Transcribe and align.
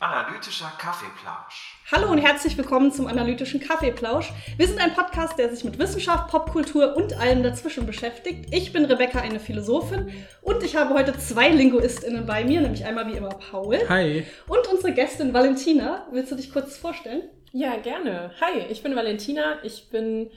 Analytischer 0.00 0.70
Kaffeeplausch. 0.78 1.78
Hallo 1.90 2.10
und 2.10 2.18
herzlich 2.18 2.58
willkommen 2.58 2.92
zum 2.92 3.06
Analytischen 3.06 3.60
Kaffeeplausch. 3.60 4.32
Wir 4.58 4.66
sind 4.66 4.80
ein 4.80 4.92
Podcast, 4.94 5.38
der 5.38 5.54
sich 5.54 5.64
mit 5.64 5.78
Wissenschaft, 5.78 6.30
Popkultur 6.30 6.94
und 6.96 7.14
allem 7.18 7.42
dazwischen 7.42 7.86
beschäftigt. 7.86 8.54
Ich 8.54 8.74
bin 8.74 8.84
Rebecca, 8.84 9.20
eine 9.20 9.40
Philosophin, 9.40 10.12
und 10.42 10.62
ich 10.62 10.76
habe 10.76 10.92
heute 10.92 11.16
zwei 11.18 11.48
LinguistInnen 11.48 12.26
bei 12.26 12.44
mir, 12.44 12.60
nämlich 12.60 12.84
einmal 12.84 13.06
wie 13.06 13.16
immer 13.16 13.30
Paul. 13.30 13.78
Hi. 13.88 14.26
Und 14.46 14.66
unsere 14.70 14.92
Gästin 14.92 15.32
Valentina. 15.32 16.06
Willst 16.10 16.32
du 16.32 16.36
dich 16.36 16.52
kurz 16.52 16.76
vorstellen? 16.76 17.22
Ja, 17.52 17.76
gerne. 17.76 18.32
Hi, 18.40 18.66
ich 18.68 18.82
bin 18.82 18.94
Valentina. 18.94 19.62
Ich 19.62 19.88
bin 19.90 20.30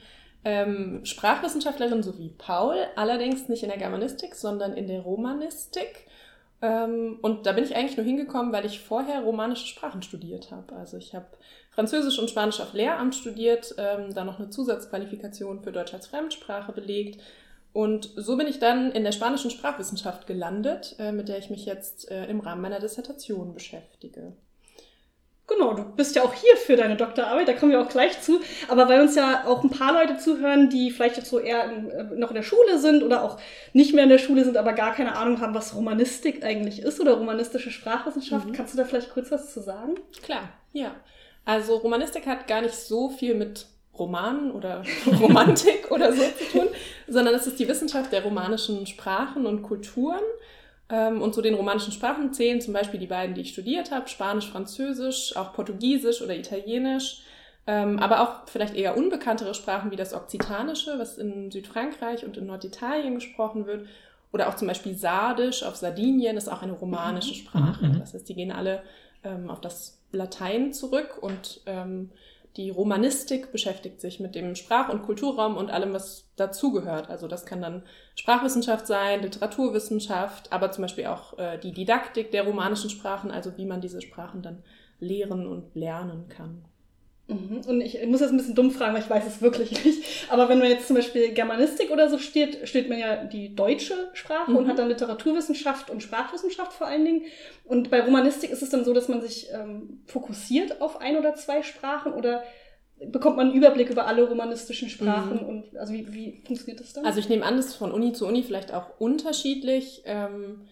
ähm, 0.46 1.04
Sprachwissenschaftlerin 1.04 2.04
so 2.04 2.16
wie 2.18 2.28
Paul, 2.28 2.76
allerdings 2.94 3.48
nicht 3.48 3.64
in 3.64 3.68
der 3.68 3.78
Germanistik, 3.78 4.36
sondern 4.36 4.74
in 4.74 4.86
der 4.86 5.00
Romanistik. 5.00 6.06
Ähm, 6.62 7.18
und 7.20 7.46
da 7.46 7.52
bin 7.52 7.64
ich 7.64 7.74
eigentlich 7.74 7.96
nur 7.96 8.06
hingekommen, 8.06 8.52
weil 8.52 8.64
ich 8.64 8.78
vorher 8.78 9.22
romanische 9.22 9.66
Sprachen 9.66 10.02
studiert 10.02 10.52
habe. 10.52 10.76
Also 10.76 10.98
ich 10.98 11.16
habe 11.16 11.26
Französisch 11.72 12.20
und 12.20 12.30
Spanisch 12.30 12.60
auf 12.60 12.74
Lehramt 12.74 13.16
studiert, 13.16 13.74
ähm, 13.76 14.14
dann 14.14 14.28
noch 14.28 14.38
eine 14.38 14.48
Zusatzqualifikation 14.48 15.64
für 15.64 15.72
Deutsch 15.72 15.92
als 15.92 16.06
Fremdsprache 16.06 16.70
belegt. 16.70 17.20
Und 17.72 18.12
so 18.14 18.36
bin 18.36 18.46
ich 18.46 18.60
dann 18.60 18.92
in 18.92 19.02
der 19.02 19.12
spanischen 19.12 19.50
Sprachwissenschaft 19.50 20.28
gelandet, 20.28 20.94
äh, 21.00 21.10
mit 21.10 21.28
der 21.28 21.38
ich 21.38 21.50
mich 21.50 21.66
jetzt 21.66 22.08
äh, 22.08 22.26
im 22.26 22.38
Rahmen 22.38 22.62
meiner 22.62 22.78
Dissertation 22.78 23.52
beschäftige. 23.52 24.32
Genau, 25.48 25.74
du 25.74 25.84
bist 25.84 26.16
ja 26.16 26.24
auch 26.24 26.34
hier 26.34 26.56
für 26.56 26.74
deine 26.74 26.96
Doktorarbeit, 26.96 27.46
da 27.46 27.52
kommen 27.52 27.70
wir 27.70 27.80
auch 27.80 27.88
gleich 27.88 28.20
zu. 28.20 28.40
Aber 28.66 28.88
weil 28.88 29.00
uns 29.00 29.14
ja 29.14 29.44
auch 29.46 29.62
ein 29.62 29.70
paar 29.70 29.92
Leute 29.92 30.16
zuhören, 30.16 30.70
die 30.70 30.90
vielleicht 30.90 31.16
jetzt 31.16 31.30
so 31.30 31.38
eher 31.38 31.70
in, 31.70 31.90
äh, 31.90 32.02
noch 32.16 32.30
in 32.30 32.34
der 32.34 32.42
Schule 32.42 32.78
sind 32.78 33.04
oder 33.04 33.22
auch 33.22 33.38
nicht 33.72 33.94
mehr 33.94 34.04
in 34.04 34.10
der 34.10 34.18
Schule 34.18 34.44
sind, 34.44 34.56
aber 34.56 34.72
gar 34.72 34.92
keine 34.92 35.14
Ahnung 35.16 35.40
haben, 35.40 35.54
was 35.54 35.76
Romanistik 35.76 36.44
eigentlich 36.44 36.82
ist 36.82 37.00
oder 37.00 37.14
romanistische 37.14 37.70
Sprachwissenschaft, 37.70 38.48
mhm. 38.48 38.52
kannst 38.52 38.74
du 38.74 38.78
da 38.78 38.84
vielleicht 38.84 39.12
kurz 39.12 39.30
was 39.30 39.52
zu 39.54 39.60
sagen? 39.60 39.94
Klar, 40.22 40.48
ja. 40.72 40.94
Also 41.44 41.76
Romanistik 41.76 42.26
hat 42.26 42.48
gar 42.48 42.62
nicht 42.62 42.74
so 42.74 43.08
viel 43.08 43.36
mit 43.36 43.66
Romanen 43.96 44.50
oder 44.50 44.82
Romantik 45.20 45.92
oder 45.92 46.12
so 46.12 46.22
zu 46.22 46.58
tun, 46.58 46.68
sondern 47.06 47.34
es 47.34 47.46
ist 47.46 47.60
die 47.60 47.68
Wissenschaft 47.68 48.12
der 48.12 48.24
romanischen 48.24 48.84
Sprachen 48.86 49.46
und 49.46 49.62
Kulturen. 49.62 50.22
Ähm, 50.88 51.20
und 51.20 51.34
zu 51.34 51.42
den 51.42 51.54
romanischen 51.54 51.92
Sprachen 51.92 52.32
zählen 52.32 52.60
zum 52.60 52.72
Beispiel 52.72 53.00
die 53.00 53.06
beiden, 53.06 53.34
die 53.34 53.40
ich 53.42 53.52
studiert 53.52 53.90
habe, 53.90 54.08
Spanisch, 54.08 54.50
Französisch, 54.50 55.36
auch 55.36 55.52
Portugiesisch 55.52 56.22
oder 56.22 56.36
Italienisch, 56.36 57.22
ähm, 57.66 57.98
aber 57.98 58.20
auch 58.20 58.48
vielleicht 58.48 58.76
eher 58.76 58.96
unbekanntere 58.96 59.54
Sprachen 59.54 59.90
wie 59.90 59.96
das 59.96 60.14
Okzitanische, 60.14 60.98
was 60.98 61.18
in 61.18 61.50
Südfrankreich 61.50 62.24
und 62.24 62.36
in 62.36 62.46
Norditalien 62.46 63.16
gesprochen 63.16 63.66
wird, 63.66 63.86
oder 64.32 64.48
auch 64.48 64.56
zum 64.56 64.68
Beispiel 64.68 64.94
Sardisch 64.94 65.62
auf 65.62 65.76
Sardinien 65.76 66.36
ist 66.36 66.48
auch 66.48 66.62
eine 66.62 66.72
romanische 66.72 67.32
mhm. 67.32 67.38
Sprache. 67.38 67.86
Mhm. 67.86 68.00
Das 68.00 68.14
heißt, 68.14 68.28
die 68.28 68.34
gehen 68.34 68.52
alle 68.52 68.82
ähm, 69.24 69.50
auf 69.50 69.60
das 69.60 70.02
Latein 70.12 70.72
zurück 70.72 71.18
und 71.20 71.62
die 72.56 72.70
Romanistik 72.70 73.52
beschäftigt 73.52 74.00
sich 74.00 74.18
mit 74.18 74.34
dem 74.34 74.54
Sprach- 74.54 74.88
und 74.88 75.02
Kulturraum 75.02 75.56
und 75.56 75.70
allem, 75.70 75.92
was 75.92 76.28
dazugehört. 76.36 77.10
Also 77.10 77.28
das 77.28 77.44
kann 77.44 77.60
dann 77.60 77.82
Sprachwissenschaft 78.14 78.86
sein, 78.86 79.22
Literaturwissenschaft, 79.22 80.52
aber 80.52 80.72
zum 80.72 80.82
Beispiel 80.82 81.06
auch 81.06 81.38
äh, 81.38 81.58
die 81.58 81.72
Didaktik 81.72 82.30
der 82.30 82.44
romanischen 82.44 82.90
Sprachen, 82.90 83.30
also 83.30 83.56
wie 83.56 83.66
man 83.66 83.80
diese 83.80 84.00
Sprachen 84.00 84.42
dann 84.42 84.62
lehren 85.00 85.46
und 85.46 85.74
lernen 85.74 86.28
kann. 86.28 86.64
Mhm. 87.28 87.62
Und 87.66 87.80
ich 87.80 88.04
muss 88.06 88.20
jetzt 88.20 88.30
ein 88.30 88.36
bisschen 88.36 88.54
dumm 88.54 88.70
fragen, 88.70 88.94
weil 88.94 89.02
ich 89.02 89.10
weiß 89.10 89.26
es 89.26 89.42
wirklich 89.42 89.84
nicht. 89.84 90.30
Aber 90.30 90.48
wenn 90.48 90.58
man 90.58 90.68
jetzt 90.68 90.86
zum 90.86 90.94
Beispiel 90.94 91.32
Germanistik 91.32 91.90
oder 91.90 92.08
so 92.08 92.18
steht, 92.18 92.68
steht 92.68 92.88
man 92.88 92.98
ja 92.98 93.24
die 93.24 93.54
deutsche 93.54 93.94
Sprache 94.12 94.52
mhm. 94.52 94.58
und 94.58 94.68
hat 94.68 94.78
dann 94.78 94.88
Literaturwissenschaft 94.88 95.90
und 95.90 96.02
Sprachwissenschaft 96.02 96.72
vor 96.72 96.86
allen 96.86 97.04
Dingen. 97.04 97.22
Und 97.64 97.90
bei 97.90 98.00
Romanistik 98.00 98.50
ist 98.50 98.62
es 98.62 98.70
dann 98.70 98.84
so, 98.84 98.92
dass 98.92 99.08
man 99.08 99.20
sich 99.20 99.48
ähm, 99.52 100.02
fokussiert 100.06 100.80
auf 100.80 101.00
ein 101.00 101.16
oder 101.16 101.34
zwei 101.34 101.62
Sprachen 101.62 102.12
oder 102.12 102.44
bekommt 103.10 103.36
man 103.36 103.48
einen 103.48 103.56
Überblick 103.56 103.90
über 103.90 104.06
alle 104.06 104.26
romanistischen 104.26 104.88
Sprachen 104.88 105.42
mhm. 105.42 105.48
und 105.48 105.76
also 105.76 105.92
wie, 105.92 106.12
wie 106.14 106.42
funktioniert 106.46 106.80
das 106.80 106.94
dann? 106.94 107.04
Also 107.04 107.18
ich 107.18 107.28
nehme 107.28 107.44
an, 107.44 107.56
das 107.56 107.66
ist 107.66 107.74
von 107.74 107.92
Uni 107.92 108.12
zu 108.12 108.26
Uni 108.26 108.42
vielleicht 108.42 108.72
auch 108.72 108.98
unterschiedlich. 108.98 110.02
Ähm 110.06 110.66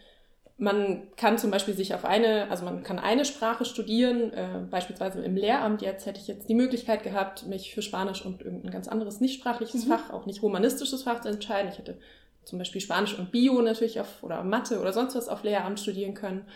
man 0.57 1.03
kann 1.17 1.37
zum 1.37 1.51
Beispiel 1.51 1.75
sich 1.75 1.95
auf 1.95 2.05
eine, 2.05 2.49
also 2.49 2.65
man 2.65 2.85
kann 2.85 3.01
eine 3.01 3.25
Sprache 3.25 3.65
studieren, 3.65 4.33
äh, 4.33 4.61
beispielsweise 4.71 5.21
im 5.21 5.37
Lehramt. 5.37 5.83
Jetzt 5.83 6.07
hätte 6.07 6.21
ich 6.21 6.29
jetzt 6.29 6.49
die 6.49 6.55
Möglichkeit 6.55 7.03
gehabt, 7.03 7.47
mich 7.47 7.75
für 7.75 7.83
Spanisch 7.83 8.25
und 8.25 8.41
irgendein 8.41 8.71
ganz 8.71 8.87
anderes 8.87 9.21
nicht 9.21 9.35
sprachliches 9.35 9.85
mhm. 9.85 9.91
Fach, 9.91 10.11
auch 10.11 10.27
nicht 10.27 10.43
romanistisches 10.43 11.03
Fach 11.03 11.21
zu 11.21 11.29
entscheiden. 11.29 11.71
Ich 11.73 11.79
hätte 11.79 11.99
zum 12.45 12.59
Beispiel 12.59 12.81
Spanisch 12.81 13.19
und 13.19 13.33
Bio 13.33 13.61
natürlich 13.63 14.01
auf, 14.01 14.23
oder 14.23 14.45
Mathe 14.45 14.81
oder 14.81 14.93
sonst 14.93 15.17
was 15.17 15.29
auf 15.29 15.43
Lehramt 15.43 15.81
studieren 15.81 16.15
können. 16.15 16.47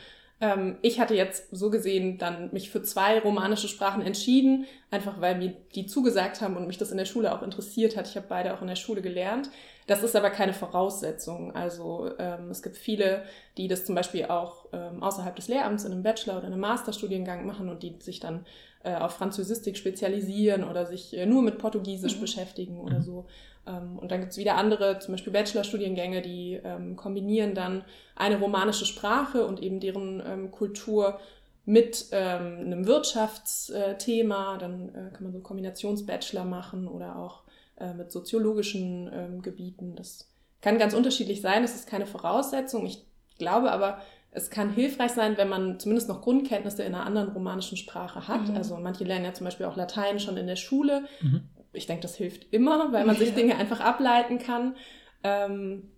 Ähm, 0.41 0.77
ich 0.83 1.01
hatte 1.01 1.15
jetzt 1.15 1.49
so 1.51 1.69
gesehen 1.71 2.19
dann 2.19 2.53
mich 2.53 2.71
für 2.71 2.83
zwei 2.83 3.19
romanische 3.19 3.67
Sprachen 3.67 4.03
entschieden, 4.03 4.67
einfach 4.93 5.21
weil 5.21 5.39
mir 5.39 5.57
die 5.75 5.87
zugesagt 5.87 6.41
haben 6.41 6.57
und 6.57 6.69
mich 6.69 6.79
das 6.79 6.93
in 6.93 6.99
der 6.99 7.05
Schule 7.05 7.35
auch 7.35 7.43
interessiert 7.43 7.97
hat. 7.97 8.09
Ich 8.09 8.17
habe 8.17 8.27
beide 8.29 8.55
auch 8.55 8.61
in 8.63 8.69
der 8.69 8.77
Schule 8.77 9.03
gelernt. 9.03 9.51
Das 9.89 10.03
ist 10.03 10.15
aber 10.15 10.29
keine 10.29 10.53
Voraussetzung. 10.53 11.57
Also 11.57 12.11
ähm, 12.19 12.51
es 12.51 12.63
gibt 12.63 12.77
viele, 12.77 13.23
die 13.57 13.69
das 13.69 13.87
zum 13.87 13.95
Beispiel 13.95 14.27
auch 14.27 14.67
ähm, 14.73 15.03
außerhalb 15.03 15.35
des 15.35 15.49
Lehramts 15.49 15.85
in 15.85 15.93
einem 15.93 16.03
Bachelor- 16.03 16.37
oder 16.37 16.47
einem 16.47 16.61
Masterstudiengang 16.61 17.47
machen 17.47 17.71
und 17.71 17.83
die 17.83 17.97
sich 17.99 18.21
dann 18.21 18.45
äh, 18.85 18.95
auf 18.95 19.13
Französistik 19.13 19.79
spezialisieren 19.79 20.63
oder 20.63 20.85
sich 20.85 21.17
äh, 21.17 21.25
nur 21.25 21.41
mit 21.41 21.57
Portugiesisch 21.57 22.17
mhm. 22.17 22.21
beschäftigen 22.21 22.79
oder 22.79 22.99
mhm. 22.99 23.03
so. 23.03 23.27
Ähm, 23.67 23.99
und 23.99 24.13
dann 24.13 24.21
gibt 24.21 24.33
es 24.33 24.39
wieder 24.39 24.57
andere, 24.57 24.99
zum 24.99 25.15
Beispiel 25.15 25.33
Bachelorstudiengänge, 25.33 26.21
die 26.21 26.61
ähm, 26.63 26.95
kombinieren 26.95 27.55
dann 27.55 27.83
eine 28.15 28.39
romanische 28.39 28.85
Sprache 28.85 29.47
und 29.47 29.63
eben 29.63 29.81
deren 29.81 30.23
ähm, 30.27 30.51
Kultur 30.51 31.19
mit 31.65 32.09
ähm, 32.13 32.59
einem 32.61 32.87
Wirtschaftsthema. 32.87 34.59
Dann 34.59 34.91
äh, 34.91 35.11
kann 35.15 35.23
man 35.23 35.33
so 35.33 35.41
Kombinationsbachelor 35.41 36.45
machen 36.45 36.89
oder 36.89 37.17
auch 37.17 37.45
äh, 37.81 37.95
mit 37.95 38.11
soziologischen 38.11 39.11
ähm, 39.13 39.43
Gebieten. 39.43 39.97
Das 39.97 40.29
kann 40.61 40.79
ganz 40.79 40.95
unterschiedlich 40.95 41.41
sein, 41.41 41.63
das 41.63 41.75
ist 41.75 41.89
keine 41.89 42.07
Voraussetzung. 42.07 42.87
Ich 42.87 43.05
glaube 43.39 43.71
aber, 43.71 44.01
es 44.31 44.51
kann 44.51 44.71
hilfreich 44.71 45.13
sein, 45.13 45.37
wenn 45.37 45.49
man 45.49 45.79
zumindest 45.81 46.09
noch 46.09 46.21
Grundkenntnisse 46.21 46.83
in 46.83 46.95
einer 46.95 47.07
anderen 47.07 47.31
romanischen 47.31 47.77
Sprache 47.77 48.29
hat. 48.29 48.49
Mhm. 48.49 48.57
Also 48.57 48.77
manche 48.77 49.05
lernen 49.05 49.25
ja 49.25 49.33
zum 49.33 49.45
Beispiel 49.45 49.67
auch 49.67 49.77
Latein 49.77 50.21
schon 50.21 50.37
in 50.37 50.47
der 50.47 50.57
Schule. 50.57 51.05
Mhm. 51.21 51.43
Ich 51.73 51.87
denke, 51.87 52.03
das 52.03 52.17
hilft 52.17 52.53
immer, 52.53 52.93
weil 52.93 53.05
man 53.05 53.17
sich 53.17 53.35
Dinge 53.35 53.57
einfach 53.57 53.81
ableiten 53.81 54.39
kann. 54.39 54.77
Ähm, 55.23 55.91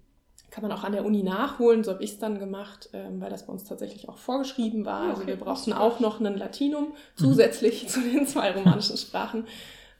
kann 0.51 0.63
man 0.63 0.73
auch 0.73 0.83
an 0.83 0.93
der 0.93 1.05
Uni 1.05 1.23
nachholen, 1.23 1.85
so 1.85 1.93
habe 1.93 2.03
ich 2.03 2.13
es 2.13 2.19
dann 2.19 2.39
gemacht, 2.39 2.91
ähm, 2.93 3.21
weil 3.21 3.31
das 3.31 3.47
bei 3.47 3.53
uns 3.53 3.65
tatsächlich 3.65 4.09
auch 4.09 4.19
vorgeschrieben 4.19 4.85
war. 4.85 5.11
Also 5.11 5.27
wir 5.27 5.37
brauchten 5.37 5.73
auch 5.73 6.01
noch 6.01 6.21
ein 6.21 6.37
Latinum 6.37 6.89
mhm. 6.89 6.93
zusätzlich 7.15 7.85
mhm. 7.85 7.89
zu 7.89 8.01
den 8.01 8.27
zwei 8.27 8.51
romanischen 8.53 8.97
Sprachen. 8.97 9.47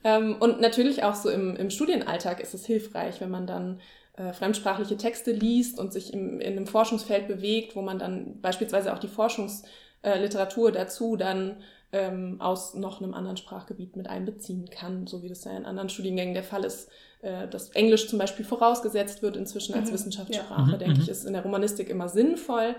Ähm, 0.03 0.37
und 0.39 0.59
natürlich 0.61 1.03
auch 1.03 1.15
so 1.15 1.29
im, 1.29 1.55
im 1.55 1.69
Studienalltag 1.69 2.39
ist 2.39 2.53
es 2.53 2.65
hilfreich, 2.65 3.21
wenn 3.21 3.29
man 3.29 3.47
dann 3.47 3.79
äh, 4.17 4.33
fremdsprachliche 4.33 4.97
Texte 4.97 5.31
liest 5.31 5.79
und 5.79 5.93
sich 5.93 6.13
im, 6.13 6.39
in 6.39 6.53
einem 6.53 6.67
Forschungsfeld 6.67 7.27
bewegt, 7.27 7.75
wo 7.75 7.81
man 7.81 7.99
dann 7.99 8.41
beispielsweise 8.41 8.93
auch 8.93 8.99
die 8.99 9.07
Forschungsliteratur 9.07 10.69
äh, 10.69 10.71
dazu 10.71 11.15
dann 11.15 11.57
ähm, 11.93 12.39
aus 12.39 12.73
noch 12.73 13.01
einem 13.01 13.13
anderen 13.13 13.37
Sprachgebiet 13.37 13.95
mit 13.95 14.09
einbeziehen 14.09 14.69
kann, 14.69 15.07
so 15.07 15.23
wie 15.23 15.29
das 15.29 15.43
ja 15.43 15.51
in 15.51 15.65
anderen 15.65 15.89
Studiengängen 15.89 16.33
der 16.33 16.43
Fall 16.43 16.63
ist. 16.63 16.89
Äh, 17.21 17.47
dass 17.47 17.69
Englisch 17.69 18.07
zum 18.07 18.17
Beispiel 18.17 18.45
vorausgesetzt 18.45 19.21
wird 19.21 19.37
inzwischen 19.37 19.75
als 19.75 19.89
mhm. 19.89 19.93
Wissenschaftssprache, 19.93 20.71
ja. 20.71 20.77
denke 20.77 20.95
mhm. 20.95 21.01
ich, 21.01 21.09
ist 21.09 21.25
in 21.25 21.33
der 21.33 21.43
Romanistik 21.43 21.89
immer 21.89 22.09
sinnvoll. 22.09 22.75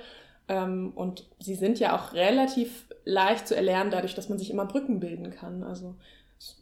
Ähm, 0.49 0.93
und 0.95 1.27
sie 1.39 1.55
sind 1.55 1.79
ja 1.79 1.97
auch 1.97 2.13
relativ 2.15 2.87
leicht 3.05 3.47
zu 3.47 3.55
erlernen, 3.55 3.91
dadurch, 3.91 4.15
dass 4.15 4.29
man 4.29 4.39
sich 4.39 4.51
immer 4.51 4.65
Brücken 4.65 4.99
bilden 5.01 5.31
kann. 5.31 5.63
Also 5.63 5.95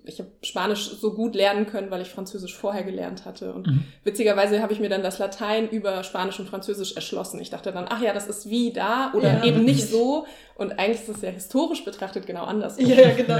ich 0.04 0.18
habe 0.18 0.30
Spanisch 0.42 0.90
so 0.90 1.14
gut 1.14 1.34
lernen 1.34 1.66
können, 1.66 1.90
weil 1.90 2.00
ich 2.00 2.08
Französisch 2.08 2.54
vorher 2.54 2.82
gelernt 2.82 3.24
hatte. 3.24 3.52
Und 3.52 3.66
mhm. 3.66 3.84
witzigerweise 4.04 4.62
habe 4.62 4.72
ich 4.72 4.80
mir 4.80 4.88
dann 4.88 5.02
das 5.02 5.18
Latein 5.18 5.68
über 5.68 6.02
Spanisch 6.04 6.38
und 6.40 6.48
Französisch 6.48 6.96
erschlossen. 6.96 7.40
Ich 7.40 7.50
dachte 7.50 7.72
dann, 7.72 7.86
ach 7.88 8.00
ja, 8.00 8.12
das 8.12 8.26
ist 8.26 8.48
wie 8.48 8.72
da 8.72 9.12
oder 9.14 9.38
ja, 9.38 9.44
eben 9.44 9.64
nicht 9.64 9.88
so. 9.88 10.26
Und 10.56 10.78
eigentlich 10.78 11.02
ist 11.02 11.08
es 11.08 11.22
ja 11.22 11.30
historisch 11.30 11.84
betrachtet 11.84 12.26
genau 12.26 12.44
anders. 12.44 12.76
Ja, 12.78 12.96
ja 12.96 13.14
genau. 13.14 13.38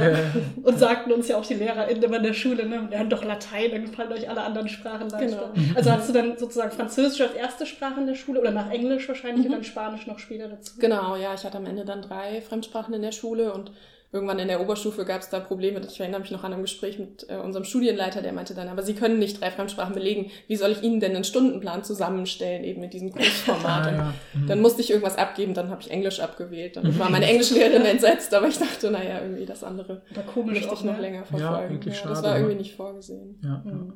Und 0.63 0.79
sagten 0.79 1.13
uns 1.13 1.29
ja 1.29 1.37
auch 1.37 1.45
die 1.45 1.55
LehrerInnen 1.55 2.03
immer 2.03 2.17
in 2.19 2.23
der 2.23 2.35
Schule, 2.35 2.67
ne, 2.67 2.89
lernt 2.91 3.13
doch 3.13 3.25
Latein, 3.25 3.71
dann 3.71 3.85
gefallen 3.85 4.13
euch 4.13 4.29
alle 4.29 4.43
anderen 4.43 4.69
Sprachen 4.69 5.09
leichter. 5.09 5.53
Genau. 5.55 5.75
Also 5.75 5.91
hast 5.91 6.09
du 6.09 6.13
dann 6.13 6.39
sozusagen 6.39 6.73
Französisch 6.73 7.21
als 7.21 7.35
erste 7.35 7.67
Sprache 7.67 8.01
in 8.01 8.07
der 8.07 8.15
Schule 8.15 8.41
oder 8.41 8.51
nach 8.51 8.71
Englisch 8.71 9.09
wahrscheinlich 9.09 9.47
mhm. 9.47 9.53
und 9.53 9.59
dann 9.59 9.65
Spanisch 9.65 10.07
noch 10.07 10.19
später 10.19 10.49
dazu? 10.49 10.75
Genau, 10.79 11.17
ja, 11.17 11.35
ich 11.35 11.45
hatte 11.45 11.59
am 11.59 11.67
Ende 11.67 11.85
dann 11.85 12.03
drei 12.03 12.41
Fremdsprachen 12.41 12.95
in 12.95 13.03
der 13.03 13.13
Schule 13.13 13.53
und 13.53 13.73
irgendwann 14.13 14.39
in 14.41 14.49
der 14.49 14.61
Oberstufe 14.61 15.05
gab 15.05 15.21
es 15.21 15.29
da 15.29 15.39
Probleme. 15.39 15.81
Ich 15.89 16.01
erinnere 16.01 16.21
mich 16.21 16.31
noch 16.31 16.43
an 16.43 16.53
ein 16.53 16.63
Gespräch 16.63 16.99
mit 16.99 17.27
äh, 17.29 17.37
unserem 17.37 17.65
Studienleiter, 17.65 18.23
der 18.23 18.33
meinte 18.33 18.55
dann, 18.55 18.69
aber 18.69 18.83
Sie 18.83 18.95
können 18.95 19.19
nicht 19.19 19.41
drei 19.41 19.51
Fremdsprachen 19.51 19.95
belegen. 19.95 20.31
Wie 20.49 20.57
soll 20.57 20.73
ich 20.73 20.83
Ihnen 20.83 21.01
denn 21.01 21.15
einen 21.15 21.25
Stundenplan 21.25 21.85
zusammenstellen, 21.85 22.65
eben 22.65 22.81
mit 22.81 22.93
diesem 22.93 23.13
Kursformat? 23.13 23.87
ah, 23.87 23.93
ja. 23.93 24.15
mhm. 24.35 24.47
Dann 24.49 24.61
musste 24.61 24.81
ich 24.81 24.91
irgendwas 24.91 25.17
abgeben, 25.17 25.55
dann 25.55 25.71
habe 25.71 25.83
ich 25.83 25.91
Englisch 25.91 26.21
abgewählt. 26.21 26.77
Dann 26.77 26.99
war 26.99 27.09
meine 27.09 27.27
Englischlehrerin 27.27 27.85
entsetzt, 27.85 28.35
aber 28.35 28.49
ich 28.49 28.59
dachte, 28.59 28.91
naja, 28.91 29.23
irgendwie 29.23 29.47
das 29.47 29.63
andere 29.63 30.03
war 30.15 30.25
komisch 30.25 30.61
möchte 30.61 30.75
ich 30.75 30.85
noch 30.85 30.97
ne? 30.97 31.01
länger 31.01 31.25
verfolgen. 31.25 31.81
Ja, 31.87 31.93
ja, 31.93 32.09
das 32.09 32.23
war 32.23 32.37
irgendwie 32.37 32.57
nicht 32.57 32.75
vorgesehen. 32.75 33.39
Ja, 33.43 33.63
mhm. 33.65 33.93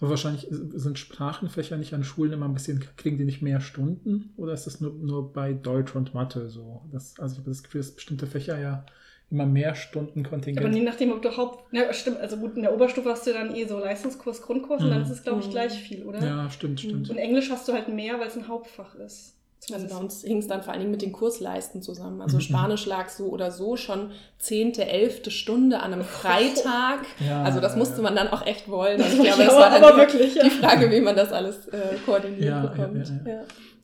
Aber 0.00 0.10
wahrscheinlich 0.10 0.48
sind 0.50 0.98
Sprachenfächer 0.98 1.76
nicht 1.76 1.94
an 1.94 2.02
Schulen 2.02 2.32
immer 2.32 2.46
ein 2.46 2.54
bisschen, 2.54 2.84
kriegen 2.96 3.16
die 3.16 3.24
nicht 3.24 3.42
mehr 3.42 3.60
Stunden? 3.60 4.32
Oder 4.36 4.52
ist 4.52 4.66
das 4.66 4.80
nur, 4.80 4.92
nur 4.92 5.32
bei 5.32 5.52
Deutsch 5.52 5.94
und 5.94 6.12
Mathe 6.14 6.50
so? 6.50 6.82
Das, 6.92 7.18
also 7.20 7.34
ich 7.34 7.38
habe 7.38 7.50
das 7.50 7.62
Gefühl, 7.62 7.80
dass 7.80 7.92
bestimmte 7.92 8.26
Fächer 8.26 8.58
ja 8.58 8.84
immer 9.34 9.46
mehr 9.46 9.74
Stunden 9.74 10.22
Kontingent. 10.22 10.64
Aber 10.64 10.74
je 10.74 10.82
nachdem, 10.82 11.12
ob 11.12 11.20
du 11.20 11.36
Haupt. 11.36 11.64
Ja, 11.72 11.92
stimmt, 11.92 12.18
also 12.18 12.36
gut, 12.36 12.56
in 12.56 12.62
der 12.62 12.72
Oberstufe 12.72 13.10
hast 13.10 13.26
du 13.26 13.32
dann 13.32 13.54
eh 13.54 13.66
so 13.66 13.78
Leistungskurs, 13.78 14.42
Grundkurs 14.42 14.80
mhm. 14.80 14.86
und 14.86 14.92
dann 14.92 15.02
ist 15.02 15.10
es, 15.10 15.22
glaube 15.22 15.40
ich, 15.40 15.50
gleich 15.50 15.72
viel, 15.72 16.04
oder? 16.04 16.24
Ja, 16.24 16.50
stimmt, 16.50 16.80
stimmt. 16.80 17.10
Und 17.10 17.16
Englisch 17.16 17.50
hast 17.50 17.68
du 17.68 17.72
halt 17.72 17.88
mehr, 17.88 18.18
weil 18.20 18.28
es 18.28 18.36
ein 18.36 18.48
Hauptfach 18.48 18.94
ist. 18.94 19.34
Also 19.72 19.88
bei 19.88 19.96
uns 19.96 20.22
hing 20.22 20.38
es 20.38 20.46
dann 20.46 20.62
vor 20.62 20.72
allen 20.72 20.80
Dingen 20.80 20.90
mit 20.90 21.00
den 21.00 21.12
Kursleisten 21.12 21.80
zusammen. 21.80 22.20
Also 22.20 22.36
mhm. 22.36 22.42
Spanisch 22.42 22.84
lag 22.84 23.08
so 23.08 23.28
oder 23.28 23.50
so 23.50 23.76
schon 23.76 24.10
zehnte, 24.38 24.86
elfte 24.86 25.30
Stunde 25.30 25.80
an 25.80 25.92
einem 25.92 26.04
Freitag. 26.04 27.00
Ja, 27.26 27.42
also 27.42 27.60
das 27.60 27.74
musste 27.74 28.02
man 28.02 28.14
dann 28.14 28.28
auch 28.28 28.46
echt 28.46 28.68
wollen. 28.68 29.00
Und 29.00 29.06
ich 29.06 29.20
glaube, 29.22 29.44
das 29.44 29.54
war 29.56 29.80
dann 29.80 29.96
wirklich, 29.96 30.34
die 30.34 30.50
Frage, 30.50 30.90
wie 30.90 31.00
man 31.00 31.16
das 31.16 31.32
alles 31.32 31.66
äh, 31.68 31.96
koordiniert 32.04 32.44
ja, 32.44 32.66
bekommt. 32.66 33.12
Ja, 33.26 33.40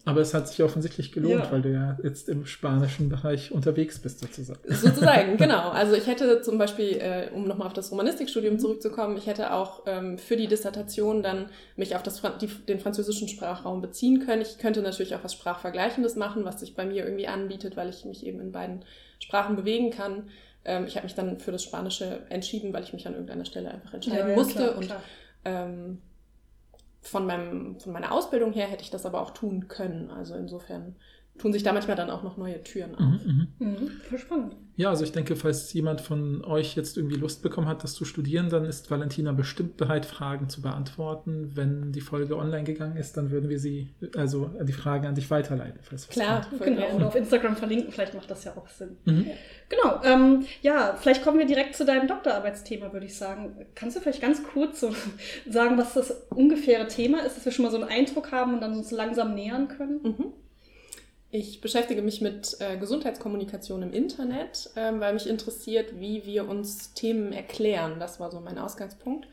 aber 0.06 0.20
es 0.22 0.32
hat 0.32 0.48
sich 0.48 0.62
offensichtlich 0.62 1.12
gelohnt, 1.12 1.44
ja. 1.44 1.52
weil 1.52 1.60
du 1.60 1.70
ja 1.70 1.98
jetzt 2.02 2.28
im 2.30 2.46
spanischen 2.46 3.10
Bereich 3.10 3.52
unterwegs 3.52 3.98
bist, 3.98 4.20
sozusagen. 4.20 4.60
Sozusagen, 4.64 5.36
genau. 5.36 5.68
Also 5.70 5.94
ich 5.94 6.06
hätte 6.06 6.40
zum 6.40 6.56
Beispiel, 6.56 6.96
äh, 6.96 7.28
um 7.34 7.46
nochmal 7.46 7.66
auf 7.66 7.74
das 7.74 7.90
Romanistikstudium 7.90 8.58
zurückzukommen, 8.58 9.18
ich 9.18 9.26
hätte 9.26 9.52
auch 9.52 9.82
ähm, 9.86 10.16
für 10.16 10.36
die 10.36 10.46
Dissertation 10.46 11.22
dann 11.22 11.46
mich 11.76 11.96
auf 11.96 12.02
das, 12.02 12.22
die, 12.40 12.46
den 12.46 12.80
französischen 12.80 13.28
Sprachraum 13.28 13.82
beziehen 13.82 14.24
können. 14.24 14.40
Ich 14.40 14.58
könnte 14.58 14.80
natürlich 14.80 15.14
auch 15.14 15.22
was 15.22 15.34
Sprachvergleichendes 15.34 16.16
machen, 16.16 16.44
was 16.46 16.60
sich 16.60 16.74
bei 16.74 16.86
mir 16.86 17.04
irgendwie 17.04 17.26
anbietet, 17.26 17.76
weil 17.76 17.90
ich 17.90 18.06
mich 18.06 18.24
eben 18.24 18.40
in 18.40 18.52
beiden 18.52 18.84
Sprachen 19.18 19.54
bewegen 19.54 19.90
kann. 19.90 20.30
Ähm, 20.64 20.86
ich 20.86 20.96
habe 20.96 21.04
mich 21.04 21.14
dann 21.14 21.40
für 21.40 21.52
das 21.52 21.62
Spanische 21.62 22.20
entschieden, 22.30 22.72
weil 22.72 22.84
ich 22.84 22.94
mich 22.94 23.06
an 23.06 23.12
irgendeiner 23.12 23.44
Stelle 23.44 23.70
einfach 23.70 23.92
entscheiden 23.92 24.20
ja, 24.20 24.28
ja, 24.30 24.36
musste. 24.36 24.54
Klar, 24.54 24.76
und 24.76 24.86
klar. 24.86 25.02
Ähm, 25.44 25.98
von, 27.02 27.26
meinem, 27.26 27.80
von 27.80 27.92
meiner 27.92 28.12
Ausbildung 28.12 28.52
her 28.52 28.66
hätte 28.66 28.82
ich 28.82 28.90
das 28.90 29.06
aber 29.06 29.20
auch 29.20 29.30
tun 29.30 29.68
können. 29.68 30.10
Also 30.10 30.34
insofern 30.34 30.96
tun 31.40 31.52
sich 31.52 31.62
da 31.62 31.72
manchmal 31.72 31.96
dann 31.96 32.10
auch 32.10 32.22
noch 32.22 32.36
neue 32.36 32.62
Türen 32.62 32.94
auf. 32.94 33.24
Mhm, 33.24 33.48
mhm. 33.58 33.66
mhm, 33.66 33.90
voll 34.08 34.18
spannend. 34.18 34.56
Ja, 34.76 34.90
also 34.90 35.04
ich 35.04 35.12
denke, 35.12 35.36
falls 35.36 35.72
jemand 35.72 36.00
von 36.00 36.44
euch 36.44 36.74
jetzt 36.74 36.96
irgendwie 36.96 37.16
Lust 37.16 37.42
bekommen 37.42 37.66
hat, 37.66 37.82
das 37.84 37.94
zu 37.94 38.04
studieren, 38.04 38.48
dann 38.48 38.64
ist 38.64 38.90
Valentina 38.90 39.32
bestimmt 39.32 39.76
bereit, 39.76 40.06
Fragen 40.06 40.48
zu 40.48 40.62
beantworten. 40.62 41.52
Wenn 41.54 41.92
die 41.92 42.00
Folge 42.00 42.36
online 42.36 42.64
gegangen 42.64 42.96
ist, 42.96 43.16
dann 43.16 43.30
würden 43.30 43.50
wir 43.50 43.58
sie, 43.58 43.94
also 44.16 44.50
die 44.62 44.72
Fragen 44.72 45.06
an 45.06 45.14
dich 45.14 45.30
weiterleiten. 45.30 45.80
Falls 45.82 46.08
Klar, 46.08 46.46
genau. 46.58 46.94
Und 46.94 47.02
auf 47.02 47.14
Instagram 47.14 47.56
verlinken, 47.56 47.92
vielleicht 47.92 48.14
macht 48.14 48.30
das 48.30 48.44
ja 48.44 48.56
auch 48.56 48.68
Sinn. 48.68 48.96
Mhm. 49.04 49.26
Genau, 49.68 50.00
ähm, 50.04 50.46
ja, 50.62 50.96
vielleicht 50.98 51.22
kommen 51.22 51.38
wir 51.38 51.46
direkt 51.46 51.74
zu 51.74 51.84
deinem 51.84 52.08
Doktorarbeitsthema, 52.08 52.92
würde 52.92 53.06
ich 53.06 53.16
sagen. 53.16 53.66
Kannst 53.74 53.96
du 53.96 54.00
vielleicht 54.00 54.22
ganz 54.22 54.42
kurz 54.42 54.80
so 54.80 54.94
sagen, 55.48 55.76
was 55.78 55.94
das 55.94 56.10
ungefähre 56.30 56.86
Thema 56.86 57.20
ist, 57.20 57.36
dass 57.36 57.44
wir 57.44 57.52
schon 57.52 57.64
mal 57.64 57.70
so 57.70 57.80
einen 57.80 57.88
Eindruck 57.88 58.32
haben 58.32 58.54
und 58.54 58.60
dann 58.60 58.72
uns 58.72 58.90
langsam 58.90 59.34
nähern 59.34 59.68
können? 59.68 60.00
Mhm. 60.02 60.32
Ich 61.32 61.60
beschäftige 61.60 62.02
mich 62.02 62.20
mit 62.20 62.56
äh, 62.58 62.76
Gesundheitskommunikation 62.76 63.82
im 63.82 63.92
Internet, 63.92 64.70
ähm, 64.74 64.98
weil 64.98 65.14
mich 65.14 65.28
interessiert, 65.28 66.00
wie 66.00 66.26
wir 66.26 66.48
uns 66.48 66.92
Themen 66.94 67.32
erklären. 67.32 68.00
Das 68.00 68.18
war 68.18 68.32
so 68.32 68.40
mein 68.40 68.58
Ausgangspunkt. 68.58 69.28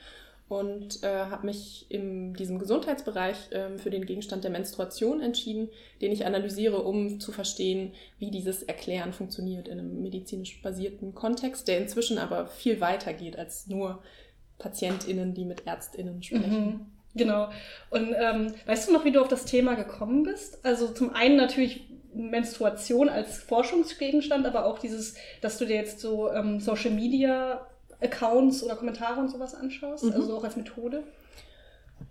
Und 0.48 1.04
äh, 1.04 1.26
habe 1.26 1.48
mich 1.48 1.88
in 1.90 2.34
diesem 2.34 2.58
Gesundheitsbereich 2.58 3.50
ähm, 3.52 3.80
für 3.80 3.90
den 3.90 4.06
Gegenstand 4.06 4.46
der 4.46 4.52
Menstruation 4.52 5.20
entschieden, 5.22 5.70
den 6.00 6.14
ich 6.14 6.26
analysiere, 6.26 6.84
um 6.84 7.20
zu 7.20 7.34
verstehen, 7.34 7.92
wie 8.18 8.32
dieses 8.32 8.64
Erklären 8.64 9.12
funktioniert 9.12 9.68
in 9.68 9.80
einem 9.80 10.02
medizinisch 10.02 10.62
basierten 10.62 11.14
Kontext, 11.16 11.68
der 11.68 11.80
inzwischen 11.80 12.18
aber 12.18 12.48
viel 12.48 12.80
weiter 12.80 13.12
geht 13.12 13.38
als 13.38 13.68
nur 13.68 14.02
PatientInnen, 14.58 15.34
die 15.34 15.44
mit 15.44 15.68
ÄrztInnen 15.68 16.24
sprechen. 16.24 16.66
Mhm. 16.66 16.97
Genau. 17.18 17.50
Und 17.90 18.14
ähm, 18.18 18.54
weißt 18.66 18.90
du 18.90 18.94
noch, 18.94 19.06
wie 19.06 19.12
du 19.12 19.22
auf 19.22 19.28
das 19.28 19.46
Thema 19.46 19.76
gekommen 19.76 20.24
bist? 20.24 20.64
Also 20.66 20.88
zum 20.88 21.14
einen 21.14 21.36
natürlich 21.36 21.88
Menstruation 22.14 23.10
als 23.10 23.38
Forschungsgegenstand, 23.38 24.46
aber 24.46 24.66
auch 24.66 24.80
dieses, 24.80 25.16
dass 25.42 25.58
du 25.58 25.66
dir 25.66 25.76
jetzt 25.76 26.00
so 26.00 26.32
ähm, 26.32 26.60
Social 26.60 26.92
Media 26.92 27.68
Accounts 28.02 28.64
oder 28.64 28.76
Kommentare 28.76 29.20
und 29.20 29.30
sowas 29.30 29.56
anschaust, 29.56 30.04
mhm. 30.04 30.14
also 30.14 30.38
auch 30.38 30.44
als 30.44 30.56
Methode? 30.56 31.04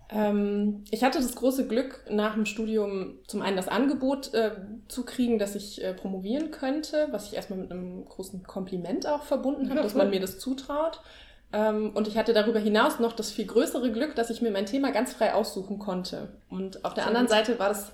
Ähm, 0.09 0.83
ich 0.91 1.03
hatte 1.03 1.19
das 1.19 1.35
große 1.35 1.67
Glück, 1.67 2.03
nach 2.09 2.33
dem 2.33 2.45
Studium 2.45 3.19
zum 3.27 3.41
einen 3.41 3.57
das 3.57 3.67
Angebot 3.67 4.33
äh, 4.33 4.51
zu 4.87 5.05
kriegen, 5.05 5.39
dass 5.39 5.55
ich 5.55 5.83
äh, 5.83 5.93
promovieren 5.93 6.51
könnte, 6.51 7.07
was 7.11 7.27
ich 7.27 7.35
erstmal 7.35 7.59
mit 7.59 7.71
einem 7.71 8.05
großen 8.05 8.43
Kompliment 8.43 9.07
auch 9.07 9.23
verbunden 9.23 9.69
habe, 9.69 9.79
ja, 9.79 9.83
dass 9.83 9.95
man 9.95 10.09
mir 10.09 10.19
das 10.19 10.39
zutraut. 10.39 11.01
Ähm, 11.53 11.91
und 11.93 12.07
ich 12.07 12.17
hatte 12.17 12.33
darüber 12.33 12.59
hinaus 12.59 12.99
noch 12.99 13.13
das 13.13 13.31
viel 13.31 13.45
größere 13.45 13.91
Glück, 13.91 14.15
dass 14.15 14.29
ich 14.29 14.41
mir 14.41 14.51
mein 14.51 14.65
Thema 14.65 14.91
ganz 14.91 15.13
frei 15.13 15.33
aussuchen 15.33 15.79
konnte. 15.79 16.29
Und 16.49 16.83
auf 16.83 16.93
der 16.93 17.03
Sehr 17.03 17.07
anderen 17.07 17.27
gut. 17.27 17.35
Seite 17.35 17.59
war 17.59 17.69
das 17.69 17.91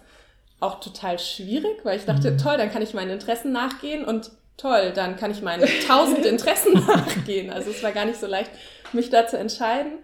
auch 0.59 0.79
total 0.79 1.19
schwierig, 1.19 1.83
weil 1.83 1.97
ich 1.97 2.05
dachte, 2.05 2.31
mhm. 2.31 2.38
toll, 2.38 2.57
dann 2.57 2.71
kann 2.71 2.81
ich 2.81 2.94
meinen 2.94 3.11
Interessen 3.11 3.51
nachgehen 3.51 4.05
und 4.05 4.31
toll, 4.57 4.91
dann 4.95 5.17
kann 5.17 5.31
ich 5.31 5.41
meinen 5.41 5.67
tausend 5.88 6.25
Interessen 6.25 6.73
nachgehen. 6.73 7.51
Also 7.51 7.69
es 7.69 7.83
war 7.83 7.91
gar 7.91 8.05
nicht 8.05 8.19
so 8.19 8.27
leicht, 8.27 8.51
mich 8.91 9.09
da 9.09 9.27
zu 9.27 9.38
entscheiden. 9.38 10.00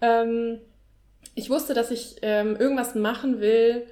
Ähm, 0.00 0.60
ich 1.34 1.48
wusste, 1.48 1.72
dass 1.74 1.90
ich 1.90 2.16
ähm, 2.22 2.56
irgendwas 2.56 2.94
machen 2.94 3.40
will, 3.40 3.86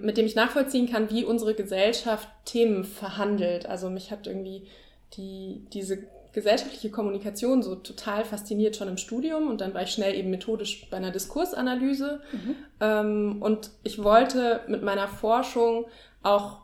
mit 0.00 0.16
dem 0.16 0.24
ich 0.24 0.34
nachvollziehen 0.34 0.90
kann, 0.90 1.10
wie 1.10 1.22
unsere 1.22 1.54
Gesellschaft 1.54 2.26
Themen 2.46 2.84
verhandelt. 2.84 3.66
Also 3.66 3.90
mich 3.90 4.10
hat 4.10 4.26
irgendwie 4.26 4.66
die, 5.12 5.66
diese 5.72 5.98
gesellschaftliche 6.36 6.90
Kommunikation 6.90 7.62
so 7.62 7.76
total 7.76 8.22
fasziniert 8.22 8.76
schon 8.76 8.88
im 8.88 8.98
Studium 8.98 9.48
und 9.48 9.62
dann 9.62 9.72
war 9.72 9.82
ich 9.82 9.90
schnell 9.90 10.14
eben 10.14 10.28
methodisch 10.28 10.86
bei 10.90 10.98
einer 10.98 11.10
Diskursanalyse. 11.10 12.20
Mhm. 12.30 12.56
Ähm, 12.78 13.36
und 13.40 13.70
ich 13.84 14.04
wollte 14.04 14.60
mit 14.68 14.82
meiner 14.82 15.08
Forschung 15.08 15.86
auch 16.22 16.58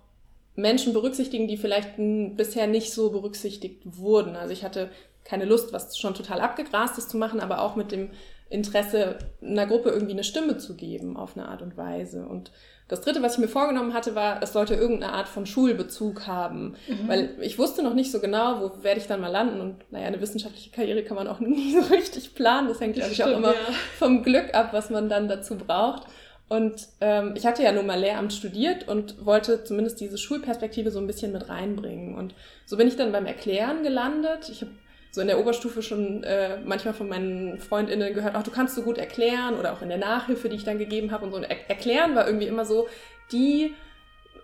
Menschen 0.57 0.93
berücksichtigen, 0.93 1.49
die 1.49 1.57
vielleicht 1.57 1.93
bisher 1.97 2.67
nicht 2.67 2.93
so 2.93 3.13
berücksichtigt 3.13 3.81
wurden. 3.87 4.37
Also 4.37 4.53
ich 4.53 4.63
hatte 4.63 4.91
keine 5.25 5.47
Lust, 5.47 5.73
was 5.73 5.97
schon 5.97 6.13
total 6.13 6.43
abgegrastes 6.43 7.09
zu 7.09 7.17
machen, 7.17 7.41
aber 7.41 7.63
auch 7.63 7.75
mit 7.75 7.93
dem 7.93 8.11
Interesse, 8.51 9.21
einer 9.41 9.67
Gruppe 9.67 9.89
irgendwie 9.89 10.13
eine 10.13 10.25
Stimme 10.25 10.59
zu 10.59 10.77
geben 10.77 11.17
auf 11.17 11.35
eine 11.35 11.49
Art 11.49 11.63
und 11.63 11.79
Weise. 11.79 12.27
Und 12.27 12.51
das 12.93 13.00
dritte, 13.00 13.23
was 13.23 13.33
ich 13.33 13.39
mir 13.39 13.49
vorgenommen 13.49 13.94
hatte, 13.94 14.15
war, 14.15 14.43
es 14.43 14.53
sollte 14.53 14.75
irgendeine 14.75 15.15
Art 15.15 15.27
von 15.27 15.47
Schulbezug 15.47 16.27
haben. 16.27 16.77
Mhm. 16.87 17.09
Weil 17.09 17.31
ich 17.41 17.59
wusste 17.59 17.83
noch 17.83 17.94
nicht 17.94 18.12
so 18.12 18.21
genau, 18.21 18.61
wo 18.61 18.85
werde 18.85 19.00
ich 19.00 19.06
dann 19.06 19.23
mal 19.23 19.33
landen. 19.33 19.62
Und 19.62 19.90
naja, 19.90 20.09
eine 20.09 20.21
wissenschaftliche 20.21 20.71
Karriere 20.71 21.02
kann 21.02 21.16
man 21.16 21.26
auch 21.26 21.40
nie 21.40 21.73
so 21.73 21.81
richtig 21.90 22.35
planen. 22.35 22.69
Das 22.69 22.81
hängt, 22.81 22.97
glaube 22.97 23.11
ich, 23.11 23.25
auch 23.25 23.35
immer 23.35 23.55
ja. 23.55 23.61
vom 23.99 24.23
Glück 24.23 24.52
ab, 24.52 24.75
was 24.75 24.90
man 24.90 25.09
dann 25.09 25.26
dazu 25.26 25.57
braucht. 25.57 26.02
Und 26.50 26.87
ähm, 27.00 27.33
ich 27.35 27.47
hatte 27.47 27.62
ja 27.62 27.73
nun 27.73 27.87
mal 27.87 27.99
Lehramt 27.99 28.35
studiert 28.35 28.87
und 28.87 29.25
wollte 29.25 29.64
zumindest 29.64 29.99
diese 29.99 30.19
Schulperspektive 30.19 30.90
so 30.90 30.99
ein 30.99 31.07
bisschen 31.07 31.33
mit 31.33 31.49
reinbringen. 31.49 32.14
Und 32.14 32.35
so 32.66 32.76
bin 32.76 32.88
ich 32.88 32.97
dann 32.97 33.11
beim 33.11 33.25
Erklären 33.25 33.83
gelandet. 33.85 34.50
Ich 34.50 34.61
habe 34.61 34.73
so 35.12 35.21
in 35.21 35.26
der 35.26 35.38
Oberstufe 35.38 35.83
schon 35.83 36.25
äh, 36.25 36.59
manchmal 36.64 36.95
von 36.95 37.09
meinen 37.09 37.61
FreundInnen 37.61 38.14
gehört, 38.14 38.35
ach, 38.35 38.42
du 38.42 38.50
kannst 38.50 38.75
so 38.75 38.83
gut 38.83 38.97
erklären 38.97 39.59
oder 39.59 39.75
auch 39.75 39.83
in 39.83 39.90
der 39.90 39.99
Nachhilfe, 39.99 40.49
die 40.49 40.57
ich 40.57 40.64
dann 40.64 40.78
gegeben 40.78 41.12
habe 41.12 41.26
und 41.26 41.33
so. 41.33 41.37
Und 41.37 41.45
er 41.45 41.69
erklären 41.69 42.16
war 42.16 42.26
irgendwie 42.26 42.47
immer 42.47 42.64
so 42.64 42.88
die 43.31 43.75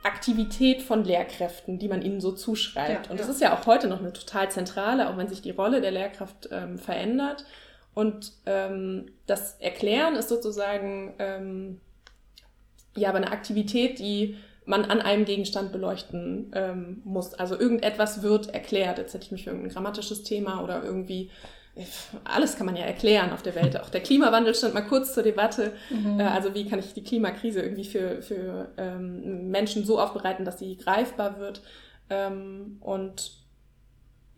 Aktivität 0.02 0.82
von 0.82 1.04
Lehrkräften, 1.04 1.78
die 1.78 1.88
man 1.88 2.02
ihnen 2.02 2.20
so 2.20 2.32
zuschreibt. 2.32 3.06
Ja, 3.06 3.10
und 3.10 3.18
das 3.18 3.30
ist 3.30 3.40
ja 3.40 3.56
auch 3.56 3.66
heute 3.66 3.88
noch 3.88 4.00
eine 4.00 4.12
total 4.12 4.50
zentrale, 4.50 5.08
auch 5.08 5.16
wenn 5.16 5.28
sich 5.28 5.40
die 5.40 5.50
Rolle 5.50 5.80
der 5.80 5.90
Lehrkraft 5.90 6.50
ähm, 6.52 6.78
verändert. 6.78 7.46
Und 7.94 8.32
ähm, 8.44 9.06
das 9.26 9.56
Erklären 9.60 10.16
ist 10.16 10.28
sozusagen 10.28 11.14
ähm, 11.18 11.80
ja 12.94 13.08
aber 13.08 13.18
eine 13.18 13.32
Aktivität, 13.32 13.98
die 13.98 14.36
man 14.68 14.84
an 14.84 15.00
einem 15.00 15.24
Gegenstand 15.24 15.72
beleuchten 15.72 16.52
ähm, 16.54 17.02
muss. 17.04 17.34
Also 17.34 17.58
irgendetwas 17.58 18.22
wird 18.22 18.54
erklärt. 18.54 18.98
Jetzt 18.98 19.14
hätte 19.14 19.24
ich 19.24 19.32
mich 19.32 19.44
für 19.44 19.50
irgendein 19.50 19.72
grammatisches 19.72 20.22
Thema 20.22 20.62
oder 20.62 20.84
irgendwie 20.84 21.30
alles 22.24 22.56
kann 22.56 22.66
man 22.66 22.76
ja 22.76 22.84
erklären 22.84 23.32
auf 23.32 23.42
der 23.42 23.54
Welt. 23.54 23.80
Auch 23.80 23.88
der 23.88 24.00
Klimawandel 24.00 24.54
stand 24.54 24.74
mal 24.74 24.82
kurz 24.82 25.14
zur 25.14 25.22
Debatte. 25.22 25.72
Mhm. 25.90 26.20
Äh, 26.20 26.24
also 26.24 26.54
wie 26.54 26.68
kann 26.68 26.78
ich 26.78 26.92
die 26.92 27.04
Klimakrise 27.04 27.60
irgendwie 27.62 27.84
für, 27.84 28.20
für 28.22 28.72
ähm, 28.76 29.48
Menschen 29.48 29.84
so 29.84 30.00
aufbereiten, 30.00 30.44
dass 30.44 30.58
sie 30.58 30.76
greifbar 30.76 31.38
wird. 31.38 31.62
Ähm, 32.10 32.78
und 32.80 33.32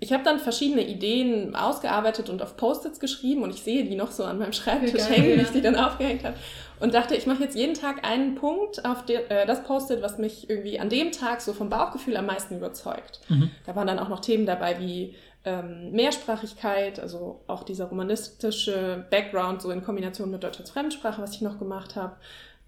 ich 0.00 0.12
habe 0.14 0.25
dann 0.25 0.38
verschiedene 0.38 0.87
Ideen 0.87 1.54
ausgearbeitet 1.54 2.30
und 2.30 2.42
auf 2.42 2.57
Post-its 2.57 3.00
geschrieben 3.00 3.42
und 3.42 3.54
ich 3.54 3.62
sehe 3.62 3.85
die 3.85 3.95
noch 3.95 4.11
so 4.11 4.25
an 4.25 4.38
meinem 4.38 4.54
Schreibtisch 4.54 5.09
hängen, 5.09 5.38
wie 5.38 5.42
ich 5.42 5.50
die 5.50 5.61
dann 5.61 5.76
aufgehängt 5.76 6.25
habe. 6.25 6.37
Und 6.80 6.95
dachte, 6.95 7.14
ich 7.14 7.26
mache 7.26 7.42
jetzt 7.42 7.54
jeden 7.54 7.75
Tag 7.75 8.09
einen 8.09 8.35
Punkt 8.35 8.87
auf 8.87 9.04
der, 9.04 9.30
äh, 9.30 9.47
das 9.47 9.62
Post-it, 9.62 10.00
was 10.00 10.16
mich 10.16 10.49
irgendwie 10.49 10.80
an 10.80 10.88
dem 10.88 11.12
Tag 11.12 11.42
so 11.42 11.52
vom 11.52 11.69
Bauchgefühl 11.69 12.16
am 12.16 12.25
meisten 12.25 12.57
überzeugt. 12.57 13.21
Mhm. 13.28 13.50
Da 13.66 13.76
waren 13.76 13.87
dann 13.87 13.99
auch 13.99 14.09
noch 14.09 14.21
Themen 14.21 14.47
dabei 14.47 14.80
wie 14.80 15.14
ähm, 15.45 15.92
Mehrsprachigkeit, 15.92 16.99
also 16.99 17.42
auch 17.47 17.62
dieser 17.64 17.87
romanistische 17.87 19.04
Background 19.11 19.61
so 19.61 19.71
in 19.71 19.85
Kombination 19.85 20.30
mit 20.30 20.42
Deutsch 20.42 20.59
als 20.59 20.71
Fremdsprache, 20.71 21.21
was 21.21 21.35
ich 21.35 21.42
noch 21.42 21.59
gemacht 21.59 21.97
habe. 21.97 22.16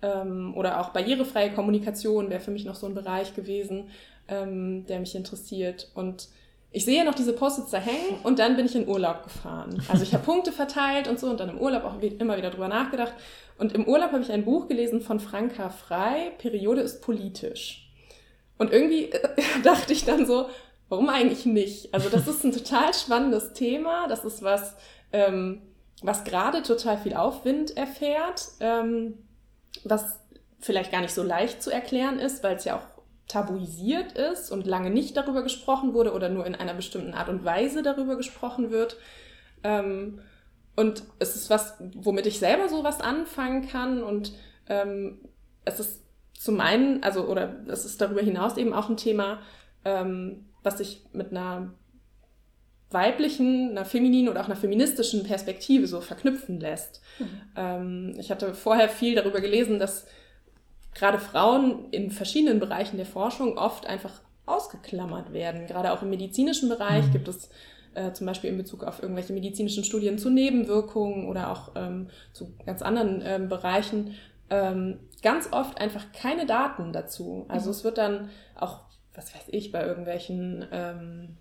Ähm, 0.03 0.55
oder 0.55 0.81
auch 0.81 0.91
barrierefreie 0.91 1.53
Kommunikation 1.53 2.29
wäre 2.29 2.41
für 2.41 2.51
mich 2.51 2.67
noch 2.67 2.75
so 2.75 2.87
ein 2.87 2.95
Bereich 2.95 3.35
gewesen, 3.35 3.89
ähm, 4.29 4.85
der 4.87 5.01
mich 5.01 5.15
interessiert. 5.15 5.91
Und 5.95 6.29
ich 6.73 6.87
sehe 6.87 7.05
noch 7.05 7.15
diese 7.15 7.35
Post-its 7.35 7.71
da 7.71 7.79
hängen 7.79 8.19
und 8.23 8.39
dann 8.39 8.57
bin 8.57 8.67
ich 8.67 8.75
in 8.75 8.89
Urlaub 8.89 9.25
gefahren. 9.25 9.83
Also 9.89 10.03
ich 10.03 10.15
habe 10.15 10.25
Punkte 10.25 10.53
verteilt 10.53 11.07
und 11.07 11.21
so 11.21 11.29
und 11.29 11.39
dann 11.39 11.51
im 11.51 11.59
Urlaub 11.59 11.85
auch 11.85 12.01
immer 12.01 12.37
wieder 12.37 12.51
drüber 12.51 12.69
nachgedacht. 12.69 13.13
Und 13.59 13.75
im 13.75 13.87
Urlaub 13.87 14.13
habe 14.13 14.23
ich 14.23 14.33
ein 14.33 14.45
Buch 14.45 14.69
gelesen 14.69 15.03
von 15.03 15.21
Franka 15.21 15.69
Frei, 15.69 16.33
Periode 16.39 16.81
ist 16.81 17.03
politisch. 17.03 17.91
Und 18.59 18.73
irgendwie 18.73 19.11
dachte 19.63 19.93
ich 19.93 20.05
dann 20.05 20.27
so, 20.27 20.49
warum 20.89 21.11
eigentlich 21.11 21.45
nicht? 21.45 21.93
Also 21.93 22.09
das 22.09 22.27
ist 22.27 22.45
ein 22.45 22.53
total 22.53 22.95
spannendes 22.95 23.53
Thema. 23.53 24.09
Das 24.09 24.25
ist 24.25 24.43
was, 24.43 24.75
ähm, 25.13 25.61
was 26.03 26.25
gerade 26.25 26.63
total 26.63 26.97
viel 26.97 27.15
Aufwind 27.15 27.77
erfährt, 27.77 28.49
ähm, 28.61 29.19
was 29.85 30.21
vielleicht 30.59 30.91
gar 30.91 31.03
nicht 31.03 31.13
so 31.13 31.23
leicht 31.23 31.63
zu 31.63 31.71
erklären 31.71 32.19
ist, 32.19 32.43
weil 32.43 32.57
es 32.57 32.65
ja 32.65 32.77
auch 32.77 32.92
tabuisiert 33.29 34.13
ist 34.13 34.51
und 34.51 34.67
lange 34.67 34.91
nicht 34.91 35.17
darüber 35.17 35.43
gesprochen 35.43 35.95
wurde 35.95 36.13
oder 36.13 36.29
nur 36.29 36.47
in 36.47 36.55
einer 36.55 36.75
bestimmten 36.75 37.15
Art 37.15 37.29
und 37.29 37.45
Weise 37.45 37.83
darüber 37.83 38.17
gesprochen 38.17 38.71
wird. 38.71 38.97
Ähm, 39.63 40.21
und 40.77 41.05
es 41.19 41.37
ist 41.37 41.51
was, 41.51 41.75
womit 41.95 42.27
ich 42.27 42.39
selber 42.39 42.69
so 42.69 42.85
was 42.85 43.01
anfangen 43.01 43.69
kann 43.69 44.03
und 44.03 44.33
ähm, 44.69 45.21
es 45.65 45.81
ist 45.81 46.03
zum 46.35 46.61
einen, 46.61 47.03
also, 47.03 47.27
oder 47.27 47.65
es 47.69 47.85
ist 47.85 48.01
darüber 48.01 48.21
hinaus 48.21 48.57
eben 48.57 48.73
auch 48.73 48.89
ein 48.89 48.97
Thema, 48.97 49.41
ähm, 49.85 50.47
was 50.63 50.79
sich 50.79 51.05
mit 51.13 51.31
einer 51.31 51.75
weiblichen, 52.91 53.71
einer 53.71 53.85
femininen 53.85 54.29
oder 54.29 54.41
auch 54.41 54.47
einer 54.47 54.57
feministischen 54.57 55.25
Perspektive 55.25 55.87
so 55.87 56.01
verknüpfen 56.01 56.61
lässt. 56.61 57.01
Mhm. 57.19 57.27
Ähm, 57.57 58.15
ich 58.19 58.31
hatte 58.31 58.55
vorher 58.55 58.89
viel 58.89 59.15
darüber 59.15 59.41
gelesen, 59.41 59.79
dass 59.79 60.07
gerade 60.95 61.19
Frauen 61.19 61.87
in 61.91 62.11
verschiedenen 62.11 62.61
Bereichen 62.61 62.97
der 62.97 63.07
Forschung 63.07 63.59
oft 63.59 63.87
einfach 63.87 64.21
ausgeklammert 64.47 65.33
werden. 65.33 65.67
Gerade 65.67 65.93
auch 65.93 66.03
im 66.03 66.11
medizinischen 66.11 66.69
Bereich 66.69 67.07
mhm. 67.07 67.13
gibt 67.13 67.29
es 67.29 67.49
äh, 67.95 68.13
zum 68.13 68.27
Beispiel 68.27 68.51
in 68.51 68.57
Bezug 68.57 68.85
auf 68.85 69.03
irgendwelche 69.03 69.33
medizinischen 69.33 69.85
Studien 69.85 70.19
zu 70.19 70.31
Nebenwirkungen 70.31 71.29
oder 71.29 71.51
auch 71.51 71.73
ähm, 71.77 72.09
zu 72.33 72.55
ganz 72.65 72.83
anderen 72.83 73.23
ähm, 73.25 73.49
Bereichen 73.49 74.15
ähm, 74.51 74.99
ganz 75.23 75.49
oft 75.53 75.81
einfach 75.81 76.13
keine 76.13 76.47
Daten 76.47 76.93
dazu. 76.93 77.47
Also 77.49 77.67
mhm. 77.67 77.71
es 77.71 77.85
wird 77.85 77.99
dann 77.99 78.31
auch, 78.55 78.81
was 79.15 79.35
weiß 79.35 79.49
ich, 79.49 79.73
bei 79.73 79.85
irgendwelchen 79.85 80.67
ähm, 80.71 81.37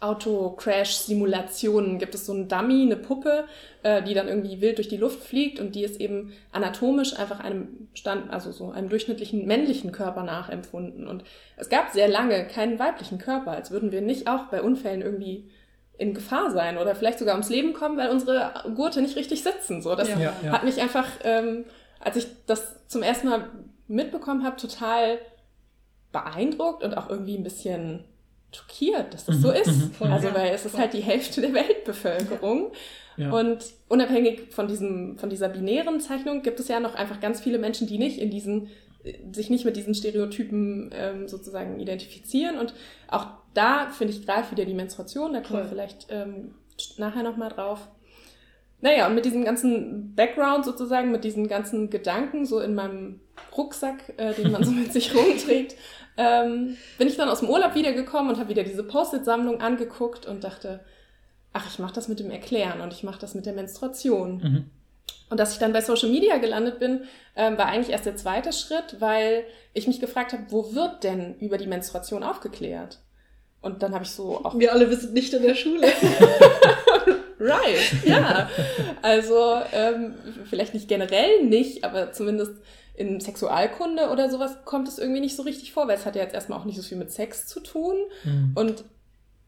Auto-Crash-Simulationen 0.00 1.98
gibt 1.98 2.14
es 2.14 2.26
so 2.26 2.32
einen 2.32 2.48
Dummy, 2.48 2.82
eine 2.82 2.96
Puppe, 2.96 3.44
äh, 3.82 4.02
die 4.02 4.12
dann 4.12 4.28
irgendwie 4.28 4.60
wild 4.60 4.76
durch 4.76 4.88
die 4.88 4.98
Luft 4.98 5.22
fliegt 5.22 5.58
und 5.58 5.74
die 5.74 5.84
ist 5.84 6.00
eben 6.00 6.32
anatomisch 6.52 7.18
einfach 7.18 7.40
einem 7.40 7.88
Stand, 7.94 8.30
also 8.30 8.52
so 8.52 8.70
einem 8.70 8.90
durchschnittlichen 8.90 9.46
männlichen 9.46 9.92
Körper 9.92 10.22
nachempfunden. 10.22 11.06
Und 11.06 11.24
es 11.56 11.70
gab 11.70 11.92
sehr 11.92 12.08
lange 12.08 12.46
keinen 12.46 12.78
weiblichen 12.78 13.18
Körper, 13.18 13.52
als 13.52 13.70
würden 13.70 13.90
wir 13.90 14.02
nicht 14.02 14.28
auch 14.28 14.44
bei 14.44 14.60
Unfällen 14.60 15.00
irgendwie 15.00 15.48
in 15.98 16.12
Gefahr 16.12 16.50
sein 16.50 16.76
oder 16.76 16.94
vielleicht 16.94 17.18
sogar 17.18 17.34
ums 17.34 17.48
Leben 17.48 17.72
kommen, 17.72 17.96
weil 17.96 18.10
unsere 18.10 18.52
Gurte 18.74 19.00
nicht 19.00 19.16
richtig 19.16 19.42
sitzen. 19.42 19.80
So, 19.80 19.94
das 19.94 20.10
ja, 20.10 20.34
ja. 20.42 20.52
hat 20.52 20.64
mich 20.64 20.80
einfach, 20.80 21.08
ähm, 21.24 21.64
als 22.00 22.16
ich 22.16 22.26
das 22.46 22.86
zum 22.86 23.02
ersten 23.02 23.28
Mal 23.28 23.48
mitbekommen 23.88 24.44
habe, 24.44 24.56
total 24.56 25.18
beeindruckt 26.12 26.84
und 26.84 26.96
auch 26.98 27.08
irgendwie 27.08 27.36
ein 27.36 27.44
bisschen 27.44 28.04
schockiert, 28.52 29.12
dass 29.12 29.26
das 29.26 29.36
mhm, 29.36 29.40
so 29.40 29.50
ist. 29.50 30.00
Mhm, 30.00 30.12
also, 30.12 30.32
weil 30.34 30.52
es 30.54 30.64
ist 30.64 30.78
halt 30.78 30.92
die 30.92 31.00
Hälfte 31.00 31.40
der 31.40 31.54
Weltbevölkerung. 31.54 32.72
Ja. 33.16 33.32
Und 33.32 33.64
unabhängig 33.88 34.52
von 34.52 34.68
diesem, 34.68 35.18
von 35.18 35.30
dieser 35.30 35.48
binären 35.48 36.00
Zeichnung 36.00 36.42
gibt 36.42 36.60
es 36.60 36.68
ja 36.68 36.80
noch 36.80 36.94
einfach 36.94 37.20
ganz 37.20 37.40
viele 37.40 37.58
Menschen, 37.58 37.86
die 37.86 37.98
nicht 37.98 38.18
in 38.18 38.30
diesen, 38.30 38.68
sich 39.32 39.50
nicht 39.50 39.64
mit 39.64 39.76
diesen 39.76 39.94
Stereotypen 39.94 40.90
ähm, 40.92 41.28
sozusagen 41.28 41.80
identifizieren. 41.80 42.58
Und 42.58 42.74
auch 43.08 43.28
da 43.54 43.88
finde 43.90 44.12
ich 44.12 44.26
gerade 44.26 44.50
wieder 44.50 44.64
die 44.64 44.74
Menstruation, 44.74 45.32
da 45.32 45.40
kommen 45.40 45.60
wir 45.60 45.68
vielleicht 45.68 46.08
ähm, 46.10 46.54
nachher 46.98 47.22
nochmal 47.22 47.48
drauf. 47.48 47.88
Naja, 48.82 49.06
und 49.06 49.14
mit 49.14 49.24
diesem 49.24 49.44
ganzen 49.44 50.14
Background 50.14 50.66
sozusagen, 50.66 51.10
mit 51.10 51.24
diesen 51.24 51.48
ganzen 51.48 51.88
Gedanken 51.88 52.44
so 52.44 52.60
in 52.60 52.74
meinem 52.74 53.20
Rucksack, 53.56 54.12
äh, 54.18 54.34
den 54.34 54.52
man 54.52 54.64
so 54.64 54.70
mit 54.70 54.92
sich 54.92 55.14
rumträgt, 55.14 55.76
ähm, 56.16 56.76
bin 56.98 57.08
ich 57.08 57.16
dann 57.16 57.28
aus 57.28 57.40
dem 57.40 57.50
Urlaub 57.50 57.74
wiedergekommen 57.74 58.30
und 58.32 58.38
habe 58.38 58.48
wieder 58.48 58.64
diese 58.64 58.84
Post-it-Sammlung 58.84 59.60
angeguckt 59.60 60.26
und 60.26 60.44
dachte, 60.44 60.80
ach, 61.52 61.66
ich 61.68 61.78
mache 61.78 61.94
das 61.94 62.08
mit 62.08 62.20
dem 62.20 62.30
Erklären 62.30 62.80
und 62.80 62.92
ich 62.92 63.02
mache 63.02 63.20
das 63.20 63.34
mit 63.34 63.46
der 63.46 63.52
Menstruation. 63.52 64.38
Mhm. 64.38 64.70
Und 65.28 65.40
dass 65.40 65.52
ich 65.52 65.58
dann 65.58 65.72
bei 65.72 65.80
Social 65.80 66.08
Media 66.08 66.38
gelandet 66.38 66.78
bin, 66.78 67.04
ähm, 67.34 67.58
war 67.58 67.66
eigentlich 67.66 67.90
erst 67.90 68.06
der 68.06 68.16
zweite 68.16 68.52
Schritt, 68.52 68.96
weil 69.00 69.44
ich 69.74 69.86
mich 69.86 70.00
gefragt 70.00 70.32
habe, 70.32 70.44
wo 70.50 70.74
wird 70.74 71.02
denn 71.02 71.34
über 71.38 71.58
die 71.58 71.66
Menstruation 71.66 72.22
aufgeklärt? 72.22 73.00
Und 73.60 73.82
dann 73.82 73.92
habe 73.92 74.04
ich 74.04 74.10
so 74.10 74.44
auch. 74.44 74.56
Wir 74.56 74.72
alle 74.72 74.88
wissen 74.88 75.12
nicht 75.12 75.34
in 75.34 75.42
der 75.42 75.56
Schule. 75.56 75.88
right, 77.40 78.04
ja. 78.04 78.48
Also 79.02 79.60
ähm, 79.72 80.14
vielleicht 80.48 80.74
nicht 80.74 80.88
generell 80.88 81.42
nicht, 81.44 81.84
aber 81.84 82.12
zumindest 82.12 82.52
in 82.96 83.20
Sexualkunde 83.20 84.10
oder 84.10 84.30
sowas 84.30 84.64
kommt 84.64 84.88
es 84.88 84.98
irgendwie 84.98 85.20
nicht 85.20 85.36
so 85.36 85.42
richtig 85.42 85.72
vor, 85.72 85.86
weil 85.86 85.96
es 85.96 86.06
hat 86.06 86.16
ja 86.16 86.22
jetzt 86.22 86.34
erstmal 86.34 86.58
auch 86.58 86.64
nicht 86.64 86.76
so 86.76 86.82
viel 86.82 86.98
mit 86.98 87.12
Sex 87.12 87.46
zu 87.46 87.60
tun. 87.60 87.96
Mhm. 88.24 88.52
Und 88.54 88.84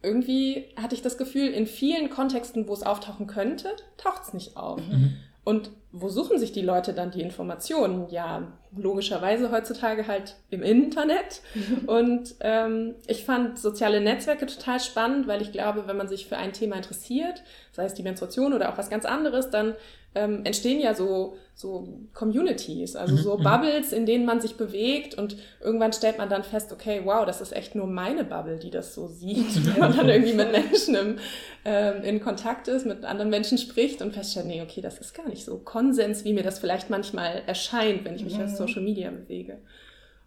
irgendwie 0.02 0.66
hatte 0.76 0.94
ich 0.94 1.02
das 1.02 1.18
Gefühl, 1.18 1.48
in 1.48 1.66
vielen 1.66 2.10
Kontexten, 2.10 2.68
wo 2.68 2.72
es 2.72 2.82
auftauchen 2.82 3.26
könnte, 3.26 3.70
taucht 3.96 4.22
es 4.24 4.34
nicht 4.34 4.56
auf. 4.56 4.80
Mhm. 4.80 5.16
Und 5.44 5.70
wo 5.92 6.10
suchen 6.10 6.38
sich 6.38 6.52
die 6.52 6.60
Leute 6.60 6.92
dann 6.92 7.10
die 7.10 7.22
Informationen? 7.22 8.10
Ja, 8.10 8.52
logischerweise 8.76 9.50
heutzutage 9.50 10.06
halt 10.06 10.36
im 10.50 10.62
Internet. 10.62 11.40
Und 11.86 12.34
ähm, 12.40 12.96
ich 13.06 13.24
fand 13.24 13.58
soziale 13.58 14.02
Netzwerke 14.02 14.44
total 14.44 14.78
spannend, 14.78 15.26
weil 15.26 15.40
ich 15.40 15.50
glaube, 15.50 15.86
wenn 15.86 15.96
man 15.96 16.08
sich 16.08 16.26
für 16.26 16.36
ein 16.36 16.52
Thema 16.52 16.76
interessiert, 16.76 17.42
sei 17.78 17.84
es 17.84 17.94
die 17.94 18.02
Menstruation 18.02 18.52
oder 18.52 18.72
auch 18.72 18.76
was 18.76 18.90
ganz 18.90 19.04
anderes, 19.04 19.50
dann 19.50 19.76
ähm, 20.16 20.40
entstehen 20.44 20.80
ja 20.80 20.94
so, 20.94 21.36
so 21.54 22.00
Communities, 22.12 22.96
also 22.96 23.14
mhm, 23.14 23.18
so 23.18 23.38
mhm. 23.38 23.44
Bubbles, 23.44 23.92
in 23.92 24.04
denen 24.04 24.26
man 24.26 24.40
sich 24.40 24.56
bewegt 24.56 25.14
und 25.14 25.36
irgendwann 25.62 25.92
stellt 25.92 26.18
man 26.18 26.28
dann 26.28 26.42
fest, 26.42 26.72
okay, 26.72 27.02
wow, 27.04 27.24
das 27.24 27.40
ist 27.40 27.54
echt 27.54 27.76
nur 27.76 27.86
meine 27.86 28.24
Bubble, 28.24 28.58
die 28.58 28.70
das 28.70 28.94
so 28.94 29.06
sieht, 29.06 29.64
wenn 29.66 29.78
man 29.78 29.96
dann 29.96 30.08
irgendwie 30.08 30.34
mit 30.34 30.50
Menschen 30.50 30.96
im, 30.96 31.18
ähm, 31.64 32.02
in 32.02 32.20
Kontakt 32.20 32.66
ist, 32.66 32.84
mit 32.84 33.04
anderen 33.04 33.30
Menschen 33.30 33.58
spricht 33.58 34.02
und 34.02 34.12
feststellt, 34.12 34.46
nee, 34.46 34.60
okay, 34.60 34.80
das 34.80 34.98
ist 34.98 35.14
gar 35.14 35.28
nicht 35.28 35.44
so 35.44 35.58
Konsens, 35.58 36.24
wie 36.24 36.32
mir 36.32 36.42
das 36.42 36.58
vielleicht 36.58 36.90
manchmal 36.90 37.42
erscheint, 37.46 38.04
wenn 38.04 38.16
ich 38.16 38.24
mich 38.24 38.36
mhm. 38.38 38.46
auf 38.46 38.50
Social 38.50 38.82
Media 38.82 39.08
bewege. 39.10 39.58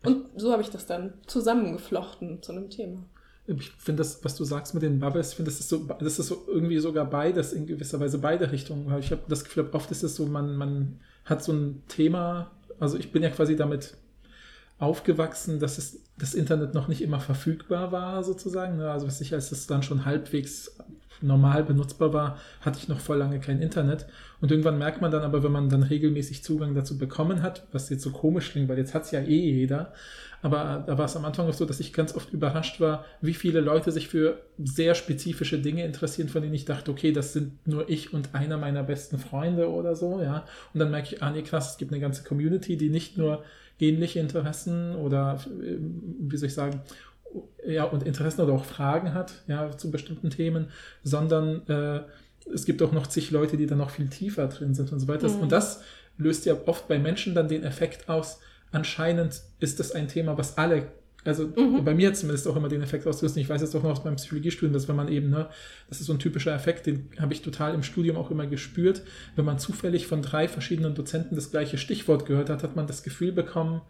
Und 0.06 0.28
so 0.38 0.54
habe 0.54 0.62
ich 0.62 0.70
das 0.70 0.86
dann 0.86 1.16
zusammengeflochten 1.28 2.42
zu 2.42 2.54
einem 2.54 2.70
Thema 2.70 3.04
ich 3.48 3.72
finde 3.72 4.02
das, 4.02 4.24
was 4.24 4.36
du 4.36 4.44
sagst 4.44 4.74
mit 4.74 4.84
den 4.84 5.00
Bubbles, 5.00 5.30
ich 5.30 5.36
finde, 5.36 5.52
das 5.52 5.60
ist 5.60 5.70
so, 5.70 5.86
das 6.00 6.20
ist 6.20 6.28
so 6.28 6.46
irgendwie 6.48 6.80
sogar 6.80 7.06
beides, 7.06 7.54
in 7.54 7.66
gewisser 7.66 8.00
Weise 8.00 8.20
beide 8.20 8.52
Richtungen. 8.52 8.90
Weil 8.90 9.00
ich 9.00 9.12
habe 9.12 9.24
das 9.28 9.44
Gefühl, 9.44 9.68
oft 9.72 9.90
ist 9.92 10.04
es 10.04 10.16
so, 10.16 10.26
man, 10.26 10.56
man 10.56 11.00
hat 11.26 11.44
so 11.44 11.52
ein 11.52 11.84
Thema, 11.88 12.52
also 12.80 12.98
ich 12.98 13.12
bin 13.12 13.24
ja 13.24 13.30
quasi 13.30 13.56
damit 13.56 13.96
aufgewachsen, 14.80 15.60
dass 15.60 15.78
es 15.78 16.00
das 16.18 16.34
Internet 16.34 16.74
noch 16.74 16.88
nicht 16.88 17.02
immer 17.02 17.20
verfügbar 17.20 17.92
war, 17.92 18.24
sozusagen. 18.24 18.78
Ne? 18.78 18.92
Also 18.92 19.08
sicher, 19.10 19.36
als 19.36 19.52
es 19.52 19.68
dann 19.68 19.84
schon 19.84 20.06
halbwegs 20.06 20.76
normal 21.22 21.64
benutzbar 21.64 22.14
war, 22.14 22.38
hatte 22.62 22.80
ich 22.80 22.88
noch 22.88 23.00
voll 23.00 23.18
lange 23.18 23.40
kein 23.40 23.62
Internet. 23.62 24.08
Und 24.42 24.52
irgendwann 24.52 24.80
merkt 24.80 25.02
man 25.02 25.12
dann 25.12 25.22
aber, 25.22 25.44
wenn 25.44 25.52
man 25.52 25.70
dann 25.70 25.84
regelmäßig 25.84 26.44
Zugang 26.44 26.74
dazu 26.74 26.98
bekommen 26.98 27.44
hat, 27.44 27.68
was 27.72 27.90
jetzt 27.90 28.02
so 28.02 28.12
komisch 28.12 28.52
klingt, 28.52 28.68
weil 28.70 28.78
jetzt 28.78 28.94
hat 28.94 29.04
es 29.04 29.12
ja 29.12 29.20
eh 29.22 29.52
jeder, 29.52 29.94
aber 30.42 30.84
da 30.88 30.98
war 30.98 31.06
es 31.06 31.16
am 31.16 31.26
Anfang 31.26 31.48
auch 31.48 31.54
so, 31.54 31.66
dass 31.66 31.80
ich 31.80 31.94
ganz 31.94 32.16
oft 32.16 32.34
überrascht 32.34 32.80
war, 32.82 33.06
wie 33.22 33.36
viele 33.36 33.62
Leute 33.62 33.92
sich 33.92 34.08
für 34.08 34.42
sehr 34.58 34.96
spezifische 34.96 35.60
Dinge 35.60 35.86
interessieren, 35.86 36.30
von 36.30 36.42
denen 36.42 36.56
ich 36.56 36.66
dachte, 36.66 36.90
okay, 36.90 37.12
das 37.12 37.34
sind 37.34 37.68
nur 37.68 37.88
ich 37.90 38.14
und 38.14 38.34
einer 38.34 38.58
meiner 38.58 38.84
besten 38.84 39.20
Freunde 39.20 39.70
oder 39.70 39.96
so, 39.96 40.20
ja. 40.22 40.46
Und 40.74 40.80
dann 40.80 40.90
merke 40.90 41.14
ich, 41.14 41.22
ah 41.22 41.30
nee, 41.30 41.44
krass, 41.44 41.74
es 41.74 41.78
gibt 41.78 41.92
eine 41.92 42.02
ganze 42.02 42.24
Community, 42.24 42.76
die 42.76 42.90
nicht 42.90 43.18
nur 43.18 43.44
ähnliche 43.80 44.20
Interessen 44.20 44.96
oder, 44.96 45.40
wie 45.48 46.38
soll 46.38 46.48
ich 46.48 46.56
sagen, 46.56 46.82
ja, 47.66 47.84
und 47.84 48.04
Interessen 48.04 48.42
oder 48.42 48.54
auch 48.54 48.66
Fragen 48.66 49.14
hat, 49.14 49.44
ja, 49.48 49.70
zu 49.78 49.92
bestimmten 49.92 50.32
Themen, 50.32 50.68
sondern 51.04 51.68
äh, 51.68 52.02
es 52.54 52.66
gibt 52.66 52.82
auch 52.82 52.92
noch 52.92 53.08
zig 53.08 53.32
Leute, 53.32 53.58
die 53.58 53.66
da 53.66 53.76
noch 53.76 53.90
viel 53.90 54.08
tiefer 54.08 54.48
drin 54.48 54.74
sind 54.74 54.92
und 54.92 55.00
so 55.00 55.08
weiter. 55.08 55.30
Mhm. 55.30 55.42
Und 55.42 55.52
das 55.52 55.82
löst 56.18 56.46
ja 56.46 56.56
oft 56.66 56.88
bei 56.88 57.00
Menschen 57.00 57.36
dann 57.36 57.48
den 57.48 57.64
Effekt 57.64 58.10
aus, 58.10 58.40
anscheinend 58.72 59.42
ist 59.60 59.80
das 59.80 59.92
ein 59.92 60.08
Thema, 60.08 60.38
was 60.38 60.58
alle, 60.58 60.88
also 61.24 61.48
mhm. 61.48 61.84
bei 61.84 61.94
mir 61.94 62.14
zumindest 62.14 62.48
auch 62.48 62.56
immer 62.56 62.70
den 62.70 62.82
Effekt 62.82 63.06
auslöst. 63.06 63.38
Ich 63.38 63.50
weiß 63.50 63.62
es 63.62 63.72
doch 63.72 63.84
noch 63.84 63.92
aus 63.92 64.04
meinem 64.04 64.16
Psychologiestudium, 64.16 64.74
dass 64.74 64.88
wenn 64.88 64.96
man 64.96 65.08
eben, 65.08 65.30
ne, 65.30 65.50
das 65.90 66.00
ist 66.00 66.08
so 66.08 66.14
ein 66.14 66.20
typischer 66.20 66.54
Effekt, 66.54 66.86
den 66.86 67.10
habe 67.20 67.34
ich 67.34 67.42
total 67.42 67.74
im 67.74 67.84
Studium 67.84 68.18
auch 68.18 68.32
immer 68.32 68.48
gespürt. 68.48 69.04
Wenn 69.36 69.46
man 69.46 69.60
zufällig 69.60 70.08
von 70.08 70.22
drei 70.22 70.48
verschiedenen 70.48 70.96
Dozenten 70.96 71.36
das 71.36 71.52
gleiche 71.52 71.78
Stichwort 71.78 72.26
gehört 72.26 72.50
hat, 72.50 72.64
hat 72.64 72.76
man 72.76 72.88
das 72.88 73.04
Gefühl 73.04 73.32
bekommen, 73.32 73.82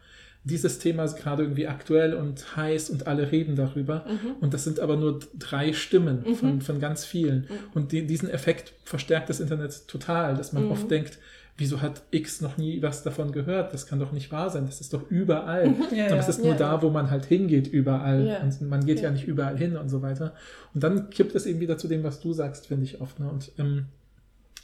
dieses 0.44 0.80
Thema 0.80 1.04
ist 1.04 1.18
gerade 1.18 1.44
irgendwie 1.44 1.68
aktuell 1.68 2.16
und 2.16 2.56
heiß 2.56 2.90
und 2.90 3.06
alle 3.06 3.32
reden 3.32 3.56
darüber. 3.56 4.06
Mhm. 4.08 4.36
Und 4.42 4.54
das 4.54 4.64
sind 4.64 4.80
aber 4.80 4.96
nur 4.96 5.20
drei 5.38 5.74
Stimmen 5.74 6.24
mhm. 6.26 6.36
von, 6.36 6.62
von 6.62 6.80
ganz 6.80 7.06
vielen. 7.06 7.42
Mhm. 7.42 7.48
Und 7.74 7.92
die, 7.92 8.08
diesen 8.08 8.30
Effekt 8.30 8.74
verstärkt 8.84 9.30
das 9.30 9.40
Internet 9.40 9.88
total, 9.88 10.36
dass 10.36 10.52
man 10.52 10.66
mhm. 10.66 10.72
oft 10.72 10.90
denkt, 10.90 11.20
wieso 11.58 11.82
hat 11.82 12.02
X 12.10 12.42
noch 12.42 12.58
nie 12.58 12.82
was 12.82 13.04
davon 13.04 13.32
gehört? 13.32 13.72
Das 13.72 13.86
kann 13.86 14.00
doch 14.00 14.12
nicht 14.12 14.32
wahr 14.32 14.50
sein. 14.50 14.66
Das 14.66 14.82
ist 14.82 14.94
doch 14.94 15.12
überall. 15.12 15.76
Ja, 15.96 16.08
Aber 16.08 16.18
es 16.18 16.28
ist 16.28 16.40
nur 16.40 16.54
Ja, 16.54 16.58
da, 16.58 16.82
wo 16.82 16.90
man 16.90 17.12
halt 17.12 17.26
hingeht, 17.26 17.68
überall. 17.68 18.42
Und 18.42 18.68
man 18.68 18.84
geht 18.84 18.98
ja. 18.98 19.06
Ja. 19.06 19.12
nicht 19.12 19.28
überall 19.28 19.58
hin 19.58 19.78
und 19.78 19.90
so 19.90 20.02
weiter. 20.02 20.34
Und 20.74 20.84
dann 20.84 21.12
kippt 21.12 21.36
es 21.36 21.46
eben 21.46 21.60
wieder 21.60 21.78
zu 21.78 21.88
dem, 21.88 22.04
was 22.04 22.20
du 22.20 22.34
sagst, 22.34 22.66
finde 22.66 22.86
ich 22.86 23.00
oft. 23.00 23.20
Ne? 23.20 23.30
Und 23.30 23.52
ähm, 23.60 23.86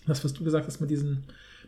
das, 0.07 0.23
was 0.23 0.33
du 0.33 0.43
gesagt 0.43 0.65
hast 0.65 0.81
mit 0.81 0.89
diesen, 0.89 1.25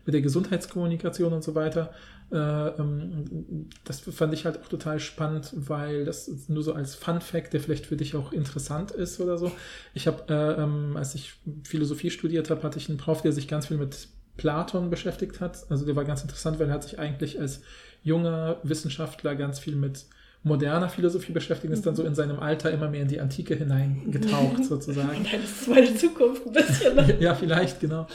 mit 0.10 0.16
der 0.16 0.22
Gesundheitskommunikation 0.24 1.34
und 1.34 1.44
so 1.44 1.54
weiter, 1.54 1.94
äh, 2.32 2.36
ähm, 2.36 3.70
das 3.84 4.00
fand 4.00 4.34
ich 4.34 4.44
halt 4.44 4.60
auch 4.60 4.68
total 4.68 5.00
spannend, 5.00 5.52
weil 5.54 6.04
das 6.04 6.32
nur 6.48 6.64
so 6.64 6.74
als 6.74 6.96
Fun 6.96 7.22
Fact, 7.22 7.54
der 7.54 7.60
vielleicht 7.60 7.86
für 7.86 7.96
dich 7.96 8.16
auch 8.16 8.34
interessant 8.34 8.90
ist 8.90 9.20
oder 9.20 9.38
so. 9.38 9.52
Ich 9.94 10.08
habe, 10.08 10.24
äh, 10.28 10.64
ähm, 10.64 10.98
als 10.98 11.14
ich 11.14 11.34
Philosophie 11.64 12.10
studiert 12.10 12.50
habe, 12.50 12.64
hatte 12.64 12.80
ich 12.80 12.90
einen 12.90 12.98
Prof, 12.98 13.22
der 13.22 13.32
sich 13.32 13.48
ganz 13.48 13.68
viel 13.68 13.78
mit 13.78 14.08
Platon 14.36 14.90
beschäftigt 14.90 15.42
hat. 15.42 15.70
Also 15.70 15.86
der 15.86 15.96
war 15.96 16.06
ganz 16.06 16.24
interessant, 16.24 16.60
weil 16.60 16.70
er 16.70 16.74
hat 16.74 16.84
sich 16.84 16.98
eigentlich 16.98 17.40
als 17.40 17.62
junger 18.02 18.58
Wissenschaftler 18.64 19.36
ganz 19.36 19.60
viel 19.60 19.76
mit 19.76 20.08
moderner 20.42 20.88
Philosophie 20.88 21.34
beschäftigt, 21.34 21.74
ist 21.74 21.86
dann 21.86 21.96
so 21.96 22.04
in 22.04 22.16
seinem 22.16 22.40
Alter 22.40 22.72
immer 22.72 22.90
mehr 22.90 23.02
in 23.02 23.10
die 23.10 23.20
Antike 23.20 23.56
hineingetaucht 23.56 24.64
sozusagen. 24.70 25.26
Das 25.30 25.44
ist 25.44 25.68
meine 25.68 25.96
Zukunft 25.96 26.46
ein 26.46 26.54
bisschen. 26.54 26.96
Ne? 26.96 27.18
Ja, 27.20 27.36
vielleicht, 27.36 27.82
genau. 27.82 28.08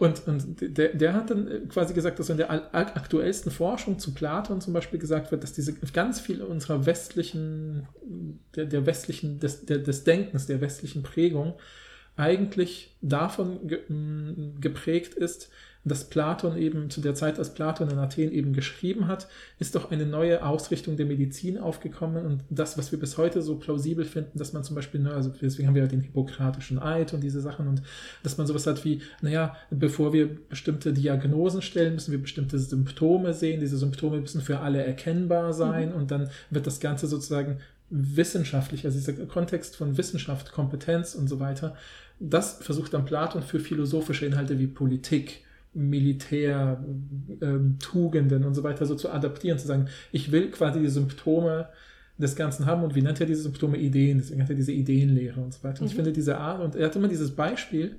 Und, 0.00 0.26
und 0.26 0.56
der, 0.60 0.94
der 0.94 1.12
hat 1.14 1.30
dann 1.30 1.68
quasi 1.68 1.94
gesagt, 1.94 2.18
dass 2.18 2.30
in 2.30 2.36
der 2.36 2.74
aktuellsten 2.74 3.52
Forschung 3.52 3.98
zu 3.98 4.12
Platon 4.12 4.60
zum 4.60 4.72
Beispiel 4.72 4.98
gesagt 4.98 5.30
wird, 5.30 5.42
dass 5.42 5.52
diese 5.52 5.74
ganz 5.92 6.20
viel 6.20 6.42
unserer 6.42 6.84
westlichen, 6.84 7.86
der, 8.56 8.64
der 8.64 8.84
westlichen, 8.86 9.38
des, 9.38 9.64
der, 9.64 9.78
des 9.78 10.02
Denkens, 10.02 10.46
der 10.46 10.60
westlichen 10.60 11.04
Prägung 11.04 11.54
eigentlich 12.16 12.96
davon 13.00 13.68
geprägt 14.60 15.14
ist, 15.14 15.50
dass 15.88 16.04
Platon 16.04 16.56
eben 16.56 16.90
zu 16.90 17.00
der 17.00 17.14
Zeit, 17.14 17.38
als 17.38 17.54
Platon 17.54 17.90
in 17.90 17.98
Athen 17.98 18.32
eben 18.32 18.52
geschrieben 18.52 19.06
hat, 19.06 19.28
ist 19.58 19.74
doch 19.74 19.90
eine 19.90 20.06
neue 20.06 20.44
Ausrichtung 20.44 20.96
der 20.96 21.06
Medizin 21.06 21.58
aufgekommen 21.58 22.24
und 22.24 22.44
das, 22.50 22.78
was 22.78 22.92
wir 22.92 22.98
bis 22.98 23.18
heute 23.18 23.42
so 23.42 23.56
plausibel 23.56 24.04
finden, 24.04 24.38
dass 24.38 24.52
man 24.52 24.64
zum 24.64 24.76
Beispiel, 24.76 25.00
ne, 25.00 25.12
also 25.12 25.32
deswegen 25.40 25.68
haben 25.68 25.74
wir 25.74 25.82
ja 25.82 25.88
den 25.88 26.00
hippokratischen 26.00 26.78
Eid 26.78 27.14
und 27.14 27.22
diese 27.22 27.40
Sachen 27.40 27.68
und 27.68 27.82
dass 28.22 28.38
man 28.38 28.46
sowas 28.46 28.66
hat 28.66 28.84
wie, 28.84 29.02
naja, 29.22 29.56
bevor 29.70 30.12
wir 30.12 30.28
bestimmte 30.48 30.92
Diagnosen 30.92 31.62
stellen, 31.62 31.94
müssen 31.94 32.12
wir 32.12 32.20
bestimmte 32.20 32.58
Symptome 32.58 33.34
sehen, 33.34 33.60
diese 33.60 33.78
Symptome 33.78 34.20
müssen 34.20 34.40
für 34.40 34.60
alle 34.60 34.84
erkennbar 34.84 35.52
sein 35.52 35.92
und 35.92 36.10
dann 36.10 36.30
wird 36.50 36.66
das 36.66 36.80
Ganze 36.80 37.06
sozusagen 37.06 37.58
wissenschaftlich, 37.90 38.84
also 38.84 38.98
dieser 38.98 39.26
Kontext 39.26 39.76
von 39.76 39.96
Wissenschaft, 39.96 40.52
Kompetenz 40.52 41.14
und 41.14 41.28
so 41.28 41.40
weiter, 41.40 41.74
das 42.20 42.58
versucht 42.60 42.94
dann 42.94 43.04
Platon 43.04 43.42
für 43.42 43.60
philosophische 43.60 44.26
Inhalte 44.26 44.58
wie 44.58 44.66
Politik, 44.66 45.44
Militär, 45.78 46.84
ähm, 47.40 47.76
Tugenden 47.78 48.44
und 48.44 48.54
so 48.54 48.62
weiter 48.62 48.84
so 48.86 48.94
zu 48.94 49.10
adaptieren, 49.10 49.58
zu 49.58 49.66
sagen, 49.66 49.88
ich 50.12 50.32
will 50.32 50.50
quasi 50.50 50.80
die 50.80 50.88
Symptome 50.88 51.68
des 52.18 52.34
Ganzen 52.34 52.66
haben 52.66 52.82
und 52.82 52.94
wie 52.96 53.02
nennt 53.02 53.20
er 53.20 53.26
diese 53.26 53.42
Symptome 53.42 53.76
Ideen, 53.78 54.18
deswegen 54.18 54.42
hat 54.42 54.50
er 54.50 54.56
diese 54.56 54.72
Ideenlehre 54.72 55.40
und 55.40 55.54
so 55.54 55.62
weiter. 55.62 55.80
Und 55.82 55.86
ich 55.86 55.92
Mhm. 55.92 55.96
finde 55.96 56.12
diese 56.12 56.38
Art, 56.38 56.60
und 56.60 56.74
er 56.74 56.86
hat 56.86 56.96
immer 56.96 57.08
dieses 57.08 57.30
Beispiel, 57.30 57.96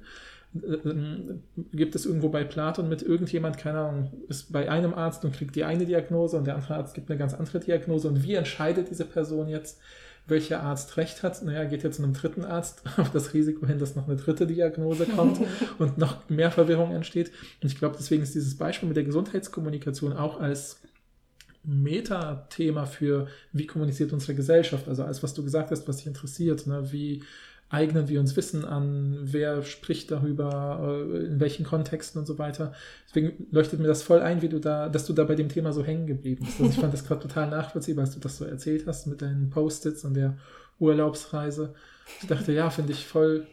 äh, 0.55 0.73
ähm, 0.89 1.43
gibt 1.71 1.95
es 1.95 2.05
irgendwo 2.05 2.29
bei 2.29 2.43
Platon 2.43 2.89
mit 2.89 3.01
irgendjemand, 3.01 3.57
keine 3.57 3.79
Ahnung, 3.79 4.11
ist 4.27 4.51
bei 4.51 4.69
einem 4.69 4.93
Arzt 4.93 5.23
und 5.23 5.33
kriegt 5.33 5.55
die 5.55 5.63
eine 5.63 5.85
Diagnose 5.85 6.37
und 6.37 6.45
der 6.47 6.55
andere 6.55 6.75
Arzt 6.75 6.95
gibt 6.95 7.09
eine 7.09 7.17
ganz 7.19 7.33
andere 7.33 7.59
Diagnose 7.59 8.07
und 8.09 8.23
wie 8.23 8.33
entscheidet 8.33 8.89
diese 8.89 9.05
Person 9.05 9.47
jetzt, 9.47 9.79
welcher 10.27 10.61
Arzt 10.61 10.97
recht 10.97 11.23
hat? 11.23 11.43
Naja, 11.43 11.63
geht 11.65 11.83
jetzt 11.83 11.97
zu 11.97 12.03
einem 12.03 12.13
dritten 12.13 12.45
Arzt 12.45 12.83
auf 12.97 13.11
das 13.11 13.33
Risiko 13.33 13.65
hin, 13.65 13.79
dass 13.79 13.95
noch 13.95 14.07
eine 14.07 14.17
dritte 14.17 14.47
Diagnose 14.47 15.05
kommt 15.05 15.39
und 15.77 15.97
noch 15.97 16.29
mehr 16.29 16.51
Verwirrung 16.51 16.91
entsteht. 16.91 17.31
Und 17.61 17.71
ich 17.71 17.77
glaube, 17.77 17.95
deswegen 17.97 18.23
ist 18.23 18.35
dieses 18.35 18.57
Beispiel 18.57 18.87
mit 18.87 18.97
der 18.97 19.03
Gesundheitskommunikation 19.03 20.13
auch 20.13 20.39
als 20.39 20.81
Metathema 21.63 22.85
für, 22.85 23.27
wie 23.51 23.67
kommuniziert 23.67 24.13
unsere 24.13 24.33
Gesellschaft, 24.33 24.87
also 24.87 25.03
alles, 25.03 25.21
was 25.23 25.33
du 25.33 25.43
gesagt 25.43 25.71
hast, 25.71 25.87
was 25.87 25.97
dich 25.97 26.07
interessiert, 26.07 26.67
ne? 26.67 26.91
wie 26.91 27.23
eignen 27.69 28.07
wir 28.07 28.19
uns 28.19 28.35
Wissen 28.35 28.65
an, 28.65 29.19
wer 29.21 29.63
spricht 29.63 30.11
darüber, 30.11 30.79
äh, 30.81 31.25
in 31.25 31.39
welchen 31.39 31.65
Kontexten 31.65 32.19
und 32.19 32.25
so 32.25 32.39
weiter. 32.39 32.73
Deswegen 33.07 33.47
leuchtet 33.51 33.79
mir 33.79 33.87
das 33.87 34.01
voll 34.01 34.21
ein, 34.21 34.41
wie 34.41 34.49
du 34.49 34.59
da, 34.59 34.89
dass 34.89 35.05
du 35.05 35.13
da 35.13 35.23
bei 35.23 35.35
dem 35.35 35.49
Thema 35.49 35.71
so 35.71 35.83
hängen 35.83 36.07
geblieben 36.07 36.45
bist. 36.45 36.59
Also 36.59 36.71
ich 36.71 36.79
fand 36.79 36.93
das 36.93 37.05
gerade 37.05 37.21
total 37.21 37.49
nachvollziehbar, 37.49 38.05
als 38.05 38.15
du 38.15 38.19
das 38.19 38.37
so 38.37 38.45
erzählt 38.45 38.87
hast 38.87 39.05
mit 39.05 39.21
deinen 39.21 39.49
Post-its 39.51 40.03
und 40.03 40.15
der 40.15 40.37
Urlaubsreise. 40.79 41.75
Ich 42.21 42.27
dachte, 42.27 42.51
ja, 42.51 42.69
finde 42.71 42.93
ich 42.93 43.05
voll 43.05 43.45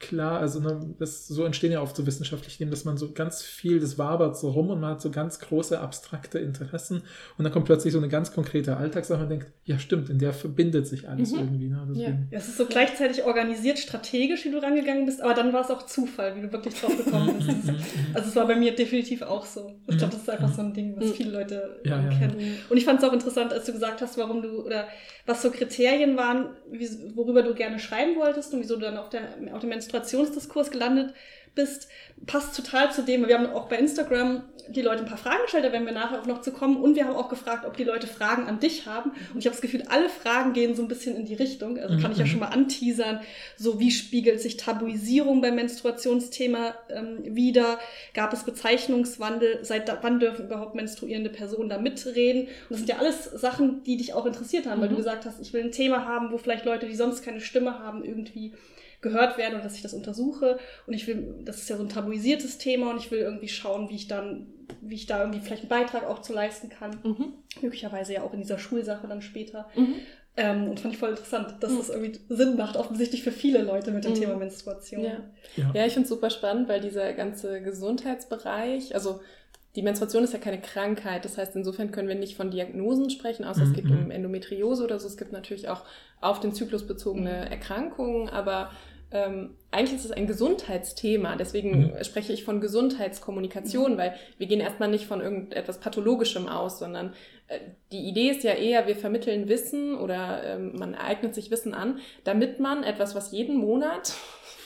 klar, 0.00 0.40
also 0.40 0.58
ne, 0.60 0.94
das, 0.98 1.28
so 1.28 1.44
entstehen 1.44 1.70
ja 1.72 1.80
oft 1.82 1.94
so 1.94 2.06
wissenschaftliche 2.06 2.58
Themen, 2.58 2.70
dass 2.70 2.84
man 2.84 2.96
so 2.96 3.12
ganz 3.12 3.42
viel, 3.42 3.78
das 3.80 3.98
wabert 3.98 4.36
so 4.38 4.50
rum 4.50 4.70
und 4.70 4.80
man 4.80 4.92
hat 4.92 5.00
so 5.02 5.10
ganz 5.10 5.38
große 5.38 5.78
abstrakte 5.78 6.38
Interessen 6.38 7.02
und 7.38 7.44
dann 7.44 7.52
kommt 7.52 7.66
plötzlich 7.66 7.92
so 7.92 7.98
eine 7.98 8.08
ganz 8.08 8.32
konkrete 8.32 8.76
Alltagssache 8.78 9.20
und 9.22 9.28
man 9.28 9.38
denkt, 9.38 9.52
ja 9.64 9.78
stimmt, 9.78 10.10
in 10.10 10.18
der 10.18 10.32
verbindet 10.32 10.86
sich 10.86 11.08
alles 11.08 11.32
Mhm. 11.32 11.38
irgendwie. 11.38 11.68
Ne? 11.68 11.86
Deswegen, 11.90 12.28
Ja, 12.30 12.38
es 12.38 12.48
ist 12.48 12.56
so 12.56 12.66
gleichzeitig 12.66 13.24
organisiert, 13.24 13.78
strategisch, 13.78 14.44
wie 14.46 14.50
du 14.50 14.58
rangegangen 14.62 15.06
bist, 15.06 15.20
aber 15.22 15.34
dann 15.34 15.52
war 15.52 15.60
es 15.62 15.70
auch 15.70 15.84
Zufall, 15.86 16.34
wie 16.36 16.40
du 16.42 16.52
wirklich 16.52 16.74
drauf 16.80 16.96
gekommen 16.96 17.34
bist. 17.38 17.48
Mhm, 17.68 17.76
Also 18.14 18.28
es 18.30 18.36
war 18.36 18.46
bei 18.46 18.56
mir 18.56 18.74
definitiv 18.74 19.22
auch 19.22 19.44
so. 19.46 19.72
Ich 19.86 19.98
glaube, 19.98 20.12
das 20.12 20.22
ist 20.22 20.30
einfach 20.30 20.48
Mhm. 20.48 20.54
so 20.54 20.62
ein 20.62 20.74
Ding, 20.74 20.96
was 20.96 21.08
Mhm. 21.10 21.14
viele 21.14 21.30
Leute 21.32 21.80
Ja, 21.84 21.98
ja, 21.98 22.04
ja. 22.10 22.18
kennen. 22.18 22.56
Und 22.68 22.76
ich 22.76 22.84
fand 22.84 23.02
es 23.02 23.08
auch 23.08 23.12
interessant, 23.12 23.52
als 23.52 23.66
du 23.66 23.72
gesagt 23.72 24.00
hast, 24.00 24.16
warum 24.18 24.42
du 24.42 24.64
oder 24.64 24.88
was 25.26 25.42
so 25.42 25.50
Kriterien 25.50 26.16
waren, 26.16 26.56
wie, 26.70 26.88
worüber 27.14 27.42
du 27.42 27.54
gerne 27.54 27.78
schreiben 27.78 28.16
wolltest 28.16 28.52
und 28.54 28.60
wieso 28.60 28.74
du 28.76 28.80
dann 28.82 28.96
auf, 28.96 29.10
der, 29.10 29.22
auf 29.52 29.60
dem 29.60 29.70
Menstruationsdiskurs 29.92 30.70
gelandet 30.70 31.14
bist, 31.56 31.88
passt 32.26 32.54
total 32.54 32.92
zu 32.92 33.02
dem. 33.02 33.26
Wir 33.26 33.36
haben 33.36 33.46
auch 33.52 33.68
bei 33.68 33.76
Instagram 33.76 34.44
die 34.68 34.82
Leute 34.82 35.00
ein 35.02 35.08
paar 35.08 35.18
Fragen 35.18 35.42
gestellt, 35.42 35.64
da 35.64 35.72
werden 35.72 35.84
wir 35.84 35.92
nachher 35.92 36.20
auch 36.20 36.26
noch 36.26 36.42
zu 36.42 36.52
kommen. 36.52 36.76
Und 36.76 36.94
wir 36.94 37.04
haben 37.04 37.16
auch 37.16 37.28
gefragt, 37.28 37.64
ob 37.66 37.76
die 37.76 37.82
Leute 37.82 38.06
Fragen 38.06 38.46
an 38.46 38.60
dich 38.60 38.86
haben. 38.86 39.10
Und 39.34 39.40
ich 39.40 39.46
habe 39.46 39.54
das 39.56 39.60
Gefühl, 39.60 39.82
alle 39.88 40.08
Fragen 40.08 40.52
gehen 40.52 40.76
so 40.76 40.82
ein 40.82 40.86
bisschen 40.86 41.16
in 41.16 41.24
die 41.24 41.34
Richtung. 41.34 41.76
Also 41.76 41.98
kann 41.98 42.12
ich 42.12 42.18
ja 42.18 42.24
Mhm. 42.24 42.28
schon 42.28 42.38
mal 42.40 42.50
anteasern. 42.50 43.20
So 43.56 43.80
wie 43.80 43.90
spiegelt 43.90 44.40
sich 44.40 44.58
Tabuisierung 44.58 45.40
beim 45.40 45.56
Menstruationsthema 45.56 46.76
ähm, 46.88 47.34
wieder? 47.34 47.80
Gab 48.14 48.32
es 48.32 48.44
Bezeichnungswandel? 48.44 49.58
Seit 49.64 49.88
da, 49.88 49.98
wann 50.02 50.20
dürfen 50.20 50.44
überhaupt 50.46 50.76
menstruierende 50.76 51.30
Personen 51.30 51.68
da 51.68 51.78
mitreden? 51.78 52.42
Und 52.42 52.50
das 52.70 52.78
sind 52.78 52.88
ja 52.88 52.98
alles 52.98 53.24
Sachen, 53.24 53.82
die 53.82 53.96
dich 53.96 54.14
auch 54.14 54.26
interessiert 54.26 54.66
haben, 54.66 54.80
weil 54.80 54.88
Mhm. 54.88 54.92
du 54.92 54.98
gesagt 54.98 55.26
hast, 55.26 55.40
ich 55.40 55.52
will 55.52 55.64
ein 55.64 55.72
Thema 55.72 56.04
haben, 56.04 56.30
wo 56.30 56.38
vielleicht 56.38 56.64
Leute, 56.64 56.86
die 56.86 56.94
sonst 56.94 57.24
keine 57.24 57.40
Stimme 57.40 57.80
haben, 57.80 58.04
irgendwie 58.04 58.52
gehört 59.00 59.38
werden 59.38 59.54
und 59.56 59.64
dass 59.64 59.74
ich 59.76 59.82
das 59.82 59.94
untersuche. 59.94 60.58
Und 60.86 60.94
ich 60.94 61.06
will, 61.06 61.34
das 61.44 61.56
ist 61.58 61.68
ja 61.70 61.76
so 61.76 61.82
ein 61.82 61.88
tabuisiertes 61.88 62.58
Thema 62.58 62.90
und 62.90 62.98
ich 62.98 63.10
will 63.10 63.20
irgendwie 63.20 63.48
schauen, 63.48 63.88
wie 63.90 63.96
ich 63.96 64.08
dann, 64.08 64.46
wie 64.82 64.94
ich 64.94 65.06
da 65.06 65.20
irgendwie 65.20 65.40
vielleicht 65.40 65.62
einen 65.62 65.68
Beitrag 65.70 66.04
auch 66.08 66.20
zu 66.20 66.32
leisten 66.32 66.68
kann. 66.68 66.98
Mhm. 67.02 67.32
Möglicherweise 67.62 68.12
ja 68.14 68.22
auch 68.22 68.32
in 68.34 68.40
dieser 68.40 68.58
Schulsache 68.58 69.06
dann 69.08 69.22
später. 69.22 69.68
Mhm. 69.74 69.94
Ähm, 70.36 70.68
und 70.70 70.78
fand 70.78 70.94
ich 70.94 71.00
voll 71.00 71.10
interessant, 71.10 71.56
dass 71.60 71.72
Mhm. 71.72 71.78
das 71.78 71.88
irgendwie 71.90 72.20
Sinn 72.28 72.56
macht, 72.56 72.76
offensichtlich 72.76 73.22
für 73.24 73.32
viele 73.32 73.62
Leute 73.62 73.90
mit 73.90 74.04
dem 74.04 74.12
Mhm. 74.12 74.16
Thema 74.16 74.36
Menstruation. 74.36 75.02
Ja. 75.04 75.20
ja. 75.56 75.70
Ja, 75.74 75.86
ich 75.86 75.92
finde 75.94 76.04
es 76.04 76.08
super 76.10 76.30
spannend, 76.30 76.68
weil 76.68 76.80
dieser 76.80 77.12
ganze 77.14 77.60
Gesundheitsbereich, 77.62 78.94
also 78.94 79.20
die 79.76 79.82
Menstruation 79.82 80.24
ist 80.24 80.32
ja 80.32 80.38
keine 80.40 80.60
Krankheit, 80.60 81.24
das 81.24 81.38
heißt, 81.38 81.54
insofern 81.54 81.92
können 81.92 82.08
wir 82.08 82.16
nicht 82.16 82.36
von 82.36 82.50
Diagnosen 82.50 83.08
sprechen, 83.10 83.44
außer 83.44 83.62
es 83.62 83.68
Mhm. 83.70 83.74
geht 83.74 83.84
um 83.86 84.10
Endometriose 84.10 84.82
oder 84.84 84.98
so. 84.98 85.06
Es 85.06 85.16
gibt 85.16 85.32
natürlich 85.32 85.68
auch 85.68 85.82
auf 86.20 86.40
den 86.40 86.52
Zyklus 86.52 86.86
bezogene 86.86 87.44
Mhm. 87.46 87.52
Erkrankungen, 87.52 88.28
aber 88.28 88.70
ähm, 89.12 89.56
eigentlich 89.72 89.98
ist 89.98 90.04
es 90.04 90.12
ein 90.12 90.26
Gesundheitsthema. 90.26 91.36
Deswegen 91.36 91.92
Mhm. 91.96 92.04
spreche 92.04 92.32
ich 92.32 92.44
von 92.44 92.60
Gesundheitskommunikation, 92.60 93.94
Mhm. 93.94 93.98
weil 93.98 94.14
wir 94.38 94.46
gehen 94.46 94.60
erstmal 94.60 94.88
nicht 94.88 95.06
von 95.06 95.20
irgendetwas 95.20 95.80
Pathologischem 95.80 96.48
aus, 96.48 96.78
sondern 96.78 97.14
äh, 97.48 97.58
die 97.92 98.08
Idee 98.08 98.30
ist 98.30 98.44
ja 98.44 98.52
eher, 98.54 98.86
wir 98.86 98.96
vermitteln 98.96 99.48
Wissen 99.48 99.96
oder 99.96 100.44
ähm, 100.44 100.76
man 100.78 100.94
eignet 100.94 101.34
sich 101.34 101.50
Wissen 101.50 101.74
an, 101.74 101.98
damit 102.24 102.60
man 102.60 102.84
etwas, 102.84 103.14
was 103.14 103.32
jeden 103.32 103.56
Monat 103.56 104.12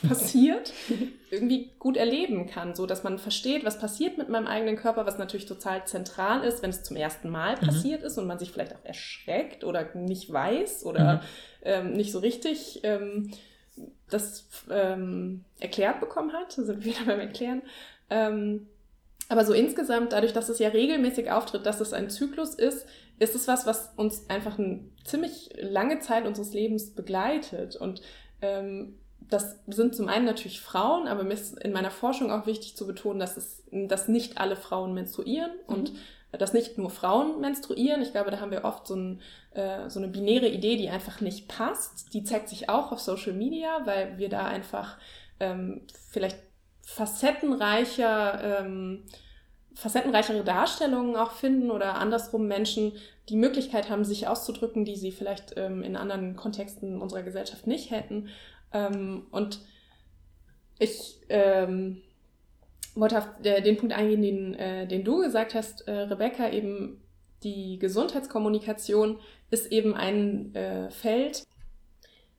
passiert, 0.09 0.73
irgendwie 1.31 1.71
gut 1.79 1.97
erleben 1.97 2.47
kann, 2.47 2.75
so 2.75 2.85
dass 2.87 3.03
man 3.05 3.19
versteht, 3.19 3.65
was 3.65 3.79
passiert 3.79 4.19
mit 4.19 4.29
meinem 4.29 4.47
eigenen 4.47 4.77
Körper, 4.77 5.07
was 5.07 5.17
natürlich 5.19 5.47
total 5.47 5.87
zentral 5.87 6.45
ist, 6.45 6.63
wenn 6.63 6.71
es 6.71 6.83
zum 6.83 6.97
ersten 6.97 7.31
Mal 7.31 7.55
Mhm. 7.57 7.61
passiert 7.67 8.03
ist 8.03 8.19
und 8.19 8.27
man 8.27 8.39
sich 8.39 8.51
vielleicht 8.53 8.75
auch 8.75 8.85
erschreckt 8.85 9.65
oder 9.65 9.95
nicht 9.95 10.31
weiß 10.31 10.85
oder 10.85 11.15
Mhm. 11.15 11.21
ähm, 11.63 11.93
nicht 11.93 12.13
so 12.13 12.19
richtig 12.19 12.81
ähm, 12.85 13.31
das 14.09 14.47
ähm, 14.71 15.45
erklärt 15.61 16.01
bekommen 16.01 16.33
hat, 16.33 16.53
sind 16.53 16.69
wir 16.69 16.85
wieder 16.85 17.05
beim 17.07 17.21
Erklären. 17.21 17.63
Ähm, 18.11 18.69
aber 19.29 19.45
so 19.45 19.53
insgesamt, 19.53 20.13
dadurch, 20.13 20.33
dass 20.33 20.49
es 20.49 20.59
ja 20.59 20.69
regelmäßig 20.69 21.31
auftritt, 21.31 21.67
dass 21.67 21.81
es 21.81 21.93
ein 21.93 22.11
Zyklus 22.11 22.55
ist, 22.55 22.87
ist 23.19 23.35
es 23.35 23.49
was, 23.49 23.67
was 23.67 23.93
uns 23.97 24.29
einfach 24.29 24.59
eine 24.59 24.81
ziemlich 25.05 25.51
lange 25.61 26.01
Zeit 26.01 26.27
unseres 26.27 26.53
Lebens 26.53 26.91
begleitet. 26.91 27.77
Und 27.77 28.03
ähm, 28.43 28.99
das 29.21 29.59
sind 29.67 29.95
zum 29.95 30.09
einen 30.09 30.27
natürlich 30.27 30.61
Frauen, 30.61 31.09
aber 31.09 31.25
mir 31.25 31.35
ist 31.35 31.59
in 31.59 31.73
meiner 31.73 31.91
Forschung 31.91 32.31
auch 32.31 32.47
wichtig 32.47 32.77
zu 32.77 32.87
betonen, 32.87 33.19
dass, 33.19 33.37
es, 33.37 33.63
dass 33.71 34.09
nicht 34.09 34.39
alle 34.39 34.57
Frauen 34.57 34.93
menstruieren 34.93 35.51
und 35.67 35.93
dass 36.39 36.53
nicht 36.53 36.79
nur 36.79 36.91
Frauen 36.91 37.41
menstruieren. 37.41 38.03
Ich 38.03 38.13
glaube, 38.13 38.31
da 38.31 38.41
haben 38.41 38.51
wir 38.51 38.65
oft 38.65 38.87
so, 38.87 38.95
ein, 38.95 39.21
äh, 39.53 39.89
so 39.89 39.99
eine 40.01 40.09
binäre 40.09 40.49
Idee, 40.49 40.77
die 40.77 40.89
einfach 40.89 41.21
nicht 41.21 41.49
passt. 41.49 42.13
Die 42.15 42.25
zeigt 42.25 42.49
sich 42.49 42.69
auch 42.69 42.93
auf 42.93 43.01
Social 43.01 43.33
Media, 43.33 43.83
weil 43.85 44.19
wir 44.19 44.29
da 44.29 44.47
einfach 44.47 44.97
ähm, 45.41 45.83
vielleicht 46.11 46.39
facettenreicher 46.83 48.61
ähm, 48.61 49.05
facettenreichere 49.75 50.45
Darstellungen 50.45 51.17
auch 51.17 51.33
finden 51.33 51.71
oder 51.71 51.97
andersrum 51.97 52.47
Menschen 52.47 52.93
die 53.29 53.37
Möglichkeit 53.37 53.91
haben, 53.91 54.05
sich 54.05 54.29
auszudrücken, 54.29 54.85
die 54.85 54.97
sie 54.97 55.13
vielleicht 55.13 55.55
ähm, 55.57 55.83
in 55.83 55.97
anderen 55.97 56.37
Kontexten 56.37 57.01
unserer 57.01 57.23
Gesellschaft 57.23 57.67
nicht 57.67 57.91
hätten. 57.91 58.29
Ähm, 58.73 59.27
und 59.31 59.61
ich 60.79 61.21
ähm, 61.29 62.03
wollte 62.95 63.19
auf 63.19 63.29
den 63.43 63.77
Punkt 63.77 63.95
eingehen, 63.95 64.23
den, 64.23 64.55
äh, 64.55 64.87
den 64.87 65.05
du 65.05 65.21
gesagt 65.21 65.55
hast, 65.55 65.89
äh, 65.89 65.93
Rebecca, 65.93 66.51
eben 66.51 67.01
die 67.43 67.79
Gesundheitskommunikation 67.79 69.19
ist 69.51 69.71
eben 69.71 69.95
ein 69.95 70.55
äh, 70.55 70.91
Feld, 70.91 71.45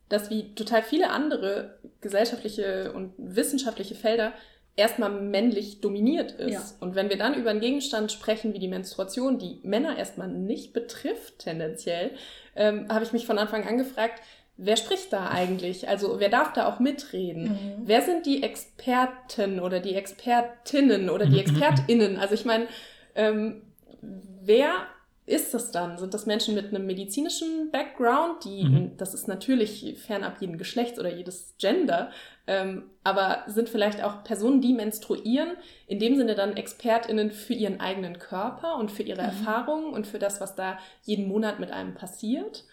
das 0.10 0.30
wie 0.30 0.54
total 0.56 0.84
viele 0.84 1.10
andere 1.12 1.80
gesellschaftliche 2.02 2.92
und 2.94 3.14
wissenschaftliche 3.18 3.96
Felder 3.96 4.34
erstmal 4.76 5.10
männlich 5.10 5.80
dominiert 5.80 6.34
ist. 6.34 6.52
Ja. 6.52 6.64
Und 6.80 6.96
wenn 6.96 7.10
wir 7.10 7.18
dann 7.18 7.36
über 7.36 7.50
einen 7.50 7.62
Gegenstand 7.62 8.12
sprechen 8.12 8.54
wie 8.54 8.60
die 8.60 8.68
Menstruation, 8.68 9.40
die 9.40 9.60
Männer 9.64 9.98
erstmal 9.98 10.28
nicht 10.28 10.74
betrifft, 10.74 11.40
tendenziell, 11.40 12.12
ähm, 12.56 12.88
habe 12.90 13.06
ich 13.06 13.14
mich 13.14 13.26
von 13.26 13.38
Anfang 13.38 13.66
an 13.66 13.78
gefragt, 13.78 14.22
wer 14.58 14.78
spricht 14.78 15.12
da 15.12 15.30
eigentlich? 15.30 15.88
Also 15.88 16.20
wer 16.20 16.30
darf 16.30 16.54
da 16.54 16.68
auch 16.68 16.80
mitreden? 16.80 17.44
Mhm. 17.44 17.74
Wer 17.86 18.02
sind 18.02 18.26
die 18.26 18.44
Experten 18.44 19.60
oder 19.60 19.80
die 19.80 19.96
Expertinnen 19.96 21.10
oder 21.10 21.26
die 21.26 21.40
Expertinnen? 21.42 22.18
Also 22.18 22.36
ich 22.36 22.46
meine, 22.46 22.68
ähm, 23.16 23.62
wer 24.02 24.88
ist 25.28 25.56
das 25.56 25.72
dann? 25.72 25.98
Sind 25.98 26.14
das 26.14 26.28
Menschen 26.28 26.54
mit 26.54 26.68
einem 26.68 26.86
medizinischen 26.86 27.72
Background, 27.72 28.46
die, 28.46 28.64
mhm. 28.64 28.98
das 28.98 29.16
ist 29.16 29.28
natürlich 29.28 29.96
fernab 30.06 30.40
jeden 30.40 30.60
Geschlechts 30.60 31.00
oder 31.00 31.14
jedes 31.14 31.56
Gender, 31.58 32.12
ähm, 32.46 32.92
aber 33.04 33.44
sind 33.48 33.68
vielleicht 33.68 34.04
auch 34.04 34.24
Personen, 34.24 34.62
die 34.62 34.74
menstruieren, 34.74 35.54
in 35.88 35.98
dem 35.98 36.16
Sinne 36.16 36.36
dann 36.36 36.56
ExpertInnen 36.56 37.32
für 37.32 37.54
ihren 37.54 37.80
eigenen 37.80 38.20
Körper 38.20 38.78
und 38.78 38.92
für 38.92 39.02
ihre 39.02 39.24
mhm. 39.24 39.30
Erfahrungen 39.30 39.94
und 39.94 40.06
für 40.06 40.20
das, 40.20 40.42
was 40.42 40.56
da 40.56 40.78
jeden 41.02 41.28
Monat 41.28 41.60
mit 41.60 41.72
einem 41.72 41.96
passiert. 41.96 42.66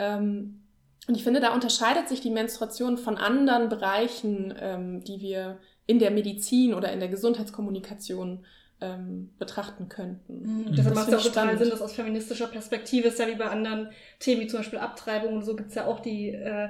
Ähm, 0.00 0.61
und 1.08 1.16
ich 1.16 1.24
finde, 1.24 1.40
da 1.40 1.52
unterscheidet 1.52 2.08
sich 2.08 2.20
die 2.20 2.30
Menstruation 2.30 2.96
von 2.96 3.16
anderen 3.16 3.68
Bereichen, 3.68 4.54
ähm, 4.58 5.02
die 5.04 5.20
wir 5.20 5.58
in 5.86 5.98
der 5.98 6.10
Medizin 6.10 6.74
oder 6.74 6.92
in 6.92 7.00
der 7.00 7.08
Gesundheitskommunikation 7.08 8.44
ähm, 8.80 9.30
betrachten 9.38 9.88
könnten. 9.88 10.42
Mhm, 10.42 10.76
deshalb 10.76 10.94
macht 10.94 11.08
es 11.08 11.12
ja 11.12 11.18
auch 11.18 11.22
total 11.22 11.58
Sinn, 11.58 11.70
dass 11.70 11.82
aus 11.82 11.92
feministischer 11.92 12.46
Perspektive 12.46 13.08
ist 13.08 13.18
ja 13.18 13.26
wie 13.26 13.34
bei 13.34 13.46
anderen 13.46 13.90
Themen, 14.20 14.42
wie 14.42 14.46
zum 14.46 14.60
Beispiel 14.60 14.78
Abtreibung 14.78 15.34
und 15.34 15.44
so, 15.44 15.56
gibt 15.56 15.70
es 15.70 15.74
ja 15.74 15.86
auch 15.86 16.00
die, 16.00 16.28
äh, 16.30 16.68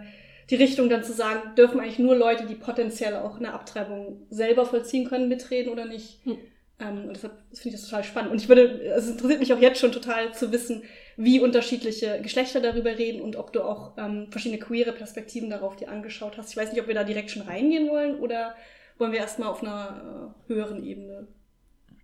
die 0.49 0.57
Richtung 0.57 0.89
dann 0.89 1.05
zu 1.05 1.13
sagen, 1.13 1.55
dürfen 1.57 1.81
eigentlich 1.81 1.99
nur 1.99 2.17
Leute, 2.17 2.47
die 2.47 2.55
potenziell 2.55 3.17
auch 3.17 3.37
eine 3.37 3.53
Abtreibung 3.53 4.27
selber 4.31 4.65
vollziehen 4.67 5.09
können, 5.09 5.29
mitreden 5.29 5.73
oder 5.73 5.85
nicht. 5.85 6.25
Mhm. 6.27 6.39
Ähm, 6.83 7.05
und 7.07 7.17
deshalb 7.17 7.35
finde 7.53 7.69
ich 7.77 7.81
das 7.81 7.89
total 7.89 8.05
spannend. 8.05 8.33
Und 8.33 8.41
ich 8.41 8.49
würde, 8.49 8.81
es 8.97 9.09
interessiert 9.09 9.41
mich 9.41 9.53
auch 9.53 9.61
jetzt 9.61 9.81
schon 9.81 9.93
total 9.93 10.35
zu 10.35 10.53
wissen, 10.53 10.83
wie 11.17 11.41
unterschiedliche 11.41 12.21
Geschlechter 12.23 12.61
darüber 12.61 12.99
reden 12.99 13.21
und 13.21 13.37
ob 13.37 13.53
du 13.53 13.63
auch 13.63 13.97
ähm, 13.99 14.29
verschiedene 14.31 14.61
queere 14.61 14.93
Perspektiven 14.93 15.51
darauf 15.51 15.77
dir 15.77 15.91
angeschaut 15.91 16.37
hast. 16.39 16.51
Ich 16.51 16.57
weiß 16.57 16.73
nicht, 16.73 16.81
ob 16.81 16.89
wir 16.89 16.95
da 16.95 17.05
direkt 17.05 17.31
schon 17.31 17.43
reingehen 17.43 17.89
wollen 17.89 18.19
oder 18.19 18.55
wollen 18.99 19.13
wir 19.13 19.21
erstmal 19.21 19.49
auf 19.49 19.63
einer 19.63 20.35
äh, 20.49 20.53
höheren 20.53 20.83
Ebene 20.85 21.29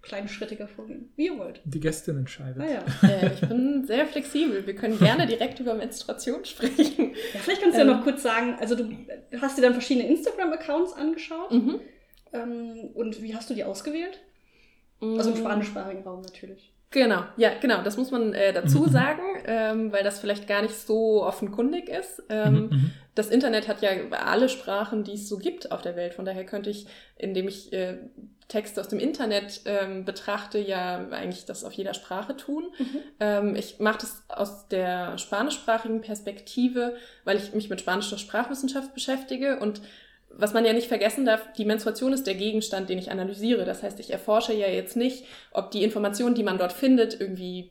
kleinschrittiger 0.03 0.69
vorgehen. 0.69 1.13
Wie 1.17 1.27
ihr 1.27 1.39
wollt. 1.39 1.61
Die 1.65 1.81
Gästin 1.81 2.19
entscheidet. 2.19 2.63
Ah, 2.63 2.67
ja. 2.67 3.09
äh, 3.09 3.33
ich 3.35 3.41
bin 3.49 3.85
sehr 3.85 4.07
flexibel. 4.07 4.67
Wir 4.67 4.75
können 4.75 4.99
gerne 4.99 5.27
direkt 5.27 5.59
über 5.61 5.75
Menstruation 5.75 6.45
sprechen. 6.45 7.15
Ja, 7.35 7.41
vielleicht 7.41 7.63
kannst 7.63 7.77
du 7.77 7.83
ähm, 7.83 7.89
ja 7.89 7.95
noch 7.95 8.05
kurz 8.05 8.23
sagen, 8.23 8.57
also 8.61 8.75
du 8.75 8.85
hast 9.41 9.59
dir 9.59 9.63
dann 9.63 9.73
verschiedene 9.73 10.07
Instagram-Accounts 10.09 10.93
angeschaut. 10.93 11.51
Mhm. 11.51 11.81
Ähm, 12.33 12.91
und 12.95 13.23
wie 13.23 13.35
hast 13.35 13.51
du 13.51 13.55
die 13.55 13.65
ausgewählt? 13.65 14.21
Also 15.01 15.31
im 15.31 15.37
mm. 15.37 15.41
spanischsprachigen 15.41 16.03
Raum 16.03 16.23
natürlich. 16.23 16.73
Genau, 16.91 17.23
ja, 17.37 17.51
genau, 17.61 17.83
das 17.83 17.99
muss 17.99 18.11
man 18.11 18.33
äh, 18.33 18.53
dazu 18.55 18.81
mhm. 18.81 18.91
sagen, 18.91 19.23
ähm, 19.45 19.93
weil 19.93 20.03
das 20.03 20.21
vielleicht 20.21 20.49
gar 20.49 20.63
nicht 20.63 20.75
so 20.75 21.23
offenkundig 21.23 21.91
ist. 21.91 22.23
Ähm, 22.31 22.55
mhm, 22.55 22.61
mhm. 22.61 22.91
Das 23.15 23.29
Internet 23.29 23.69
hat 23.69 23.83
ja 23.83 23.91
alle 24.11 24.49
Sprachen, 24.49 25.05
die 25.05 25.15
es 25.15 25.29
so 25.29 25.37
gibt 25.37 25.71
auf 25.71 25.83
der 25.83 25.97
Welt. 25.97 26.15
Von 26.15 26.25
daher 26.25 26.47
könnte 26.47 26.71
ich, 26.71 26.87
indem 27.17 27.47
ich 27.47 27.75
äh, 27.75 27.99
Texte 28.49 28.81
aus 28.81 28.89
dem 28.89 29.01
Internet 29.01 29.61
ähm, 29.67 30.07
betrachte, 30.07 30.59
ja 30.59 31.07
eigentlich 31.11 31.45
das 31.45 31.63
auf 31.63 31.75
jeder 31.75 31.93
Sprache 31.93 32.37
tun. 32.37 32.65
Mhm. 32.79 32.99
Ähm, 33.21 33.57
ich 33.57 33.81
mache 33.81 33.99
das 33.99 34.23
aus 34.29 34.69
der 34.69 35.19
spanischsprachigen 35.19 36.01
Perspektive, 36.01 36.97
weil 37.25 37.37
ich 37.37 37.53
mich 37.53 37.69
mit 37.69 37.81
spanischer 37.81 38.17
Sprachwissenschaft 38.17 38.95
beschäftige 38.95 39.59
und 39.61 39.83
was 40.31 40.53
man 40.53 40.65
ja 40.65 40.73
nicht 40.73 40.89
vergessen 40.89 41.25
darf, 41.25 41.53
die 41.55 41.65
Menstruation 41.65 42.13
ist 42.13 42.27
der 42.27 42.35
Gegenstand, 42.35 42.89
den 42.89 42.99
ich 42.99 43.11
analysiere. 43.11 43.65
Das 43.65 43.83
heißt, 43.83 43.99
ich 43.99 44.11
erforsche 44.11 44.53
ja 44.53 44.69
jetzt 44.69 44.97
nicht, 44.97 45.25
ob 45.53 45.71
die 45.71 45.83
Informationen, 45.83 46.35
die 46.35 46.43
man 46.43 46.59
dort 46.59 46.73
findet, 46.73 47.21
irgendwie 47.21 47.71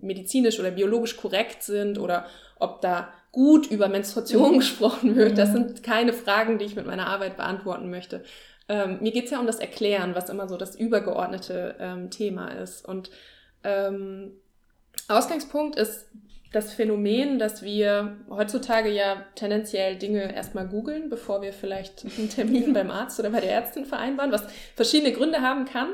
medizinisch 0.00 0.58
oder 0.58 0.70
biologisch 0.70 1.16
korrekt 1.16 1.62
sind 1.62 1.98
oder 1.98 2.26
ob 2.58 2.80
da 2.80 3.12
gut 3.30 3.70
über 3.70 3.88
Menstruation 3.88 4.54
mhm. 4.54 4.58
gesprochen 4.58 5.16
wird. 5.16 5.38
Das 5.38 5.50
mhm. 5.50 5.54
sind 5.54 5.82
keine 5.82 6.12
Fragen, 6.12 6.58
die 6.58 6.64
ich 6.64 6.76
mit 6.76 6.86
meiner 6.86 7.06
Arbeit 7.06 7.36
beantworten 7.36 7.90
möchte. 7.90 8.24
Ähm, 8.68 8.98
mir 9.00 9.12
geht's 9.12 9.30
ja 9.30 9.38
um 9.38 9.46
das 9.46 9.60
Erklären, 9.60 10.14
was 10.14 10.28
immer 10.28 10.48
so 10.48 10.56
das 10.56 10.76
übergeordnete 10.76 11.76
ähm, 11.78 12.10
Thema 12.10 12.48
ist. 12.48 12.86
Und 12.86 13.10
ähm, 13.64 14.32
Ausgangspunkt 15.08 15.76
ist 15.76 16.06
das 16.52 16.72
Phänomen, 16.72 17.38
dass 17.38 17.62
wir 17.62 18.16
heutzutage 18.30 18.90
ja 18.90 19.24
tendenziell 19.34 19.96
Dinge 19.96 20.34
erstmal 20.34 20.66
googeln, 20.66 21.10
bevor 21.10 21.42
wir 21.42 21.52
vielleicht 21.52 22.04
einen 22.04 22.30
Termin 22.34 22.72
beim 22.72 22.90
Arzt 22.90 23.20
oder 23.20 23.30
bei 23.30 23.40
der 23.40 23.52
Ärztin 23.52 23.84
vereinbaren, 23.84 24.32
was 24.32 24.46
verschiedene 24.74 25.12
Gründe 25.12 25.42
haben 25.42 25.66
kann. 25.66 25.88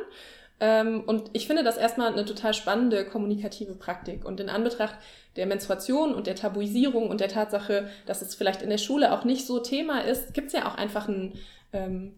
Ähm, 0.60 1.02
und 1.06 1.30
ich 1.32 1.48
finde 1.48 1.64
das 1.64 1.76
erstmal 1.76 2.12
eine 2.12 2.24
total 2.24 2.54
spannende 2.54 3.04
kommunikative 3.04 3.74
Praktik. 3.74 4.24
Und 4.24 4.38
in 4.38 4.48
Anbetracht 4.48 4.94
der 5.34 5.46
Menstruation 5.46 6.14
und 6.14 6.28
der 6.28 6.36
Tabuisierung 6.36 7.08
und 7.08 7.20
der 7.20 7.28
Tatsache, 7.28 7.88
dass 8.06 8.22
es 8.22 8.36
vielleicht 8.36 8.62
in 8.62 8.70
der 8.70 8.78
Schule 8.78 9.12
auch 9.12 9.24
nicht 9.24 9.46
so 9.46 9.58
Thema 9.58 10.00
ist, 10.00 10.32
gibt 10.34 10.48
es 10.48 10.52
ja 10.52 10.68
auch 10.68 10.76
einfach 10.76 11.08
ein, 11.08 11.32
ähm, 11.72 12.14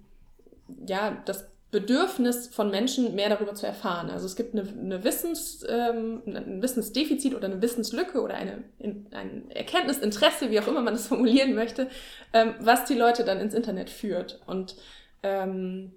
ja, 0.87 1.23
das 1.25 1.49
Bedürfnis 1.77 2.49
von 2.49 2.71
Menschen, 2.71 3.15
mehr 3.15 3.29
darüber 3.29 3.55
zu 3.55 3.67
erfahren. 3.67 4.09
Also 4.09 4.25
es 4.25 4.35
gibt 4.35 4.55
eine, 4.55 4.67
eine 4.67 5.05
Wissens, 5.05 5.63
ähm, 5.69 6.23
ein 6.25 6.63
Wissensdefizit 6.63 7.35
oder 7.35 7.45
eine 7.45 7.61
Wissenslücke 7.61 8.23
oder 8.23 8.35
eine, 8.35 8.65
ein 8.81 9.51
Erkenntnisinteresse, 9.51 10.51
wie 10.51 10.59
auch 10.59 10.67
immer 10.69 10.81
man 10.81 10.95
das 10.95 11.07
formulieren 11.09 11.55
möchte, 11.55 11.91
ähm, 12.33 12.55
was 12.61 12.87
die 12.87 12.95
Leute 12.95 13.25
dann 13.25 13.41
ins 13.41 13.53
Internet 13.53 13.91
führt. 13.91 14.41
Und 14.47 14.77
ähm, 15.23 15.93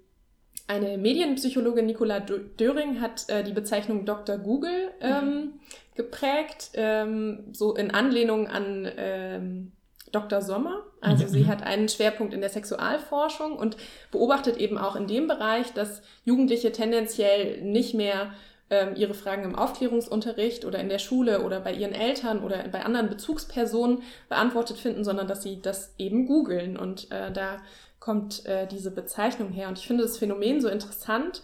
eine 0.66 0.98
Medienpsychologin, 0.98 1.86
Nicola 1.86 2.20
Döring, 2.20 3.00
hat 3.00 3.26
äh, 3.30 3.42
die 3.42 3.54
Bezeichnung 3.54 4.04
Dr. 4.04 4.36
Google 4.36 4.90
ähm, 5.00 5.24
mhm. 5.24 5.52
geprägt, 5.94 6.72
ähm, 6.74 7.44
so 7.52 7.74
in 7.74 7.90
Anlehnung 7.90 8.48
an 8.48 8.86
ähm, 8.98 9.72
Dr. 10.12 10.42
Sommer. 10.42 10.84
Also 11.00 11.26
sie 11.26 11.46
hat 11.46 11.62
einen 11.62 11.88
Schwerpunkt 11.88 12.34
in 12.34 12.40
der 12.40 12.50
Sexualforschung 12.50 13.56
und 13.56 13.76
beobachtet 14.10 14.56
eben 14.56 14.78
auch 14.78 14.96
in 14.96 15.06
dem 15.06 15.28
Bereich, 15.28 15.72
dass 15.72 16.02
Jugendliche 16.24 16.72
tendenziell 16.72 17.62
nicht 17.62 17.94
mehr 17.94 18.32
ähm, 18.70 18.94
ihre 18.96 19.14
Fragen 19.14 19.44
im 19.44 19.56
Aufklärungsunterricht 19.56 20.64
oder 20.64 20.78
in 20.78 20.88
der 20.88 20.98
Schule 20.98 21.42
oder 21.42 21.60
bei 21.60 21.72
ihren 21.72 21.92
Eltern 21.92 22.42
oder 22.42 22.68
bei 22.68 22.84
anderen 22.84 23.08
Bezugspersonen 23.08 24.02
beantwortet 24.28 24.78
finden, 24.78 25.04
sondern 25.04 25.26
dass 25.26 25.42
sie 25.42 25.60
das 25.60 25.94
eben 25.98 26.26
googeln. 26.26 26.76
Und 26.76 27.10
äh, 27.10 27.32
da 27.32 27.58
kommt 27.98 28.46
äh, 28.46 28.66
diese 28.66 28.90
Bezeichnung 28.90 29.50
her. 29.50 29.68
Und 29.68 29.78
ich 29.78 29.86
finde 29.86 30.04
das 30.04 30.18
Phänomen 30.18 30.60
so 30.60 30.68
interessant, 30.68 31.42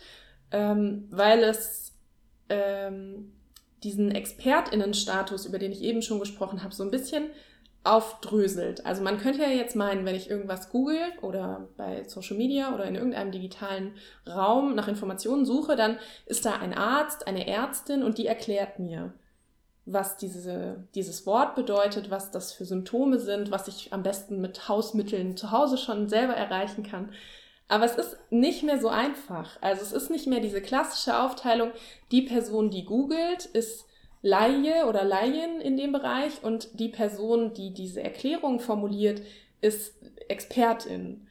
ähm, 0.53 1.09
weil 1.11 1.43
es 1.43 1.95
ähm, 2.49 3.33
diesen 3.83 4.11
ExpertInnenstatus, 4.13 5.47
über 5.47 5.59
den 5.59 5.73
ich 5.73 5.83
eben 5.83 6.03
schon 6.03 6.21
gesprochen 6.21 6.63
habe, 6.63 6.75
so 6.75 6.83
ein 6.83 6.91
bisschen 6.91 7.31
aufdröselt. 7.87 8.85
Also 8.85 9.03
man 9.03 9.19
könnte 9.19 9.43
ja 9.43 9.49
jetzt 9.49 9.77
meinen, 9.77 10.05
wenn 10.05 10.15
ich 10.15 10.31
irgendwas 10.31 10.71
google 10.71 11.01
oder 11.23 11.69
bei 11.77 12.05
Social 12.05 12.37
Media 12.37 12.75
oder 12.75 12.85
in 12.85 12.97
irgendeinem 12.97 13.33
digitalen 13.33 13.95
Raum 14.27 14.75
nach 14.75 14.89
Informationen 14.89 15.45
suche, 15.45 15.77
dann 15.77 15.99
ist 16.27 16.45
da 16.45 16.57
ein 16.57 16.75
Arzt, 16.75 17.27
eine 17.27 17.47
Ärztin 17.47 18.03
und 18.03 18.19
die 18.19 18.27
erklärt 18.27 18.79
mir, 18.79 19.15
was 19.85 20.17
diese, 20.17 20.85
dieses 20.95 21.27
Wort 21.27 21.55
bedeutet, 21.55 22.11
was 22.11 22.33
das 22.33 22.53
für 22.53 22.65
Symptome 22.65 23.19
sind, 23.21 23.53
was 23.53 23.69
ich 23.69 23.93
am 23.93 24.03
besten 24.03 24.41
mit 24.41 24.69
Hausmitteln 24.69 25.37
zu 25.37 25.53
Hause 25.53 25.79
schon 25.79 26.09
selber 26.09 26.35
erreichen 26.35 26.83
kann. 26.83 27.13
Aber 27.69 27.85
es 27.85 27.97
ist 27.97 28.17
nicht 28.31 28.63
mehr 28.63 28.81
so 28.81 28.89
einfach. 28.89 29.59
Also 29.61 29.83
es 29.83 29.93
ist 29.93 30.11
nicht 30.11 30.27
mehr 30.27 30.41
diese 30.41 30.61
klassische 30.61 31.19
Aufteilung, 31.19 31.71
die 32.11 32.23
Person, 32.23 32.71
die 32.71 32.85
googelt, 32.85 33.45
ist 33.45 33.87
Laie 34.27 34.87
oder 34.89 35.05
Laien 35.05 35.61
in 35.61 35.77
dem 35.77 35.93
Bereich 35.93 36.43
und 36.43 36.81
die 36.81 36.89
Person, 36.89 37.55
die 37.55 37.73
diese 37.73 38.03
Erklärung 38.03 38.59
formuliert, 38.59 39.23
ist 39.61 39.95
Expertin. 40.29 41.27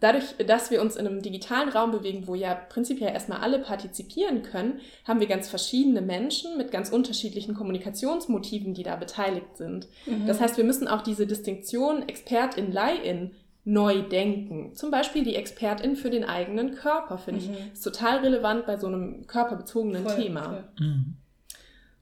Dadurch, 0.00 0.36
dass 0.46 0.70
wir 0.70 0.80
uns 0.80 0.94
in 0.94 1.06
einem 1.06 1.22
digitalen 1.22 1.70
Raum 1.70 1.90
bewegen, 1.90 2.28
wo 2.28 2.34
ja 2.36 2.54
prinzipiell 2.54 3.12
erstmal 3.12 3.40
alle 3.40 3.58
partizipieren 3.58 4.42
können, 4.42 4.80
haben 5.06 5.18
wir 5.20 5.26
ganz 5.26 5.48
verschiedene 5.48 6.02
Menschen 6.02 6.56
mit 6.56 6.70
ganz 6.70 6.90
unterschiedlichen 6.90 7.54
Kommunikationsmotiven, 7.54 8.74
die 8.74 8.84
da 8.84 8.94
beteiligt 8.94 9.56
sind. 9.56 9.88
Mhm. 10.06 10.26
Das 10.26 10.38
heißt, 10.40 10.56
wir 10.56 10.64
müssen 10.64 10.86
auch 10.86 11.00
diese 11.02 11.26
Distinktion 11.26 12.08
Expertin, 12.08 12.70
Laien 12.72 13.32
neu 13.64 14.02
denken. 14.02 14.74
Zum 14.74 14.90
Beispiel 14.90 15.24
die 15.24 15.34
Expertin 15.34 15.96
für 15.96 16.10
den 16.10 16.24
eigenen 16.24 16.74
Körper, 16.74 17.18
finde 17.18 17.44
Mhm. 17.44 17.52
ich, 17.54 17.72
ist 17.72 17.82
total 17.82 18.18
relevant 18.18 18.66
bei 18.66 18.76
so 18.76 18.86
einem 18.86 19.26
körperbezogenen 19.26 20.04
Voll, 20.04 20.16
Thema. 20.16 20.42
voll. 20.44 20.64
Mhm. 20.86 21.16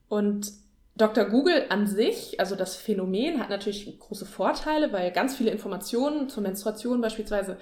Und 0.09 0.53
Dr. 0.97 1.27
Google 1.27 1.67
an 1.69 1.87
sich, 1.87 2.41
also 2.41 2.57
das 2.57 2.77
Phänomen, 2.77 3.39
hat 3.39 3.51
natürlich 3.51 3.99
große 3.99 4.25
Vorteile, 4.25 4.93
weil 4.93 5.11
ganz 5.13 5.37
viele 5.37 5.51
Informationen 5.51 6.29
zur 6.29 6.43
Menstruation 6.43 7.01
beispielsweise 7.01 7.59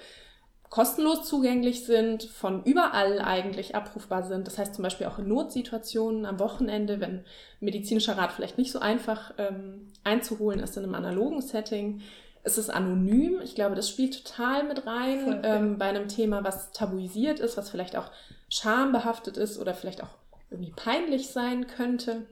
kostenlos 0.69 1.27
zugänglich 1.27 1.85
sind, 1.85 2.23
von 2.23 2.63
überall 2.63 3.19
eigentlich 3.19 3.75
abrufbar 3.75 4.23
sind. 4.23 4.47
Das 4.47 4.57
heißt 4.57 4.75
zum 4.75 4.83
Beispiel 4.83 5.07
auch 5.07 5.19
in 5.19 5.27
Notsituationen 5.27 6.25
am 6.25 6.39
Wochenende, 6.39 6.99
wenn 6.99 7.23
medizinischer 7.59 8.17
Rat 8.17 8.31
vielleicht 8.31 8.57
nicht 8.57 8.71
so 8.71 8.79
einfach 8.79 9.33
ähm, 9.37 9.87
einzuholen 10.03 10.59
ist 10.59 10.75
in 10.77 10.83
einem 10.83 10.95
analogen 10.95 11.41
Setting. 11.41 12.01
Es 12.43 12.57
ist 12.57 12.69
anonym. 12.69 13.41
Ich 13.43 13.55
glaube, 13.55 13.75
das 13.75 13.89
spielt 13.89 14.25
total 14.25 14.63
mit 14.63 14.85
rein 14.85 15.23
Voll, 15.23 15.41
ja. 15.43 15.55
ähm, 15.55 15.77
bei 15.77 15.85
einem 15.85 16.07
Thema, 16.07 16.43
was 16.43 16.71
tabuisiert 16.71 17.39
ist, 17.39 17.57
was 17.57 17.69
vielleicht 17.69 17.95
auch 17.95 18.11
schambehaftet 18.49 19.37
ist 19.37 19.59
oder 19.59 19.73
vielleicht 19.73 20.03
auch 20.03 20.15
irgendwie 20.49 20.73
peinlich 20.75 21.29
sein 21.29 21.67
könnte. 21.67 22.25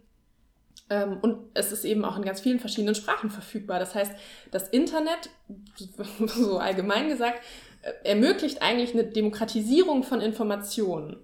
Ähm, 0.89 1.17
und 1.21 1.37
es 1.53 1.71
ist 1.71 1.85
eben 1.85 2.05
auch 2.05 2.17
in 2.17 2.23
ganz 2.23 2.41
vielen 2.41 2.59
verschiedenen 2.59 2.95
Sprachen 2.95 3.29
verfügbar. 3.29 3.79
Das 3.79 3.95
heißt, 3.95 4.11
das 4.51 4.69
Internet, 4.69 5.29
so 6.27 6.57
allgemein 6.57 7.09
gesagt, 7.09 7.41
äh, 7.81 8.09
ermöglicht 8.09 8.61
eigentlich 8.61 8.93
eine 8.93 9.05
Demokratisierung 9.05 10.03
von 10.03 10.21
Informationen. 10.21 11.17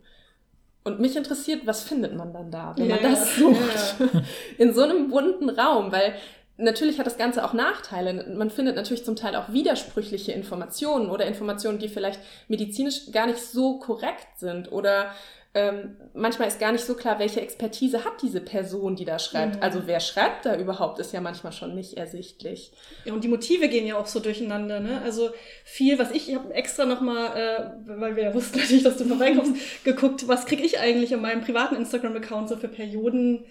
Und 0.84 1.00
mich 1.00 1.16
interessiert, 1.16 1.68
was 1.68 1.84
findet 1.84 2.16
man 2.16 2.34
dann 2.34 2.52
da, 2.52 2.74
wenn 2.78 2.88
man 2.88 3.04
das 3.04 3.36
sucht? 3.36 3.96
In 4.58 4.74
so 4.74 4.82
einem 4.82 5.10
bunten 5.10 5.50
Raum, 5.50 5.92
weil 5.92 6.16
natürlich 6.58 7.00
hat 7.00 7.06
das 7.06 7.18
Ganze 7.18 7.44
auch 7.44 7.54
Nachteile. 7.54 8.34
Man 8.36 8.50
findet 8.50 8.76
natürlich 8.76 9.06
zum 9.06 9.16
Teil 9.16 9.36
auch 9.36 9.52
widersprüchliche 9.52 10.32
Informationen 10.32 11.10
oder 11.10 11.26
Informationen, 11.26 11.80
die 11.80 11.90
vielleicht 11.90 12.20
medizinisch 12.48 13.12
gar 13.12 13.28
nicht 13.28 13.40
so 13.40 13.80
korrekt 13.80 14.28
sind 14.38 14.72
oder 14.72 15.12
ähm, 15.56 15.98
manchmal 16.14 16.48
ist 16.48 16.60
gar 16.60 16.72
nicht 16.72 16.86
so 16.86 16.94
klar, 16.94 17.18
welche 17.18 17.42
Expertise 17.42 18.06
hat 18.06 18.22
diese 18.22 18.40
Person, 18.40 18.96
die 18.96 19.06
da 19.06 19.18
schreibt. 19.18 19.56
Mhm. 19.56 19.64
Also 19.64 19.88
wer 19.88 20.00
schreibt 20.00 20.46
da 20.46 20.56
überhaupt, 20.56 21.00
ist 21.00 21.12
ja 21.12 21.22
manchmal 21.22 21.52
schon 21.54 21.74
nicht 21.74 21.96
ersichtlich. 21.98 22.72
Ja, 23.06 23.14
und 23.14 23.24
die 23.24 23.28
Motive 23.30 23.68
gehen 23.68 23.88
ja 23.88 23.98
auch 23.98 24.06
so 24.06 24.20
durcheinander, 24.20 24.80
ne? 24.80 25.02
Also 25.04 25.32
viel, 25.64 25.98
was 25.98 26.12
ich, 26.12 26.30
ich 26.30 26.36
habe 26.36 26.54
extra 26.54 26.86
nochmal, 26.86 27.36
äh, 27.36 28.00
weil 28.00 28.16
wir 28.16 28.24
ja 28.24 28.34
wussten 28.36 28.60
natürlich, 28.60 28.84
dass 28.84 28.98
du 28.98 29.06
vorbeikommst, 29.06 29.56
geguckt, 29.84 30.28
was 30.28 30.46
kriege 30.46 30.62
ich 30.64 30.80
eigentlich 30.80 31.12
in 31.12 31.22
meinem 31.22 31.42
privaten 31.42 31.76
Instagram-Account 31.76 32.50
so 32.50 32.56
für 32.58 32.68
Perioden, 32.68 33.46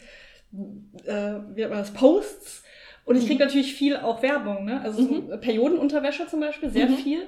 äh, 1.04 1.34
wie 1.54 1.61
nennt 1.62 1.70
man 1.70 1.78
das, 1.80 1.92
Posts. 1.92 2.62
Und 3.04 3.16
ich 3.16 3.26
kriege 3.26 3.42
natürlich 3.42 3.74
viel 3.74 3.96
auch 3.96 4.22
Werbung, 4.22 4.66
ne? 4.66 4.82
Also 4.82 5.02
so 5.02 5.08
Mhm. 5.14 5.40
Periodenunterwäsche 5.40 6.26
zum 6.28 6.40
Beispiel, 6.40 6.68
sehr 6.70 6.87
Mhm. 6.88 6.96
viel. 6.96 7.22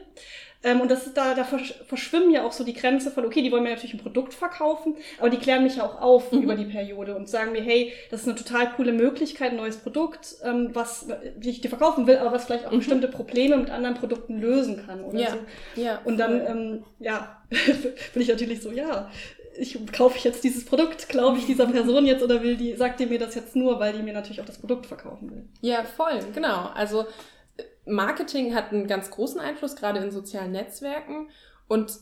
Ähm, 0.62 0.80
und 0.82 0.90
das 0.90 1.06
ist 1.06 1.16
da, 1.16 1.34
da 1.34 1.44
versch 1.44 1.74
verschwimmen 1.86 2.30
ja 2.30 2.44
auch 2.44 2.52
so 2.52 2.64
die 2.64 2.74
Grenze 2.74 3.10
von, 3.10 3.24
okay, 3.24 3.40
die 3.40 3.50
wollen 3.50 3.62
mir 3.62 3.70
natürlich 3.70 3.94
ein 3.94 4.00
Produkt 4.00 4.34
verkaufen, 4.34 4.94
aber 5.18 5.30
die 5.30 5.38
klären 5.38 5.62
mich 5.64 5.76
ja 5.76 5.84
auch 5.86 6.00
auf 6.02 6.32
Mhm. 6.32 6.42
über 6.42 6.54
die 6.54 6.66
Periode 6.66 7.16
und 7.16 7.28
sagen 7.30 7.52
mir, 7.52 7.62
hey, 7.62 7.92
das 8.10 8.20
ist 8.22 8.28
eine 8.28 8.36
total 8.36 8.70
coole 8.72 8.92
Möglichkeit, 8.92 9.52
ein 9.52 9.56
neues 9.56 9.78
Produkt, 9.78 10.34
ähm, 10.44 10.70
was 10.74 11.06
wie 11.38 11.48
ich 11.50 11.62
dir 11.62 11.68
verkaufen 11.70 12.06
will, 12.06 12.18
aber 12.18 12.32
was 12.32 12.44
vielleicht 12.44 12.66
auch 12.66 12.72
Mhm. 12.72 12.78
bestimmte 12.78 13.08
Probleme 13.08 13.56
mit 13.56 13.70
anderen 13.70 13.94
Produkten 13.94 14.38
lösen 14.38 14.84
kann 14.84 15.02
oder 15.02 15.18
Ja. 15.18 15.30
so. 15.30 15.80
Ja. 15.80 16.00
Und 16.04 16.18
dann, 16.18 16.46
ähm, 16.46 16.84
ja, 16.98 17.42
bin 18.12 18.22
ich 18.22 18.28
natürlich 18.28 18.60
so, 18.60 18.70
ja, 18.70 19.10
ich 19.58 19.78
kaufe 19.92 20.16
ich 20.16 20.24
jetzt 20.24 20.44
dieses 20.44 20.64
Produkt, 20.64 21.08
glaube 21.08 21.38
ich 21.38 21.46
dieser 21.46 21.66
Person 21.66 22.06
jetzt 22.06 22.22
oder 22.22 22.42
will 22.42 22.56
die, 22.56 22.76
sagt 22.76 23.00
die 23.00 23.06
mir 23.06 23.18
das 23.18 23.34
jetzt 23.34 23.56
nur, 23.56 23.80
weil 23.80 23.92
die 23.94 24.02
mir 24.02 24.12
natürlich 24.14 24.40
auch 24.40 24.46
das 24.46 24.58
Produkt 24.58 24.86
verkaufen 24.86 25.30
will. 25.30 25.44
Ja, 25.60 25.82
voll, 25.84 26.20
genau. 26.34 26.70
Also 26.74 27.06
Marketing 27.84 28.54
hat 28.54 28.72
einen 28.72 28.86
ganz 28.86 29.10
großen 29.10 29.40
Einfluss, 29.40 29.76
gerade 29.76 30.00
in 30.00 30.10
sozialen 30.10 30.52
Netzwerken. 30.52 31.28
Und 31.68 31.98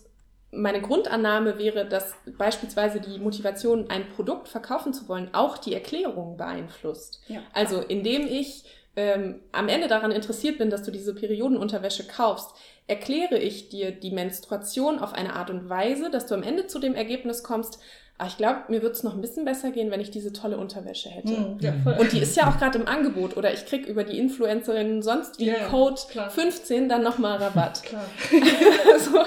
meine 0.50 0.80
Grundannahme 0.80 1.58
wäre, 1.58 1.86
dass 1.86 2.14
beispielsweise 2.38 3.00
die 3.00 3.18
Motivation, 3.18 3.90
ein 3.90 4.08
Produkt 4.08 4.48
verkaufen 4.48 4.92
zu 4.92 5.08
wollen, 5.08 5.30
auch 5.32 5.58
die 5.58 5.74
Erklärung 5.74 6.36
beeinflusst. 6.36 7.20
Ja. 7.28 7.40
Also 7.52 7.80
indem 7.80 8.26
ich 8.26 8.64
ähm, 8.96 9.40
am 9.52 9.68
Ende 9.68 9.88
daran 9.88 10.10
interessiert 10.10 10.58
bin, 10.58 10.70
dass 10.70 10.82
du 10.82 10.90
diese 10.90 11.14
Periodenunterwäsche 11.14 12.06
kaufst, 12.06 12.50
erkläre 12.86 13.38
ich 13.38 13.68
dir 13.68 13.92
die 13.92 14.10
Menstruation 14.10 14.98
auf 14.98 15.12
eine 15.12 15.34
Art 15.34 15.50
und 15.50 15.68
Weise, 15.68 16.10
dass 16.10 16.26
du 16.26 16.34
am 16.34 16.42
Ende 16.42 16.66
zu 16.66 16.78
dem 16.78 16.94
Ergebnis 16.94 17.42
kommst, 17.42 17.78
ich 18.26 18.36
glaube, 18.36 18.62
mir 18.68 18.82
wird 18.82 18.96
es 18.96 19.04
noch 19.04 19.14
ein 19.14 19.20
bisschen 19.20 19.44
besser 19.44 19.70
gehen, 19.70 19.92
wenn 19.92 20.00
ich 20.00 20.10
diese 20.10 20.32
tolle 20.32 20.58
Unterwäsche 20.58 21.08
hätte. 21.08 21.36
Hm, 21.36 21.58
ja. 21.60 21.72
Und 21.98 22.12
die 22.12 22.18
ist 22.18 22.36
ja 22.36 22.50
auch 22.50 22.58
gerade 22.58 22.78
im 22.78 22.88
Angebot 22.88 23.36
oder 23.36 23.52
ich 23.52 23.64
krieg 23.64 23.86
über 23.86 24.02
die 24.02 24.18
Influencerin 24.18 25.02
sonst 25.02 25.38
wie 25.38 25.46
Ja, 25.46 25.68
Code 25.68 26.00
klar. 26.10 26.28
15 26.28 26.88
dann 26.88 27.04
nochmal 27.04 27.38
Rabatt. 27.38 27.82
Klar. 27.88 28.04
also, 28.92 29.18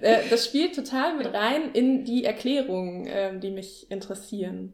äh, 0.00 0.18
das 0.30 0.44
spielt 0.44 0.76
total 0.76 1.16
mit 1.16 1.34
rein 1.34 1.72
in 1.72 2.04
die 2.04 2.24
Erklärungen, 2.24 3.08
ähm, 3.08 3.40
die 3.40 3.50
mich 3.50 3.90
interessieren. 3.90 4.72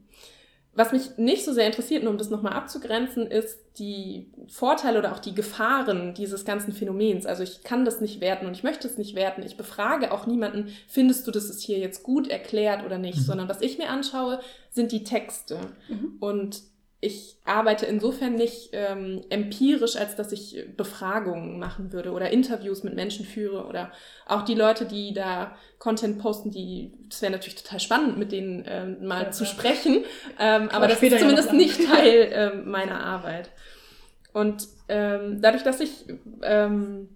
Was 0.77 0.93
mich 0.93 1.17
nicht 1.19 1.45
so 1.45 1.53
sehr 1.53 1.67
interessiert, 1.67 2.03
nur 2.03 2.11
um 2.13 2.19
das 2.19 2.31
nochmal 2.31 2.53
abzugrenzen, 2.55 3.27
ist 3.27 3.59
die 3.79 4.27
Vorteile 4.49 4.99
oder 4.99 5.13
auch 5.13 5.19
die 5.21 5.35
Gefahren 5.35 6.15
dieses 6.15 6.45
ganzen 6.45 6.73
Phänomens. 6.73 7.27
Also 7.27 7.43
ich 7.43 7.63
kann 7.63 7.85
das 7.85 8.01
nicht 8.01 8.21
werten 8.21 8.47
und 8.47 8.53
ich 8.53 8.63
möchte 8.65 8.89
es 8.89 8.99
nicht 8.99 9.15
werten. 9.15 9.43
Ich 9.43 9.57
befrage 9.57 10.13
auch 10.13 10.27
niemanden, 10.27 10.69
findest 10.89 11.27
du, 11.27 11.31
das 11.31 11.45
ist 11.49 11.63
hier 11.63 11.79
jetzt 11.79 12.03
gut 12.03 12.29
erklärt 12.29 12.85
oder 12.85 12.99
nicht, 12.99 13.19
Mhm. 13.19 13.23
sondern 13.23 13.49
was 13.49 13.61
ich 13.61 13.79
mir 13.79 13.89
anschaue, 13.89 14.41
sind 14.71 14.91
die 14.93 15.05
Texte. 15.05 15.59
Mhm. 15.89 16.17
Und 16.21 16.63
ich 17.05 17.37
arbeite 17.45 17.85
insofern 17.85 18.35
nicht 18.35 18.71
ähm, 18.73 19.23
empirisch, 19.29 19.97
als 19.97 20.17
dass 20.17 20.33
ich 20.33 20.65
Befragungen 20.77 21.59
machen 21.59 21.93
würde 21.93 22.13
oder 22.13 22.31
Interviews 22.31 22.83
mit 22.83 22.95
Menschen 22.95 23.27
führe 23.27 23.67
oder 23.67 23.93
auch 24.27 24.43
die 24.43 24.55
Leute, 24.55 24.87
die 24.87 25.13
da 25.13 25.55
Content 25.79 26.19
posten, 26.19 26.51
die, 26.51 26.93
das 27.11 27.21
wäre 27.21 27.33
natürlich 27.33 27.63
total 27.63 27.81
spannend, 27.81 28.17
mit 28.17 28.33
denen 28.33 28.65
ähm, 28.67 29.07
mal 29.07 29.25
Ja, 29.25 29.31
zu 29.31 29.45
ja. 29.45 29.51
sprechen. 29.51 30.05
Ähm, 30.39 30.71
aber 30.71 30.89
das 30.89 31.03
ist 31.03 31.19
zumindest 31.19 31.53
nicht 31.53 31.87
Teil 31.87 32.31
ähm, 32.33 32.71
meiner 32.71 33.05
Arbeit. 33.05 33.51
Und 34.33 34.67
ähm, 34.89 35.43
dadurch, 35.43 35.63
dass 35.63 35.81
ich 35.81 36.07
ähm, 36.43 37.09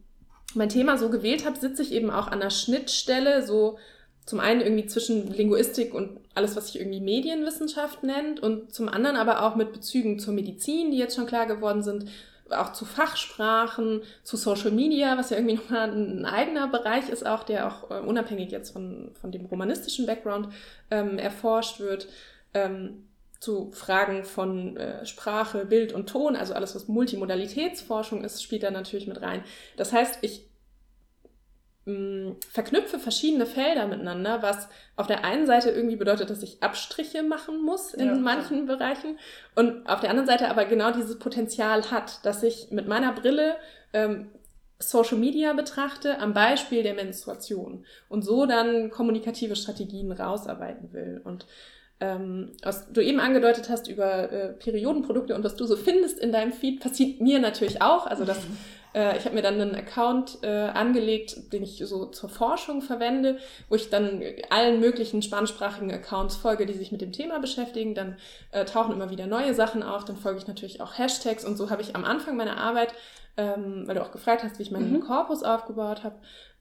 mein 0.55 0.69
Thema 0.69 0.99
so 0.99 1.09
gewählt 1.09 1.47
habe, 1.47 1.59
sitze 1.59 1.83
ich 1.83 1.93
eben 1.93 2.11
auch 2.11 2.29
an 2.29 2.41
der 2.41 2.51
Schnittstelle, 2.51 3.43
so 3.47 3.79
zum 4.29 4.41
einen 4.41 4.61
irgendwie 4.61 4.85
zwischen 4.85 5.33
Linguistik 5.33 5.95
und 5.95 6.21
alles, 6.35 6.55
was 6.55 6.67
sich 6.67 6.79
irgendwie 6.79 7.01
Medienwissenschaft 7.01 8.03
nennt 8.03 8.41
und 8.41 8.75
zum 8.75 8.89
anderen 8.91 9.17
aber 9.17 9.43
auch 9.43 9.57
mit 9.57 9.73
Bezügen 9.73 10.19
zur 10.19 10.35
Medizin, 10.35 10.91
die 10.91 10.99
jetzt 10.99 11.17
schon 11.17 11.27
klar 11.27 11.47
geworden 11.47 11.83
sind, 11.83 12.05
auch 12.51 12.75
zu 12.75 12.85
Fachsprachen, 12.85 14.03
zu 14.25 14.37
Social 14.37 14.71
Media, 14.71 15.17
was 15.17 15.31
ja 15.31 15.39
irgendwie 15.39 15.55
nochmal 15.63 15.91
ein 15.91 16.27
eigener 16.27 16.69
Bereich 16.69 17.09
ist, 17.09 17.27
auch 17.27 17.43
der 17.43 17.69
auch 17.69 17.91
äh, 17.91 18.01
unabhängig 18.01 18.51
jetzt 18.51 18.71
von, 18.71 19.13
von 19.19 19.33
dem 19.33 19.47
romanistischen 19.47 20.05
Background 20.05 20.51
ähm, 20.91 21.19
erforscht 21.19 21.81
wird, 21.81 22.09
ähm, 22.53 23.05
zu 23.41 23.71
Fragen 23.73 24.25
von 24.25 24.77
äh, 24.77 25.07
Sprache, 25.07 25.65
Bild 25.65 25.95
und 25.95 26.11
Ton, 26.11 26.37
also 26.37 26.53
alles, 26.53 26.75
was 26.75 26.87
Multimodalitätsforschung 26.87 28.25
ist, 28.25 28.43
spielt 28.43 28.63
da 28.63 28.71
natürlich 28.71 29.07
mit 29.07 29.23
rein. 29.23 29.43
Das 29.77 29.93
heißt, 29.93 30.19
ich 30.21 30.48
mh, 31.89 32.37
verknüpfe 32.51 32.99
verschiedene 32.99 33.47
Felder 33.47 33.87
miteinander, 33.87 34.43
was 34.43 34.69
auf 34.97 35.07
der 35.07 35.25
einen 35.25 35.47
Seite 35.47 35.71
irgendwie 35.71 35.97
bedeutet, 35.97 36.31
dass 36.31 36.43
ich 36.43 36.63
Abstriche 36.63 37.23
machen 37.23 37.63
muss 37.63 37.95
in 37.95 38.07
Ja, 38.07 38.15
manchen 38.15 38.67
Bereichen 38.67 39.19
und 39.55 39.87
auf 39.89 40.01
der 40.01 40.11
anderen 40.11 40.29
Seite 40.29 40.49
aber 40.49 40.65
genau 40.67 40.91
dieses 40.93 41.19
Potenzial 41.19 41.91
hat, 41.91 42.25
dass 42.25 42.43
ich 42.43 42.71
mit 42.71 42.87
meiner 42.89 43.13
Brille 43.13 43.57
ähm, 43.93 44.31
Social 44.81 45.19
Media 45.19 45.55
betrachte 45.55 46.21
am 46.21 46.35
Beispiel 46.35 46.83
der 46.85 46.95
Menstruation 46.95 47.85
und 48.09 48.23
so 48.23 48.47
dann 48.47 48.91
kommunikative 48.91 49.57
Strategien 49.57 50.13
rausarbeiten 50.13 50.93
will. 50.93 51.21
Und 51.25 51.47
ähm, 52.01 52.53
was 52.63 52.93
du 52.93 53.01
eben 53.01 53.19
angedeutet 53.19 53.69
hast 53.71 53.89
über 53.89 54.31
äh, 54.31 54.49
Periodenprodukte 54.53 55.35
und 55.35 55.43
was 55.43 55.57
du 55.57 55.65
so 55.65 55.77
findest 55.77 56.21
in 56.21 56.31
deinem 56.31 56.53
Feed, 56.53 56.79
passiert 56.81 57.21
mir 57.21 57.41
natürlich 57.41 57.83
auch. 57.83 58.07
Also 58.07 58.25
das, 58.25 58.39
ich 59.17 59.25
habe 59.25 59.35
mir 59.35 59.43
dann 59.43 59.61
einen 59.61 59.75
Account 59.75 60.39
äh, 60.43 60.49
angelegt, 60.49 61.53
den 61.53 61.63
ich 61.63 61.83
so 61.85 62.07
zur 62.07 62.29
Forschung 62.29 62.83
verwende, 62.83 63.39
wo 63.69 63.75
ich 63.75 63.91
dann 63.91 64.23
allen 64.51 64.81
möglichen 64.81 65.23
spansprachigen 65.23 65.93
Accounts 65.93 66.37
folge, 66.37 66.67
die 66.67 66.73
sich 66.73 66.93
mit 66.93 67.01
dem 67.01 67.13
Thema 67.13 67.39
beschäftigen. 67.39 67.95
Dann 67.95 68.17
äh, 68.51 68.65
tauchen 68.65 68.93
immer 68.93 69.11
wieder 69.11 69.27
neue 69.27 69.55
Sachen 69.55 69.83
auf. 69.83 70.05
Dann 70.05 70.17
folge 70.17 70.39
ich 70.39 70.47
natürlich 70.47 70.81
auch 70.81 70.99
Hashtags 70.99 71.45
und 71.45 71.57
so 71.57 71.71
habe 71.71 71.83
ich 71.83 71.95
am 71.97 72.05
Anfang 72.05 72.37
meiner 72.37 72.57
Arbeit, 72.57 72.95
ähm, 73.37 73.85
weil 73.87 73.95
du 73.95 74.03
auch 74.03 74.13
gefragt 74.13 74.43
hast, 74.43 74.59
wie 74.59 74.63
ich 74.63 74.71
meinen 74.71 74.93
Mhm. 74.93 75.01
Korpus 75.01 75.43
aufgebaut 75.43 76.03
habe, 76.03 76.17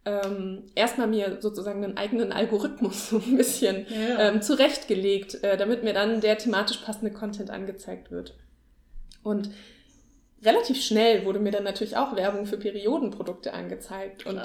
ähm, 0.05 0.63
erstmal 0.75 1.07
mir 1.07 1.37
sozusagen 1.41 1.83
einen 1.83 1.97
eigenen 1.97 2.31
Algorithmus 2.31 3.09
so 3.09 3.17
ein 3.17 3.37
bisschen 3.37 3.85
ja. 3.89 4.29
ähm, 4.29 4.41
zurechtgelegt, 4.41 5.43
äh, 5.43 5.57
damit 5.57 5.83
mir 5.83 5.93
dann 5.93 6.21
der 6.21 6.37
thematisch 6.37 6.77
passende 6.77 7.11
Content 7.11 7.49
angezeigt 7.49 8.11
wird. 8.11 8.35
Und 9.23 9.49
relativ 10.43 10.83
schnell 10.83 11.25
wurde 11.25 11.39
mir 11.39 11.51
dann 11.51 11.63
natürlich 11.63 11.97
auch 11.97 12.15
Werbung 12.15 12.45
für 12.45 12.57
Periodenprodukte 12.57 13.53
angezeigt. 13.53 14.25
Und 14.25 14.41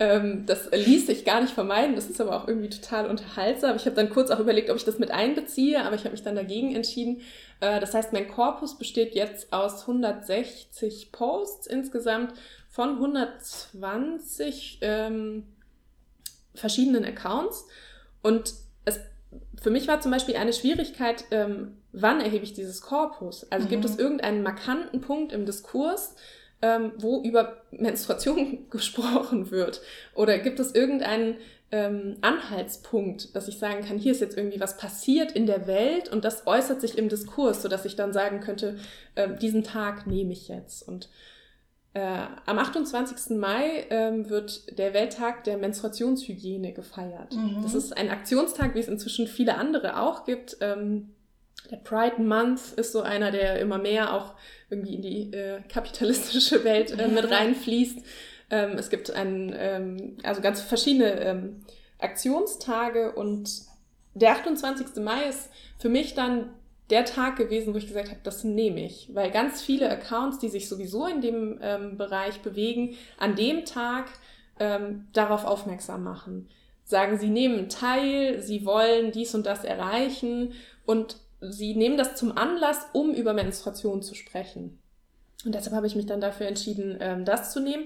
ähm, 0.00 0.46
das 0.46 0.70
ließ 0.72 1.06
sich 1.06 1.24
gar 1.24 1.40
nicht 1.40 1.52
vermeiden. 1.52 1.94
Das 1.94 2.10
ist 2.10 2.20
aber 2.20 2.36
auch 2.36 2.48
irgendwie 2.48 2.70
total 2.70 3.06
unterhaltsam. 3.06 3.76
Ich 3.76 3.86
habe 3.86 3.94
dann 3.94 4.10
kurz 4.10 4.30
auch 4.30 4.40
überlegt, 4.40 4.70
ob 4.70 4.76
ich 4.76 4.84
das 4.84 4.98
mit 4.98 5.10
einbeziehe, 5.10 5.84
aber 5.84 5.94
ich 5.94 6.02
habe 6.02 6.10
mich 6.10 6.24
dann 6.24 6.34
dagegen 6.34 6.74
entschieden. 6.74 7.22
Äh, 7.60 7.78
das 7.80 7.94
heißt, 7.94 8.12
mein 8.12 8.28
Korpus 8.28 8.78
besteht 8.78 9.14
jetzt 9.14 9.52
aus 9.52 9.82
160 9.82 11.12
Posts 11.12 11.68
insgesamt 11.68 12.34
von 12.68 12.94
120 12.96 14.78
ähm, 14.82 15.44
verschiedenen 16.54 17.04
Accounts. 17.04 17.66
Und 18.22 18.54
es, 18.84 18.98
für 19.60 19.70
mich 19.70 19.86
war 19.86 20.00
zum 20.00 20.10
Beispiel 20.10 20.36
eine 20.36 20.52
Schwierigkeit, 20.52 21.24
ähm, 21.30 21.77
wann 21.92 22.20
erhebe 22.20 22.44
ich 22.44 22.52
dieses 22.52 22.82
Korpus? 22.82 23.50
Also 23.50 23.66
mhm. 23.66 23.70
gibt 23.70 23.84
es 23.84 23.98
irgendeinen 23.98 24.42
markanten 24.42 25.00
Punkt 25.00 25.32
im 25.32 25.46
Diskurs, 25.46 26.14
ähm, 26.60 26.92
wo 26.98 27.22
über 27.22 27.62
Menstruation 27.70 28.66
gesprochen 28.70 29.50
wird? 29.50 29.80
Oder 30.14 30.38
gibt 30.38 30.60
es 30.60 30.74
irgendeinen 30.74 31.36
ähm, 31.70 32.16
Anhaltspunkt, 32.22 33.36
dass 33.36 33.48
ich 33.48 33.58
sagen 33.58 33.84
kann, 33.84 33.98
hier 33.98 34.12
ist 34.12 34.20
jetzt 34.20 34.36
irgendwie 34.36 34.60
was 34.60 34.78
passiert 34.78 35.32
in 35.32 35.46
der 35.46 35.66
Welt 35.66 36.08
und 36.08 36.24
das 36.24 36.46
äußert 36.46 36.80
sich 36.80 36.96
im 36.96 37.08
Diskurs, 37.08 37.62
sodass 37.62 37.84
ich 37.84 37.94
dann 37.94 38.12
sagen 38.12 38.40
könnte, 38.40 38.78
äh, 39.14 39.36
diesen 39.36 39.64
Tag 39.64 40.06
nehme 40.06 40.32
ich 40.32 40.48
jetzt. 40.48 40.86
Und 40.88 41.10
äh, 41.92 42.26
am 42.46 42.58
28. 42.58 43.36
Mai 43.36 43.86
ähm, 43.90 44.30
wird 44.30 44.78
der 44.78 44.94
Welttag 44.94 45.44
der 45.44 45.58
Menstruationshygiene 45.58 46.72
gefeiert. 46.72 47.34
Mhm. 47.34 47.60
Das 47.62 47.74
ist 47.74 47.96
ein 47.96 48.10
Aktionstag, 48.10 48.74
wie 48.74 48.80
es 48.80 48.88
inzwischen 48.88 49.26
viele 49.26 49.56
andere 49.56 50.00
auch 50.00 50.24
gibt. 50.24 50.56
Ähm, 50.60 51.10
der 51.70 51.76
Pride 51.76 52.20
Month 52.20 52.72
ist 52.76 52.92
so 52.92 53.02
einer, 53.02 53.30
der 53.30 53.58
immer 53.60 53.78
mehr 53.78 54.14
auch 54.14 54.34
irgendwie 54.70 54.94
in 54.94 55.02
die 55.02 55.32
äh, 55.32 55.60
kapitalistische 55.68 56.64
Welt 56.64 56.98
äh, 56.98 57.08
mit 57.08 57.30
reinfließt. 57.30 57.98
Ähm, 58.50 58.72
es 58.78 58.90
gibt 58.90 59.10
ein, 59.10 59.54
ähm, 59.56 60.16
also 60.22 60.40
ganz 60.40 60.60
verschiedene 60.60 61.20
ähm, 61.20 61.64
Aktionstage 61.98 63.12
und 63.12 63.50
der 64.14 64.32
28. 64.32 65.02
Mai 65.02 65.24
ist 65.28 65.50
für 65.78 65.88
mich 65.88 66.14
dann 66.14 66.50
der 66.90 67.04
Tag 67.04 67.36
gewesen, 67.36 67.74
wo 67.74 67.78
ich 67.78 67.86
gesagt 67.86 68.08
habe, 68.08 68.20
das 68.22 68.44
nehme 68.44 68.84
ich. 68.84 69.10
Weil 69.12 69.30
ganz 69.30 69.60
viele 69.60 69.90
Accounts, 69.90 70.38
die 70.38 70.48
sich 70.48 70.68
sowieso 70.68 71.06
in 71.06 71.20
dem 71.20 71.58
ähm, 71.60 71.98
Bereich 71.98 72.40
bewegen, 72.40 72.96
an 73.18 73.36
dem 73.36 73.66
Tag 73.66 74.06
ähm, 74.58 75.06
darauf 75.12 75.44
aufmerksam 75.44 76.02
machen. 76.02 76.48
Sagen, 76.84 77.18
sie 77.18 77.28
nehmen 77.28 77.68
teil, 77.68 78.40
sie 78.40 78.64
wollen 78.64 79.12
dies 79.12 79.34
und 79.34 79.44
das 79.44 79.64
erreichen 79.64 80.54
und 80.86 81.18
sie 81.40 81.74
nehmen 81.74 81.96
das 81.96 82.16
zum 82.16 82.36
Anlass, 82.36 82.86
um 82.92 83.14
über 83.14 83.32
Menstruation 83.32 84.02
zu 84.02 84.14
sprechen. 84.14 84.78
Und 85.44 85.54
deshalb 85.54 85.74
habe 85.74 85.86
ich 85.86 85.96
mich 85.96 86.06
dann 86.06 86.20
dafür 86.20 86.46
entschieden, 86.46 86.98
ähm, 87.00 87.24
das 87.24 87.52
zu 87.52 87.60
nehmen. 87.60 87.84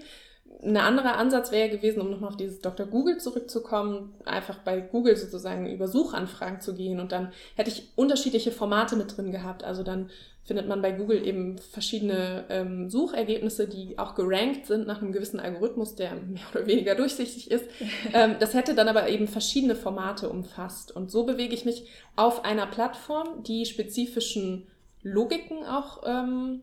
Ein 0.62 0.76
anderer 0.76 1.16
Ansatz 1.16 1.50
wäre 1.50 1.70
gewesen, 1.70 2.00
um 2.00 2.10
nochmal 2.10 2.30
auf 2.30 2.36
dieses 2.36 2.60
Dr. 2.60 2.86
Google 2.86 3.18
zurückzukommen, 3.18 4.14
einfach 4.24 4.58
bei 4.58 4.80
Google 4.80 5.16
sozusagen 5.16 5.66
über 5.66 5.88
Suchanfragen 5.88 6.60
zu 6.60 6.74
gehen 6.74 7.00
und 7.00 7.12
dann 7.12 7.32
hätte 7.56 7.70
ich 7.70 7.90
unterschiedliche 7.96 8.52
Formate 8.52 8.96
mit 8.96 9.16
drin 9.16 9.32
gehabt. 9.32 9.64
Also 9.64 9.82
dann 9.82 10.10
findet 10.44 10.66
man 10.66 10.82
bei 10.82 10.90
Google 10.90 11.24
eben 11.26 11.58
verschiedene 11.58 12.44
ähm, 12.48 12.90
Suchergebnisse, 12.90 13.68
die 13.68 13.98
auch 13.98 14.14
gerankt 14.14 14.66
sind 14.66 14.86
nach 14.86 15.00
einem 15.00 15.12
gewissen 15.12 15.38
Algorithmus, 15.38 15.94
der 15.94 16.14
mehr 16.14 16.42
oder 16.52 16.66
weniger 16.66 16.94
durchsichtig 16.94 17.50
ist. 17.50 17.64
ähm, 18.12 18.36
das 18.40 18.54
hätte 18.54 18.74
dann 18.74 18.88
aber 18.88 19.08
eben 19.08 19.28
verschiedene 19.28 19.76
Formate 19.76 20.28
umfasst. 20.28 20.94
Und 20.94 21.10
so 21.10 21.24
bewege 21.24 21.54
ich 21.54 21.64
mich 21.64 21.88
auf 22.16 22.44
einer 22.44 22.66
Plattform, 22.66 23.44
die 23.44 23.66
spezifischen 23.66 24.66
Logiken 25.02 25.64
auch 25.64 26.02
ähm, 26.04 26.60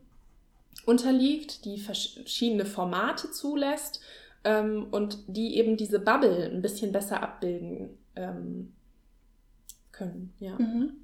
unterliegt, 0.86 1.66
die 1.66 1.78
verschiedene 1.78 2.66
Formate 2.66 3.32
zulässt 3.32 4.02
ähm, 4.44 4.88
und 4.92 5.20
die 5.28 5.58
eben 5.58 5.78
diese 5.78 6.00
Bubble 6.00 6.50
ein 6.52 6.62
bisschen 6.62 6.92
besser 6.92 7.24
abbilden 7.24 7.98
ähm, 8.16 8.74
können. 9.92 10.34
Ja. 10.40 10.58
Mhm. 10.58 10.98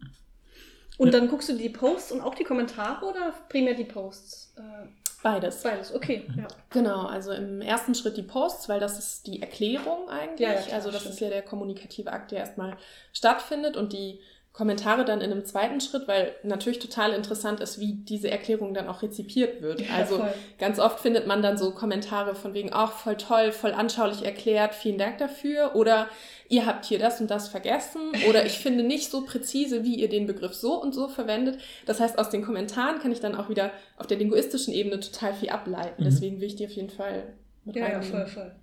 Und 0.98 1.14
dann 1.14 1.28
guckst 1.28 1.50
du 1.50 1.54
die 1.54 1.70
Posts 1.70 2.14
und 2.14 2.22
auch 2.22 2.36
die 2.36 2.44
Kommentare 2.44 3.06
oder 3.06 3.34
primär 3.50 3.74
die 3.74 3.84
Posts? 3.84 4.54
Äh, 4.58 4.88
Beides. 5.26 5.64
Beides, 5.64 5.92
okay. 5.92 6.28
Ja. 6.38 6.48
Genau, 6.70 7.08
also 7.08 7.32
im 7.32 7.60
ersten 7.60 7.96
Schritt 7.96 8.16
die 8.16 8.22
Posts, 8.22 8.70
weil 8.70 8.80
das 8.80 9.00
ist 9.00 9.26
die 9.26 9.42
Erklärung 9.42 10.08
eigentlich. 10.08 10.48
Ja, 10.48 10.54
ja, 10.54 10.62
klar, 10.62 10.76
also 10.76 10.92
das 10.92 11.02
stimmt. 11.02 11.16
ist 11.16 11.20
ja 11.22 11.30
der 11.30 11.42
kommunikative 11.42 12.12
Akt, 12.14 12.32
der 12.32 12.40
erstmal 12.40 12.78
stattfindet 13.12 13.76
und 13.76 13.92
die 13.92 14.20
Kommentare 14.56 15.04
dann 15.04 15.20
in 15.20 15.34
einem 15.34 15.44
zweiten 15.44 15.82
Schritt, 15.82 16.08
weil 16.08 16.34
natürlich 16.44 16.80
total 16.80 17.12
interessant 17.12 17.60
ist, 17.60 17.78
wie 17.82 17.91
diese 17.91 18.32
Erklärung 18.32 18.74
dann 18.74 18.88
auch 18.88 19.02
rezipiert 19.02 19.62
wird. 19.62 19.82
Ja, 19.82 19.96
also 19.96 20.20
voll. 20.20 20.34
ganz 20.58 20.80
oft 20.80 21.02
findet 21.02 21.28
man 21.28 21.41
dann 21.41 21.58
so 21.58 21.72
Kommentare 21.72 22.36
von 22.36 22.54
wegen, 22.54 22.70
ach, 22.72 22.94
voll 22.94 23.18
toll, 23.18 23.52
voll 23.52 23.74
anschaulich 23.74 24.24
erklärt, 24.24 24.74
vielen 24.74 24.98
Dank 24.98 25.18
dafür. 25.18 25.76
Oder 25.76 26.08
ihr 26.48 26.65
habt 26.65 26.86
hier 26.86 27.00
das 27.00 27.20
und 27.20 27.30
das 27.30 27.50
vergessen. 27.50 28.13
Oder 28.30 28.46
ich 28.46 28.54
finde 28.54 28.86
nicht 28.86 29.12
so 29.12 29.26
präzise, 29.26 29.84
wie 29.84 29.96
ihr 29.96 30.08
den 30.08 30.26
Begriff 30.26 30.54
so 30.54 30.82
und 30.82 30.96
so 30.96 31.10
verwendet. 31.10 31.60
Das 31.86 32.00
heißt, 32.00 32.18
aus 32.18 32.30
den 32.30 32.41
Kommentaren 32.41 33.00
kann 33.00 33.12
ich 33.12 33.20
dann 33.20 33.36
auch 33.36 33.50
wieder 33.50 33.72
auf 33.98 34.08
der 34.08 34.18
linguistischen 34.18 34.74
Ebene 34.74 35.02
total 35.02 35.34
viel 35.34 35.50
ableiten. 35.50 36.02
Mhm. 36.02 36.06
Deswegen 36.06 36.39
will 36.39 36.48
ich 36.48 36.56
die 36.56 36.65
auf 36.65 36.72
jeden 36.72 36.89
Fall 36.89 37.34
mit 37.65 37.76
ja. 37.76 37.89
Ja, 37.89 38.02
voll, 38.02 38.26
voll. 38.28 38.56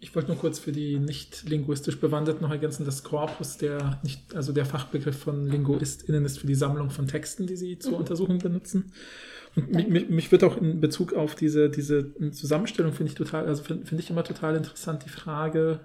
Ich 0.00 0.14
wollte 0.14 0.28
nur 0.28 0.38
kurz 0.38 0.58
für 0.58 0.70
die 0.70 0.98
nicht 0.98 1.48
linguistisch 1.48 1.98
Bewanderten 1.98 2.42
noch 2.42 2.50
ergänzen, 2.50 2.86
dass 2.86 3.02
Corpus 3.02 3.56
der 3.56 3.98
nicht, 4.04 4.34
also 4.34 4.52
der 4.52 4.64
Fachbegriff 4.64 5.18
von 5.18 5.46
LinguistInnen 5.46 6.24
ist 6.24 6.38
für 6.38 6.46
die 6.46 6.54
Sammlung 6.54 6.90
von 6.90 7.08
Texten, 7.08 7.46
die 7.46 7.56
sie 7.56 7.78
zur 7.78 7.92
mhm. 7.92 7.98
Untersuchung 7.98 8.38
benutzen. 8.38 8.92
Und 9.56 9.72
mich, 9.72 10.08
mich, 10.08 10.30
wird 10.30 10.44
auch 10.44 10.56
in 10.56 10.80
Bezug 10.80 11.14
auf 11.14 11.34
diese, 11.34 11.68
diese 11.68 12.12
Zusammenstellung 12.30 12.92
finde 12.92 13.10
ich 13.10 13.16
total, 13.16 13.46
also 13.46 13.62
finde 13.64 13.86
find 13.86 14.00
ich 14.00 14.10
immer 14.10 14.22
total 14.22 14.54
interessant 14.54 15.04
die 15.04 15.10
Frage, 15.10 15.80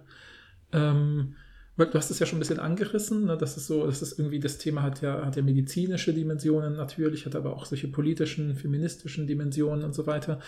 ähm, 0.72 1.36
du 1.78 1.94
hast 1.94 2.12
es 2.12 2.20
ja 2.20 2.26
schon 2.28 2.38
ein 2.38 2.40
bisschen 2.40 2.60
angerissen, 2.60 3.26
ne, 3.26 3.36
dass 3.36 3.58
es 3.58 3.66
so, 3.66 3.86
dass 3.86 4.04
es 4.04 4.20
irgendwie 4.20 4.40
das 4.40 4.60
Thema 4.60 4.84
hat 4.84 5.02
ja, 5.02 5.26
hat 5.26 5.36
ja 5.36 5.42
medizinische 5.42 6.14
Dimensionen 6.14 6.76
natürlich, 6.76 7.26
hat 7.26 7.36
aber 7.36 7.56
auch 7.56 7.66
solche 7.66 7.88
politischen, 7.88 8.56
feministischen 8.56 9.26
Dimensionen 9.26 9.84
und 9.84 9.96
so 9.96 10.06
weiter. 10.06 10.40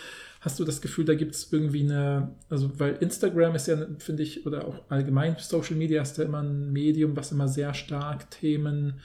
Hast 0.41 0.59
du 0.59 0.63
das 0.63 0.81
Gefühl, 0.81 1.05
da 1.05 1.15
gibt 1.15 1.33
es 1.33 1.51
irgendwie 1.51 1.81
eine, 1.81 2.35
also 2.49 2.71
weil 2.77 2.97
Instagram 2.99 3.55
ist 3.55 3.67
ja, 3.67 3.87
finde 3.97 4.21
ich, 4.21 4.45
oder 4.45 4.67
auch 4.67 4.83
allgemein 4.89 5.35
Social 5.39 5.75
Media 5.75 6.03
ist 6.03 6.17
ja 6.19 6.25
immer 6.25 6.43
ein 6.43 6.71
Medium, 6.71 7.17
was 7.17 7.31
immer 7.31 7.47
sehr 7.47 7.73
stark 7.73 8.29
Themen, 8.29 8.99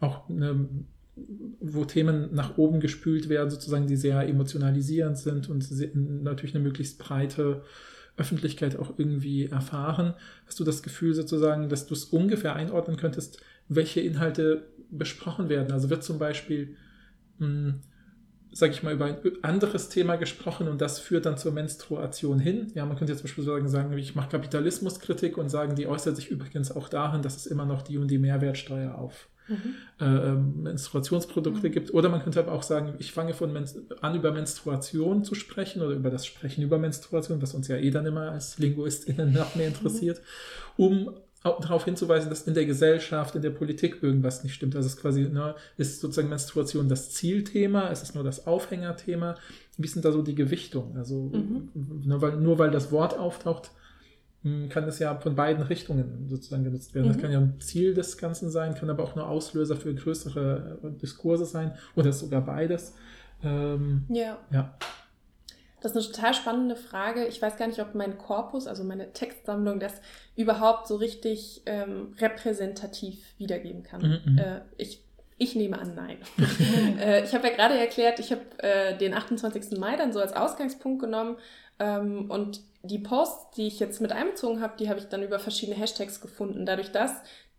auch 0.00 0.28
eine, 0.28 0.68
wo 1.60 1.86
Themen 1.86 2.34
nach 2.34 2.58
oben 2.58 2.80
gespült 2.80 3.30
werden, 3.30 3.48
sozusagen, 3.48 3.86
die 3.86 3.96
sehr 3.96 4.28
emotionalisierend 4.28 5.16
sind 5.16 5.48
und 5.48 5.66
natürlich 6.22 6.54
eine 6.54 6.64
möglichst 6.64 6.98
breite 6.98 7.62
Öffentlichkeit 8.22 8.76
auch 8.76 8.94
irgendwie 8.96 9.46
erfahren. 9.46 10.14
Hast 10.46 10.58
du 10.58 10.64
das 10.64 10.82
Gefühl 10.82 11.12
sozusagen, 11.14 11.68
dass 11.68 11.86
du 11.86 11.94
es 11.94 12.04
ungefähr 12.04 12.56
einordnen 12.56 12.96
könntest, 12.96 13.42
welche 13.68 14.00
Inhalte 14.00 14.68
besprochen 14.90 15.48
werden? 15.48 15.72
Also 15.72 15.90
wird 15.90 16.04
zum 16.04 16.18
Beispiel, 16.18 16.76
hm, 17.38 17.80
sage 18.52 18.72
ich 18.72 18.82
mal, 18.82 18.94
über 18.94 19.06
ein 19.06 19.18
anderes 19.42 19.88
Thema 19.88 20.16
gesprochen 20.16 20.68
und 20.68 20.80
das 20.80 21.00
führt 21.00 21.26
dann 21.26 21.36
zur 21.36 21.52
Menstruation 21.52 22.38
hin. 22.38 22.70
Ja, 22.74 22.86
man 22.86 22.96
könnte 22.96 23.12
jetzt 23.12 23.20
zum 23.20 23.28
Beispiel 23.28 23.44
sagen, 23.44 23.68
sagen 23.68 23.98
ich 23.98 24.14
mache 24.14 24.30
Kapitalismuskritik 24.30 25.36
und 25.36 25.48
sagen, 25.48 25.74
die 25.74 25.86
äußert 25.86 26.16
sich 26.16 26.30
übrigens 26.30 26.70
auch 26.70 26.88
darin, 26.88 27.22
dass 27.22 27.36
es 27.36 27.46
immer 27.46 27.66
noch 27.66 27.82
die 27.82 27.98
und 27.98 28.08
die 28.08 28.18
Mehrwertsteuer 28.18 28.96
auf 28.96 29.28
mhm. 29.48 29.74
äh, 30.00 30.04
ähm, 30.04 30.62
Menstruationsprodukte 30.62 31.68
mhm. 31.68 31.72
gibt. 31.72 31.94
Oder 31.94 32.08
man 32.08 32.22
könnte 32.22 32.40
aber 32.40 32.52
auch 32.52 32.62
sagen, 32.62 32.94
ich 32.98 33.12
fange 33.12 33.34
von 33.34 33.56
an, 34.00 34.14
über 34.14 34.32
Menstruation 34.32 35.24
zu 35.24 35.34
sprechen 35.34 35.82
oder 35.82 35.94
über 35.94 36.10
das 36.10 36.26
Sprechen 36.26 36.62
über 36.62 36.78
Menstruation, 36.78 37.40
was 37.42 37.54
uns 37.54 37.68
ja 37.68 37.76
eh 37.76 37.90
dann 37.90 38.06
immer 38.06 38.30
als 38.30 38.58
LinguistInnen 38.58 39.32
noch 39.34 39.54
mehr 39.54 39.68
interessiert, 39.68 40.20
mhm. 40.76 40.84
um 40.84 41.14
darauf 41.42 41.84
hinzuweisen, 41.84 42.30
dass 42.30 42.46
in 42.46 42.54
der 42.54 42.66
Gesellschaft, 42.66 43.34
in 43.34 43.42
der 43.42 43.50
Politik 43.50 43.98
irgendwas 44.00 44.44
nicht 44.44 44.54
stimmt. 44.54 44.76
Also 44.76 44.86
es 44.86 44.94
ist 44.94 45.00
quasi, 45.00 45.22
ne, 45.22 45.56
ist 45.76 46.00
sozusagen 46.00 46.28
Menstruation 46.28 46.88
das 46.88 47.10
Zielthema, 47.10 47.90
es 47.90 48.02
ist 48.02 48.14
nur 48.14 48.22
das 48.22 48.46
Aufhängerthema. 48.46 49.34
Wie 49.76 49.88
sind 49.88 50.04
da 50.04 50.12
so 50.12 50.22
die 50.22 50.36
Gewichtung? 50.36 50.96
Also 50.96 51.32
mhm. 51.32 51.70
nur, 52.04 52.22
weil, 52.22 52.36
nur 52.36 52.58
weil 52.58 52.70
das 52.70 52.92
Wort 52.92 53.18
auftaucht, 53.18 53.72
kann 54.68 54.86
das 54.86 54.98
ja 54.98 55.14
von 55.14 55.36
beiden 55.36 55.62
Richtungen 55.62 56.26
sozusagen 56.28 56.64
genutzt 56.64 56.94
werden. 56.94 57.06
Mhm. 57.06 57.12
Das 57.12 57.22
kann 57.22 57.30
ja 57.30 57.38
ein 57.38 57.60
Ziel 57.60 57.94
des 57.94 58.18
Ganzen 58.18 58.50
sein, 58.50 58.74
kann 58.74 58.90
aber 58.90 59.04
auch 59.04 59.14
nur 59.14 59.28
Auslöser 59.28 59.76
für 59.76 59.94
größere 59.94 60.78
äh, 60.82 60.90
Diskurse 61.00 61.44
sein 61.44 61.76
oder 61.94 62.12
sogar 62.12 62.40
beides. 62.40 62.94
Ähm, 63.44 64.04
ja. 64.08 64.38
ja. 64.50 64.74
Das 65.80 65.92
ist 65.92 65.96
eine 65.96 66.06
total 66.12 66.34
spannende 66.34 66.76
Frage. 66.76 67.26
Ich 67.26 67.40
weiß 67.40 67.56
gar 67.56 67.66
nicht, 67.66 67.80
ob 67.80 67.94
mein 67.94 68.18
Korpus, 68.18 68.66
also 68.66 68.84
meine 68.84 69.12
Textsammlung, 69.12 69.80
das 69.80 70.00
überhaupt 70.36 70.86
so 70.86 70.96
richtig 70.96 71.62
ähm, 71.66 72.14
repräsentativ 72.18 73.18
wiedergeben 73.38 73.82
kann. 73.82 74.00
Mhm, 74.00 74.32
mhm. 74.32 74.38
äh, 74.38 74.60
ich, 74.76 75.04
ich 75.38 75.54
nehme 75.54 75.78
an, 75.78 75.94
nein. 75.94 76.18
äh, 77.00 77.24
ich 77.24 77.34
habe 77.34 77.48
ja 77.48 77.54
gerade 77.54 77.78
erklärt, 77.78 78.18
ich 78.18 78.32
habe 78.32 78.42
äh, 78.58 78.96
den 78.98 79.14
28. 79.14 79.78
Mai 79.78 79.96
dann 79.96 80.12
so 80.12 80.20
als 80.20 80.32
Ausgangspunkt 80.32 81.00
genommen 81.00 81.36
ähm, 81.78 82.30
und 82.30 82.60
die 82.82 82.98
Posts, 82.98 83.56
die 83.56 83.66
ich 83.66 83.78
jetzt 83.80 84.00
mit 84.00 84.12
einbezogen 84.12 84.60
habe, 84.60 84.74
die 84.78 84.88
habe 84.88 84.98
ich 84.98 85.06
dann 85.06 85.22
über 85.22 85.38
verschiedene 85.38 85.78
Hashtags 85.78 86.20
gefunden. 86.20 86.66
Dadurch, 86.66 86.90
dass 86.92 87.12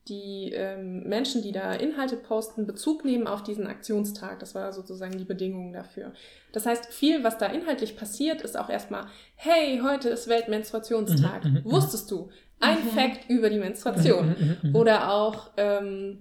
die 0.09 0.51
ähm, 0.53 1.03
Menschen, 1.07 1.41
die 1.41 1.53
da 1.53 1.73
Inhalte 1.73 2.17
posten, 2.17 2.67
Bezug 2.67 3.05
nehmen 3.05 3.25
auf 3.25 3.41
diesen 3.41 3.67
Aktionstag. 3.67 4.39
Das 4.39 4.53
war 4.53 4.73
sozusagen 4.73 5.17
die 5.17 5.23
Bedingung 5.23 5.71
dafür. 5.71 6.11
Das 6.51 6.65
heißt, 6.65 6.87
viel, 6.87 7.23
was 7.23 7.37
da 7.37 7.45
inhaltlich 7.45 7.95
passiert, 7.95 8.41
ist 8.41 8.57
auch 8.59 8.69
erstmal, 8.69 9.05
hey, 9.35 9.79
heute 9.81 10.09
ist 10.09 10.27
Weltmenstruationstag. 10.27 11.45
Mhm, 11.45 11.51
mhm, 11.51 11.71
Wusstest 11.71 12.11
du? 12.11 12.29
Ein 12.59 12.83
Mhm. 12.83 12.89
Fact 12.89 13.29
über 13.29 13.49
die 13.49 13.59
Menstruation. 13.59 14.57
Mhm. 14.61 14.75
Oder 14.75 15.11
auch, 15.13 15.51
ähm, 15.55 16.19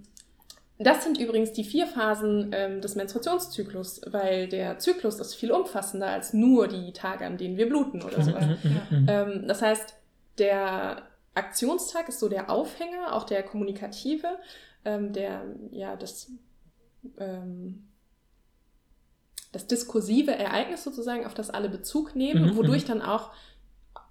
das 0.85 1.05
sind 1.05 1.19
übrigens 1.19 1.53
die 1.53 1.65
vier 1.65 1.87
Phasen 1.87 2.51
ähm, 2.53 2.81
des 2.81 2.95
Menstruationszyklus, 2.95 4.01
weil 4.07 4.49
der 4.49 4.79
Zyklus 4.79 5.19
ist 5.21 5.35
viel 5.35 5.53
umfassender 5.53 6.09
als 6.09 6.33
nur 6.33 6.69
die 6.69 6.93
Tage, 6.93 7.27
an 7.27 7.37
denen 7.37 7.57
wir 7.57 7.69
bluten 7.69 7.99
Mhm, 7.99 8.05
oder 8.05 8.23
sowas. 8.23 8.45
Ähm, 9.09 9.45
das 9.47 9.63
heißt, 9.63 9.95
der 10.39 11.03
Aktionstag 11.35 12.09
ist 12.09 12.21
so 12.21 12.29
der 12.29 12.51
Aufhänger, 12.51 13.15
auch 13.15 13.25
der 13.25 13.43
kommunikative, 13.43 14.39
ähm, 14.85 15.13
der, 15.13 15.45
ja, 15.71 15.97
das, 15.97 16.31
ähm, 17.19 17.89
das 19.53 19.67
diskursive 19.67 20.33
Ereignis 20.33 20.85
sozusagen, 20.85 21.27
auf 21.27 21.35
das 21.35 21.51
alle 21.51 21.69
Bezug 21.69 22.17
nehmen, 22.17 22.47
Mhm, 22.47 22.57
wodurch 22.57 22.85
dann 22.85 23.03
auch 23.03 23.31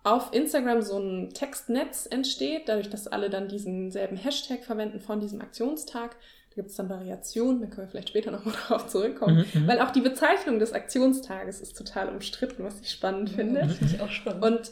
auf 0.03 0.33
Instagram 0.33 0.81
so 0.81 0.97
ein 0.97 1.29
Textnetz 1.31 2.07
entsteht, 2.09 2.67
dadurch, 2.67 2.89
dass 2.89 3.07
alle 3.07 3.29
dann 3.29 3.47
diesen 3.47 3.91
selben 3.91 4.17
Hashtag 4.17 4.63
verwenden 4.63 4.99
von 4.99 5.19
diesem 5.19 5.41
Aktionstag. 5.41 6.15
Da 6.51 6.55
gibt 6.55 6.69
es 6.69 6.75
dann 6.75 6.89
Variationen, 6.89 7.61
da 7.61 7.67
können 7.67 7.87
wir 7.87 7.91
vielleicht 7.91 8.09
später 8.09 8.29
nochmal 8.29 8.55
darauf 8.67 8.87
zurückkommen. 8.87 9.45
Mhm, 9.53 9.61
mhm. 9.61 9.67
Weil 9.67 9.79
auch 9.79 9.91
die 9.91 10.01
Bezeichnung 10.01 10.59
des 10.59 10.73
Aktionstages 10.73 11.61
ist 11.61 11.77
total 11.77 12.09
umstritten, 12.09 12.63
was 12.63 12.81
ich 12.81 12.91
spannend 12.91 13.29
finde. 13.29 13.61
Das 13.61 13.77
finde 13.77 13.95
ich 13.95 14.01
auch 14.01 14.09
spannend. 14.09 14.43
Und 14.43 14.71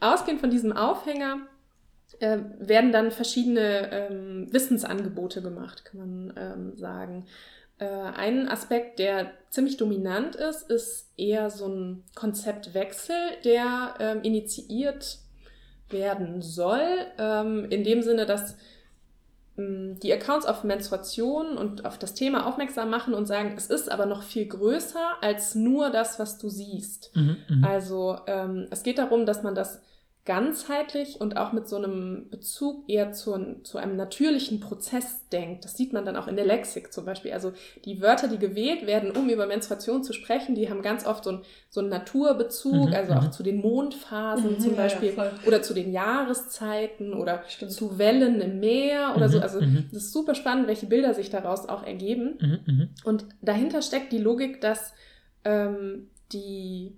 ausgehend 0.00 0.40
von 0.40 0.50
diesem 0.50 0.72
Aufhänger 0.72 1.40
äh, 2.20 2.38
werden 2.58 2.90
dann 2.90 3.10
verschiedene 3.10 3.92
ähm, 3.92 4.48
Wissensangebote 4.50 5.42
gemacht, 5.42 5.84
kann 5.84 6.00
man 6.00 6.32
ähm, 6.36 6.76
sagen. 6.76 7.26
Äh, 7.78 7.86
ein 7.86 8.48
Aspekt, 8.48 8.98
der 8.98 9.32
ziemlich 9.50 9.76
dominant 9.76 10.36
ist, 10.36 10.70
ist 10.70 11.12
eher 11.18 11.50
so 11.50 11.68
ein 11.68 12.04
Konzeptwechsel, 12.14 13.16
der 13.44 13.94
ähm, 14.00 14.22
initiiert 14.22 15.18
werden 15.90 16.40
soll, 16.40 16.82
ähm, 17.18 17.66
in 17.70 17.84
dem 17.84 18.02
Sinne, 18.02 18.26
dass 18.26 18.56
die 20.02 20.12
Accounts 20.12 20.46
auf 20.46 20.64
Menstruation 20.64 21.56
und 21.56 21.84
auf 21.84 21.98
das 21.98 22.14
Thema 22.14 22.46
aufmerksam 22.46 22.90
machen 22.90 23.14
und 23.14 23.26
sagen, 23.26 23.54
es 23.56 23.66
ist 23.66 23.90
aber 23.90 24.06
noch 24.06 24.22
viel 24.22 24.46
größer 24.46 25.14
als 25.20 25.54
nur 25.54 25.90
das, 25.90 26.18
was 26.18 26.38
du 26.38 26.48
siehst. 26.48 27.10
Mhm, 27.14 27.36
mhm. 27.48 27.64
Also 27.64 28.18
ähm, 28.26 28.66
es 28.70 28.82
geht 28.82 28.98
darum, 28.98 29.26
dass 29.26 29.42
man 29.42 29.54
das 29.54 29.80
ganzheitlich 30.26 31.20
und 31.20 31.36
auch 31.38 31.52
mit 31.52 31.66
so 31.66 31.76
einem 31.76 32.28
Bezug 32.30 32.84
eher 32.88 33.12
zu, 33.12 33.56
zu 33.64 33.78
einem 33.78 33.96
natürlichen 33.96 34.60
Prozess 34.60 35.26
denkt. 35.30 35.64
Das 35.64 35.76
sieht 35.76 35.92
man 35.94 36.04
dann 36.04 36.14
auch 36.14 36.28
in 36.28 36.36
der 36.36 36.44
Lexik 36.44 36.92
zum 36.92 37.06
Beispiel. 37.06 37.32
Also 37.32 37.52
die 37.86 38.02
Wörter, 38.02 38.28
die 38.28 38.38
gewählt 38.38 38.86
werden, 38.86 39.12
um 39.12 39.30
über 39.30 39.46
Menstruation 39.46 40.04
zu 40.04 40.12
sprechen, 40.12 40.54
die 40.54 40.68
haben 40.68 40.82
ganz 40.82 41.06
oft 41.06 41.24
so, 41.24 41.30
ein, 41.30 41.40
so 41.70 41.80
einen 41.80 41.88
Naturbezug, 41.88 42.88
Mhm, 42.90 42.94
also 42.94 43.12
auch 43.14 43.22
mhm. 43.24 43.32
zu 43.32 43.42
den 43.42 43.60
Mondphasen 43.62 44.52
Mhm, 44.52 44.60
zum 44.60 44.70
ja, 44.72 44.76
ja, 44.76 44.82
Beispiel 44.82 45.12
voll. 45.12 45.30
oder 45.46 45.62
zu 45.62 45.72
den 45.74 45.90
Jahreszeiten 45.90 47.14
oder 47.14 47.42
Stimmt. 47.48 47.72
zu 47.72 47.98
Wellen 47.98 48.40
im 48.42 48.60
Meer 48.60 49.14
oder 49.16 49.28
so. 49.30 49.38
Mhm, 49.38 49.42
Also 49.42 49.60
mhm. 49.62 49.84
das 49.90 50.04
ist 50.04 50.12
super 50.12 50.34
spannend, 50.34 50.66
welche 50.68 50.86
Bilder 50.86 51.14
sich 51.14 51.30
daraus 51.30 51.66
auch 51.68 51.82
ergeben. 51.82 52.60
Mhm. 52.66 52.88
Und 53.04 53.24
dahinter 53.40 53.80
steckt 53.82 54.12
die 54.12 54.18
Logik, 54.18 54.60
dass 54.60 54.92
ähm, 55.44 56.08
die 56.32 56.94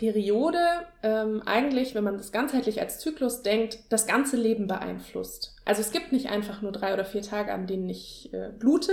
Periode 0.00 0.58
ähm, 1.02 1.42
eigentlich, 1.44 1.94
wenn 1.94 2.04
man 2.04 2.16
das 2.16 2.32
ganzheitlich 2.32 2.80
als 2.80 2.98
Zyklus 3.00 3.42
denkt, 3.42 3.80
das 3.90 4.06
ganze 4.06 4.38
Leben 4.38 4.66
beeinflusst. 4.66 5.54
Also 5.66 5.82
es 5.82 5.92
gibt 5.92 6.10
nicht 6.10 6.30
einfach 6.30 6.62
nur 6.62 6.72
drei 6.72 6.94
oder 6.94 7.04
vier 7.04 7.20
Tage, 7.20 7.52
an 7.52 7.66
denen 7.66 7.86
ich 7.90 8.32
äh, 8.32 8.48
blute 8.58 8.92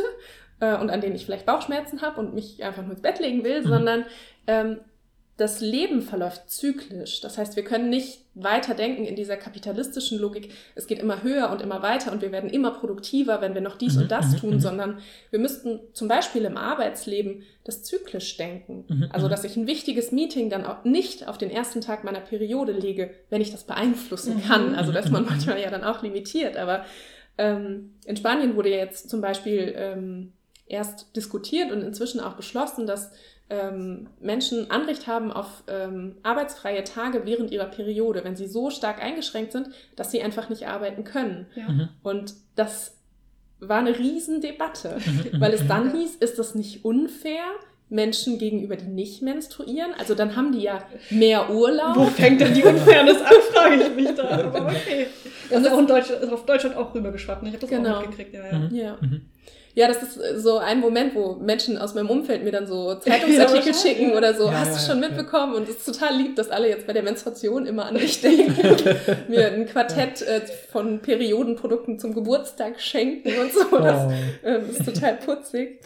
äh, 0.60 0.76
und 0.76 0.89
an 0.89 0.99
denen 0.99 1.16
ich 1.16 1.26
vielleicht 1.26 1.45
Bauchschmerzen 1.45 2.01
habe 2.01 2.20
und 2.20 2.34
mich 2.34 2.62
einfach 2.62 2.82
nur 2.82 2.91
ins 2.91 3.01
Bett 3.01 3.20
legen 3.20 3.45
will, 3.45 3.62
Mhm. 3.62 3.68
sondern 3.70 4.05
ähm, 4.47 4.80
das 5.38 5.62
Leben 5.62 6.02
verläuft 6.02 6.50
zyklisch. 6.50 7.22
Das 7.22 7.38
heißt, 7.38 7.56
wir 7.56 7.64
können 7.64 7.90
nicht 7.90 8.22
weiter 8.34 8.74
denken 8.74 9.06
in 9.06 9.16
dieser 9.16 9.38
kapitalistischen 9.38 10.18
Logik, 10.18 10.52
es 10.74 10.88
geht 10.88 10.98
immer 11.00 11.22
höher 11.22 11.52
und 11.52 11.62
immer 11.62 11.84
weiter 11.84 12.12
und 12.12 12.22
wir 12.24 12.32
werden 12.32 12.50
immer 12.50 12.72
produktiver, 12.72 13.40
wenn 13.40 13.54
wir 13.54 13.62
noch 13.62 13.78
dies 13.78 13.96
Mhm, 13.96 14.02
und 14.02 14.12
das 14.12 14.32
mhm, 14.32 14.38
tun, 14.38 14.54
mhm. 14.56 14.60
sondern 14.60 15.00
wir 15.30 15.40
müssten 15.40 15.80
zum 15.94 16.08
Beispiel 16.08 16.44
im 16.44 16.58
Arbeitsleben 16.58 17.44
das 17.64 17.84
zyklisch 17.84 18.36
denken. 18.38 18.86
Mhm, 18.88 19.10
Also, 19.12 19.28
mhm. 19.28 19.32
dass 19.32 19.44
ich 19.44 19.56
ein 19.58 19.68
wichtiges 19.68 20.12
Meeting 20.12 20.50
dann 20.50 20.66
auch 20.66 20.84
nicht 20.84 21.28
auf 21.28 21.38
den 21.38 21.52
ersten 21.52 21.82
Tag 21.82 22.04
meiner 22.04 22.20
Periode 22.22 22.72
lege, 22.72 23.12
wenn 23.30 23.42
ich 23.42 23.52
das 23.52 23.64
beeinflussen 23.64 24.38
Mhm. 24.38 24.44
kann. 24.44 24.76
Also, 24.76 24.92
da 24.92 25.00
ist 25.00 25.12
man 25.12 25.26
manchmal 25.26 25.62
ja 25.62 25.70
dann 25.70 25.84
auch 25.84 26.02
limitiert. 26.02 26.58
Aber 26.58 26.84
ähm, 27.38 27.94
in 28.06 28.18
Spanien 28.18 28.56
wurde 28.56 28.70
ja 28.72 28.78
jetzt 28.78 29.10
zum 29.10 29.22
Beispiel 29.22 29.74
ähm, 29.76 30.34
erst 30.66 31.16
diskutiert 31.16 31.72
und 31.72 31.82
inzwischen 31.84 32.20
auch 32.20 32.34
beschlossen, 32.34 32.88
dass 32.88 33.12
ähm, 33.50 34.08
Menschen 34.20 34.70
Anrecht 34.72 35.08
haben 35.08 35.32
auf 35.32 35.64
ähm, 35.70 36.16
arbeitsfreie 36.24 36.84
Tage 36.84 37.26
während 37.26 37.52
ihrer 37.52 37.66
Periode, 37.68 38.24
wenn 38.24 38.36
sie 38.36 38.48
so 38.48 38.70
stark 38.70 39.02
eingeschränkt 39.02 39.54
sind, 39.54 39.70
dass 39.95 40.12
sie 40.12 40.22
einfach 40.22 40.50
nicht 40.50 40.68
arbeiten 40.68 41.04
können. 41.04 41.48
ja. 41.56 41.70
Mhm. 41.70 41.89
Und 42.04 42.34
das 42.56 42.95
war 43.60 43.80
eine 43.80 43.98
Riesendebatte, 43.98 44.98
Mhm. 45.34 45.39
weil 45.41 45.54
es 45.54 45.66
dann 45.68 45.95
hieß, 45.95 46.16
ist 46.16 46.38
das 46.39 46.56
nicht 46.56 46.84
unfair 46.86 47.41
Menschen 47.89 48.38
gegenüber, 48.38 48.76
die 48.76 48.86
nicht 48.86 49.22
menstruieren? 49.22 49.91
Also 49.98 50.14
dann 50.14 50.36
haben 50.36 50.52
die 50.52 50.60
ja 50.62 50.84
mehr 51.10 51.45
Wo 51.48 51.54
Urlaub. 51.64 52.10
fängt 52.12 52.41
denn 52.41 52.54
die 52.54 52.64
Unfairness 52.64 53.22
an, 53.22 53.34
frage 53.54 53.76
ich 53.84 53.95
mich 53.95 54.14
da. 54.14 54.28
Aber 54.28 54.66
okay. 54.68 55.08
Das 55.50 55.62
ist 55.62 55.72
auch 55.72 55.80
in 55.80 55.88
Deutschland, 55.88 56.22
ist 56.22 56.34
auf 56.34 56.45
Deutschland 56.45 56.76
auch 56.76 56.93
rübergeschwappt. 56.93 57.43
ne? 57.43 57.50
Ich 57.50 57.56
habe 57.56 57.62
das 57.66 57.70
Genau. 57.70 57.95
auch 57.95 58.02
mitgekriegt. 58.02 58.34
Ja, 58.34 58.45
ja. 58.45 58.58
Mhm. 58.60 58.76
Ja. 58.76 58.98
Ja, 59.78 59.88
das 59.88 60.02
ist 60.02 60.18
äh, 60.18 60.40
so 60.40 60.58
ein 60.58 60.80
Moment, 60.80 61.14
wo 61.14 61.36
Menschen 61.36 61.78
aus 61.78 61.94
meinem 61.94 62.10
Umfeld 62.10 62.44
mir 62.44 62.52
dann 62.52 62.66
so 62.66 62.96
Zeitungsartikel 63.00 63.76
schicken 63.76 64.14
oder 64.14 64.34
so, 64.34 64.46
Ja, 64.46 64.54
hast 64.62 64.72
ja, 64.72 64.74
du 64.74 64.92
schon 64.92 65.00
mitbekommen? 65.00 65.54
Und 65.54 65.70
es 65.70 65.76
ist 65.76 65.86
total 65.86 66.18
lieb, 66.18 66.36
dass 66.36 66.50
alle 66.50 66.68
jetzt 66.68 66.88
bei 66.88 66.94
der 66.94 67.04
Menstruation 67.04 67.68
immer 67.68 67.86
an 67.86 67.94
mich 67.94 68.20
denken, 68.22 68.56
mir 69.28 69.52
ein 69.52 69.68
Quartett 69.68 70.24
äh, 70.24 70.42
von 70.72 71.00
Periodenprodukten 71.00 72.00
zum 72.00 72.16
Geburtstag 72.16 72.82
schenken 72.82 73.30
und 73.40 73.54
so. 73.54 73.78
Das, 73.78 74.08
Oh. 74.08 74.12
Ähm, 74.44 74.70
ist 74.70 74.84
total 74.84 75.16
putzig. 75.18 75.80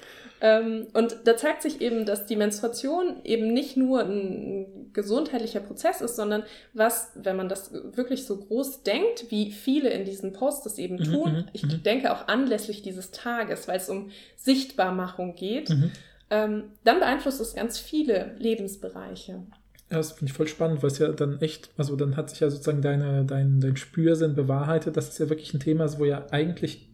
Ähm, 0.43 0.87
und 0.93 1.17
da 1.25 1.37
zeigt 1.37 1.61
sich 1.61 1.81
eben, 1.81 2.05
dass 2.07 2.25
die 2.25 2.35
Menstruation 2.35 3.21
eben 3.23 3.53
nicht 3.53 3.77
nur 3.77 4.01
ein 4.01 4.89
gesundheitlicher 4.91 5.59
Prozess 5.59 6.01
ist, 6.01 6.15
sondern 6.15 6.43
was, 6.73 7.11
wenn 7.15 7.35
man 7.35 7.47
das 7.47 7.71
wirklich 7.95 8.25
so 8.25 8.37
groß 8.37 8.81
denkt, 8.81 9.29
wie 9.29 9.51
viele 9.51 9.89
in 9.89 10.03
diesen 10.03 10.33
Posts 10.33 10.63
das 10.63 10.77
eben 10.79 10.95
Mhm, 10.95 11.03
tun, 11.03 11.31
mhm, 11.33 11.43
ich 11.53 11.63
mhm. 11.63 11.83
denke 11.83 12.11
auch 12.11 12.27
anlässlich 12.27 12.81
dieses 12.81 13.11
Tages, 13.11 13.67
weil 13.67 13.77
es 13.77 13.87
um 13.87 14.09
Sichtbarmachung 14.35 15.35
geht, 15.35 15.69
Mhm. 15.69 15.91
ähm, 16.31 16.63
dann 16.83 16.99
beeinflusst 16.99 17.39
es 17.39 17.53
ganz 17.53 17.77
viele 17.77 18.35
Lebensbereiche. 18.39 19.43
Ja, 19.91 19.97
das 19.97 20.13
finde 20.13 20.31
ich 20.31 20.37
voll 20.37 20.47
spannend, 20.47 20.81
weil 20.81 20.89
es 20.89 20.97
ja 20.97 21.09
dann 21.09 21.39
echt, 21.41 21.69
also 21.77 21.95
dann 21.95 22.15
hat 22.15 22.29
sich 22.31 22.39
ja 22.39 22.49
sozusagen 22.49 22.81
deine, 22.81 23.25
dein, 23.25 23.59
dein 23.59 23.75
Spürsinn 23.77 24.33
bewahrheitet. 24.35 24.97
Das 24.97 25.09
ist 25.09 25.19
ja 25.19 25.29
wirklich 25.29 25.53
ein 25.53 25.59
Thema, 25.59 25.87
wo 25.99 26.05
ja 26.05 26.25
eigentlich 26.31 26.89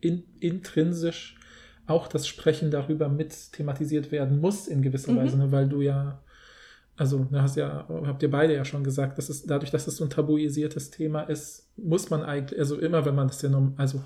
in, 0.00 0.22
intrinsisch 0.40 1.36
auch 1.86 2.08
das 2.08 2.26
Sprechen 2.26 2.70
darüber 2.70 3.08
mit 3.08 3.52
thematisiert 3.52 4.10
werden 4.12 4.40
muss 4.40 4.66
in 4.68 4.82
gewisser 4.82 5.12
Mhm. 5.12 5.16
Weise, 5.18 5.38
ne? 5.38 5.52
weil 5.52 5.68
du 5.68 5.80
ja, 5.82 6.20
also 6.96 7.26
du 7.30 7.40
hast 7.42 7.56
ja, 7.56 7.86
habt 8.06 8.22
ihr 8.22 8.30
beide 8.30 8.54
ja 8.54 8.64
schon 8.64 8.84
gesagt, 8.84 9.18
dass 9.18 9.28
es 9.28 9.44
dadurch, 9.44 9.70
dass 9.70 9.86
es 9.86 9.96
so 9.96 10.04
ein 10.04 10.10
tabuisiertes 10.10 10.90
Thema 10.90 11.22
ist, 11.22 11.68
muss 11.76 12.08
man 12.10 12.22
eigentlich, 12.22 12.58
also 12.58 12.78
immer 12.78 13.04
wenn 13.04 13.14
man 13.14 13.28
das 13.28 13.42
ja, 13.42 13.50
also 13.76 14.02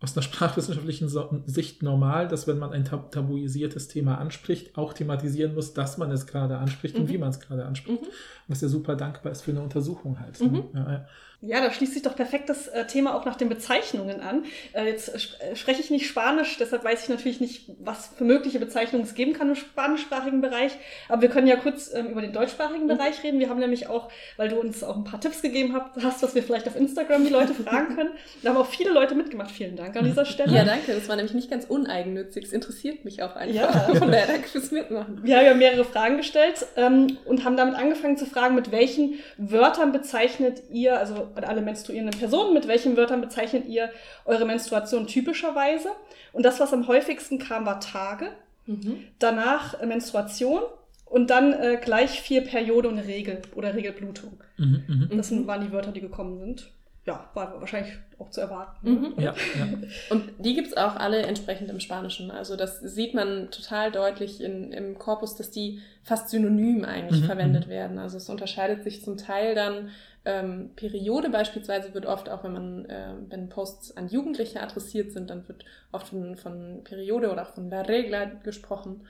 aus 0.00 0.16
einer 0.16 0.22
sprachwissenschaftlichen 0.28 1.08
Sicht 1.46 1.82
normal, 1.82 2.28
dass 2.28 2.46
wenn 2.46 2.58
man 2.58 2.72
ein 2.72 2.84
tab 2.84 3.10
tabuisiertes 3.12 3.88
Thema 3.88 4.18
anspricht, 4.18 4.76
auch 4.78 4.92
thematisieren 4.92 5.54
muss, 5.54 5.74
dass 5.74 5.98
man 5.98 6.10
es 6.10 6.26
gerade 6.26 6.58
anspricht 6.58 6.96
und 6.96 7.04
Mhm. 7.04 7.08
wie 7.08 7.18
man 7.18 7.30
es 7.30 7.40
gerade 7.40 7.64
anspricht. 7.66 8.02
Mhm. 8.02 8.06
Was 8.48 8.60
ja 8.60 8.68
super 8.68 8.96
dankbar 8.96 9.32
ist 9.32 9.42
für 9.42 9.50
eine 9.50 9.62
Untersuchung 9.62 10.20
halt. 10.20 10.40
Mhm. 10.40 10.52
Ne? 10.52 10.64
Ja, 10.74 10.92
ja. 10.92 11.06
Ja, 11.42 11.60
da 11.60 11.72
schließt 11.72 11.94
sich 11.94 12.02
doch 12.02 12.16
perfekt 12.16 12.48
das 12.50 12.68
äh, 12.68 12.86
Thema 12.86 13.14
auch 13.14 13.24
nach 13.24 13.36
den 13.36 13.48
Bezeichnungen 13.48 14.20
an. 14.20 14.44
Äh, 14.72 14.86
jetzt 14.86 15.08
sp 15.16 15.40
äh, 15.40 15.56
spreche 15.56 15.80
ich 15.80 15.90
nicht 15.90 16.06
Spanisch, 16.06 16.56
deshalb 16.58 16.84
weiß 16.84 17.04
ich 17.04 17.08
natürlich 17.08 17.40
nicht, 17.40 17.70
was 17.78 18.10
für 18.18 18.24
mögliche 18.24 18.58
Bezeichnungen 18.58 19.04
es 19.06 19.14
geben 19.14 19.32
kann 19.32 19.48
im 19.48 19.54
spanischsprachigen 19.54 20.40
Bereich. 20.40 20.72
Aber 21.08 21.22
wir 21.22 21.28
können 21.30 21.46
ja 21.46 21.56
kurz 21.56 21.92
ähm, 21.94 22.08
über 22.08 22.20
den 22.20 22.32
deutschsprachigen 22.32 22.84
Mhm. 22.84 22.88
Bereich 22.88 23.22
reden. 23.22 23.38
Wir 23.38 23.48
haben 23.48 23.58
nämlich 23.60 23.88
auch, 23.88 24.10
weil 24.36 24.48
du 24.48 24.56
uns 24.56 24.82
auch 24.84 24.96
ein 24.96 25.04
paar 25.04 25.20
Tipps 25.20 25.42
gegeben 25.42 25.74
hast, 25.74 26.04
hast 26.04 26.22
was 26.22 26.34
wir 26.34 26.42
vielleicht 26.42 26.68
auf 26.68 26.76
Instagram 26.76 27.24
die 27.24 27.30
Leute 27.30 27.54
fragen 27.54 27.94
können. 27.96 28.10
Da 28.42 28.50
haben 28.50 28.56
auch 28.56 28.66
viele 28.66 28.90
Leute 28.90 29.14
mitgemacht. 29.14 29.50
Vielen 29.50 29.76
Dank 29.76 29.96
an 29.96 30.04
dieser 30.04 30.24
Stelle. 30.24 30.54
Ja, 30.54 30.64
danke. 30.64 30.92
Das 30.92 31.08
war 31.08 31.16
nämlich 31.16 31.34
nicht 31.34 31.50
ganz 31.50 31.64
uneigennützig. 31.64 32.44
Es 32.44 32.52
interessiert 32.52 33.04
mich 33.04 33.22
auch 33.22 33.36
einfach. 33.36 33.54
Ja. 33.54 33.70
Von 33.94 34.10
daher 34.10 34.26
danke 34.26 34.48
fürs 34.48 34.70
Mitmachen. 34.70 35.20
Wir 35.22 35.38
haben 35.38 35.46
ja 35.46 35.54
mehrere 35.54 35.84
Fragen 35.84 36.16
gestellt 36.16 36.66
ähm, 36.76 37.18
und 37.24 37.44
haben 37.44 37.56
damit 37.56 37.74
angefangen 37.76 38.16
zu 38.16 38.26
fragen, 38.26 38.54
mit 38.54 38.70
welchen 38.72 39.14
Wörtern 39.38 39.92
bezeichnet 39.92 40.62
ihr, 40.70 40.98
also 40.98 41.29
an 41.34 41.44
alle 41.44 41.60
menstruierenden 41.62 42.18
Personen, 42.18 42.54
mit 42.54 42.66
welchen 42.68 42.96
Wörtern 42.96 43.20
bezeichnet 43.20 43.66
ihr 43.66 43.90
eure 44.24 44.44
Menstruation 44.44 45.06
typischerweise? 45.06 45.90
Und 46.32 46.44
das, 46.44 46.60
was 46.60 46.72
am 46.72 46.86
häufigsten 46.88 47.38
kam, 47.38 47.66
war 47.66 47.80
Tage, 47.80 48.30
Mhm. 48.66 49.04
danach 49.18 49.80
äh, 49.80 49.86
Menstruation 49.86 50.60
und 51.06 51.30
dann 51.30 51.52
äh, 51.54 51.78
gleich 51.82 52.20
vier 52.20 52.42
Periode 52.44 52.88
und 52.88 52.98
Regel 52.98 53.40
oder 53.56 53.74
Regelblutung. 53.74 54.40
Mhm, 54.58 54.84
mhm. 55.10 55.16
Das 55.16 55.30
Mhm. 55.30 55.46
waren 55.46 55.62
die 55.66 55.72
Wörter, 55.72 55.92
die 55.92 56.00
gekommen 56.02 56.38
sind. 56.38 56.70
ja, 57.06 57.28
war 57.34 57.58
wahrscheinlich 57.58 57.94
auch 58.18 58.28
zu 58.30 58.42
erwarten. 58.42 58.88
Mhm. 58.88 59.14
Ja, 59.16 59.34
ja. 59.58 59.66
Und 60.10 60.22
die 60.38 60.54
gibt 60.54 60.68
es 60.68 60.76
auch 60.76 60.94
alle 60.96 61.22
entsprechend 61.22 61.70
im 61.70 61.80
Spanischen. 61.80 62.30
Also 62.30 62.56
das 62.56 62.78
sieht 62.80 63.14
man 63.14 63.50
total 63.50 63.90
deutlich 63.90 64.40
in, 64.42 64.70
im 64.70 64.98
Korpus, 64.98 65.34
dass 65.34 65.50
die 65.50 65.80
fast 66.04 66.28
synonym 66.28 66.84
eigentlich 66.84 67.22
Mhm, 67.22 67.26
verwendet 67.26 67.66
mhm. 67.66 67.70
werden. 67.70 67.98
Also 67.98 68.18
es 68.18 68.28
unterscheidet 68.28 68.84
sich 68.84 69.02
zum 69.02 69.16
Teil 69.16 69.54
dann. 69.54 69.88
Ähm, 70.24 70.72
Periode 70.76 71.30
beispielsweise 71.30 71.94
wird 71.94 72.06
oft 72.06 72.28
auch, 72.28 72.44
wenn 72.44 72.52
man, 72.52 72.84
äh, 72.86 73.14
wenn 73.28 73.48
Posts 73.48 73.96
an 73.96 74.08
Jugendliche 74.08 74.60
adressiert 74.62 75.12
sind, 75.12 75.30
dann 75.30 75.48
wird 75.48 75.64
oft 75.92 76.08
von, 76.08 76.36
von 76.36 76.84
Periode 76.84 77.30
oder 77.32 77.42
auch 77.42 77.54
von 77.54 77.70
La 77.70 77.80
Regla 77.82 78.26
gesprochen. 78.26 79.06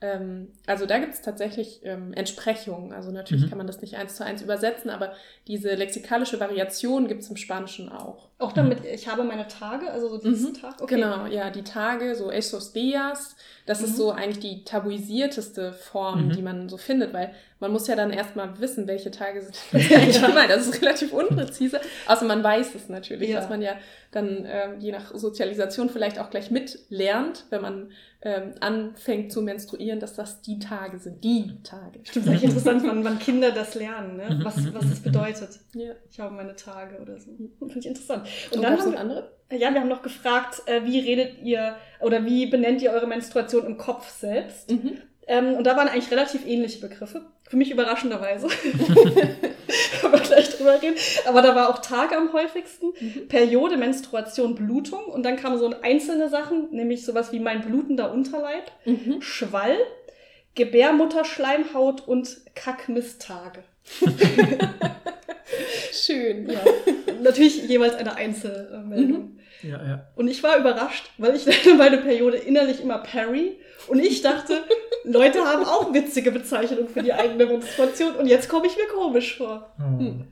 Ähm, 0.00 0.52
also 0.66 0.86
da 0.86 0.98
gibt 0.98 1.14
es 1.14 1.22
tatsächlich 1.22 1.80
ähm, 1.84 2.12
Entsprechungen. 2.14 2.92
Also 2.92 3.10
natürlich 3.10 3.46
Mhm. 3.46 3.48
kann 3.48 3.58
man 3.58 3.66
das 3.66 3.80
nicht 3.82 3.96
eins 3.96 4.16
zu 4.16 4.24
eins 4.24 4.42
übersetzen, 4.42 4.90
aber 4.90 5.12
diese 5.46 5.74
lexikalische 5.74 6.40
Variation 6.40 7.08
gibt 7.08 7.22
es 7.22 7.30
im 7.30 7.36
Spanischen 7.36 7.90
auch. 7.90 8.30
Auch 8.44 8.52
damit, 8.52 8.84
ich 8.84 9.08
habe 9.08 9.24
meine 9.24 9.48
Tage, 9.48 9.90
also 9.90 10.08
so 10.08 10.18
dieses 10.18 10.50
Mhm. 10.50 10.54
Tag. 10.60 10.80
Okay. 10.82 10.94
Genau, 10.96 11.26
ja, 11.26 11.50
die 11.50 11.62
Tage, 11.62 12.14
so 12.14 12.30
esos 12.30 12.72
días, 12.72 13.36
das 13.66 13.80
Mhm. 13.80 13.84
ist 13.86 13.96
so 13.96 14.10
eigentlich 14.10 14.38
die 14.40 14.64
tabuisierteste 14.64 15.72
Form, 15.72 16.26
Mhm. 16.28 16.32
die 16.32 16.42
man 16.42 16.68
so 16.68 16.76
findet, 16.76 17.12
weil 17.12 17.32
man 17.60 17.72
muss 17.72 17.86
ja 17.86 17.96
dann 17.96 18.10
erstmal 18.10 18.60
wissen, 18.60 18.86
welche 18.86 19.10
Tage 19.10 19.40
sind 19.40 19.56
das 19.72 19.90
eigentlich 19.92 20.20
gemeint. 20.22 20.50
Das 20.50 20.66
ist 20.66 20.82
relativ 20.82 21.12
unpräzise, 21.12 21.80
außer 22.06 22.26
man 22.26 22.42
weiß 22.44 22.74
es 22.74 22.88
natürlich, 22.88 23.30
Ja. 23.30 23.38
was 23.38 23.48
man 23.48 23.62
ja 23.62 23.72
dann 24.12 24.44
ähm, 24.46 24.78
je 24.80 24.92
nach 24.92 25.14
Sozialisation 25.14 25.88
vielleicht 25.88 26.18
auch 26.18 26.30
gleich 26.30 26.50
mitlernt, 26.50 27.46
wenn 27.50 27.62
man 27.62 27.90
ähm, 28.26 28.52
anfängt 28.60 29.32
zu 29.32 29.42
menstruieren, 29.42 30.00
dass 30.00 30.14
das 30.14 30.40
die 30.40 30.58
Tage 30.58 30.98
sind, 30.98 31.22
die 31.24 31.58
Tage. 31.62 32.00
Stimmt, 32.04 32.24
ist 32.26 32.30
eigentlich 32.30 32.44
interessant, 32.44 32.82
wann, 32.86 33.04
wann 33.04 33.18
Kinder 33.18 33.50
das 33.50 33.74
lernen, 33.74 34.16
ne? 34.16 34.36
Mhm, 34.36 34.44
was, 34.44 34.56
mhm, 34.56 34.74
was 34.74 34.88
das 34.88 35.00
mhm. 35.00 35.04
bedeutet. 35.04 35.50
Ja. 35.74 35.92
Ich 36.10 36.20
habe 36.20 36.34
meine 36.34 36.54
Tage 36.56 36.98
oder 37.02 37.18
so. 37.18 37.32
Finde 37.58 37.78
ich 37.78 37.86
interessant. 37.86 38.26
Und, 38.50 38.56
Und, 38.58 38.62
dann 38.62 38.72
haben 38.72 38.84
noch 38.84 38.92
wir, 38.92 39.00
andere? 39.00 39.30
ja, 39.52 39.72
wir 39.72 39.80
haben 39.80 39.88
noch 39.88 40.02
gefragt, 40.02 40.62
äh, 40.66 40.84
wie 40.84 41.00
redet 41.00 41.42
ihr 41.42 41.76
oder 42.00 42.24
wie 42.24 42.46
benennt 42.46 42.82
ihr 42.82 42.90
eure 42.92 43.06
Menstruation 43.06 43.66
im 43.66 43.76
Kopf 43.78 44.08
selbst? 44.10 44.70
Mhm. 44.70 44.98
Ähm, 45.26 45.54
und 45.54 45.64
da 45.66 45.76
waren 45.76 45.88
eigentlich 45.88 46.10
relativ 46.10 46.46
ähnliche 46.46 46.80
Begriffe. 46.80 47.22
Für 47.48 47.56
mich 47.56 47.70
überraschenderweise. 47.70 48.46
Können 50.00 50.12
wir 50.12 50.20
gleich 50.20 50.50
drüber 50.56 50.80
reden. 50.82 50.96
Aber 51.26 51.40
da 51.40 51.54
war 51.54 51.70
auch 51.70 51.78
Tage 51.78 52.16
am 52.16 52.32
häufigsten. 52.32 52.92
Mhm. 53.00 53.28
Periode, 53.28 53.76
Menstruation, 53.78 54.54
Blutung. 54.54 55.04
Und 55.06 55.22
dann 55.24 55.36
kamen 55.36 55.58
so 55.58 55.72
einzelne 55.82 56.28
Sachen, 56.28 56.70
nämlich 56.72 57.04
sowas 57.06 57.32
wie 57.32 57.38
mein 57.40 57.62
blutender 57.62 58.12
Unterleib, 58.12 58.70
Mhm. 58.84 59.22
Schwall, 59.22 59.76
Gebärmutterschleimhaut 60.54 62.06
und 62.06 62.36
Kackmisstage. 62.54 63.62
Schön, 65.92 66.48
ja. 66.50 66.60
Natürlich 67.22 67.62
jeweils 67.68 67.94
eine 67.94 68.16
Einzelmeldung. 68.16 69.38
ja, 69.62 69.82
ja. 69.86 70.06
Und 70.16 70.28
ich 70.28 70.42
war 70.42 70.56
überrascht, 70.58 71.10
weil 71.18 71.34
ich 71.36 71.46
nenne 71.46 71.76
meine 71.76 71.98
Periode 71.98 72.36
innerlich 72.38 72.80
immer 72.80 72.98
Perry. 72.98 73.58
Und 73.88 73.98
ich 73.98 74.22
dachte, 74.22 74.62
Leute 75.04 75.40
haben 75.44 75.64
auch 75.64 75.92
witzige 75.92 76.32
Bezeichnungen 76.32 76.88
für 76.88 77.02
die 77.02 77.12
eigene 77.12 77.46
Menstruation. 77.46 78.16
Und 78.16 78.26
jetzt 78.26 78.48
komme 78.48 78.66
ich 78.66 78.76
mir 78.76 78.86
komisch 78.86 79.36
vor. 79.36 79.74
Oh. 79.78 79.98
Hm. 79.98 80.24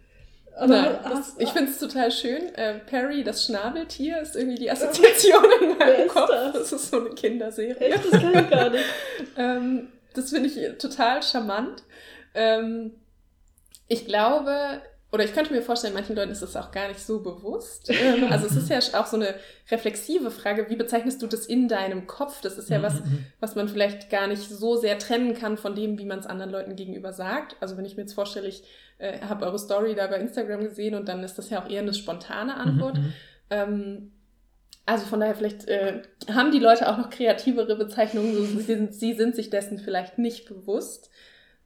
Aber 0.55 0.75
Ja, 0.75 1.01
das, 1.09 1.35
ich 1.39 1.49
finde 1.51 1.71
es 1.71 1.79
total 1.79 2.11
schön. 2.13 2.55
Äh, 2.55 2.75
Perry, 2.81 3.25
das 3.25 3.45
Schnabeltier, 3.47 4.21
ist 4.21 4.37
irgendwie 4.37 4.59
die 4.59 4.71
Assoziation 4.71 5.45
in 5.63 5.69
Wer 5.79 5.87
meinem 5.87 6.07
ist 6.07 6.13
Kopf. 6.15 6.29
das? 6.31 6.53
Das 6.53 6.73
ist 6.73 6.91
so 6.91 7.01
eine 7.01 7.11
Kinderserie. 7.11 7.77
Echt, 7.77 8.05
das 8.13 8.21
kann 8.21 8.45
ich 8.45 8.51
gar 8.51 8.71
nicht. 8.71 8.85
Ähm, 9.37 9.89
das 10.15 10.29
finde 10.29 10.49
ich 10.51 10.79
total 10.79 11.23
charmant. 11.23 11.83
Ähm, 12.35 12.93
ich 13.89 14.05
glaube, 14.07 14.83
oder 15.13 15.25
ich 15.25 15.35
könnte 15.35 15.53
mir 15.53 15.61
vorstellen, 15.61 15.93
manchen 15.93 16.17
Leuten 16.17 16.33
ist 16.33 16.41
es 16.41 16.57
auch 16.57 16.71
gar 16.71 16.89
nicht 16.89 17.01
so 17.01 17.21
bewusst. 17.21 17.93
Also 18.31 18.47
es 18.47 18.57
ist 18.57 18.71
ja 18.71 18.79
auch 18.99 19.07
so 19.07 19.17
eine 19.17 19.35
reflexive 19.71 20.31
Frage, 20.31 20.71
wie 20.71 20.77
bezeichnest 20.77 21.21
du 21.21 21.27
das 21.27 21.45
in 21.45 21.69
deinem 21.69 22.07
Kopf? 22.07 22.41
Das 22.41 22.57
ist 22.57 22.71
ja 22.71 22.83
was, 22.83 23.01
Mhm, 23.01 23.27
was 23.39 23.55
man 23.55 23.69
vielleicht 23.69 24.09
gar 24.09 24.27
nicht 24.27 24.43
so 24.43 24.77
sehr 24.77 24.99
trennen 24.99 25.35
kann 25.35 25.59
von 25.59 25.75
dem, 25.75 25.99
wie 25.99 26.07
man 26.07 26.19
es 26.19 26.27
anderen 26.27 26.51
Leuten 26.51 26.77
gegenüber 26.77 27.13
sagt. 27.13 27.57
Also 27.61 27.77
wenn 27.77 27.85
ich 27.85 27.97
mir 27.97 28.05
jetzt 28.05 28.15
vorstelle, 28.15 28.49
ich 28.49 28.65
äh, 28.99 29.21
habe 29.21 29.45
eure 29.45 29.59
Story 29.59 29.95
da 29.95 30.07
bei 30.07 30.17
Instagram 30.17 30.61
gesehen 30.65 30.95
und 30.95 31.07
dann 31.09 31.23
ist 31.23 31.37
das 31.37 31.51
ja 31.51 31.63
auch 31.63 31.69
eher 31.69 31.83
eine 31.83 31.93
spontane 31.93 32.55
mhm, 32.55 32.61
Antwort. 32.61 32.97
mhm. 32.97 33.13
Ähm, 33.51 34.13
also 34.87 35.05
von 35.05 35.21
daher, 35.21 35.35
vielleicht 35.35 35.69
äh, 35.69 36.03
haben 36.33 36.51
die 36.53 36.59
Leute 36.59 36.89
auch 36.89 36.97
noch 36.97 37.11
kreativere 37.11 37.77
Bezeichnungen. 37.77 38.35
So, 38.35 38.45
sie, 38.45 38.63
sind, 38.63 38.95
sie 38.95 39.13
sind 39.13 39.37
sich 39.37 39.51
dessen 39.51 39.79
vielleicht 39.79 40.19
nicht 40.19 40.49
bewusst. 40.49 41.11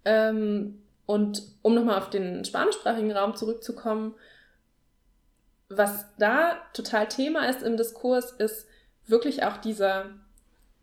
Ähm, 0.04 0.82
und 1.06 1.42
um 1.62 1.74
nochmal 1.74 1.98
auf 1.98 2.10
den 2.10 2.44
spanischsprachigen 2.44 3.12
Raum 3.12 3.36
zurückzukommen, 3.36 4.14
was 5.68 6.06
da 6.18 6.58
total 6.74 7.08
Thema 7.08 7.48
ist 7.48 7.62
im 7.62 7.76
Diskurs, 7.76 8.32
ist 8.32 8.66
wirklich 9.06 9.44
auch 9.44 9.56
dieser 9.56 10.06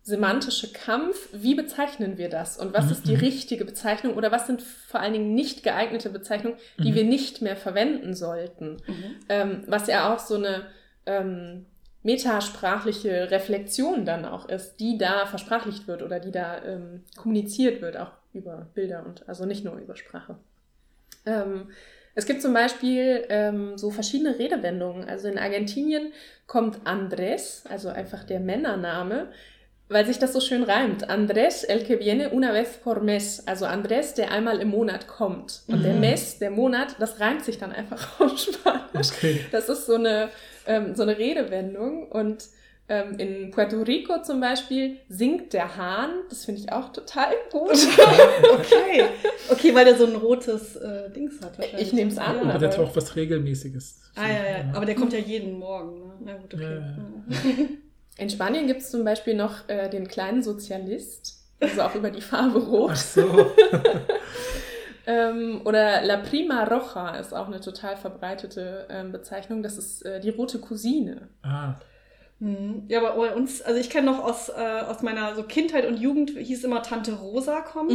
semantische 0.02 0.74
Kampf. 0.74 1.30
Wie 1.32 1.56
bezeichnen 1.56 2.18
wir 2.18 2.28
das? 2.30 2.58
Und 2.58 2.74
was 2.74 2.92
ist 2.92 3.08
die 3.08 3.14
Mhm. 3.16 3.20
richtige 3.22 3.64
Bezeichnung? 3.64 4.16
Oder 4.16 4.34
was 4.34 4.48
sind 4.48 4.62
vor 4.62 5.00
allen 5.00 5.14
Dingen 5.14 5.34
nicht 5.34 5.64
geeignete 5.64 6.10
Bezeichnungen, 6.10 6.58
die 6.78 6.92
Mhm. 6.92 6.96
wir 6.96 7.04
nicht 7.06 7.42
mehr 7.42 7.56
verwenden 7.56 8.14
sollten? 8.14 8.82
Ähm, 9.30 9.64
was 9.68 9.88
ja 9.88 10.14
auch 10.14 10.20
so 10.20 10.36
eine 10.36 10.66
ähm, 11.06 11.66
metasprachliche 12.04 13.32
Reflexion 13.32 14.06
dann 14.06 14.26
auch 14.26 14.48
ist, 14.50 14.78
die 14.78 14.98
da 14.98 15.26
versprachlicht 15.26 15.88
wird 15.88 16.02
oder 16.04 16.20
die 16.20 16.32
da 16.32 16.62
ähm, 16.64 17.04
kommuniziert 17.18 17.82
wird, 17.82 17.98
auch 17.98 18.12
über 18.34 18.68
Bilder 18.74 19.06
und 19.06 19.28
also 19.28 19.46
nicht 19.46 19.64
nur 19.64 19.76
über 19.78 19.96
Sprache. 19.96 20.36
Ähm, 21.26 21.70
es 22.16 22.26
gibt 22.26 22.42
zum 22.42 22.54
Beispiel 22.54 23.26
ähm, 23.30 23.78
so 23.78 23.90
verschiedene 23.90 24.38
Redewendungen. 24.38 25.08
Also 25.08 25.28
in 25.28 25.40
Argentinien 25.40 26.12
kommt 26.46 26.82
Andrés, 26.86 27.68
also 27.70 27.90
einfach 27.90 28.24
der 28.24 28.40
Männername, 28.40 29.30
weil 29.90 30.06
sich 30.06 30.20
das 30.20 30.34
so 30.34 30.40
schön 30.40 30.64
reimt. 30.64 31.10
Andrés, 31.10 31.66
el 31.66 31.84
que 31.84 32.00
viene 32.00 32.30
una 32.32 32.54
vez 32.54 32.78
por 32.84 33.02
mes. 33.02 33.48
Also 33.48 33.66
Andrés, 33.66 34.16
der 34.16 34.32
einmal 34.32 34.60
im 34.60 34.70
Monat 34.70 35.08
kommt. 35.08 35.62
Und 35.68 35.84
der 35.84 35.94
Mhm. 35.94 36.00
mes, 36.02 36.40
der 36.40 36.52
Monat, 36.52 36.96
das 37.00 37.20
reimt 37.20 37.44
sich 37.46 37.58
dann 37.58 37.72
einfach 37.72 38.20
auf 38.20 38.38
Spanisch. 38.38 39.10
Okay. 39.16 39.46
Das 39.52 39.70
ist 39.70 39.86
so 39.86 39.96
eine, 39.96 40.30
ähm, 40.68 40.96
so 40.96 41.04
eine 41.04 41.18
Redewendung. 41.18 42.08
Und 42.10 42.46
ähm, 42.90 43.18
in 43.18 43.52
Puerto 43.52 43.82
Rico 43.82 44.22
zum 44.24 44.42
Beispiel 44.42 44.98
singt 45.08 45.54
der 45.54 45.78
Hahn. 45.78 46.10
Das 46.30 46.46
finde 46.46 46.62
ich 46.62 46.72
auch 46.72 46.92
total 46.92 47.34
gut. 47.52 47.72
Okay. 48.54 49.06
Okay, 49.50 49.76
weil 49.76 49.84
der 49.86 49.96
so 49.98 50.06
ein 50.06 50.16
rotes 50.16 50.76
äh, 50.78 51.10
Dings 51.12 51.36
hat. 51.44 51.58
wahrscheinlich. 51.60 51.88
Ich 51.88 51.94
nehm's 51.94 52.18
an, 52.18 52.36
Ja. 52.36 52.42
Aber 52.42 52.50
aber- 52.52 52.60
der 52.60 52.70
hat 52.70 52.80
auch 52.80 52.96
was 52.96 53.16
Regelmäßiges. 53.16 54.00
Ah, 54.16 54.28
ja, 54.28 54.34
ja. 54.34 54.74
Aber 54.74 54.86
der 54.86 54.96
kommt 54.96 55.12
ja 55.14 55.20
jeden 55.20 55.58
Morgen. 55.60 56.00
Ne? 56.00 56.14
Na 56.26 56.34
gut, 56.38 56.54
okay. 56.54 56.80
Ja, 57.30 57.66
In 58.18 58.30
Spanien 58.30 58.68
gibt 58.68 58.82
es 58.82 58.92
zum 58.92 59.04
Beispiel 59.04 59.34
noch 59.36 59.68
äh, 59.68 59.90
den 59.90 60.08
kleinen 60.08 60.44
Sozialist. 60.44 61.40
Also 61.60 61.82
auch 61.82 61.96
über 61.96 62.10
die 62.12 62.22
Farbe 62.22 62.60
Rot. 62.60 62.92
Ach 62.94 62.96
so. 62.96 63.52
Ähm, 65.06 65.62
oder 65.66 66.02
La 66.04 66.18
Prima 66.18 66.64
Roja 66.64 67.16
ist 67.16 67.34
auch 67.34 67.48
eine 67.48 67.60
total 67.60 67.98
verbreitete 67.98 68.88
ähm, 68.90 69.12
Bezeichnung. 69.12 69.64
Das 69.64 69.78
ist 69.78 70.06
äh, 70.06 70.20
die 70.20 70.30
rote 70.30 70.60
Cousine. 70.60 71.30
Ah. 71.42 71.76
Ja, 72.90 73.00
aber 73.00 73.16
bei 73.16 73.34
uns, 73.34 73.62
also 73.62 73.80
ich 73.80 73.90
kenne 73.90 74.08
noch 74.12 74.24
aus, 74.24 74.50
äh, 74.50 74.54
aus 74.88 75.02
meiner 75.02 75.36
so 75.36 75.44
Kindheit 75.44 75.86
und 75.86 75.98
Jugend, 75.98 76.32
hieß 76.32 76.64
immer 76.64 76.82
Tante 76.84 77.14
Rosa 77.14 77.62
kommt. 77.62 77.94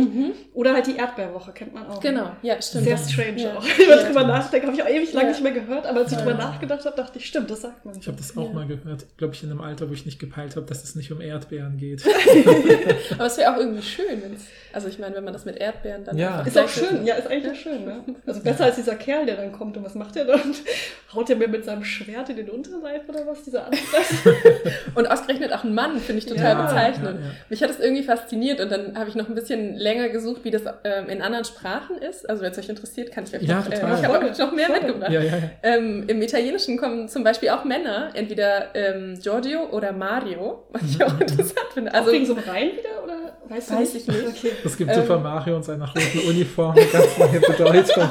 Oder 0.55 0.73
halt 0.75 0.87
die 0.87 0.97
Erdbeerwoche, 0.97 1.53
kennt 1.53 1.75
man 1.75 1.87
auch. 1.87 2.01
Genau, 2.01 2.31
ja, 2.43 2.61
stimmt. 2.63 2.85
Sehr 2.85 2.97
strange 2.99 3.43
Ja. 3.43 3.57
auch. 3.57 3.63
Wenn 3.79 3.85
ich 3.85 3.89
Ja. 3.89 4.07
drüber 4.07 4.25
nachdenke, 4.25 4.67
habe 4.67 4.77
ich 4.77 4.83
auch 4.83 4.89
ewig 4.89 5.13
lang 5.13 5.25
Ja. 5.25 5.31
nicht 5.31 5.43
mehr 5.43 5.53
gehört, 5.53 5.87
aber 5.87 6.01
als 6.01 6.13
ich 6.13 6.19
Ja. 6.19 6.25
drüber 6.25 6.37
nachgedacht 6.39 6.85
habe, 6.85 6.97
dachte 6.97 7.19
ich, 7.19 7.27
stimmt, 7.27 7.51
das 7.51 7.61
sagt 7.63 7.85
man. 7.85 7.97
ich 7.99 8.07
habe 8.07 8.17
das 8.17 8.37
auch 8.37 8.47
Ja. 8.49 8.53
mal 8.53 8.67
gehört. 8.67 9.05
Glaube 9.19 9.35
ich 9.35 9.43
in 9.43 9.51
einem 9.51 9.61
Alter, 9.61 9.89
wo 9.91 9.93
ich 9.93 10.07
nicht 10.07 10.19
gepeilt 10.19 10.57
habe, 10.57 10.67
dass 10.67 10.83
es 10.85 10.95
nicht 10.95 11.13
um 11.13 11.21
Erdbeeren 11.21 11.77
geht. 11.77 12.03
Aber 13.13 13.27
es 13.27 13.37
wäre 13.39 13.55
auch 13.55 13.59
irgendwie 13.59 13.83
schön, 13.83 14.23
wenn's, 14.23 14.45
also 14.73 14.89
ich 14.89 14.99
meine, 14.99 15.15
wenn 15.17 15.25
man 15.25 15.33
das 15.33 15.45
mit 15.45 15.57
Erdbeeren 15.57 16.05
dann 16.05 16.17
Ja. 16.17 16.41
Ist 16.43 16.57
auch 16.59 16.69
schön, 16.69 17.05
ja, 17.07 17.15
ist 17.17 17.27
eigentlich 17.29 17.53
auch 17.53 17.57
schön, 17.57 17.85
ne? 17.85 18.05
Also 18.27 18.41
besser 18.41 18.65
als 18.65 18.77
dieser 18.77 18.95
Kerl, 18.95 19.27
der 19.27 19.37
dann 19.37 19.53
kommt 19.53 19.77
und 19.77 19.85
was 19.85 19.95
macht 19.95 20.17
er 20.17 20.25
dann? 20.25 20.41
Haut 21.15 21.31
er 21.31 21.37
mir 21.37 21.49
mit 21.49 21.65
seinem 21.65 21.85
Schwert 21.85 22.29
in 22.29 22.37
den 22.37 22.51
Unterleib 22.51 23.09
oder 23.09 23.27
was, 23.27 23.43
dieser 23.43 23.67
Anfress? 23.67 24.09
Und 24.95 25.07
ausgerechnet 25.11 25.53
auch 25.53 25.65
ein 25.65 25.75
Mann, 25.75 25.99
finde 25.99 26.19
ich 26.19 26.27
total 26.27 26.57
Ja. 26.57 26.63
bezeichnend. 26.67 27.21
Ja, 27.21 27.27
ja. 27.27 27.33
Mich 27.49 27.63
hat 27.63 27.71
es 27.71 27.79
irgendwie 27.79 28.03
fasziniert 28.03 28.61
und 28.61 28.71
dann 28.73 28.99
habe 28.99 29.09
ich 29.09 29.15
noch 29.15 29.29
ein 29.29 29.35
bisschen 29.35 29.75
länger 29.77 30.09
gesucht, 30.09 30.45
wie 30.45 30.51
das 30.51 30.63
ähm, 30.85 31.09
in 31.09 31.23
anderen 31.23 31.45
Sprachen 31.45 31.99
ist. 31.99 32.29
Also 32.29 32.43
wenn 32.43 32.53
es 32.53 32.59
euch 32.59 32.69
interessiert, 32.69 33.13
kann 33.13 33.25
ich 33.25 33.35
euch 33.35 33.43
Ja, 33.43 33.61
noch, 33.61 33.71
äh, 33.71 33.75
ich 33.75 33.83
habe 33.83 34.31
noch 34.39 34.53
mehr 34.53 34.67
voll. 34.67 34.77
mitgebracht. 34.81 35.11
Ja, 35.13 35.21
ja, 35.21 35.37
ja. 35.37 35.43
Ähm, 35.63 36.05
Im 36.09 36.23
Italienischen 36.23 36.77
kommen 36.79 37.09
zum 37.09 37.25
Beispiel 37.25 37.51
auch 37.51 37.65
Männer, 37.65 38.11
entweder 38.15 38.75
ähm, 38.75 39.19
Giorgio 39.21 39.69
oder 39.71 39.93
Mario, 39.93 40.65
was 40.71 40.83
ich 40.83 41.03
auch 41.05 41.13
interessant 41.21 41.69
finde. 41.75 41.95
Also 41.95 42.13
wegen 42.13 42.27
so 42.27 42.35
einem 42.35 42.45
Reim 42.49 42.69
wieder 42.73 43.05
oder 43.05 43.37
weißt 43.49 43.71
du 43.71 43.75
Weiß 43.77 43.95
ich 43.95 44.07
nicht. 44.07 44.19
Okay. 44.29 44.53
Es 44.65 44.77
gibt 44.77 44.91
Ähm. 44.91 44.97
Super 45.03 45.19
Mario 45.19 45.57
und 45.57 45.65
seiner 45.65 45.87
roten 45.89 46.19
Uniform 46.29 46.77
eine 46.77 46.87
ganz 46.87 47.19
neue 47.19 47.41
Bedeutung. 47.41 48.09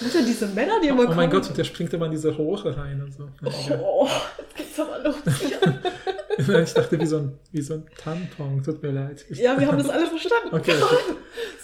Was 0.00 0.12
sind 0.12 0.14
denn 0.14 0.26
diese 0.26 0.46
Männer, 0.48 0.80
die 0.82 0.88
immer 0.88 1.02
Oh 1.02 1.04
kommen? 1.06 1.16
mein 1.16 1.30
Gott, 1.30 1.48
und 1.48 1.56
der 1.58 1.64
springt 1.64 1.92
immer 1.92 2.06
in 2.06 2.12
diese 2.12 2.30
Rohre 2.34 2.76
rein 2.76 3.02
und 3.02 3.12
so. 3.12 3.24
Ja. 3.68 3.80
Oh, 3.82 4.08
jetzt 4.38 4.56
geht's 4.56 4.80
aber 4.80 4.98
los. 5.02 5.16
Ich 6.38 6.72
dachte, 6.72 7.00
wie 7.00 7.06
so 7.06 7.16
ein, 7.18 7.38
wie 7.50 7.60
so 7.60 7.74
ein 7.74 7.86
Tampon. 8.00 8.62
Tut 8.62 8.80
mir 8.80 8.92
leid. 8.92 9.24
Ich, 9.28 9.38
Ja, 9.40 9.58
wir 9.58 9.66
haben 9.66 9.76
das 9.78 9.88
alle 9.88 10.06
verstanden. 10.06 10.50
Okay, 10.54 10.72
okay. 10.80 10.96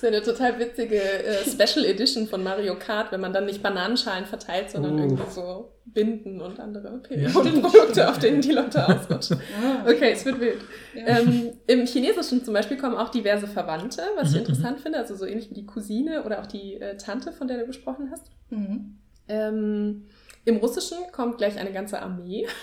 wäre 0.00 0.16
eine 0.16 0.22
total 0.24 0.58
witzige 0.58 1.00
äh, 1.00 1.44
Special 1.48 1.84
Edition 1.86 2.26
von 2.26 2.42
Mario 2.42 2.76
Kart, 2.76 3.12
wenn 3.12 3.20
man 3.20 3.32
dann 3.32 3.46
nicht 3.46 3.62
Bananenschalen 3.62 4.26
verteilt, 4.26 4.70
sondern 4.72 4.94
Oh. 4.98 5.02
irgendwie 5.02 5.30
so 5.30 5.70
Binden 5.86 6.40
und 6.40 6.58
andere 6.60 7.00
Ja. 7.10 7.28
Periodenprodukte, 7.30 8.08
auf 8.08 8.18
denen 8.18 8.40
die 8.40 8.52
Leute 8.52 8.86
ausrutschen. 8.88 9.38
Ah, 9.62 9.84
Okay, 9.88 10.12
es 10.12 10.24
wird 10.24 10.40
wild. 10.40 10.58
Ja. 10.94 11.18
Ähm, 11.20 11.52
Im 11.66 11.86
Chinesischen 11.86 12.44
zum 12.44 12.54
Beispiel 12.54 12.76
kommen 12.76 12.96
auch 12.96 13.10
diverse 13.10 13.46
Verwandte, 13.46 14.02
was 14.16 14.28
ich 14.30 14.34
Mhm, 14.34 14.40
interessant 14.40 14.80
finde, 14.80 14.98
also 14.98 15.14
so 15.14 15.26
ähnlich 15.26 15.50
wie 15.50 15.54
die 15.54 15.66
Cousine 15.66 16.24
oder 16.24 16.40
auch 16.40 16.46
die 16.46 16.80
äh, 16.80 16.96
Tante, 16.96 17.32
von 17.32 17.48
der 17.48 17.58
du 17.58 17.66
gesprochen 17.66 18.08
hast. 18.10 18.26
Mhm. 18.50 18.96
Ähm, 19.28 20.06
Im 20.46 20.56
Russischen 20.56 20.98
kommt 21.12 21.38
gleich 21.38 21.58
eine 21.58 21.72
ganze 21.72 22.00
Armee. 22.00 22.46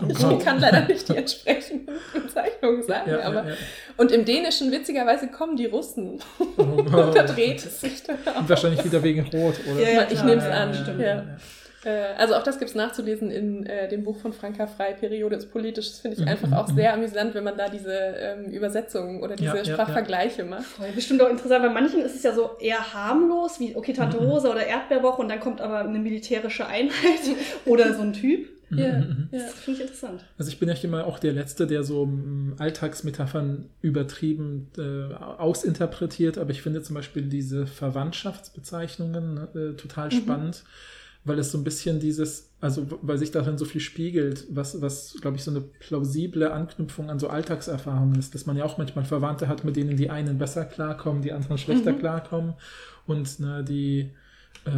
Oh 0.00 0.06
Ich 0.08 0.38
kann 0.42 0.58
leider 0.58 0.88
nicht 0.88 1.06
die 1.10 1.16
entsprechenden 1.16 1.94
Bezeichnungen 2.14 2.82
sagen, 2.82 3.10
Ja, 3.10 3.20
aber 3.24 3.42
ja, 3.44 3.50
ja. 3.50 3.54
und 3.98 4.10
im 4.10 4.24
Dänischen 4.24 4.72
witzigerweise 4.72 5.28
kommen 5.28 5.54
die 5.56 5.66
Russen. 5.66 6.18
Oh 6.56 6.62
Und 6.62 7.14
da 7.14 7.22
dreht 7.24 7.58
es 7.58 7.82
sich 7.82 8.02
dann 8.02 8.16
Und 8.16 8.28
auch. 8.28 8.48
wahrscheinlich 8.48 8.82
wieder 8.86 9.02
wegen 9.02 9.20
Rot, 9.20 9.56
oder? 9.70 9.80
Ja, 9.82 9.88
ja, 10.00 10.06
Ich 10.10 10.24
nehm's 10.24 10.44
ja, 10.44 10.50
an, 10.50 10.74
stimmt. 10.74 11.00
Ja. 11.84 11.90
Äh, 11.90 12.14
Also 12.16 12.34
auch 12.34 12.42
das 12.42 12.58
gibt 12.58 12.70
es 12.70 12.74
nachzulesen 12.74 13.30
in 13.30 13.66
äh, 13.66 13.88
dem 13.88 14.04
Buch 14.04 14.16
von 14.18 14.32
Franka 14.32 14.66
Frei, 14.66 14.92
Periode 14.92 15.36
ist 15.36 15.50
politisch. 15.50 15.88
Das 15.90 15.98
finde 16.00 16.16
ich 16.16 16.22
Mhm, 16.22 16.28
einfach 16.28 16.52
auch 16.52 16.68
mhm. 16.68 16.74
sehr 16.76 16.92
amüsant, 16.94 17.34
wenn 17.34 17.44
man 17.44 17.56
da 17.56 17.68
diese 17.68 17.92
ähm, 17.92 18.50
Übersetzungen 18.50 19.22
oder 19.22 19.36
diese 19.36 19.50
Ja, 19.50 19.56
ja, 19.56 19.62
ja. 19.62 19.72
Sprachvergleiche 19.74 20.44
macht. 20.44 20.64
Voll, 20.64 20.92
Bestimmt 20.94 21.22
auch 21.22 21.30
interessant, 21.30 21.62
bei 21.64 21.70
manchen 21.70 22.02
ist 22.02 22.14
es 22.14 22.22
ja 22.22 22.32
so 22.34 22.50
eher 22.60 22.94
harmlos, 22.94 23.58
wie 23.60 23.74
okay, 23.76 23.92
Tante 23.92 24.18
Mhm. 24.18 24.24
Rosa 24.26 24.50
oder 24.50 24.66
Erdbeerwoche 24.66 25.22
und 25.22 25.28
dann 25.28 25.40
kommt 25.40 25.60
aber 25.60 25.80
eine 25.80 25.98
militärische 25.98 26.66
Einheit 26.66 27.20
oder 27.66 27.94
so 27.94 28.02
ein 28.02 28.12
Typ. 28.12 28.48
Mhm, 28.70 28.78
Ja. 28.78 28.92
mhm, 28.92 28.98
mhm. 29.08 29.28
Ja. 29.32 29.38
Das 29.40 29.52
finde 29.54 29.80
ich 29.80 29.86
interessant. 29.86 30.24
Also 30.38 30.50
ich 30.50 30.58
bin 30.58 30.68
ja 30.68 30.74
immer 30.82 31.06
auch 31.06 31.18
der 31.18 31.32
Letzte, 31.34 31.66
der 31.66 31.84
so 31.84 32.06
mm, 32.06 32.54
Alltagsmetaphern 32.58 33.68
übertrieben 33.82 34.70
äh, 34.78 35.12
ausinterpretiert, 35.14 36.38
aber 36.38 36.50
ich 36.52 36.62
finde 36.62 36.82
zum 36.82 36.94
Beispiel 36.94 37.22
diese 37.22 37.66
Verwandtschaftsbezeichnungen 37.66 39.36
äh, 39.54 39.76
total 39.76 40.08
Mhm. 40.08 40.12
Weil 41.24 41.38
es 41.38 41.52
so 41.52 41.58
ein 41.58 41.64
bisschen 41.64 42.00
dieses, 42.00 42.50
also 42.60 42.86
weil 43.02 43.18
sich 43.18 43.30
darin 43.30 43.56
so 43.58 43.64
viel 43.64 43.80
spiegelt, 43.80 44.46
was, 44.50 44.80
was 44.82 45.14
glaube 45.20 45.36
ich, 45.36 45.44
so 45.44 45.50
eine 45.52 45.60
plausible 45.60 46.52
Anknüpfung 46.52 47.10
an 47.10 47.18
so 47.20 47.28
Alltagserfahrungen 47.28 48.18
ist, 48.18 48.34
dass 48.34 48.46
man 48.46 48.56
ja 48.56 48.64
auch 48.64 48.78
manchmal 48.78 49.04
Verwandte 49.04 49.48
hat, 49.48 49.64
mit 49.64 49.76
denen 49.76 49.96
die 49.96 50.10
einen 50.10 50.38
besser 50.38 50.64
klarkommen, 50.64 51.22
die 51.22 51.32
anderen 51.32 51.58
schlechter 51.58 51.92
Mhm. 51.92 51.98
klarkommen 51.98 52.54
und 53.06 53.38
ne, 53.40 53.62
die 53.64 54.10
äh, 54.64 54.70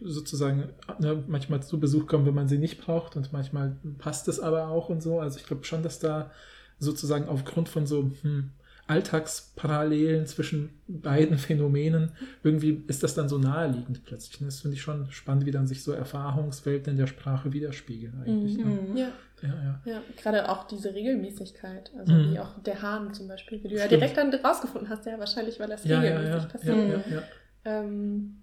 sozusagen 0.00 0.70
ne, 0.98 1.22
manchmal 1.26 1.62
zu 1.62 1.80
Besuch 1.80 2.06
kommen, 2.06 2.26
wenn 2.26 2.34
man 2.34 2.48
sie 2.48 2.58
nicht 2.58 2.80
braucht 2.80 3.16
und 3.16 3.32
manchmal 3.32 3.76
passt 3.98 4.28
es 4.28 4.40
aber 4.40 4.68
auch 4.68 4.88
und 4.88 5.02
so. 5.02 5.20
Also 5.20 5.38
ich 5.38 5.46
glaube 5.46 5.64
schon, 5.64 5.82
dass 5.82 5.98
da 5.98 6.30
sozusagen 6.78 7.28
aufgrund 7.28 7.68
von 7.68 7.86
so 7.86 8.10
hm, 8.22 8.50
Alltagsparallelen 8.86 10.26
zwischen 10.26 10.70
beiden 10.86 11.38
Phänomenen 11.38 12.12
irgendwie 12.42 12.84
ist 12.86 13.02
das 13.02 13.14
dann 13.14 13.28
so 13.28 13.38
naheliegend 13.38 14.04
plötzlich. 14.04 14.40
Und 14.40 14.46
Das 14.46 14.60
finde 14.60 14.76
ich 14.76 14.82
schon 14.82 15.10
spannend, 15.10 15.46
wie 15.46 15.50
dann 15.50 15.66
sich 15.66 15.82
so 15.82 15.92
Erfahrungswelten 15.92 16.92
in 16.92 16.98
der 16.98 17.06
Sprache 17.06 17.52
widerspiegeln 17.52 18.22
eigentlich. 18.24 18.58
Ne? 18.58 18.64
Mhm. 18.64 18.96
Ja, 18.96 19.08
Ja, 19.42 19.48
ja. 19.48 19.80
ja. 19.92 20.02
Gerade 20.16 20.48
auch 20.48 20.66
diese 20.66 20.94
Regelmäßigkeit. 20.94 21.92
Also 21.98 22.12
Mhm. 22.12 22.32
wie 22.32 22.38
auch 22.38 22.58
der 22.62 22.82
Hahn 22.82 23.12
zum 23.14 23.28
Beispiel, 23.28 23.62
wie 23.62 23.68
du 23.68 23.74
ja 23.76 23.86
Stimmt. 23.86 24.02
direkt 24.02 24.16
dann 24.16 24.32
rausgefunden 24.34 24.88
hast, 24.88 25.06
ja, 25.06 25.18
wahrscheinlich, 25.18 25.58
weil 25.60 25.68
das 25.68 25.84
Ja, 25.84 26.02
ja, 26.02 26.16
regelmäßig 26.18 26.34
ja, 26.34 26.38
ja, 26.40 26.46
passiert. 26.48 27.06
ja, 27.08 27.14
ja. 27.16 27.22
Ähm, 27.64 28.36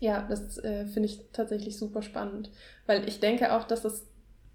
ja, 0.00 0.26
das 0.28 0.58
äh, 0.58 0.86
finde 0.86 1.08
ich 1.08 1.20
tatsächlich 1.32 1.76
super 1.78 2.02
spannend, 2.02 2.50
weil 2.86 3.06
ich 3.08 3.20
denke 3.20 3.52
auch, 3.52 3.64
dass 3.64 3.84
es, 3.84 4.04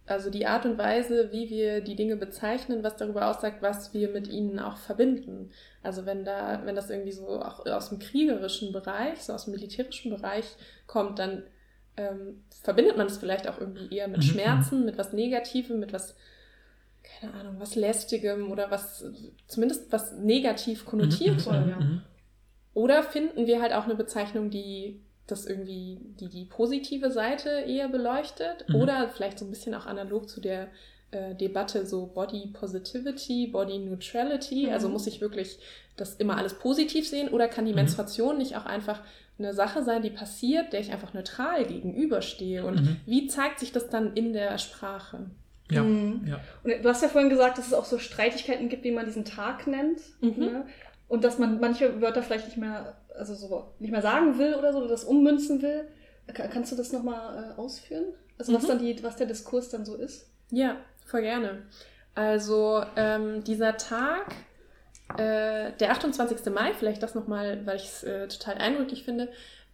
also 0.07 0.29
die 0.29 0.45
Art 0.47 0.65
und 0.65 0.77
Weise, 0.77 1.31
wie 1.33 1.49
wir 1.49 1.81
die 1.81 1.95
Dinge 1.97 2.15
bezeichnen, 2.15 2.81
was 2.81 2.95
darüber 2.95 3.29
aussagt, 3.29 3.61
was 3.61 3.93
wir 3.93 4.09
mit 4.09 4.29
ihnen 4.29 4.57
auch 4.57 4.77
verbinden. 4.77 5.51
Also 5.83 6.05
wenn 6.05 6.23
da, 6.23 6.61
wenn 6.63 6.75
das 6.75 6.89
irgendwie 6.89 7.11
so 7.11 7.41
auch 7.41 7.65
aus 7.65 7.89
dem 7.89 7.99
kriegerischen 7.99 8.71
Bereich, 8.71 9.21
so 9.21 9.33
aus 9.33 9.45
dem 9.45 9.53
militärischen 9.53 10.09
Bereich 10.11 10.45
kommt, 10.87 11.19
dann 11.19 11.43
ähm, 11.97 12.43
verbindet 12.63 12.95
man 12.95 13.07
es 13.07 13.17
vielleicht 13.17 13.49
auch 13.49 13.59
irgendwie 13.59 13.93
eher 13.93 14.07
mit 14.07 14.23
Mhm, 14.23 14.23
Schmerzen, 14.23 14.85
mit 14.85 14.97
was 14.97 15.11
Negativem, 15.11 15.79
mit 15.79 15.91
was, 15.91 16.15
keine 17.03 17.33
Ahnung, 17.33 17.55
was 17.59 17.75
Lästigem 17.75 18.49
oder 18.49 18.71
was, 18.71 19.05
zumindest 19.47 19.91
was 19.91 20.13
negativ 20.13 20.85
konnotiert. 20.85 21.41
voll, 21.41 21.65
ja. 21.69 21.79
mhm. 21.79 22.01
Oder 22.73 23.03
finden 23.03 23.45
wir 23.45 23.61
halt 23.61 23.73
auch 23.73 23.85
eine 23.85 23.95
Bezeichnung, 23.95 24.51
die 24.51 25.01
das 25.27 25.45
irgendwie, 25.45 25.99
die 26.19 26.29
die 26.29 26.45
positive 26.45 27.11
Seite 27.11 27.49
eher 27.49 27.89
beleuchtet 27.89 28.65
Mhm. 28.69 28.75
oder 28.75 29.09
vielleicht 29.09 29.39
so 29.39 29.45
ein 29.45 29.49
bisschen 29.51 29.75
auch 29.75 29.85
analog 29.85 30.29
zu 30.29 30.41
der 30.41 30.67
äh, 31.11 31.35
Debatte 31.35 31.85
so 31.85 32.07
Body 32.07 32.47
Positivity, 32.53 33.47
Body 33.47 33.79
Neutrality, 33.79 34.65
Mhm. 34.67 34.73
also 34.73 34.89
muss 34.89 35.07
ich 35.07 35.21
wirklich 35.21 35.57
das 35.95 36.15
immer 36.15 36.37
alles 36.37 36.53
positiv 36.55 37.07
sehen 37.07 37.29
oder 37.29 37.47
kann 37.47 37.65
die 37.65 37.71
Mhm. 37.71 37.77
Menstruation 37.77 38.37
nicht 38.37 38.57
auch 38.57 38.65
einfach 38.65 39.01
eine 39.39 39.53
Sache 39.53 39.83
sein, 39.83 40.01
die 40.01 40.09
passiert, 40.09 40.73
der 40.73 40.79
ich 40.81 40.91
einfach 40.91 41.13
neutral 41.13 41.65
gegenüberstehe 41.65 42.65
und 42.65 42.81
Mhm. 42.81 42.97
wie 43.05 43.27
zeigt 43.27 43.59
sich 43.59 43.71
das 43.71 43.89
dann 43.89 44.13
in 44.15 44.33
der 44.33 44.57
Sprache? 44.57 45.29
Ja, 45.69 45.83
Mhm. 45.83 46.25
ja. 46.27 46.39
Und 46.63 46.83
du 46.83 46.89
hast 46.89 47.01
ja 47.03 47.09
vorhin 47.09 47.29
gesagt, 47.29 47.57
dass 47.57 47.67
es 47.67 47.73
auch 47.73 47.85
so 47.85 47.99
Streitigkeiten 47.99 48.67
gibt, 48.69 48.83
wie 48.83 48.91
man 48.91 49.05
diesen 49.05 49.25
Tag 49.25 49.67
nennt. 49.67 49.99
Mhm. 50.21 50.33
Ne? 50.37 50.65
Und 51.07 51.23
dass 51.23 51.37
man 51.39 51.59
manche 51.59 52.01
Wörter 52.01 52.21
vielleicht 52.21 52.45
nicht 52.45 52.57
mehr, 52.57 52.97
also 53.15 53.33
so 53.33 53.73
nicht 53.79 53.91
mehr 53.91 54.01
sagen 54.01 54.37
will 54.37 54.55
oder 54.55 54.73
so, 54.73 54.79
oder 54.79 54.89
das 54.89 55.03
ummünzen 55.05 55.61
will. 55.61 55.87
Ka- 56.33 56.47
Kannst 56.47 56.71
du 56.71 56.75
das 56.75 56.91
nochmal 56.91 57.53
äh, 57.55 57.59
ausführen? 57.59 58.05
Also 58.37 58.53
was 58.53 58.63
Mhm. 58.63 58.67
dann 58.67 58.79
die, 58.79 59.03
was 59.03 59.15
der 59.15 59.27
Diskurs 59.27 59.69
dann 59.69 59.85
so 59.85 59.95
ist? 59.95 60.29
Ja, 60.51 60.75
voll 61.05 61.21
gerne. 61.21 61.63
Also 62.13 62.83
ähm, 62.97 63.43
dieser 63.45 63.77
Tag, 63.77 64.25
äh, 65.17 65.71
der 65.79 65.91
28. 65.91 66.45
Mai, 66.53 66.73
vielleicht 66.73 67.01
das 67.01 67.15
nochmal, 67.15 67.65
weil 67.65 67.77
ich 67.77 67.85
es 67.85 68.03
äh, 68.03 68.27
total 68.27 68.55
eindrücklich 68.55 69.03
finde. 69.03 69.29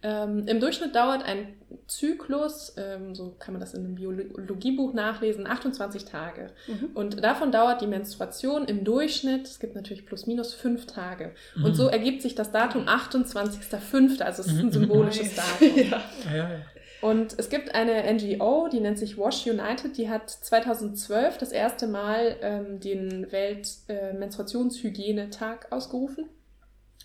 Ähm, 0.06 0.46
Im 0.46 0.60
Durchschnitt 0.60 0.94
dauert 0.94 1.22
ein 1.24 1.54
Zyklus, 1.86 2.74
ähm, 2.76 3.14
so 3.14 3.34
kann 3.38 3.54
man 3.54 3.60
das 3.60 3.72
in 3.72 3.84
einem 3.84 3.94
Biologiebuch 3.94 4.92
nachlesen, 4.92 5.46
28 5.46 6.04
Tage. 6.04 6.50
Mhm. 6.66 6.90
Und 6.92 7.24
davon 7.24 7.50
dauert 7.50 7.80
die 7.80 7.86
Menstruation 7.86 8.66
im 8.66 8.84
Durchschnitt, 8.84 9.46
es 9.46 9.58
gibt 9.60 9.74
natürlich 9.74 10.04
plus 10.04 10.26
minus 10.26 10.52
fünf 10.52 10.84
Tage. 10.86 11.32
Mhm. 11.56 11.64
Und 11.64 11.74
so 11.74 11.88
ergibt 11.88 12.20
sich 12.20 12.34
das 12.34 12.52
Datum 12.52 12.86
28.05., 12.86 14.20
also 14.22 14.42
es 14.42 14.48
ist 14.48 14.54
Mhm. 14.54 14.60
ein 14.68 14.72
symbolisches 14.72 15.34
Nice. 15.36 15.46
Datum. 15.58 15.76
ja. 15.84 15.84
Ja, 15.84 16.02
ja, 16.36 16.50
ja. 16.52 16.60
Und 17.00 17.34
es 17.38 17.48
gibt 17.48 17.74
eine 17.74 18.02
NGO, 18.14 18.68
die 18.68 18.80
nennt 18.80 18.98
sich 18.98 19.16
Wash 19.18 19.46
United, 19.46 19.96
die 19.96 20.08
hat 20.10 20.28
2012 20.30 21.38
das 21.38 21.50
erste 21.52 21.86
Mal 21.86 22.36
ähm, 22.42 22.78
den 22.80 23.30
Welt-Menstruationshygienetag 23.30 25.68
ausgerufen. 25.70 26.28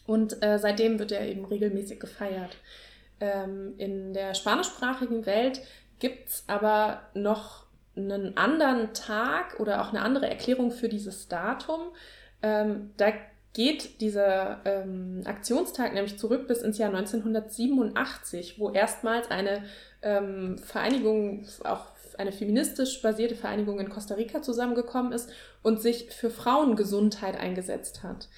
Und 0.05 0.41
äh, 0.43 0.57
seitdem 0.57 0.97
wird 0.99 1.11
er 1.11 1.27
eben 1.27 1.43
regelmäßig 1.45 1.99
gefeiert. 1.99 2.55
Ähm, 3.19 3.73
in 3.77 4.13
der 4.13 4.33
spanischsprachigen 4.33 5.25
Welt 5.25 5.61
gibt 5.99 6.29
es 6.29 6.43
aber 6.47 7.01
noch 7.13 7.65
einen 7.95 8.37
anderen 8.37 8.93
Tag 8.93 9.59
oder 9.59 9.81
auch 9.81 9.89
eine 9.89 10.01
andere 10.01 10.29
Erklärung 10.29 10.71
für 10.71 10.89
dieses 10.89 11.27
Datum. 11.27 11.81
Ähm, 12.41 12.91
da 12.97 13.11
geht 13.53 13.99
dieser 13.99 14.61
ähm, 14.65 15.21
Aktionstag 15.25 15.93
nämlich 15.93 16.17
zurück 16.17 16.47
bis 16.47 16.61
ins 16.61 16.77
Jahr 16.77 16.89
1987, 16.89 18.59
wo 18.59 18.69
erstmals 18.69 19.29
eine 19.31 19.63
ähm, 20.01 20.57
Vereinigung, 20.59 21.45
auch 21.63 21.87
eine 22.17 22.31
feministisch 22.31 23.01
basierte 23.01 23.35
Vereinigung 23.35 23.79
in 23.79 23.89
Costa 23.89 24.15
Rica 24.15 24.41
zusammengekommen 24.41 25.13
ist 25.13 25.29
und 25.63 25.81
sich 25.81 26.09
für 26.11 26.29
Frauengesundheit 26.29 27.39
eingesetzt 27.39 28.03
hat. 28.03 28.29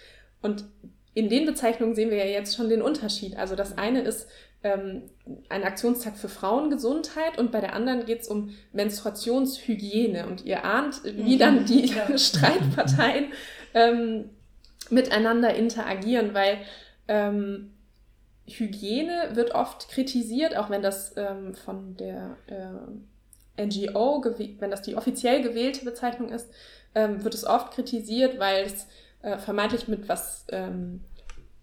Und 0.41 0.65
in 1.13 1.29
den 1.29 1.45
Bezeichnungen 1.45 1.93
sehen 1.93 2.09
wir 2.09 2.17
ja 2.17 2.25
jetzt 2.25 2.55
schon 2.55 2.69
den 2.69 2.81
Unterschied. 2.81 3.37
Also 3.37 3.55
das 3.55 3.77
eine 3.77 4.01
ist 4.01 4.29
ähm, 4.63 5.03
ein 5.49 5.63
Aktionstag 5.63 6.17
für 6.17 6.29
Frauengesundheit 6.29 7.37
und 7.37 7.51
bei 7.51 7.61
der 7.61 7.73
anderen 7.73 8.05
geht 8.05 8.21
es 8.21 8.27
um 8.27 8.51
Menstruationshygiene. 8.73 10.27
Und 10.27 10.45
ihr 10.45 10.63
ahnt, 10.65 11.03
wie 11.03 11.35
Mhm. 11.35 11.39
dann 11.39 11.65
die 11.65 11.85
Ja. 11.87 12.17
Streitparteien 12.17 13.25
ähm, 13.73 14.29
miteinander 14.89 15.53
interagieren, 15.55 16.33
weil 16.33 16.57
ähm, 17.07 17.71
Hygiene 18.47 19.29
wird 19.33 19.55
oft 19.55 19.89
kritisiert, 19.89 20.57
auch 20.57 20.69
wenn 20.69 20.81
das 20.81 21.15
ähm, 21.15 21.53
von 21.55 21.95
der 21.97 22.37
äh, 22.47 23.65
NGO, 23.65 24.23
wenn 24.59 24.71
das 24.71 24.81
die 24.81 24.95
offiziell 24.95 25.41
gewählte 25.41 25.85
Bezeichnung 25.85 26.29
ist, 26.29 26.49
ähm, 26.95 27.23
wird 27.23 27.33
es 27.33 27.45
oft 27.45 27.71
kritisiert, 27.73 28.39
weil 28.39 28.65
es 28.65 28.87
äh, 29.21 29.37
vermeintlich 29.37 29.87
mit 29.87 30.09
was 30.09 30.45
ähm, 30.49 31.01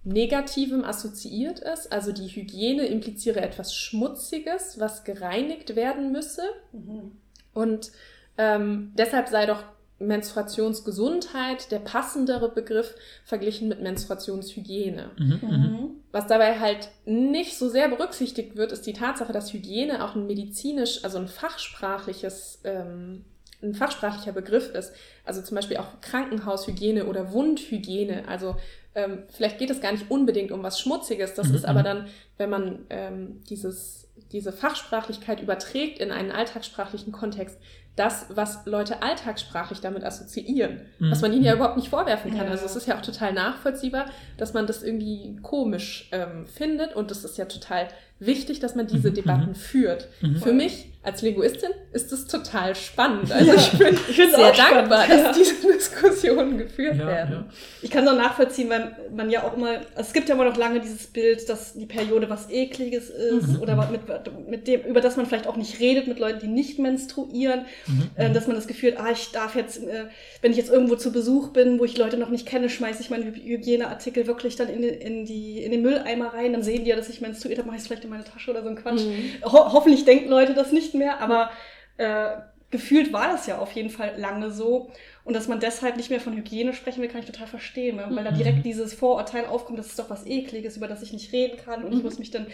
Negativem 0.08 0.84
assoziiert 0.84 1.60
ist. 1.60 1.92
Also 1.92 2.12
die 2.12 2.28
Hygiene 2.28 2.86
impliziere 2.86 3.40
etwas 3.40 3.74
Schmutziges, 3.74 4.80
was 4.80 5.04
gereinigt 5.04 5.76
werden 5.76 6.12
müsse. 6.12 6.42
Mhm. 6.72 7.12
Und 7.52 7.92
ähm, 8.38 8.92
deshalb 8.96 9.28
sei 9.28 9.46
doch 9.46 9.62
Menstruationsgesundheit 9.98 11.72
der 11.72 11.80
passendere 11.80 12.48
Begriff 12.48 12.94
verglichen 13.24 13.68
mit 13.68 13.82
Menstruationshygiene. 13.82 15.10
Mhm, 15.18 15.38
mhm. 15.42 15.50
Mhm. 15.50 15.90
Was 16.12 16.26
dabei 16.26 16.58
halt 16.58 16.88
nicht 17.04 17.58
so 17.58 17.68
sehr 17.68 17.88
berücksichtigt 17.88 18.56
wird, 18.56 18.72
ist 18.72 18.86
die 18.86 18.92
Tatsache, 18.92 19.32
dass 19.32 19.52
Hygiene 19.52 20.04
auch 20.04 20.14
ein 20.14 20.26
medizinisch, 20.26 21.04
also 21.04 21.18
ein 21.18 21.28
fachsprachliches, 21.28 22.60
ähm, 22.64 23.24
ein 23.60 23.74
fachsprachlicher 23.74 24.32
Begriff 24.32 24.72
ist. 24.72 24.92
Also 25.24 25.42
zum 25.42 25.56
Beispiel 25.56 25.78
auch 25.78 26.00
Krankenhaushygiene 26.00 27.06
oder 27.06 27.32
Wundhygiene. 27.32 28.28
Also 28.28 28.56
ähm, 28.98 29.22
vielleicht 29.28 29.58
geht 29.58 29.70
es 29.70 29.80
gar 29.80 29.92
nicht 29.92 30.10
unbedingt 30.10 30.50
um 30.50 30.62
was 30.62 30.80
Schmutziges, 30.80 31.34
das 31.34 31.48
Mhm, 31.48 31.54
ist 31.54 31.64
aber 31.64 31.80
mhm. 31.80 31.84
dann, 31.84 32.06
wenn 32.36 32.50
man 32.50 32.86
ähm, 32.90 33.42
dieses, 33.48 34.08
diese 34.32 34.52
Fachsprachlichkeit 34.52 35.40
überträgt 35.40 35.98
in 36.00 36.10
einen 36.10 36.32
alltagssprachlichen 36.32 37.12
Kontext, 37.12 37.58
das, 37.94 38.26
was 38.30 38.64
Leute 38.66 39.02
alltagssprachlich 39.02 39.80
damit 39.80 40.04
assoziieren, 40.04 40.82
Mhm. 40.98 41.10
was 41.10 41.20
man 41.20 41.32
ihnen 41.32 41.44
ja 41.44 41.54
überhaupt 41.54 41.76
nicht 41.76 41.88
vorwerfen 41.88 42.30
kann. 42.30 42.46
Ja. 42.46 42.52
Also 42.52 42.64
es 42.64 42.76
ist 42.76 42.86
ja 42.86 42.96
auch 42.96 43.02
total 43.02 43.32
nachvollziehbar, 43.32 44.06
dass 44.36 44.52
man 44.54 44.66
das 44.66 44.82
irgendwie 44.82 45.36
komisch 45.42 46.08
ähm, 46.12 46.46
findet 46.46 46.94
und 46.94 47.10
es 47.10 47.24
ist 47.24 47.38
ja 47.38 47.44
total 47.46 47.88
wichtig, 48.20 48.60
dass 48.60 48.74
man 48.74 48.86
diese 48.86 49.10
Mhm, 49.10 49.14
Debatten 49.14 49.48
mhm. 49.50 49.54
führt. 49.54 50.08
Mhm. 50.20 50.36
Für 50.36 50.52
mich 50.52 50.86
als 51.04 51.22
Linguistin 51.22 51.70
ist 51.92 52.12
es 52.12 52.26
total 52.26 52.74
spannend. 52.74 53.30
Also 53.32 53.54
ich 53.54 53.70
bin 53.78 53.96
Ich 54.10 54.16
sehr 54.16 54.26
auch 54.28 54.54
spannend, 54.54 54.58
dankbar, 54.90 55.08
ja. 55.08 55.22
dass 55.28 55.36
diese 55.38 55.54
Diskussionen 55.72 56.58
geführt 56.58 56.96
Ja, 56.98 57.06
werden. 57.06 57.32
ja. 57.32 57.48
Ich 57.80 57.90
kann 57.90 58.04
es 58.04 58.10
auch 58.10 58.16
nachvollziehen, 58.16 58.68
weil 58.68 58.94
man 59.14 59.30
ja 59.30 59.44
auch 59.44 59.56
immer, 59.56 59.68
also 59.94 60.08
es 60.08 60.12
gibt 60.12 60.28
ja 60.28 60.34
immer 60.34 60.44
noch 60.44 60.56
lange 60.56 60.80
dieses 60.80 61.06
Bild, 61.06 61.48
dass 61.48 61.74
die 61.74 61.86
Periode 61.86 62.28
was 62.28 62.50
Ekliges 62.50 63.08
ist 63.10 63.48
Mhm. 63.48 63.62
oder 63.62 63.78
was 63.78 63.90
mit, 63.90 64.00
mit 64.48 64.66
dem, 64.66 64.82
über 64.82 65.00
das 65.00 65.16
man 65.16 65.24
vielleicht 65.26 65.46
auch 65.46 65.56
nicht 65.56 65.78
redet 65.80 66.08
mit 66.08 66.18
Leuten, 66.18 66.40
die 66.40 66.46
nicht 66.48 66.78
menstruieren, 66.78 67.60
Mhm. 67.86 68.10
äh, 68.16 68.30
dass 68.30 68.46
man 68.46 68.56
das 68.56 68.66
Gefühl 68.66 68.96
hat, 68.96 69.00
ah, 69.06 69.10
ich 69.12 69.30
darf 69.30 69.54
jetzt, 69.54 69.78
äh, 69.82 70.06
wenn 70.42 70.50
ich 70.50 70.58
jetzt 70.58 70.70
irgendwo 70.70 70.96
zu 70.96 71.12
Besuch 71.12 71.50
bin, 71.50 71.78
wo 71.78 71.84
ich 71.84 71.96
Leute 71.96 72.18
noch 72.18 72.28
nicht 72.28 72.44
kenne, 72.46 72.68
schmeiße 72.68 73.00
ich 73.00 73.08
meine 73.08 73.24
Hy- 73.24 73.44
Hygieneartikel 73.44 74.26
wirklich 74.26 74.56
dann 74.56 74.68
in, 74.68 74.82
den- 74.82 75.00
in, 75.00 75.24
die, 75.24 75.62
in 75.62 75.70
den 75.70 75.80
Mülleimer 75.82 76.34
rein, 76.34 76.52
dann 76.52 76.62
sehen 76.64 76.84
die 76.84 76.90
ja, 76.90 76.96
dass 76.96 77.08
ich 77.08 77.20
menstruiert 77.20 77.58
habe, 77.58 77.66
mache 77.68 77.76
ich 77.76 77.82
es 77.82 77.86
vielleicht 77.86 78.04
in 78.08 78.10
meine 78.10 78.24
Tasche 78.24 78.50
oder 78.50 78.62
so 78.62 78.68
ein 78.68 78.76
Quatsch. 78.76 79.04
Mhm. 79.04 79.44
Ho 79.44 79.72
hoffentlich 79.72 80.04
denken 80.04 80.28
Leute 80.28 80.54
das 80.54 80.72
nicht 80.72 80.94
mehr, 80.94 81.20
aber 81.20 81.50
äh, 81.98 82.38
gefühlt 82.70 83.12
war 83.12 83.28
das 83.28 83.46
ja 83.46 83.58
auf 83.58 83.72
jeden 83.72 83.90
Fall 83.90 84.14
lange 84.16 84.50
so. 84.50 84.90
Und 85.28 85.34
dass 85.34 85.46
man 85.46 85.60
deshalb 85.60 85.98
nicht 85.98 86.08
mehr 86.08 86.20
von 86.20 86.34
Hygiene 86.34 86.72
sprechen 86.72 87.02
will, 87.02 87.08
kann 87.10 87.20
ich 87.20 87.26
total 87.26 87.46
verstehen, 87.46 87.96
ne? 87.96 88.06
weil 88.10 88.24
da 88.24 88.30
Mhm. 88.30 88.38
direkt 88.38 88.64
dieses 88.64 88.94
Vorurteil 88.94 89.44
aufkommt, 89.44 89.78
das 89.78 89.88
ist 89.88 89.98
doch 89.98 90.08
was 90.08 90.24
Ekliges, 90.26 90.78
über 90.78 90.88
das 90.88 91.02
ich 91.02 91.12
nicht 91.12 91.34
reden 91.34 91.58
kann 91.62 91.84
und 91.84 91.92
ich 91.92 91.98
Mhm. 91.98 92.04
muss 92.04 92.18
mich 92.18 92.30
dann, 92.30 92.46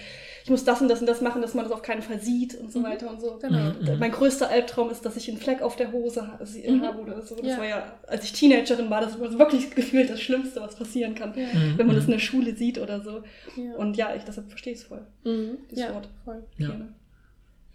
ich 0.43 0.51
muss 0.51 0.64
das 0.64 0.83
und 0.83 0.89
das 0.89 0.99
und 1.01 1.07
das 1.07 1.20
machen, 1.20 1.41
dass 1.41 1.55
man 1.55 1.64
das 1.64 1.72
auf 1.72 1.83
keinen 1.83 2.03
Fall 2.03 2.18
sieht 2.20 2.57
und 2.57 2.72
so 2.72 2.81
Mhm. 2.81 2.85
weiter 2.85 3.09
und 3.11 3.20
so. 3.20 3.39
Genau. 3.41 3.72
Mein 4.01 4.11
größter 4.11 4.51
Albtraum 4.51 4.91
ist, 4.91 5.07
dass 5.07 5.16
ich 5.16 5.29
einen 5.29 5.39
Fleck 5.39 5.62
auf 5.62 5.77
der 5.77 5.93
Hose 5.93 6.27
habe 6.27 6.99
oder 7.01 7.22
so. 7.22 7.37
Das 7.37 7.47
Ja. 7.47 7.59
war 7.59 7.64
ja, 7.68 7.93
als 8.09 8.25
ich 8.25 8.33
Teenagerin 8.33 8.91
war, 8.91 9.01
das 9.03 9.20
war 9.20 9.39
wirklich 9.39 9.70
gefühlt 9.70 10.11
das 10.11 10.20
Schlimmste, 10.20 10.61
was 10.61 10.75
passieren 10.75 11.14
kann, 11.14 11.33
Ja. 11.37 11.47
Wenn 11.77 11.87
man 11.87 11.95
das 11.95 12.07
in 12.07 12.11
der 12.11 12.18
Schule 12.18 12.57
sieht 12.57 12.79
oder 12.79 13.01
so. 13.01 13.22
Ja. 13.57 13.77
Und 13.77 13.97
ja, 13.97 14.16
ich 14.16 14.25
deshalb 14.25 14.49
verstehe 14.49 14.72
ich 14.72 14.81
es 14.81 14.85
voll. 14.87 15.07
Mhm. 15.22 15.59
dieses 15.70 15.85
ja, 15.85 15.95
Wort. 15.95 16.09
voll. 16.25 16.43
Hygiene. 16.57 16.89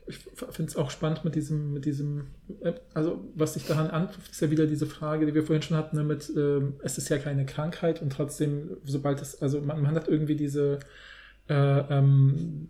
Ich 0.09 0.17
finde 0.17 0.69
es 0.69 0.75
auch 0.75 0.91
spannend 0.91 1.23
mit 1.23 1.35
diesem, 1.35 1.73
mit 1.73 1.85
diesem, 1.85 2.27
äh, 2.61 2.73
also 2.93 3.23
was 3.35 3.53
sich 3.53 3.65
daran 3.65 3.89
anknüpft, 3.89 4.31
ist 4.31 4.41
ja 4.41 4.51
wieder 4.51 4.65
diese 4.65 4.87
Frage, 4.87 5.25
die 5.25 5.33
wir 5.33 5.43
vorhin 5.43 5.61
schon 5.61 5.77
hatten, 5.77 5.95
ne, 5.95 6.03
mit, 6.03 6.31
ähm, 6.35 6.73
es 6.83 6.97
ist 6.97 7.09
ja 7.09 7.19
keine 7.19 7.45
Krankheit 7.45 8.01
und 8.01 8.11
trotzdem, 8.11 8.77
sobald 8.83 9.21
es, 9.21 9.41
also 9.41 9.61
man, 9.61 9.81
man 9.81 9.95
hat 9.95 10.07
irgendwie 10.07 10.35
diese, 10.35 10.79
äh, 11.47 11.53
ähm, 11.53 12.69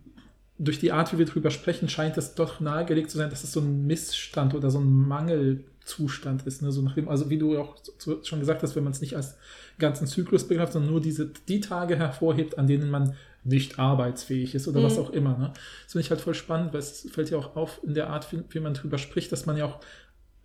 durch 0.60 0.80
die 0.80 0.92
Art, 0.92 1.14
wie 1.14 1.18
wir 1.18 1.26
drüber 1.26 1.52
sprechen, 1.52 1.88
scheint 1.88 2.18
es 2.18 2.36
doch 2.36 2.60
nahegelegt 2.60 3.10
zu 3.10 3.18
sein, 3.18 3.30
dass 3.30 3.46
es 3.46 3.54
so 3.54 3.62
ein 3.62 3.88
Missstand 3.88 4.54
oder 4.54 4.70
so 4.70 4.80
ein 4.80 5.08
Mangelzustand 5.08 6.46
ist. 6.46 6.62
Ne? 6.62 6.72
So 6.72 6.82
nach 6.82 6.96
dem, 6.96 7.08
also 7.08 7.30
wie 7.30 7.38
du 7.38 7.58
auch 7.58 7.78
schon 8.24 8.42
gesagt 8.42 8.62
hast, 8.62 8.76
wenn 8.76 8.84
man 8.84 8.92
es 8.92 9.00
nicht 9.00 9.16
als 9.16 9.38
ganzen 9.80 10.06
Zyklus 10.06 10.48
begreift, 10.48 10.74
sondern 10.74 10.92
nur 10.92 11.02
diese, 11.02 11.32
die 11.48 11.62
Tage 11.62 11.96
hervorhebt, 11.96 12.58
an 12.58 12.68
denen 12.68 12.92
man 12.92 13.16
nicht 13.44 13.80
arbeitsfähig 13.80 14.54
ist 14.56 14.68
oder 14.68 14.84
was 14.84 14.98
Mhm. 14.98 15.04
auch 15.04 15.10
immer. 15.12 15.38
Ne? 15.38 15.52
Das 15.84 15.92
finde 15.94 16.06
ich 16.06 16.10
halt 16.12 16.22
voll 16.22 16.34
spannend, 16.36 16.74
weil 16.74 16.80
es 16.80 17.08
fällt 17.12 17.30
ja 17.30 17.38
auch 17.38 17.56
auf 17.56 17.80
in 17.84 17.94
der 17.94 18.10
Art, 18.10 18.32
wie, 18.32 18.44
wie 18.50 18.60
man 18.60 18.74
drüber 18.74 18.98
spricht, 18.98 19.32
dass 19.32 19.46
man 19.46 19.58
ja 19.58 19.66
auch 19.66 19.80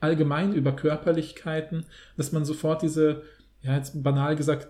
allgemein 0.00 0.52
über 0.52 0.72
Körperlichkeiten, 0.72 1.86
dass 2.16 2.32
man 2.32 2.44
sofort 2.44 2.82
diese, 2.82 3.22
ja, 3.62 3.76
jetzt 3.76 4.02
banal 4.02 4.36
gesagt, 4.36 4.68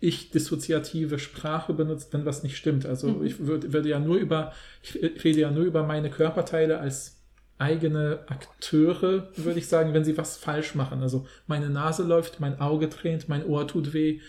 ich 0.00 0.30
dissoziative 0.30 1.18
Sprache 1.18 1.74
benutzt, 1.74 2.12
wenn 2.12 2.24
was 2.24 2.42
nicht 2.42 2.56
stimmt. 2.56 2.86
Also 2.86 3.08
Mhm. 3.08 3.24
ich 3.26 3.38
würd, 3.46 3.72
würde 3.72 3.88
ja 3.88 3.98
nur 4.00 4.16
über, 4.16 4.52
ich 4.82 4.94
rede 5.24 5.40
ja 5.40 5.50
nur 5.50 5.64
über 5.64 5.82
meine 5.82 6.08
Körperteile 6.10 6.78
als 6.80 7.18
eigene 7.58 8.20
Akteure, 8.28 9.28
würde 9.36 9.58
ich 9.58 9.68
sagen, 9.68 9.92
wenn 9.92 10.04
sie 10.04 10.16
was 10.16 10.38
falsch 10.38 10.74
machen. 10.74 11.02
Also 11.02 11.26
meine 11.46 11.68
Nase 11.68 12.04
läuft, 12.04 12.40
mein 12.40 12.58
Auge 12.58 12.88
tränt, 12.88 13.28
mein 13.28 13.44
Ohr 13.44 13.68
tut 13.68 13.92
weh, 13.92 14.20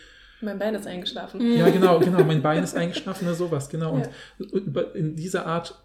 Mein 0.42 0.60
Bein 0.60 0.76
ist 0.76 0.88
eingeschlafen. 0.88 1.42
Mhm. 1.42 1.58
ja, 1.58 1.70
genau, 1.70 2.00
genau. 2.00 2.24
Mein 2.24 2.42
Bein 2.42 2.64
ist 2.64 2.76
eingeschlafen 2.76 3.26
oder 3.28 3.36
sowas, 3.36 3.70
genau. 3.70 3.98
Ja. 4.00 4.10
Und 4.39 4.52
über- 4.52 4.96
in 4.96 5.16
dieser 5.16 5.46
Art 5.46 5.82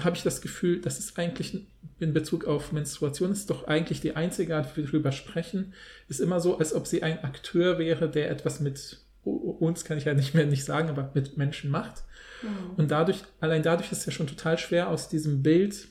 habe 0.00 0.16
ich 0.16 0.22
das 0.22 0.40
Gefühl, 0.40 0.80
das 0.80 0.98
ist 0.98 1.18
eigentlich 1.18 1.66
in 2.00 2.12
Bezug 2.12 2.46
auf 2.46 2.72
Menstruation, 2.72 3.30
ist 3.30 3.48
doch 3.50 3.68
eigentlich 3.68 4.00
die 4.00 4.16
einzige 4.16 4.56
Art, 4.56 4.72
wie 4.76 4.82
wir 4.82 4.86
darüber 4.86 5.12
sprechen, 5.12 5.72
ist 6.08 6.20
immer 6.20 6.40
so, 6.40 6.58
als 6.58 6.74
ob 6.74 6.86
sie 6.86 7.02
ein 7.02 7.22
Akteur 7.22 7.78
wäre, 7.78 8.08
der 8.10 8.30
etwas 8.30 8.58
mit 8.60 8.98
uns, 9.24 9.84
kann 9.84 9.96
ich 9.96 10.04
ja 10.04 10.12
nicht 10.14 10.34
mehr 10.34 10.46
nicht 10.46 10.64
sagen, 10.64 10.88
aber 10.88 11.10
mit 11.14 11.36
Menschen 11.36 11.70
macht. 11.70 12.02
Mhm. 12.42 12.48
Und 12.76 12.90
dadurch, 12.90 13.22
allein 13.40 13.62
dadurch 13.62 13.92
ist 13.92 13.98
es 14.00 14.06
ja 14.06 14.12
schon 14.12 14.26
total 14.26 14.58
schwer, 14.58 14.88
aus 14.88 15.08
diesem 15.08 15.42
Bild 15.42 15.88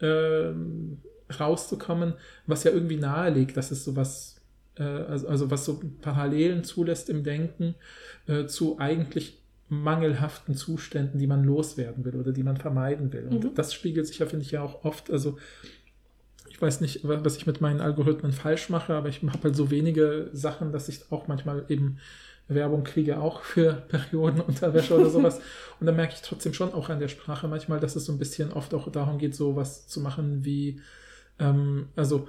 ähm, 0.00 0.98
rauszukommen, 1.38 2.14
was 2.46 2.64
ja 2.64 2.70
irgendwie 2.72 2.96
nahelegt, 2.96 3.56
dass 3.56 3.70
es 3.70 3.84
sowas, 3.84 4.37
also, 4.82 5.28
also 5.28 5.50
was 5.50 5.64
so 5.64 5.80
Parallelen 6.02 6.64
zulässt 6.64 7.10
im 7.10 7.24
Denken 7.24 7.74
äh, 8.26 8.46
zu 8.46 8.78
eigentlich 8.78 9.38
mangelhaften 9.68 10.54
Zuständen, 10.54 11.18
die 11.18 11.26
man 11.26 11.44
loswerden 11.44 12.04
will 12.04 12.16
oder 12.16 12.32
die 12.32 12.42
man 12.42 12.56
vermeiden 12.56 13.12
will. 13.12 13.26
Und 13.28 13.44
Mhm. 13.44 13.54
das 13.54 13.74
spiegelt 13.74 14.06
sich 14.06 14.18
ja, 14.18 14.26
finde 14.26 14.44
ich, 14.44 14.50
ja 14.52 14.62
auch 14.62 14.84
oft, 14.84 15.10
also 15.10 15.36
ich 16.48 16.60
weiß 16.60 16.80
nicht, 16.80 17.06
wa- 17.06 17.20
was 17.22 17.36
ich 17.36 17.46
mit 17.46 17.60
meinen 17.60 17.80
Algorithmen 17.80 18.32
falsch 18.32 18.68
mache, 18.70 18.94
aber 18.94 19.08
ich 19.08 19.22
habe 19.22 19.42
halt 19.42 19.56
so 19.56 19.70
wenige 19.70 20.30
Sachen, 20.32 20.72
dass 20.72 20.88
ich 20.88 21.10
auch 21.12 21.28
manchmal 21.28 21.64
eben 21.68 21.98
Werbung 22.48 22.82
kriege, 22.84 23.20
auch 23.20 23.42
für 23.42 23.74
Periodenunterwäsche 23.88 24.94
oder 24.94 25.10
sowas. 25.10 25.40
Und 25.80 25.86
dann 25.86 25.96
merke 25.96 26.14
ich 26.14 26.22
trotzdem 26.22 26.54
schon 26.54 26.72
auch 26.72 26.88
an 26.88 26.98
der 26.98 27.08
Sprache 27.08 27.46
manchmal, 27.46 27.78
dass 27.78 27.94
es 27.94 28.06
so 28.06 28.12
ein 28.12 28.18
bisschen 28.18 28.52
oft 28.52 28.72
auch 28.72 28.90
darum 28.90 29.18
geht, 29.18 29.34
so 29.34 29.54
was 29.54 29.86
zu 29.86 30.00
machen 30.00 30.44
wie, 30.44 30.80
ähm, 31.38 31.88
also 31.94 32.28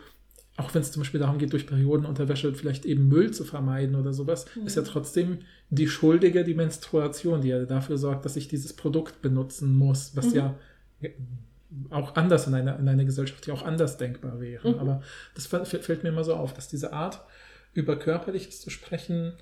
auch 0.59 0.73
wenn 0.75 0.81
es 0.81 0.91
zum 0.91 1.01
Beispiel 1.01 1.19
darum 1.19 1.37
geht, 1.39 1.53
durch 1.53 1.65
Periodenunterwäsche 1.67 2.53
vielleicht 2.53 2.85
eben 2.85 3.07
Müll 3.07 3.31
zu 3.31 3.43
vermeiden 3.45 3.95
oder 3.95 4.13
sowas, 4.13 4.45
Mhm. 4.55 4.67
ist 4.67 4.75
ja 4.75 4.83
trotzdem 4.83 5.39
die 5.69 5.87
Schuldige 5.87 6.43
die 6.43 6.53
Menstruation, 6.53 7.41
die 7.41 7.47
ja 7.49 7.65
dafür 7.65 7.97
sorgt, 7.97 8.25
dass 8.25 8.35
ich 8.35 8.47
dieses 8.47 8.73
Produkt 8.73 9.21
benutzen 9.21 9.73
muss, 9.75 10.15
was 10.15 10.27
Mhm. 10.31 10.35
ja 10.35 10.55
auch 11.91 12.15
anders 12.15 12.47
in 12.47 12.53
einer, 12.55 12.77
in 12.79 12.87
einer 12.87 13.05
Gesellschaft 13.05 13.45
ja 13.47 13.53
auch 13.53 13.63
anders 13.63 13.97
denkbar 13.97 14.39
wäre. 14.39 14.69
Mhm. 14.73 14.79
Aber 14.79 15.01
das 15.35 15.45
fällt 15.47 15.67
fällt 15.67 16.03
mir 16.03 16.09
immer 16.09 16.23
so 16.23 16.33
auf, 16.35 16.53
dass 16.53 16.67
diese 16.67 16.93
Art, 16.93 17.21
über 17.73 17.95
Körperliches 17.97 18.61
zu 18.61 18.69
sprechen, 18.71 19.33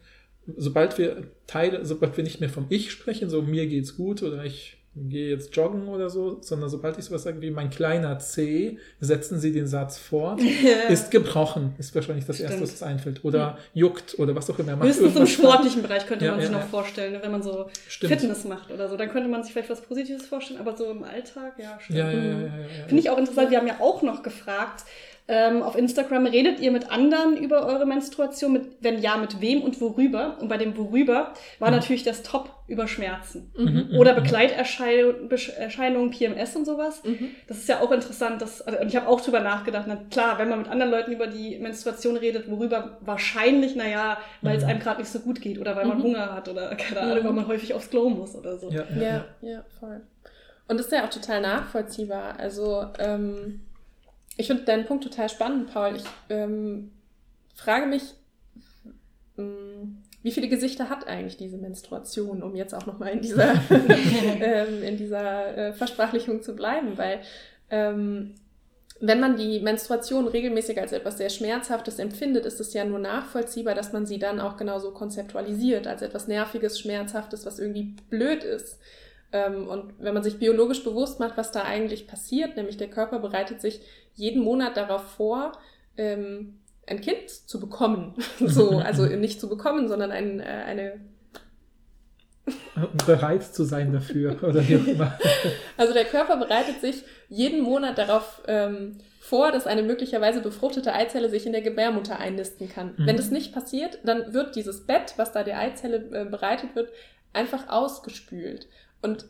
sobald 0.57 0.97
wir 0.97 1.23
Teile, 1.47 1.85
sobald 1.85 2.17
wir 2.17 2.23
nicht 2.25 2.41
mehr 2.41 2.49
vom 2.49 2.65
Ich 2.69 2.91
sprechen, 2.91 3.29
so 3.29 3.41
mir 3.41 3.67
geht's 3.67 3.95
gut 3.95 4.21
oder 4.21 4.43
ich 4.43 4.76
gehe 5.09 5.29
jetzt 5.29 5.55
joggen 5.55 5.87
oder 5.87 6.09
so, 6.09 6.37
sondern 6.41 6.69
sobald 6.69 6.97
ich 6.97 7.05
sowas 7.05 7.23
sage 7.23 7.41
wie 7.41 7.51
mein 7.51 7.69
kleiner 7.69 8.19
C, 8.19 8.77
setzen 8.99 9.39
Sie 9.39 9.51
den 9.51 9.67
Satz 9.67 9.97
fort, 9.97 10.41
ist 10.89 11.11
gebrochen, 11.11 11.75
ist 11.77 11.93
wahrscheinlich 11.95 12.25
das 12.25 12.39
Erste, 12.39 12.61
was 12.61 12.69
Stimmt. 12.69 12.81
uns 12.81 12.83
einfällt. 12.83 13.23
Oder 13.23 13.57
juckt 13.73 14.17
oder 14.19 14.35
was 14.35 14.49
auch 14.49 14.59
immer. 14.59 14.71
Er 14.71 14.77
macht 14.77 14.87
Höchstens 14.87 15.15
im 15.15 15.27
sportlichen 15.27 15.81
Bereich 15.81 16.05
könnte 16.05 16.25
Ja, 16.25 16.31
man 16.31 16.41
sich 16.41 16.49
ja, 16.49 16.55
noch 16.55 16.63
ja. 16.63 16.67
vorstellen, 16.69 17.19
wenn 17.21 17.31
man 17.31 17.43
so 17.43 17.69
Stimmt. 17.87 18.13
Fitness 18.13 18.43
macht 18.45 18.71
oder 18.71 18.89
so. 18.89 18.97
Dann 18.97 19.09
könnte 19.09 19.29
man 19.29 19.43
sich 19.43 19.53
vielleicht 19.53 19.69
was 19.69 19.81
Positives 19.81 20.25
vorstellen, 20.25 20.59
aber 20.59 20.75
so 20.75 20.89
im 20.91 21.03
Alltag, 21.03 21.53
ja, 21.57 21.77
stimmt. 21.79 21.99
Ja, 21.99 22.11
ja. 22.11 22.49
Finde 22.87 23.01
ich 23.01 23.09
auch 23.09 23.17
interessant. 23.17 23.51
Wir 23.51 23.59
haben 23.59 23.67
ja 23.67 23.79
auch 23.79 24.01
noch 24.01 24.23
gefragt, 24.23 24.83
ähm, 25.29 25.61
auf 25.61 25.77
Instagram, 25.77 26.25
redet 26.25 26.59
ihr 26.59 26.71
mit 26.71 26.89
anderen 26.89 27.35
über 27.37 27.65
eure 27.65 27.85
Menstruation? 27.85 28.53
Mit, 28.53 28.63
wenn 28.81 29.01
ja, 29.01 29.17
mit 29.17 29.41
wem 29.41 29.61
und 29.61 29.79
worüber? 29.81 30.37
Und 30.39 30.47
bei 30.47 30.57
dem 30.57 30.77
worüber 30.77 31.33
war 31.59 31.69
Mhm. 31.69 31.75
natürlich 31.77 32.03
das 32.03 32.23
Top 32.23 32.49
über 32.67 32.87
Schmerzen. 32.87 33.51
Mhm, 33.57 33.97
Oder 33.97 34.13
mhm, 34.13 34.23
Begleiterscheinungen, 34.23 36.09
PMS 36.11 36.55
und 36.55 36.65
sowas. 36.65 37.03
Mhm. 37.03 37.29
Das 37.47 37.57
ist 37.57 37.69
ja 37.69 37.79
auch 37.81 37.91
interessant. 37.91 38.41
Dass, 38.41 38.61
also, 38.61 38.79
und 38.79 38.87
ich 38.87 38.95
habe 38.95 39.07
auch 39.07 39.21
drüber 39.21 39.39
nachgedacht, 39.39 39.85
na 39.87 39.97
klar, 40.09 40.37
wenn 40.37 40.49
man 40.49 40.59
mit 40.59 40.67
anderen 40.69 40.91
Leuten 40.91 41.11
über 41.11 41.27
die 41.27 41.57
Menstruation 41.59 42.17
redet, 42.17 42.49
worüber 42.49 42.97
wahrscheinlich, 43.01 43.75
naja, 43.75 44.17
weil 44.41 44.57
es 44.57 44.63
Mhm. 44.63 44.69
einem 44.69 44.79
gerade 44.79 44.99
nicht 45.01 45.11
so 45.11 45.19
gut 45.19 45.41
geht 45.41 45.59
oder 45.59 45.75
weil 45.75 45.85
man 45.85 45.97
Mhm. 45.99 46.03
Hunger 46.03 46.33
hat 46.33 46.49
oder 46.49 46.75
keine 46.75 47.01
Ahnung, 47.01 47.19
Mhm. 47.23 47.27
weil 47.27 47.33
man 47.33 47.47
häufig 47.47 47.73
aufs 47.73 47.89
Klo 47.89 48.09
muss 48.09 48.35
oder 48.35 48.57
so. 48.57 48.69
Ja, 48.69 48.83
ja, 48.95 49.01
Ja, 49.01 49.25
ja. 49.41 49.49
ja, 49.49 49.63
voll. 49.79 50.01
Und 50.69 50.77
das 50.77 50.87
ist 50.87 50.91
ja 50.91 51.05
auch 51.05 51.09
total 51.09 51.39
nachvollziehbar. 51.41 52.35
Also, 52.37 52.85
ähm, 52.99 53.61
ich 54.37 54.47
finde 54.47 54.63
deinen 54.63 54.85
Punkt 54.85 55.03
total 55.03 55.29
spannend, 55.29 55.73
Paul. 55.73 55.95
Ich 55.95 56.03
ähm, 56.29 56.91
frage 57.55 57.87
mich, 57.87 58.03
ähm, 59.37 60.03
wie 60.23 60.31
viele 60.31 60.47
Gesichter 60.47 60.89
hat 60.89 61.07
eigentlich 61.07 61.37
diese 61.37 61.57
Menstruation, 61.57 62.43
um 62.43 62.55
jetzt 62.55 62.73
auch 62.73 62.85
nochmal 62.85 63.09
in 63.09 63.21
dieser, 63.21 63.53
ähm, 63.69 64.83
in 64.83 64.97
dieser 64.97 65.57
äh, 65.57 65.73
Versprachlichung 65.73 66.41
zu 66.41 66.55
bleiben, 66.55 66.97
weil 66.97 67.21
ähm, 67.69 68.35
wenn 68.99 69.19
man 69.19 69.37
die 69.37 69.59
Menstruation 69.59 70.27
regelmäßig 70.27 70.79
als 70.79 70.91
etwas 70.91 71.17
sehr 71.17 71.29
Schmerzhaftes 71.29 71.99
empfindet, 71.99 72.45
ist 72.45 72.59
es 72.59 72.73
ja 72.73 72.83
nur 72.83 72.99
nachvollziehbar, 72.99 73.75
dass 73.75 73.93
man 73.93 74.05
sie 74.05 74.17
dann 74.17 74.39
auch 74.39 74.57
genauso 74.57 74.91
konzeptualisiert, 74.91 75.87
als 75.87 76.01
etwas 76.01 76.27
Nerviges, 76.27 76.79
Schmerzhaftes, 76.79 77.45
was 77.45 77.59
irgendwie 77.59 77.95
blöd 78.09 78.43
ist. 78.43 78.79
Ähm, 79.31 79.67
und 79.67 79.93
wenn 79.99 80.13
man 80.13 80.23
sich 80.23 80.39
biologisch 80.39 80.83
bewusst 80.83 81.19
macht, 81.19 81.37
was 81.37 81.51
da 81.51 81.63
eigentlich 81.63 82.07
passiert, 82.07 82.55
nämlich 82.55 82.77
der 82.77 82.89
Körper 82.89 83.19
bereitet 83.19 83.61
sich 83.61 83.81
jeden 84.17 84.43
Monat 84.43 84.75
darauf 84.75 85.03
vor, 85.03 85.53
ähm, 85.95 86.59
ein 86.85 87.01
Kind 87.01 87.29
zu 87.29 87.59
bekommen. 87.59 88.15
so, 88.39 88.79
also 88.79 89.05
nicht 89.15 89.39
zu 89.39 89.47
bekommen, 89.47 89.87
sondern 89.87 90.11
ein, 90.11 90.39
äh, 90.39 90.43
eine 90.43 90.99
bereit 93.05 93.43
zu 93.43 93.63
sein 93.63 93.91
dafür 93.91 94.41
oder 94.43 94.67
wie 94.67 94.77
auch 94.77 94.87
immer. 94.87 95.17
Also 95.75 95.93
der 95.93 96.05
Körper 96.05 96.37
bereitet 96.37 96.81
sich 96.81 97.03
jeden 97.29 97.61
Monat 97.61 97.97
darauf 97.97 98.41
ähm, 98.47 98.97
vor, 99.19 99.51
dass 99.51 99.67
eine 99.67 99.83
möglicherweise 99.83 100.41
befruchtete 100.41 100.93
Eizelle 100.93 101.29
sich 101.29 101.45
in 101.45 101.51
der 101.51 101.61
Gebärmutter 101.61 102.17
einnisten 102.19 102.69
kann. 102.69 102.95
Mhm. 102.97 103.05
Wenn 103.05 103.17
das 103.17 103.31
nicht 103.31 103.53
passiert, 103.53 103.99
dann 104.05 104.33
wird 104.33 104.55
dieses 104.55 104.85
Bett, 104.85 105.13
was 105.17 105.33
da 105.33 105.43
der 105.43 105.59
Eizelle 105.59 105.97
äh, 106.13 106.25
bereitet 106.25 106.75
wird, 106.75 106.91
einfach 107.33 107.67
ausgespült. 107.67 108.67
Und 109.01 109.25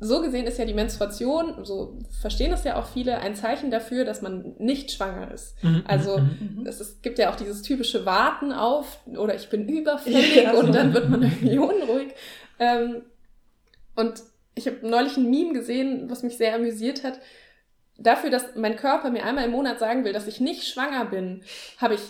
so 0.00 0.20
gesehen 0.20 0.46
ist 0.46 0.58
ja 0.58 0.64
die 0.64 0.74
Menstruation, 0.74 1.64
so 1.64 1.98
verstehen 2.20 2.52
es 2.52 2.64
ja 2.64 2.76
auch 2.76 2.86
viele, 2.86 3.18
ein 3.18 3.34
Zeichen 3.36 3.70
dafür, 3.70 4.04
dass 4.04 4.22
man 4.22 4.54
nicht 4.58 4.90
schwanger 4.90 5.30
ist. 5.32 5.62
Mhm. 5.62 5.84
Also 5.86 6.18
mhm. 6.18 6.56
mhm. 6.58 6.66
es, 6.66 6.80
es, 6.80 7.00
gibt 7.00 7.18
ja 7.18 7.30
auch 7.30 7.36
dieses 7.36 7.62
typische 7.62 8.04
Warten 8.04 8.52
auf 8.52 8.98
oder 9.06 9.34
ich 9.34 9.48
bin 9.48 9.68
überfällig 9.68 10.36
ja, 10.44 10.52
und 10.52 10.74
dann 10.74 10.92
wird 10.92 11.08
man 11.08 11.22
irgendwie 11.22 11.58
unruhig. 11.58 12.14
Ähm, 12.58 13.02
und 13.94 14.22
ich 14.54 14.66
habe 14.66 14.86
neulich 14.86 15.16
ein 15.16 15.30
Meme 15.30 15.52
gesehen, 15.52 16.10
was 16.10 16.22
mich 16.22 16.36
sehr 16.36 16.54
amüsiert 16.54 17.04
hat. 17.04 17.20
Dafür, 17.96 18.30
dass 18.30 18.56
mein 18.56 18.76
Körper 18.76 19.10
mir 19.10 19.24
einmal 19.24 19.44
im 19.44 19.52
Monat 19.52 19.78
sagen 19.78 20.04
will, 20.04 20.12
dass 20.12 20.26
ich 20.26 20.40
nicht 20.40 20.66
schwanger 20.66 21.04
bin, 21.04 21.42
habe 21.78 21.94
ich 21.94 22.00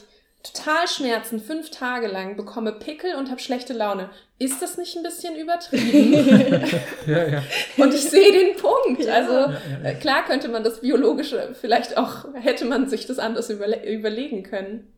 total 0.45 0.87
Schmerzen, 0.87 1.41
fünf 1.41 1.71
Tage 1.71 2.07
lang, 2.07 2.37
bekomme 2.37 2.73
Pickel 2.73 3.15
und 3.17 3.31
habe 3.31 3.41
schlechte 3.41 3.73
Laune. 3.73 4.11
Ist 4.39 4.61
das 4.61 4.77
nicht 4.77 4.97
ein 4.97 5.03
bisschen 5.03 5.37
übertrieben? 5.37 6.13
ja, 7.07 7.27
ja. 7.27 7.43
Und 7.79 7.95
ich 7.95 8.03
sehe 8.03 8.31
den 8.31 8.57
Punkt. 8.57 9.09
Also 9.09 9.33
ja, 9.33 9.61
ja, 9.83 9.91
äh, 9.91 9.95
klar 9.95 10.25
könnte 10.27 10.49
man 10.49 10.63
das 10.63 10.83
Biologische, 10.83 11.55
vielleicht 11.59 11.97
auch 11.97 12.27
hätte 12.35 12.67
man 12.67 12.89
sich 12.89 13.07
das 13.07 13.19
anders 13.19 13.49
überle 13.49 13.91
überlegen 13.91 14.43
können. 14.43 14.93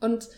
Und 0.00 0.28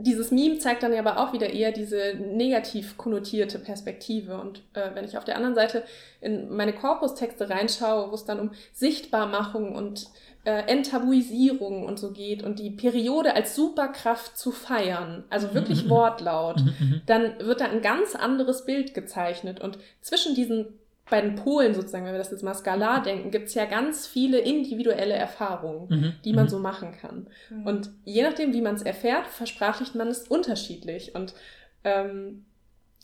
dieses 0.00 0.30
Meme 0.30 0.58
zeigt 0.58 0.82
dann 0.82 0.94
aber 0.94 1.18
auch 1.18 1.32
wieder 1.32 1.50
eher 1.50 1.72
diese 1.72 2.14
negativ 2.14 2.96
konnotierte 2.96 3.58
Perspektive. 3.58 4.40
Und 4.40 4.62
äh, 4.74 4.94
wenn 4.94 5.04
ich 5.04 5.18
auf 5.18 5.24
der 5.24 5.36
anderen 5.36 5.54
Seite 5.54 5.84
in 6.20 6.48
meine 6.54 6.72
Korpustexte 6.72 7.50
reinschaue, 7.50 8.10
wo 8.10 8.14
es 8.14 8.24
dann 8.24 8.40
um 8.40 8.52
Sichtbarmachung 8.72 9.74
und 9.74 10.06
äh, 10.44 10.62
Enttabuisierung 10.68 11.84
und 11.84 11.98
so 11.98 12.12
geht 12.12 12.42
und 12.42 12.58
die 12.58 12.70
Periode 12.70 13.34
als 13.34 13.54
Superkraft 13.54 14.38
zu 14.38 14.52
feiern, 14.52 15.24
also 15.28 15.48
mhm, 15.48 15.54
wirklich 15.54 15.84
mhm. 15.84 15.90
Wortlaut, 15.90 16.62
mhm, 16.62 17.02
dann 17.06 17.38
wird 17.40 17.60
da 17.60 17.66
ein 17.66 17.82
ganz 17.82 18.14
anderes 18.14 18.64
Bild 18.64 18.94
gezeichnet. 18.94 19.60
Und 19.60 19.78
zwischen 20.00 20.34
diesen 20.34 20.66
bei 21.10 21.20
den 21.20 21.34
Polen 21.34 21.74
sozusagen, 21.74 22.04
wenn 22.04 22.12
wir 22.12 22.18
das 22.18 22.30
jetzt 22.30 22.44
mal 22.44 22.54
skalar 22.54 23.02
denken, 23.02 23.32
gibt 23.32 23.48
es 23.48 23.54
ja 23.54 23.64
ganz 23.64 24.06
viele 24.06 24.38
individuelle 24.38 25.14
Erfahrungen, 25.14 25.88
mhm. 25.88 26.12
die 26.24 26.32
man 26.32 26.48
so 26.48 26.60
machen 26.60 26.92
kann. 26.92 27.26
Und 27.64 27.90
je 28.04 28.22
nachdem, 28.22 28.52
wie 28.52 28.60
man 28.60 28.76
es 28.76 28.82
erfährt, 28.82 29.26
versprachlicht 29.26 29.96
man 29.96 30.06
es 30.06 30.28
unterschiedlich. 30.28 31.16
Und 31.16 31.34
ähm, 31.82 32.44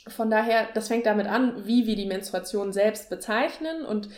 von 0.07 0.31
daher, 0.31 0.69
das 0.73 0.89
fängt 0.89 1.07
damit 1.07 1.27
an, 1.27 1.67
wie 1.67 1.87
wir 1.87 1.97
die 1.97 2.07
Menstruation 2.07 2.73
selbst 2.73 3.11
bezeichnen. 3.11 3.85
Und 3.85 4.09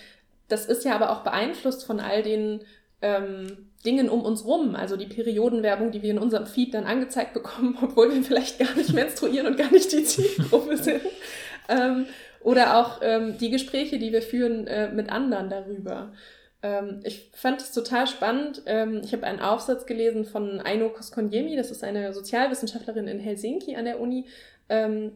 das 0.49 0.67
ist 0.67 0.85
ja 0.85 0.95
aber 0.95 1.11
auch 1.11 1.25
beeinflusst 1.25 1.85
von 1.85 1.99
all 1.99 2.23
den 2.23 2.61
ähm, 3.03 3.71
Dingen 3.85 4.09
um 4.09 4.23
uns 4.23 4.45
rum. 4.45 4.75
Also 4.75 4.97
die 4.97 5.07
Periodenwerbung, 5.07 5.91
die 5.91 6.03
wir 6.03 6.11
in 6.11 6.19
unserem 6.19 6.47
Feed 6.47 6.75
dann 6.75 6.85
angezeigt 6.85 7.35
bekommen, 7.35 7.79
obwohl 7.83 8.13
wir 8.13 8.23
vielleicht 8.23 8.59
gar 8.59 8.75
nicht 8.75 8.93
menstruieren 8.93 9.47
und 9.47 9.57
gar 9.57 9.71
nicht 9.71 9.93
die 9.93 10.05
Zielgruppe 10.05 10.77
sind. 10.83 11.03
Ähm, 11.69 12.07
oder 12.41 12.77
auch 12.79 13.01
ähm, 13.03 13.37
die 13.39 13.51
Gespräche, 13.51 13.99
die 13.99 14.13
wir 14.13 14.23
führen 14.23 14.67
äh, 14.67 14.91
mit 14.91 15.11
anderen 15.11 15.51
darüber. 15.51 16.13
Ähm, 16.63 17.01
ich 17.05 17.31
fand 17.35 17.61
es 17.61 17.73
total 17.73 18.07
spannend. 18.07 18.63
Ähm, 18.67 19.03
ich 19.05 19.13
habe 19.13 19.27
einen 19.27 19.41
Aufsatz 19.41 19.87
gelesen 19.87 20.25
von 20.25 20.61
Aino 20.61 20.89
Koskoniemi, 20.89 21.57
das 21.57 21.71
ist 21.71 21.85
eine 21.85 22.13
Sozialwissenschaftlerin 22.13 23.09
in 23.09 23.21
Helsinki 23.21 23.77
an 23.77 23.85
der 23.85 24.01
Uni. 24.01 24.27
Ähm, 24.69 25.13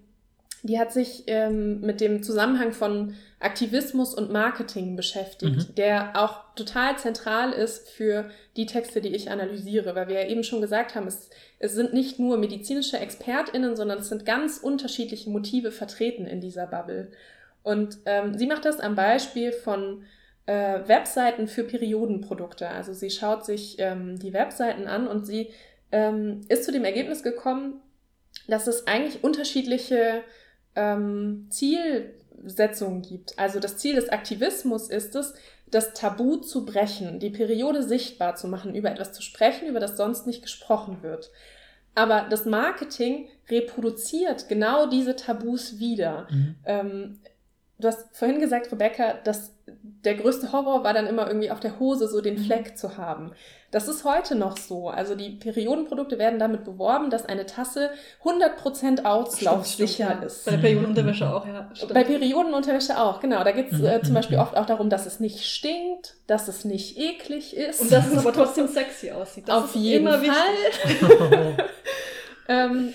die 0.62 0.78
hat 0.78 0.92
sich 0.92 1.24
ähm, 1.26 1.80
mit 1.80 2.00
dem 2.00 2.22
Zusammenhang 2.22 2.72
von 2.72 3.14
Aktivismus 3.40 4.14
und 4.14 4.30
Marketing 4.30 4.94
beschäftigt, 4.94 5.70
mhm. 5.70 5.74
der 5.74 6.12
auch 6.14 6.54
total 6.54 6.96
zentral 6.98 7.52
ist 7.52 7.90
für 7.90 8.30
die 8.56 8.66
Texte, 8.66 9.00
die 9.00 9.14
ich 9.14 9.30
analysiere, 9.30 9.96
weil 9.96 10.06
wir 10.06 10.22
ja 10.22 10.28
eben 10.28 10.44
schon 10.44 10.60
gesagt 10.60 10.94
haben, 10.94 11.08
es, 11.08 11.30
es 11.58 11.72
sind 11.72 11.92
nicht 11.92 12.20
nur 12.20 12.38
medizinische 12.38 12.98
ExpertInnen, 12.98 13.74
sondern 13.74 13.98
es 13.98 14.08
sind 14.08 14.24
ganz 14.24 14.58
unterschiedliche 14.58 15.30
Motive 15.30 15.72
vertreten 15.72 16.26
in 16.26 16.40
dieser 16.40 16.68
Bubble. 16.68 17.10
Und 17.64 17.98
ähm, 18.06 18.38
sie 18.38 18.46
macht 18.46 18.64
das 18.64 18.78
am 18.78 18.94
Beispiel 18.94 19.50
von 19.50 20.04
äh, 20.46 20.80
Webseiten 20.86 21.48
für 21.48 21.64
Periodenprodukte. 21.64 22.68
Also 22.68 22.92
sie 22.92 23.10
schaut 23.10 23.44
sich 23.44 23.76
ähm, 23.78 24.18
die 24.20 24.32
Webseiten 24.32 24.86
an 24.86 25.08
und 25.08 25.26
sie 25.26 25.50
ähm, 25.90 26.42
ist 26.48 26.64
zu 26.64 26.72
dem 26.72 26.84
Ergebnis 26.84 27.24
gekommen, 27.24 27.80
dass 28.46 28.66
es 28.66 28.86
eigentlich 28.86 29.22
unterschiedliche 29.22 30.22
ähm, 30.76 31.46
Zielsetzungen 31.50 33.02
gibt. 33.02 33.38
Also 33.38 33.60
das 33.60 33.76
Ziel 33.78 33.94
des 33.94 34.08
Aktivismus 34.08 34.88
ist 34.88 35.14
es, 35.14 35.34
das 35.70 35.94
Tabu 35.94 36.36
zu 36.36 36.66
brechen, 36.66 37.18
die 37.18 37.30
Periode 37.30 37.82
sichtbar 37.82 38.36
zu 38.36 38.46
machen, 38.46 38.74
über 38.74 38.90
etwas 38.90 39.12
zu 39.12 39.22
sprechen, 39.22 39.68
über 39.68 39.80
das 39.80 39.96
sonst 39.96 40.26
nicht 40.26 40.42
gesprochen 40.42 41.02
wird. 41.02 41.30
Aber 41.94 42.26
das 42.28 42.44
Marketing 42.44 43.28
reproduziert 43.48 44.48
genau 44.48 44.86
diese 44.86 45.16
Tabus 45.16 45.78
wieder. 45.78 46.26
Mhm. 46.30 46.54
Ähm, 46.64 47.18
du 47.78 47.88
hast 47.88 48.14
vorhin 48.16 48.40
gesagt, 48.40 48.70
Rebecca, 48.70 49.14
dass 49.24 49.52
der 50.04 50.14
größte 50.14 50.52
Horror 50.52 50.82
war 50.82 50.94
dann 50.94 51.06
immer 51.06 51.28
irgendwie 51.28 51.50
auf 51.50 51.60
der 51.60 51.78
Hose 51.78 52.08
so 52.08 52.20
den 52.20 52.34
mhm. 52.34 52.44
Fleck 52.44 52.76
zu 52.76 52.96
haben. 52.96 53.32
Das 53.70 53.88
ist 53.88 54.04
heute 54.04 54.34
noch 54.34 54.58
so. 54.58 54.88
Also 54.88 55.14
die 55.14 55.30
Periodenprodukte 55.30 56.18
werden 56.18 56.38
damit 56.38 56.64
beworben, 56.64 57.08
dass 57.08 57.24
eine 57.24 57.46
Tasse 57.46 57.90
100% 58.22 59.04
auslaufsicher 59.04 60.22
ist. 60.22 60.44
Bei 60.44 60.50
der 60.52 60.58
Periodenunterwäsche 60.58 61.32
auch, 61.32 61.46
ja. 61.46 61.70
Stimmt. 61.72 61.94
Bei 61.94 62.04
Periodenunterwäsche 62.04 63.00
auch, 63.00 63.20
genau. 63.20 63.44
Da 63.44 63.52
geht 63.52 63.72
es 63.72 63.80
äh, 63.80 64.02
zum 64.02 64.14
Beispiel 64.14 64.38
oft 64.38 64.56
auch 64.56 64.66
darum, 64.66 64.90
dass 64.90 65.06
es 65.06 65.20
nicht 65.20 65.46
stinkt, 65.46 66.16
dass 66.26 66.48
es 66.48 66.64
nicht 66.64 66.98
eklig 66.98 67.56
ist. 67.56 67.80
Und 67.80 67.92
dass 67.92 68.08
es 68.08 68.18
aber 68.18 68.32
trotzdem 68.32 68.66
sexy 68.66 69.12
aussieht. 69.12 69.48
Das 69.48 69.64
auf 69.64 69.74
jeden 69.74 70.08
Fall. 70.08 71.56
ähm, 72.48 72.92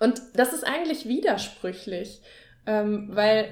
und 0.00 0.20
das 0.34 0.52
ist 0.52 0.66
eigentlich 0.66 1.06
widersprüchlich, 1.06 2.20
ähm, 2.66 3.08
weil 3.12 3.46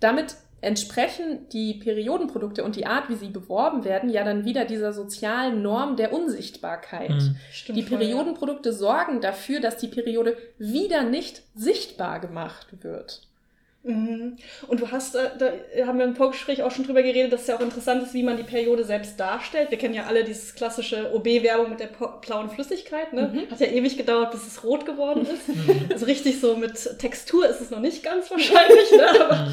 damit 0.00 0.34
entsprechen 0.60 1.48
die 1.52 1.74
Periodenprodukte 1.74 2.64
und 2.64 2.76
die 2.76 2.86
Art, 2.86 3.08
wie 3.08 3.14
sie 3.14 3.28
beworben 3.28 3.84
werden, 3.84 4.10
ja 4.10 4.24
dann 4.24 4.44
wieder 4.44 4.64
dieser 4.64 4.92
sozialen 4.92 5.62
Norm 5.62 5.96
der 5.96 6.12
Unsichtbarkeit. 6.12 7.10
Mhm. 7.10 7.36
Stimmt 7.52 7.78
die 7.78 7.82
Periodenprodukte 7.82 8.72
sorgen 8.72 9.20
dafür, 9.20 9.60
dass 9.60 9.76
die 9.76 9.88
Periode 9.88 10.36
wieder 10.58 11.02
nicht 11.02 11.42
sichtbar 11.54 12.20
gemacht 12.20 12.68
wird. 12.82 13.22
Mhm. 13.86 14.36
Und 14.66 14.80
du 14.80 14.90
hast, 14.90 15.14
äh, 15.14 15.30
da 15.38 15.86
haben 15.86 15.98
wir 15.98 16.04
im 16.04 16.16
Vorgespräch 16.16 16.62
auch 16.62 16.72
schon 16.72 16.84
drüber 16.84 17.02
geredet, 17.02 17.32
dass 17.32 17.42
es 17.42 17.46
ja 17.46 17.56
auch 17.56 17.60
interessant 17.60 18.02
ist, 18.02 18.14
wie 18.14 18.24
man 18.24 18.36
die 18.36 18.42
Periode 18.42 18.84
selbst 18.84 19.18
darstellt. 19.18 19.70
Wir 19.70 19.78
kennen 19.78 19.94
ja 19.94 20.06
alle 20.06 20.24
dieses 20.24 20.54
klassische 20.54 21.14
OB-Werbung 21.14 21.70
mit 21.70 21.80
der 21.80 21.88
blauen 22.20 22.50
Flüssigkeit. 22.50 23.12
Ne? 23.12 23.30
Mhm. 23.32 23.50
Hat 23.50 23.60
ja 23.60 23.68
ewig 23.68 23.96
gedauert, 23.96 24.32
bis 24.32 24.46
es 24.46 24.64
rot 24.64 24.86
geworden 24.86 25.24
ist. 25.26 25.48
Mhm. 25.48 25.88
Also 25.92 26.06
richtig 26.06 26.40
so 26.40 26.56
mit 26.56 26.98
Textur 26.98 27.46
ist 27.48 27.60
es 27.60 27.70
noch 27.70 27.80
nicht 27.80 28.02
ganz 28.02 28.30
wahrscheinlich, 28.30 28.90
ne? 28.90 29.20
aber 29.20 29.36
mhm. 29.36 29.52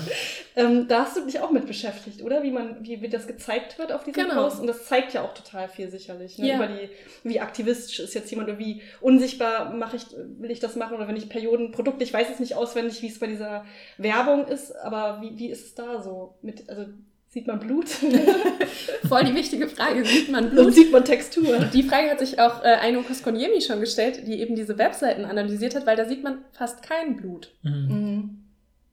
ähm, 0.56 0.88
da 0.88 1.06
hast 1.06 1.16
du 1.16 1.26
dich 1.26 1.40
auch 1.40 1.52
mit 1.52 1.68
beschäftigt, 1.68 2.24
oder? 2.24 2.44
Wie 2.44 2.52
man, 2.52 2.78
wie, 2.82 3.02
wie 3.02 3.10
das 3.10 3.28
gezeigt 3.28 3.78
wird 3.78 3.92
auf 3.92 4.04
diesem 4.04 4.24
genau. 4.24 4.44
Post. 4.44 4.60
Und 4.60 4.68
das 4.68 4.86
zeigt 4.86 5.14
ja 5.14 5.22
auch 5.22 5.34
total 5.34 5.70
viel 5.70 5.90
sicherlich. 5.90 6.40
Ne? 6.40 6.48
Ja. 6.48 6.56
Über 6.56 6.68
die, 6.68 6.90
wie 7.24 7.40
aktivistisch 7.40 8.00
ist 8.00 8.16
jetzt 8.16 8.32
jemand 8.32 8.50
oder 8.50 8.58
wie 8.58 8.82
unsichtbar 9.00 9.74
mache 9.74 9.98
ich, 9.98 10.06
will 10.40 10.50
ich 10.50 10.60
das 10.60 10.76
machen 10.76 10.96
oder 10.96 11.08
wenn 11.08 11.16
ich 11.16 11.30
Periodenprodukte, 11.30 12.04
ich 12.04 12.14
weiß 12.14 12.30
jetzt 12.30 12.40
nicht 12.40 12.56
auswendig, 12.56 13.02
wie 13.02 13.08
es 13.08 13.20
bei 13.20 13.28
dieser 13.28 13.66
Werbung 13.98 14.23
Werbung 14.26 14.48
ist, 14.48 14.76
aber 14.76 15.22
wie, 15.22 15.38
wie 15.38 15.50
ist 15.50 15.66
es 15.66 15.76
da 15.76 16.02
so? 16.02 16.36
Mit, 16.42 16.70
also 16.70 16.86
Sieht 17.34 17.48
man 17.48 17.60
Blut? 17.60 17.90
Voll 19.10 19.24
die 19.24 19.34
wichtige 19.34 19.68
Frage. 19.68 20.06
Sieht 20.06 20.30
man 20.30 20.52
Blut? 20.52 20.68
Und 20.68 20.72
sieht 20.72 20.92
man 20.92 21.04
Textur? 21.04 21.58
Die 21.74 21.82
Frage 21.82 22.12
hat 22.12 22.20
sich 22.20 22.40
auch 22.40 22.64
äh, 22.64 22.76
Aino 22.80 23.02
Koskoniemi 23.02 23.60
schon 23.60 23.80
gestellt, 23.80 24.28
die 24.28 24.40
eben 24.40 24.56
diese 24.56 24.78
Webseiten 24.78 25.26
analysiert 25.26 25.74
hat, 25.74 25.88
weil 25.88 25.96
da 25.96 26.06
sieht 26.06 26.24
man 26.24 26.46
fast 26.52 26.84
kein 26.84 27.16
Blut. 27.18 27.52
Mhm. 27.64 27.72
mhm. 27.72 28.40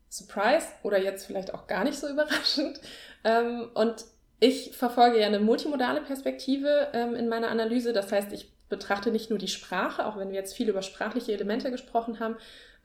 Surprise 0.09 0.66
oder 0.83 0.99
jetzt 0.99 1.26
vielleicht 1.26 1.53
auch 1.53 1.66
gar 1.66 1.85
nicht 1.85 1.99
so 1.99 2.09
überraschend. 2.09 2.81
Ähm, 3.24 3.68
und 3.74 4.07
ich 4.41 4.74
verfolge 4.74 5.20
ja 5.20 5.26
eine 5.26 5.39
multimodale 5.39 6.01
Perspektive 6.01 6.89
ähm, 6.95 7.14
in 7.14 7.28
meiner 7.28 7.51
Analyse. 7.51 7.93
Das 7.93 8.11
heißt, 8.11 8.33
ich 8.33 8.51
betrachte 8.70 9.12
nicht 9.12 9.28
nur 9.28 9.39
die 9.39 9.49
Sprache, 9.49 10.07
auch 10.07 10.16
wenn 10.16 10.31
wir 10.31 10.37
jetzt 10.37 10.55
viel 10.55 10.70
über 10.70 10.81
sprachliche 10.81 11.33
Elemente 11.35 11.70
gesprochen 11.70 12.20
haben, 12.20 12.37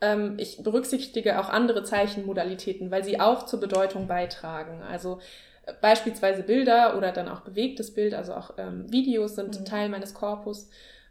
ähm, 0.01 0.35
ich 0.37 0.61
berücksichtige 0.61 1.39
auch 1.39 1.49
andere 1.49 1.83
Zeichenmodalitäten, 1.83 2.91
weil 2.91 3.03
sie 3.03 3.19
auch 3.19 3.45
zur 3.45 3.59
Bedeutung 3.59 4.07
beitragen. 4.07 4.81
Also 4.83 5.19
äh, 5.65 5.73
beispielsweise 5.81 6.43
Bilder 6.43 6.97
oder 6.97 7.11
dann 7.11 7.29
auch 7.29 7.41
bewegtes 7.41 7.93
Bild, 7.93 8.13
also 8.13 8.33
auch 8.33 8.51
ähm, 8.57 8.91
Videos 8.91 9.35
sind 9.35 9.59
mhm. 9.59 9.65
Teil 9.65 9.89
meines 9.89 10.13
Korpus. 10.13 10.69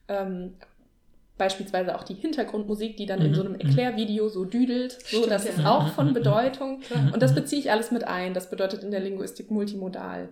Ähm, 0.09 0.55
beispielsweise 1.37 1.97
auch 1.97 2.05
die 2.05 2.15
Hintergrundmusik, 2.15 2.97
die 2.97 3.07
dann 3.07 3.21
mhm. 3.21 3.27
in 3.27 3.35
so 3.35 3.41
einem 3.41 3.53
mhm. 3.55 3.61
Erklärvideo 3.61 4.29
so 4.29 4.45
düdelt. 4.45 4.93
So, 4.93 5.19
Stimmt, 5.19 5.31
das 5.31 5.45
ja. 5.45 5.51
ist 5.51 5.65
auch 5.65 5.89
von 5.89 6.09
mhm. 6.09 6.15
Bedeutung. 6.15 6.81
Und 7.13 7.23
das 7.23 7.35
beziehe 7.35 7.61
ich 7.61 7.71
alles 7.71 7.91
mit 7.91 8.05
ein. 8.05 8.35
Das 8.35 8.51
bedeutet 8.51 8.85
in 8.85 8.91
der 8.91 9.01
Linguistik 9.01 9.51
multimodal. 9.51 10.29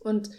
Und 0.00 0.30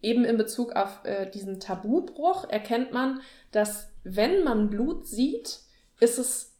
eben 0.00 0.24
in 0.24 0.36
Bezug 0.36 0.72
auf 0.72 1.00
äh, 1.04 1.30
diesen 1.30 1.60
Tabubruch 1.60 2.48
erkennt 2.48 2.92
man, 2.92 3.20
dass 3.52 3.90
wenn 4.02 4.44
man 4.44 4.70
Blut 4.70 5.06
sieht, 5.06 5.60
ist 6.00 6.18
es 6.18 6.53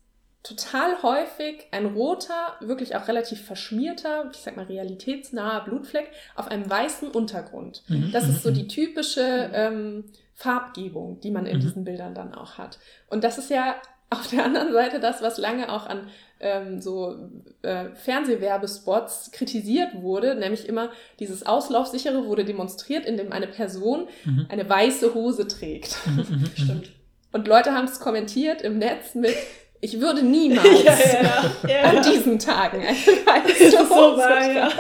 total 0.45 1.03
häufig 1.03 1.67
ein 1.73 1.87
roter, 1.87 2.55
wirklich 2.61 2.95
auch 2.95 3.09
relativ 3.09 3.45
verschmierter, 3.45 4.31
ich 4.33 4.39
sag 4.39 4.57
mal 4.57 4.67
realitätsnaher 4.67 5.65
Blutfleck 5.65 6.11
auf 6.37 6.49
einem 6.49 6.69
weißen 6.71 7.11
Untergrund. 7.11 7.83
Mhm. 7.89 8.11
Das 8.13 8.29
ist 8.29 8.43
so 8.45 8.51
die 8.53 8.69
typische 8.69 9.51
ähm, 9.53 10.05
Farbgebung, 10.35 11.19
die 11.21 11.31
man 11.33 11.47
in 11.47 11.57
Mhm. 11.57 11.61
diesen 11.63 11.85
Bildern 11.85 12.15
dann 12.15 12.35
auch 12.35 12.59
hat. 12.59 12.79
Und 13.09 13.25
das 13.25 13.39
ist 13.39 13.51
ja 13.51 13.75
auf 14.11 14.29
der 14.29 14.45
anderen 14.45 14.73
Seite 14.73 15.01
das, 15.01 15.23
was 15.23 15.39
lange 15.39 15.73
auch 15.73 15.87
an 15.87 16.09
ähm, 16.41 16.81
so 16.81 17.17
äh, 17.63 17.87
Fernsehwerbespots 17.95 19.31
kritisiert 19.33 19.95
wurde, 20.03 20.35
nämlich 20.35 20.69
immer 20.69 20.91
dieses 21.19 21.47
Auslaufsichere 21.47 22.27
wurde 22.27 22.45
demonstriert, 22.45 23.07
indem 23.07 23.33
eine 23.33 23.47
Person 23.47 24.09
Mhm. 24.25 24.47
eine 24.51 24.69
weiße 24.69 25.15
Hose 25.15 25.49
trägt. 25.49 25.97
Mhm, 26.07 26.17
mhm, 26.17 26.23
mhm. 26.41 26.51
Stimmt. 26.57 26.91
Und 27.33 27.49
Leute 27.49 27.73
haben 27.73 27.87
es 27.87 27.99
kommentiert 27.99 28.63
im 28.63 28.79
Netz 28.79 29.15
mit, 29.15 29.35
ich 29.81 30.01
würde 30.01 30.23
niemals 30.23 30.83
ja, 30.85 30.93
ja, 30.95 31.69
ja. 31.69 31.83
an 31.91 32.03
diesen 32.03 32.39
Tagen 32.39 32.79
eine 32.81 32.97
Das 33.07 33.27
weiße 33.27 33.65
ist 33.65 33.89
so 33.89 34.19
ja. 34.19 34.71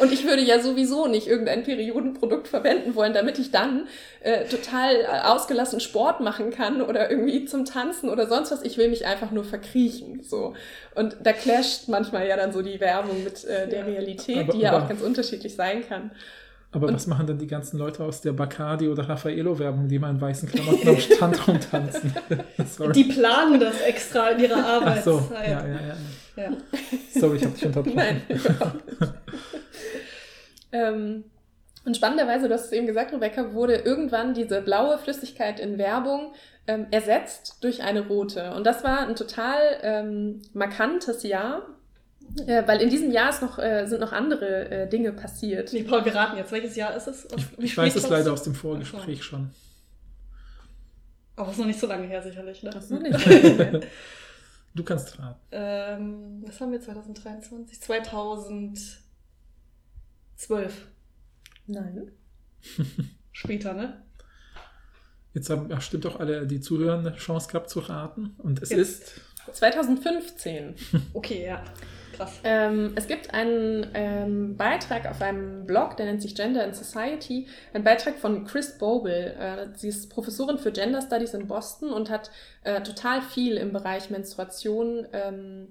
Und 0.00 0.12
ich 0.12 0.24
würde 0.26 0.42
ja 0.42 0.60
sowieso 0.60 1.06
nicht 1.06 1.28
irgendein 1.28 1.62
Periodenprodukt 1.62 2.48
verwenden 2.48 2.94
wollen, 2.96 3.12
damit 3.12 3.38
ich 3.38 3.52
dann 3.52 3.86
äh, 4.22 4.44
total 4.46 4.96
äh, 4.96 5.06
ausgelassen 5.24 5.78
Sport 5.78 6.20
machen 6.20 6.50
kann 6.50 6.82
oder 6.82 7.10
irgendwie 7.10 7.44
zum 7.44 7.64
Tanzen 7.64 8.08
oder 8.10 8.26
sonst 8.26 8.50
was. 8.50 8.62
Ich 8.62 8.76
will 8.76 8.88
mich 8.88 9.06
einfach 9.06 9.30
nur 9.30 9.44
verkriechen. 9.44 10.22
So. 10.22 10.54
Und 10.94 11.16
da 11.22 11.32
clasht 11.32 11.88
manchmal 11.88 12.26
ja 12.26 12.36
dann 12.36 12.52
so 12.52 12.62
die 12.62 12.80
Werbung 12.80 13.22
mit 13.22 13.44
äh, 13.44 13.68
der. 13.68 13.86
Realität, 13.86 14.38
Aber- 14.38 14.52
die 14.52 14.60
ja 14.60 14.72
aber- 14.72 14.84
auch 14.84 14.88
ganz 14.88 15.02
unterschiedlich 15.02 15.54
sein 15.54 15.86
kann. 15.88 16.10
Aber 16.74 16.88
Und- 16.88 16.94
was 16.94 17.06
machen 17.06 17.26
dann 17.26 17.38
die 17.38 17.46
ganzen 17.46 17.78
Leute 17.78 18.02
aus 18.02 18.22
der 18.22 18.32
Bacardi 18.32 18.88
oder 18.88 19.06
Raffaello-Werbung, 19.08 19.88
die 19.88 19.98
mal 19.98 20.10
in 20.10 20.20
weißen 20.20 20.48
Klamotten 20.48 20.88
am 20.88 20.96
Strand 20.98 21.46
rumtanzen? 21.46 22.14
Die 22.94 23.04
planen 23.04 23.60
das 23.60 23.80
extra 23.82 24.30
in 24.30 24.40
ihrer 24.40 24.64
Arbeit. 24.64 24.98
Ach 25.00 25.04
so, 25.04 25.28
Ah, 25.34 25.42
ja, 25.42 25.66
ja, 25.66 25.66
ja. 25.68 26.42
ja. 26.44 26.50
Sorry, 27.20 27.36
ich 27.36 27.44
habe 27.44 27.54
dich 27.54 27.66
unterbrochen. 27.66 27.94
Nein, 27.96 28.22
ähm, 30.72 31.24
und 31.84 31.96
spannenderweise, 31.96 32.48
du 32.48 32.54
hast 32.54 32.66
es 32.66 32.72
eben 32.72 32.86
gesagt, 32.86 33.12
Rebecca, 33.12 33.52
wurde 33.54 33.74
irgendwann 33.76 34.34
diese 34.34 34.62
blaue 34.62 34.98
Flüssigkeit 34.98 35.58
in 35.60 35.78
Werbung 35.78 36.32
ähm, 36.66 36.86
ersetzt 36.90 37.58
durch 37.62 37.82
eine 37.82 38.06
rote. 38.06 38.52
Und 38.54 38.64
das 38.66 38.84
war 38.84 39.00
ein 39.06 39.16
total 39.16 39.58
ähm, 39.82 40.42
markantes 40.52 41.22
Jahr, 41.24 41.66
äh, 42.46 42.66
weil 42.66 42.80
in 42.80 42.90
diesem 42.90 43.10
Jahr 43.10 43.30
ist 43.30 43.42
noch, 43.42 43.58
äh, 43.58 43.86
sind 43.86 44.00
noch 44.00 44.12
andere 44.12 44.70
äh, 44.70 44.88
Dinge 44.88 45.12
passiert. 45.12 45.72
Nee, 45.72 45.82
Paul, 45.82 46.04
wir 46.04 46.14
raten 46.14 46.36
jetzt. 46.36 46.52
Welches 46.52 46.76
Jahr 46.76 46.94
ist 46.96 47.06
es? 47.06 47.28
Ich, 47.36 47.46
ich 47.58 47.76
weiß 47.76 47.94
es 47.96 48.08
leider 48.08 48.32
aus 48.32 48.42
dem 48.42 48.54
Vorgespräch 48.54 49.22
schon. 49.22 49.50
du? 49.50 49.54
Aber 51.36 51.48
es 51.48 51.54
ist 51.54 51.60
noch 51.60 51.66
nicht 51.66 51.80
so 51.80 51.86
lange 51.86 52.06
her, 52.06 52.22
sicherlich. 52.22 52.62
Ne? 52.62 52.70
Das 52.70 52.84
ist 52.84 52.90
noch 52.90 53.00
nicht 53.00 53.26
lange 53.26 53.80
Du 54.74 54.84
kannst 54.84 55.18
raten. 55.18 55.40
Ähm, 55.50 56.42
was 56.46 56.58
haben 56.60 56.72
wir 56.72 56.80
2023? 56.80 57.80
2012. 57.82 59.02
Nein. 61.66 62.10
Später, 63.32 63.74
ne? 63.74 64.02
Jetzt 65.34 65.50
haben 65.50 65.70
ach, 65.72 65.82
stimmt 65.82 66.06
auch 66.06 66.20
alle, 66.20 66.46
die 66.46 66.60
zuhören, 66.60 67.06
eine 67.06 67.16
Chance 67.16 67.48
gehabt 67.48 67.68
zu 67.70 67.80
raten. 67.80 68.34
Und 68.38 68.62
es 68.62 68.70
Jetzt. 68.70 68.80
ist 68.80 69.20
2015. 69.52 70.74
Okay, 71.14 71.46
ja. 71.46 71.62
Krass. 72.22 72.40
Ähm, 72.44 72.92
es 72.94 73.06
gibt 73.06 73.34
einen 73.34 73.86
ähm, 73.94 74.56
Beitrag 74.56 75.06
auf 75.06 75.20
einem 75.20 75.66
Blog, 75.66 75.96
der 75.96 76.06
nennt 76.06 76.22
sich 76.22 76.34
Gender 76.34 76.64
in 76.64 76.74
Society, 76.74 77.48
ein 77.74 77.84
Beitrag 77.84 78.18
von 78.18 78.44
Chris 78.44 78.78
Boble. 78.78 79.34
Äh, 79.34 79.76
sie 79.76 79.88
ist 79.88 80.10
Professorin 80.10 80.58
für 80.58 80.72
Gender 80.72 81.02
Studies 81.02 81.34
in 81.34 81.46
Boston 81.48 81.92
und 81.92 82.10
hat 82.10 82.30
äh, 82.64 82.80
total 82.82 83.22
viel 83.22 83.56
im 83.56 83.72
Bereich 83.72 84.10
Menstruation 84.10 85.06
ähm, 85.12 85.68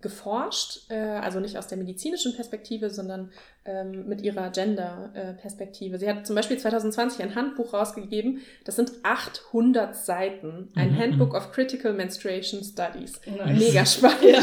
geforscht, 0.00 0.90
äh, 0.90 0.94
also 0.96 1.40
nicht 1.40 1.58
aus 1.58 1.66
der 1.66 1.78
medizinischen 1.78 2.34
Perspektive, 2.34 2.90
sondern 2.90 3.30
ähm, 3.64 4.08
mit 4.08 4.22
ihrer 4.22 4.50
Gender-Perspektive. 4.50 5.98
Sie 5.98 6.08
hat 6.08 6.26
zum 6.26 6.34
Beispiel 6.36 6.58
2020 6.58 7.22
ein 7.22 7.34
Handbuch 7.34 7.72
rausgegeben, 7.74 8.40
das 8.64 8.76
sind 8.76 8.92
800 9.02 9.94
Seiten, 9.94 10.68
ein 10.74 10.92
Mhm, 10.92 10.98
Handbook 10.98 11.34
of 11.34 11.52
Critical 11.52 11.92
Menstruation 11.92 12.62
Studies. 12.64 13.20
Nice. 13.26 13.58
Mega 13.58 13.86
spannend. 13.86 14.22
Ja. 14.24 14.40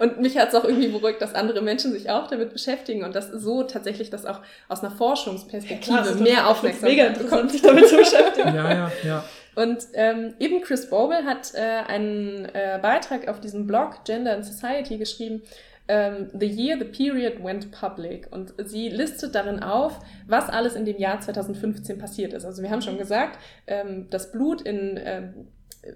Und 0.00 0.20
mich 0.20 0.36
hat 0.36 0.48
es 0.48 0.54
auch 0.54 0.64
irgendwie 0.64 0.88
beruhigt, 0.88 1.22
dass 1.22 1.34
andere 1.34 1.62
Menschen 1.62 1.92
sich 1.92 2.10
auch 2.10 2.26
damit 2.28 2.52
beschäftigen 2.52 3.04
und 3.04 3.14
dass 3.14 3.28
so 3.30 3.62
tatsächlich 3.62 4.10
das 4.10 4.26
auch 4.26 4.40
aus 4.68 4.80
einer 4.82 4.90
Forschungsperspektive 4.90 5.80
Klar, 5.92 6.04
das 6.04 6.16
ist 6.16 6.20
mehr 6.20 6.48
Aufmerksamkeit 6.48 6.90
Mega 6.96 7.06
interessant, 7.06 7.30
bekommt. 7.30 7.50
sich 7.52 7.62
damit 7.62 7.88
zu 7.88 7.96
beschäftigen. 7.96 8.54
ja, 8.54 8.72
ja, 8.72 8.92
ja. 9.04 9.24
Und 9.58 9.88
ähm, 9.94 10.34
eben 10.38 10.62
Chris 10.62 10.88
Boble 10.88 11.24
hat 11.24 11.52
äh, 11.54 11.82
einen 11.88 12.44
äh, 12.44 12.78
Beitrag 12.80 13.26
auf 13.26 13.40
diesem 13.40 13.66
Blog 13.66 14.04
Gender 14.04 14.36
and 14.36 14.44
Society 14.44 14.98
geschrieben, 14.98 15.42
ähm, 15.88 16.30
The 16.32 16.46
Year 16.46 16.78
the 16.78 16.84
Period 16.84 17.42
Went 17.42 17.72
Public. 17.72 18.28
Und 18.30 18.54
sie 18.66 18.88
listet 18.88 19.34
darin 19.34 19.60
auf, 19.60 19.98
was 20.28 20.48
alles 20.48 20.76
in 20.76 20.84
dem 20.84 20.96
Jahr 20.98 21.18
2015 21.18 21.98
passiert 21.98 22.34
ist. 22.34 22.44
Also 22.44 22.62
wir 22.62 22.70
haben 22.70 22.82
schon 22.82 22.98
gesagt, 22.98 23.40
ähm, 23.66 24.06
das 24.10 24.30
Blut 24.30 24.62
in 24.62 24.96
ähm, 25.02 25.48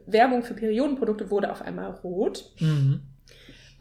Werbung 0.07 0.43
für 0.43 0.55
Periodenprodukte 0.55 1.31
wurde 1.31 1.53
auf 1.53 1.63
einmal 1.63 1.93
rot. 2.03 2.51
Mhm. 2.59 3.03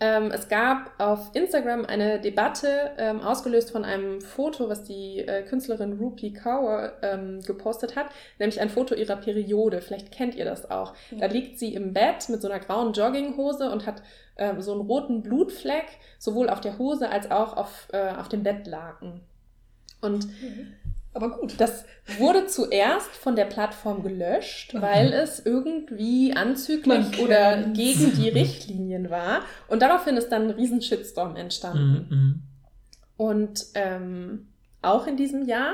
Ähm, 0.02 0.32
es 0.32 0.50
gab 0.50 1.00
auf 1.00 1.30
Instagram 1.34 1.86
eine 1.86 2.20
Debatte, 2.20 2.90
ähm, 2.98 3.22
ausgelöst 3.22 3.70
von 3.70 3.86
einem 3.86 4.20
Foto, 4.20 4.68
was 4.68 4.84
die 4.84 5.20
äh, 5.20 5.44
Künstlerin 5.44 5.94
Rupi 5.94 6.34
Kaur 6.34 6.94
ähm, 7.04 7.40
gepostet 7.42 7.96
hat, 7.96 8.08
nämlich 8.40 8.60
ein 8.60 8.72
Foto 8.72 8.96
ihrer 8.96 9.18
Periode. 9.18 9.80
Vielleicht 9.80 10.12
kennt 10.12 10.34
ihr 10.34 10.46
das 10.46 10.72
auch. 10.72 10.96
Da 11.12 11.28
liegt 11.28 11.60
sie 11.60 11.76
im 11.76 11.94
Bett 11.94 12.30
mit 12.30 12.42
so 12.42 12.50
einer 12.50 12.60
grauen 12.60 12.94
Jogginghose 12.94 13.70
und 13.70 13.86
hat 13.86 14.02
ähm, 14.38 14.60
so 14.60 14.72
einen 14.72 14.82
roten 14.82 15.22
Blutfleck, 15.22 15.86
sowohl 16.18 16.50
auf 16.50 16.62
der 16.62 16.80
Hose 16.80 17.08
als 17.10 17.30
auch 17.30 17.56
auf, 17.56 17.88
äh, 17.94 18.10
auf 18.10 18.28
dem 18.28 18.42
Bettlaken. 18.42 19.22
Und 20.02 20.28
Aber 21.14 21.38
gut. 21.38 21.56
das 21.60 21.86
wurde 22.20 22.48
zuerst 22.48 23.10
von 23.10 23.36
der 23.36 23.46
Plattform 23.46 24.02
gelöscht, 24.04 24.74
Mhm. 24.74 24.82
weil 24.82 25.14
es 25.14 25.40
irgendwie 25.46 26.34
anzüglich 26.36 27.20
oder 27.20 27.64
gegen 27.74 28.14
die 28.16 28.30
Richtlinien 28.30 29.10
war. 29.10 29.42
Und 29.68 29.82
daraufhin 29.82 30.16
ist 30.18 30.30
dann 30.30 30.44
ein 30.44 30.52
riesen 30.52 30.82
Shitstorm 30.82 31.36
entstanden. 31.36 32.08
Mhm. 32.10 32.18
Mhm. 32.18 32.44
Und 33.18 33.66
ähm, 33.76 34.48
auch 34.82 35.06
in 35.06 35.18
diesem 35.18 35.46
Jahr 35.48 35.74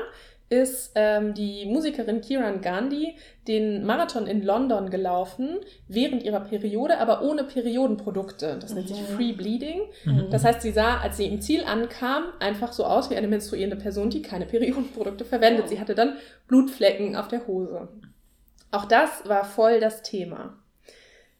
ist 0.50 0.92
ähm, 0.94 1.34
die 1.34 1.66
Musikerin 1.66 2.20
Kiran 2.20 2.62
Gandhi 2.62 3.16
den 3.46 3.84
Marathon 3.84 4.26
in 4.26 4.42
London 4.42 4.88
gelaufen, 4.90 5.58
während 5.88 6.22
ihrer 6.22 6.40
Periode, 6.40 6.98
aber 6.98 7.22
ohne 7.22 7.44
Periodenprodukte. 7.44 8.58
Das 8.60 8.74
nennt 8.74 8.88
sich 8.88 9.00
Mhm. 9.00 9.14
Free 9.16 9.32
Bleeding. 9.32 9.80
Mhm. 10.04 10.28
Das 10.30 10.44
heißt, 10.44 10.62
sie 10.62 10.72
sah, 10.72 10.98
als 10.98 11.16
sie 11.16 11.26
im 11.26 11.40
Ziel 11.40 11.64
ankam, 11.64 12.24
einfach 12.40 12.72
so 12.72 12.84
aus 12.84 13.10
wie 13.10 13.16
eine 13.16 13.28
menstruierende 13.28 13.76
Person, 13.76 14.10
die 14.10 14.22
keine 14.22 14.46
Periodenprodukte 14.46 15.24
verwendet. 15.24 15.64
Oh. 15.66 15.68
Sie 15.68 15.80
hatte 15.80 15.94
dann 15.94 16.14
Blutflecken 16.46 17.16
auf 17.16 17.28
der 17.28 17.46
Hose. 17.46 17.88
Auch 18.70 18.84
das 18.84 19.28
war 19.28 19.44
voll 19.44 19.80
das 19.80 20.02
Thema. 20.02 20.58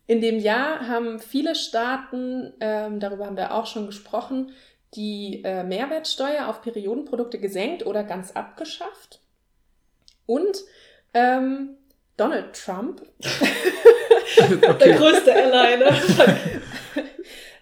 In 0.06 0.22
dem 0.22 0.38
Jahr 0.38 0.88
haben 0.88 1.18
viele 1.18 1.54
Staaten, 1.54 2.54
ähm, 2.60 2.98
darüber 2.98 3.26
haben 3.26 3.36
wir 3.36 3.52
auch 3.52 3.66
schon 3.66 3.84
gesprochen, 3.84 4.52
die 4.94 5.42
äh, 5.44 5.64
Mehrwertsteuer 5.64 6.48
auf 6.48 6.62
Periodenprodukte 6.62 7.38
gesenkt 7.38 7.84
oder 7.84 8.04
ganz 8.04 8.32
abgeschafft. 8.32 9.20
Und 10.26 10.58
ähm, 11.14 11.76
Donald 12.16 12.54
Trump 12.54 13.02
Der 14.80 14.96
größte 14.96 15.34
Ally, 15.34 15.76
ne? 15.78 16.60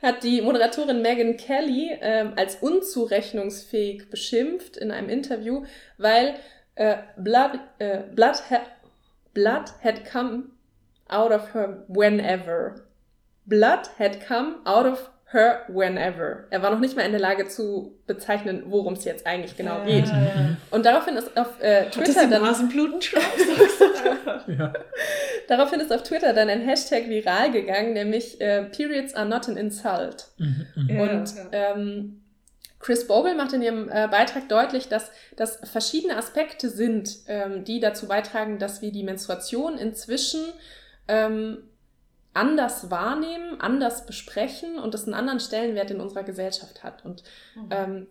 hat 0.02 0.22
die 0.22 0.42
Moderatorin 0.42 1.02
Megan 1.02 1.36
Kelly 1.36 1.96
ähm, 2.00 2.32
als 2.36 2.56
unzurechnungsfähig 2.56 4.10
beschimpft 4.10 4.76
in 4.76 4.90
einem 4.90 5.08
Interview, 5.08 5.64
weil 5.98 6.36
äh, 6.74 6.98
blood, 7.16 7.58
äh, 7.78 8.02
blood, 8.14 8.50
ha 8.50 8.60
blood 9.32 9.72
had 9.82 10.04
come 10.10 10.50
out 11.08 11.32
of 11.32 11.54
her 11.54 11.84
whenever. 11.88 12.86
Blood 13.46 13.88
had 13.98 14.26
come 14.26 14.56
out 14.64 14.86
of 14.86 15.10
her 15.32 15.62
whenever. 15.68 16.44
Er 16.50 16.62
war 16.62 16.70
noch 16.70 16.78
nicht 16.78 16.96
mal 16.96 17.02
in 17.02 17.10
der 17.10 17.20
Lage 17.20 17.48
zu 17.48 17.98
bezeichnen, 18.06 18.64
worum 18.66 18.94
es 18.94 19.04
jetzt 19.04 19.26
eigentlich 19.26 19.56
genau 19.56 19.84
geht. 19.84 20.06
Ja. 20.06 20.56
Und 20.70 20.86
daraufhin 20.86 21.16
ist 21.16 21.36
auf 21.36 21.60
äh, 21.60 21.86
Hat 21.86 21.96
das 21.96 22.04
Twitter 22.04 22.28
dann 22.28 22.42
Nasenbluten. 22.42 23.00
Ja. 24.46 24.72
daraufhin 25.48 25.80
ist 25.80 25.92
auf 25.92 26.04
Twitter 26.04 26.32
dann 26.32 26.48
ein 26.48 26.60
Hashtag 26.60 27.08
viral 27.08 27.50
gegangen, 27.50 27.94
nämlich 27.94 28.40
äh, 28.40 28.62
Periods 28.64 29.14
are 29.14 29.26
not 29.28 29.48
an 29.48 29.56
insult. 29.56 30.28
Mhm. 30.38 30.66
Mhm. 30.76 30.88
Ja, 30.88 31.02
Und 31.02 31.34
ja. 31.34 31.44
Ähm, 31.74 32.22
Chris 32.78 33.08
Bogle 33.08 33.34
macht 33.34 33.52
in 33.52 33.62
ihrem 33.62 33.88
äh, 33.88 34.06
Beitrag 34.08 34.48
deutlich, 34.48 34.88
dass 34.88 35.10
das 35.34 35.58
verschiedene 35.64 36.16
Aspekte 36.16 36.68
sind, 36.70 37.10
ähm, 37.26 37.64
die 37.64 37.80
dazu 37.80 38.06
beitragen, 38.06 38.58
dass 38.60 38.82
wir 38.82 38.92
die 38.92 39.02
Menstruation 39.02 39.78
inzwischen 39.78 40.42
ähm, 41.08 41.58
anders 42.36 42.90
wahrnehmen, 42.90 43.60
anders 43.60 44.06
besprechen 44.06 44.78
und 44.78 44.94
das 44.94 45.04
einen 45.04 45.14
anderen 45.14 45.40
Stellenwert 45.40 45.90
in 45.90 46.00
unserer 46.00 46.22
Gesellschaft 46.22 46.82
hat. 46.84 47.04
Und 47.04 47.22
Mhm. 47.54 47.68
ähm, 47.70 48.06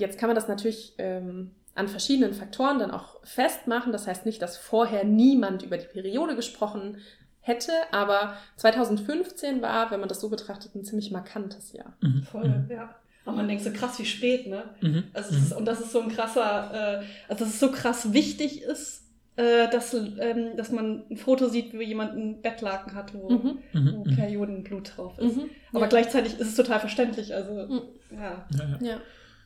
jetzt 0.00 0.18
kann 0.18 0.28
man 0.28 0.36
das 0.36 0.48
natürlich 0.48 0.94
ähm, 0.98 1.50
an 1.74 1.88
verschiedenen 1.88 2.34
Faktoren 2.34 2.78
dann 2.78 2.90
auch 2.90 3.16
festmachen. 3.24 3.92
Das 3.92 4.06
heißt 4.06 4.26
nicht, 4.26 4.40
dass 4.42 4.56
vorher 4.56 5.04
niemand 5.04 5.62
über 5.62 5.76
die 5.78 5.86
Periode 5.86 6.34
gesprochen 6.36 6.98
hätte, 7.40 7.72
aber 7.92 8.34
2015 8.56 9.62
war, 9.62 9.90
wenn 9.90 10.00
man 10.00 10.08
das 10.08 10.20
so 10.20 10.28
betrachtet, 10.28 10.74
ein 10.74 10.84
ziemlich 10.84 11.10
markantes 11.10 11.72
Jahr. 11.72 11.94
Mhm. 12.00 12.22
Voll, 12.22 12.48
Mhm. 12.48 12.70
ja. 12.70 12.94
Aber 13.24 13.36
man 13.36 13.48
denkt 13.48 13.62
so 13.62 13.70
krass, 13.72 13.98
wie 13.98 14.06
spät, 14.06 14.46
ne? 14.46 14.64
Mhm. 14.80 15.04
Also 15.12 15.34
es 15.34 15.42
ist, 15.42 15.52
und 15.52 15.66
das 15.66 15.80
ist 15.80 15.92
so 15.92 16.00
ein 16.00 16.08
krasser, 16.08 17.00
äh, 17.02 17.04
also 17.28 17.44
dass 17.44 17.54
es 17.54 17.60
so 17.60 17.70
krass 17.70 18.12
wichtig 18.14 18.62
ist, 18.62 19.02
äh, 19.38 19.70
dass, 19.70 19.94
ähm, 19.94 20.56
dass 20.56 20.72
man 20.72 21.04
ein 21.10 21.16
Foto 21.16 21.48
sieht, 21.48 21.72
wie 21.72 21.84
jemand 21.84 22.12
einen 22.12 22.42
Bettlaken 22.42 22.94
hat, 22.94 23.14
wo, 23.14 23.28
Mhm. 23.30 23.58
Mhm. 23.72 23.94
wo 23.96 24.04
Mhm. 24.04 24.16
Periodenblut 24.16 24.92
drauf 24.96 25.16
ist. 25.18 25.36
Mhm. 25.36 25.50
Aber 25.72 25.82
ja. 25.82 25.86
gleichzeitig 25.86 26.34
ist 26.40 26.48
es 26.48 26.56
total 26.56 26.80
verständlich. 26.80 27.32
Also, 27.34 27.52
Mhm. 27.52 27.82
ja. 28.10 28.46
Ja, 28.58 28.64
ja. 28.80 28.86
Ja. 28.90 29.00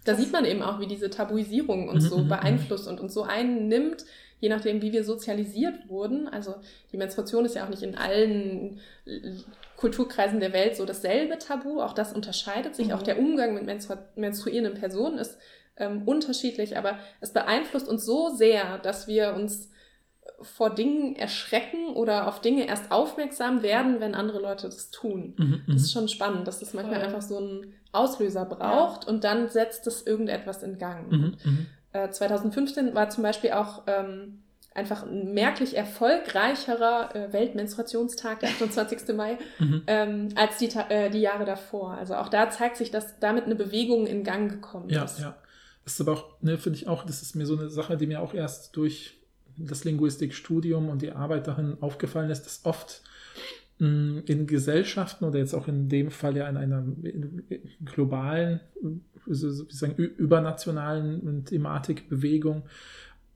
Da 0.05 0.14
sieht 0.16 0.32
man 0.32 0.45
eben 0.47 0.62
auch, 0.62 0.80
wie 0.80 0.86
diese 0.86 1.11
Tabuisierung 1.11 1.88
uns 1.88 2.05
Mhm, 2.05 2.09
so 2.09 2.24
beeinflusst 2.24 2.88
und 2.88 3.01
uns 3.01 3.12
so 3.14 3.22
einnimmt, 3.22 4.05
je 4.40 4.49
nachdem, 4.49 4.82
wie 4.82 4.93
wir 4.93 5.05
sozialisiert 5.05 5.88
wurden. 5.88 6.26
Also 6.26 6.55
die 6.90 6.97
Menstruation 6.97 7.45
ist 7.45 7.55
ja 7.55 7.64
auch 7.64 7.68
nicht 7.68 7.82
in 7.84 7.95
allen 7.97 8.80
äh, 9.07 9.20
Kulturkreisen 9.76 10.40
der 10.40 10.53
Welt 10.55 10.74
so 10.76 10.84
dasselbe 10.86 11.38
Tabu. 11.38 11.80
Auch 11.82 11.93
das 11.93 12.12
unterscheidet 12.12 12.74
sich. 12.74 12.86
Mhm. 12.88 12.93
Auch 12.95 13.03
der 13.03 13.18
Umgang 13.18 13.55
mit 13.55 13.64
menstru 13.66 13.95
menstruierenden 14.16 14.74
Personen 14.74 15.18
ist 15.18 15.38
ähm, 15.76 16.03
unterschiedlich, 16.07 16.76
aber 16.78 16.99
es 17.20 17.32
beeinflusst 17.32 17.88
uns 17.88 18.05
so 18.05 18.30
sehr, 18.30 18.78
dass 18.78 19.07
wir 19.07 19.34
uns 19.34 19.70
vor 20.41 20.75
Dingen 20.75 21.14
erschrecken 21.16 21.89
oder 21.95 22.27
auf 22.29 22.41
Dinge 22.41 22.66
erst 22.66 22.91
aufmerksam 22.91 23.62
werden, 23.62 24.01
wenn 24.01 24.14
andere 24.14 24.41
Leute 24.41 24.66
das 24.68 24.91
tun. 24.91 25.35
Mhm. 25.37 25.53
Das 25.66 25.68
Mhm. 25.68 25.77
ist 25.77 25.93
schon 25.93 26.09
spannend, 26.09 26.47
dass 26.49 26.61
das 26.61 26.75
manchmal 26.75 26.97
Voll. 27.01 27.07
einfach 27.07 27.23
so 27.23 27.39
einen 27.39 27.75
Auslöser 27.93 28.45
braucht 28.45 29.07
und 29.07 29.25
dann 29.25 29.49
setzt 29.49 29.87
es 29.87 30.07
irgendetwas 30.07 30.62
in 30.62 30.79
Gang. 30.79 31.11
Mhm. 31.12 31.35
Mhm. 31.45 31.66
Äh, 31.93 32.11
2015 32.11 32.95
war 32.95 33.11
zum 33.11 33.23
Beispiel 33.23 33.53
auch 33.53 33.83
ähm, 33.87 34.43
einfach 34.75 35.03
ein 35.05 35.35
merklich 35.35 35.77
erfolgreicherer 35.77 37.14
äh, 37.14 37.33
Weltmenstruationstag, 37.33 38.41
der 38.41 38.51
28. 38.51 39.09
Mai, 39.14 39.39
Mhm. 39.59 39.83
ähm, 39.87 40.29
als 40.35 40.57
die, 40.59 40.68
äh, 40.89 41.11
die 41.11 41.20
Jahre 41.20 41.45
davor. 41.45 41.93
Also 41.93 42.14
auch 42.14 42.29
da 42.29 42.49
zeigt 42.51 42.77
sich, 42.77 42.91
dass 42.91 43.18
damit 43.20 43.45
eine 43.45 43.55
Bewegung 43.55 44.07
in 44.07 44.25
Gang 44.25 44.51
gekommen 44.51 44.89
Ja, 44.89 45.05
ist. 45.05 45.18
ja. 45.20 45.37
Das 45.85 45.95
ist 45.95 46.01
aber 46.01 46.12
auch, 46.12 46.41
ne, 46.41 46.59
finde 46.59 46.79
ich 46.79 46.89
auch, 46.89 47.05
das 47.05 47.23
ist 47.23 47.35
mir 47.35 47.45
so 47.45 47.59
eine 47.59 47.68
Sache, 47.68 47.97
die 47.97 48.07
mir 48.07 48.23
auch 48.23 48.35
erst 48.35 48.77
durch 48.77 49.18
das 49.57 49.84
Linguistikstudium 49.84 50.88
und 50.88 51.03
die 51.03 51.12
Arbeit 51.12 51.46
darin 51.46 51.76
aufgefallen 51.80 52.30
ist, 52.30 52.42
dass 52.44 52.61
oft 52.64 53.03
mh, 53.78 54.22
in 54.26 54.46
Gesellschaften 54.46 55.24
oder 55.24 55.38
jetzt 55.38 55.55
auch 55.55 55.68
in 55.68 55.88
dem 55.88 56.11
Fall 56.11 56.36
ja 56.36 56.48
in 56.48 56.57
einer 56.57 56.84
globalen, 57.84 58.61
so- 59.26 59.50
so- 59.50 59.68
wie 59.68 59.74
sagen, 59.74 59.94
ü- 59.98 60.05
übernationalen 60.16 61.44
Thematikbewegung, 61.44 62.62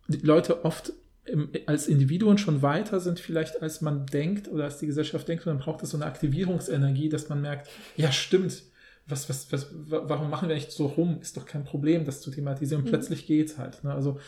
die 0.09 0.25
Leute 0.25 0.65
oft 0.65 0.93
im, 1.25 1.49
als 1.67 1.89
Individuen 1.89 2.39
schon 2.39 2.63
weiter 2.63 3.01
sind 3.01 3.19
vielleicht, 3.19 3.61
als 3.61 3.81
man 3.81 4.07
denkt 4.07 4.47
oder 4.49 4.65
als 4.65 4.79
die 4.79 4.87
Gesellschaft 4.87 5.27
denkt. 5.27 5.45
Und 5.47 5.51
dann 5.55 5.59
braucht 5.65 5.83
es 5.83 5.91
so 5.91 5.97
eine 5.97 6.07
Aktivierungsenergie, 6.07 7.09
dass 7.09 7.29
man 7.29 7.41
merkt, 7.41 7.69
ja 7.97 8.13
stimmt, 8.13 8.63
was, 9.09 9.29
was, 9.29 9.51
was, 9.53 9.69
wa- 9.91 10.05
warum 10.07 10.31
machen 10.31 10.49
wir 10.49 10.55
nicht 10.55 10.71
so 10.71 10.87
rum? 10.87 11.19
Ist 11.21 11.37
doch 11.37 11.45
kein 11.47 11.65
Problem, 11.65 12.05
das 12.05 12.21
zu 12.21 12.31
thematisieren. 12.31 12.83
Und 12.83 12.87
Mhm. 12.89 12.91
plötzlich 12.93 13.27
geht's 13.27 13.59
halt. 13.59 13.83
Ne? 13.83 13.93
Also, 13.93 14.21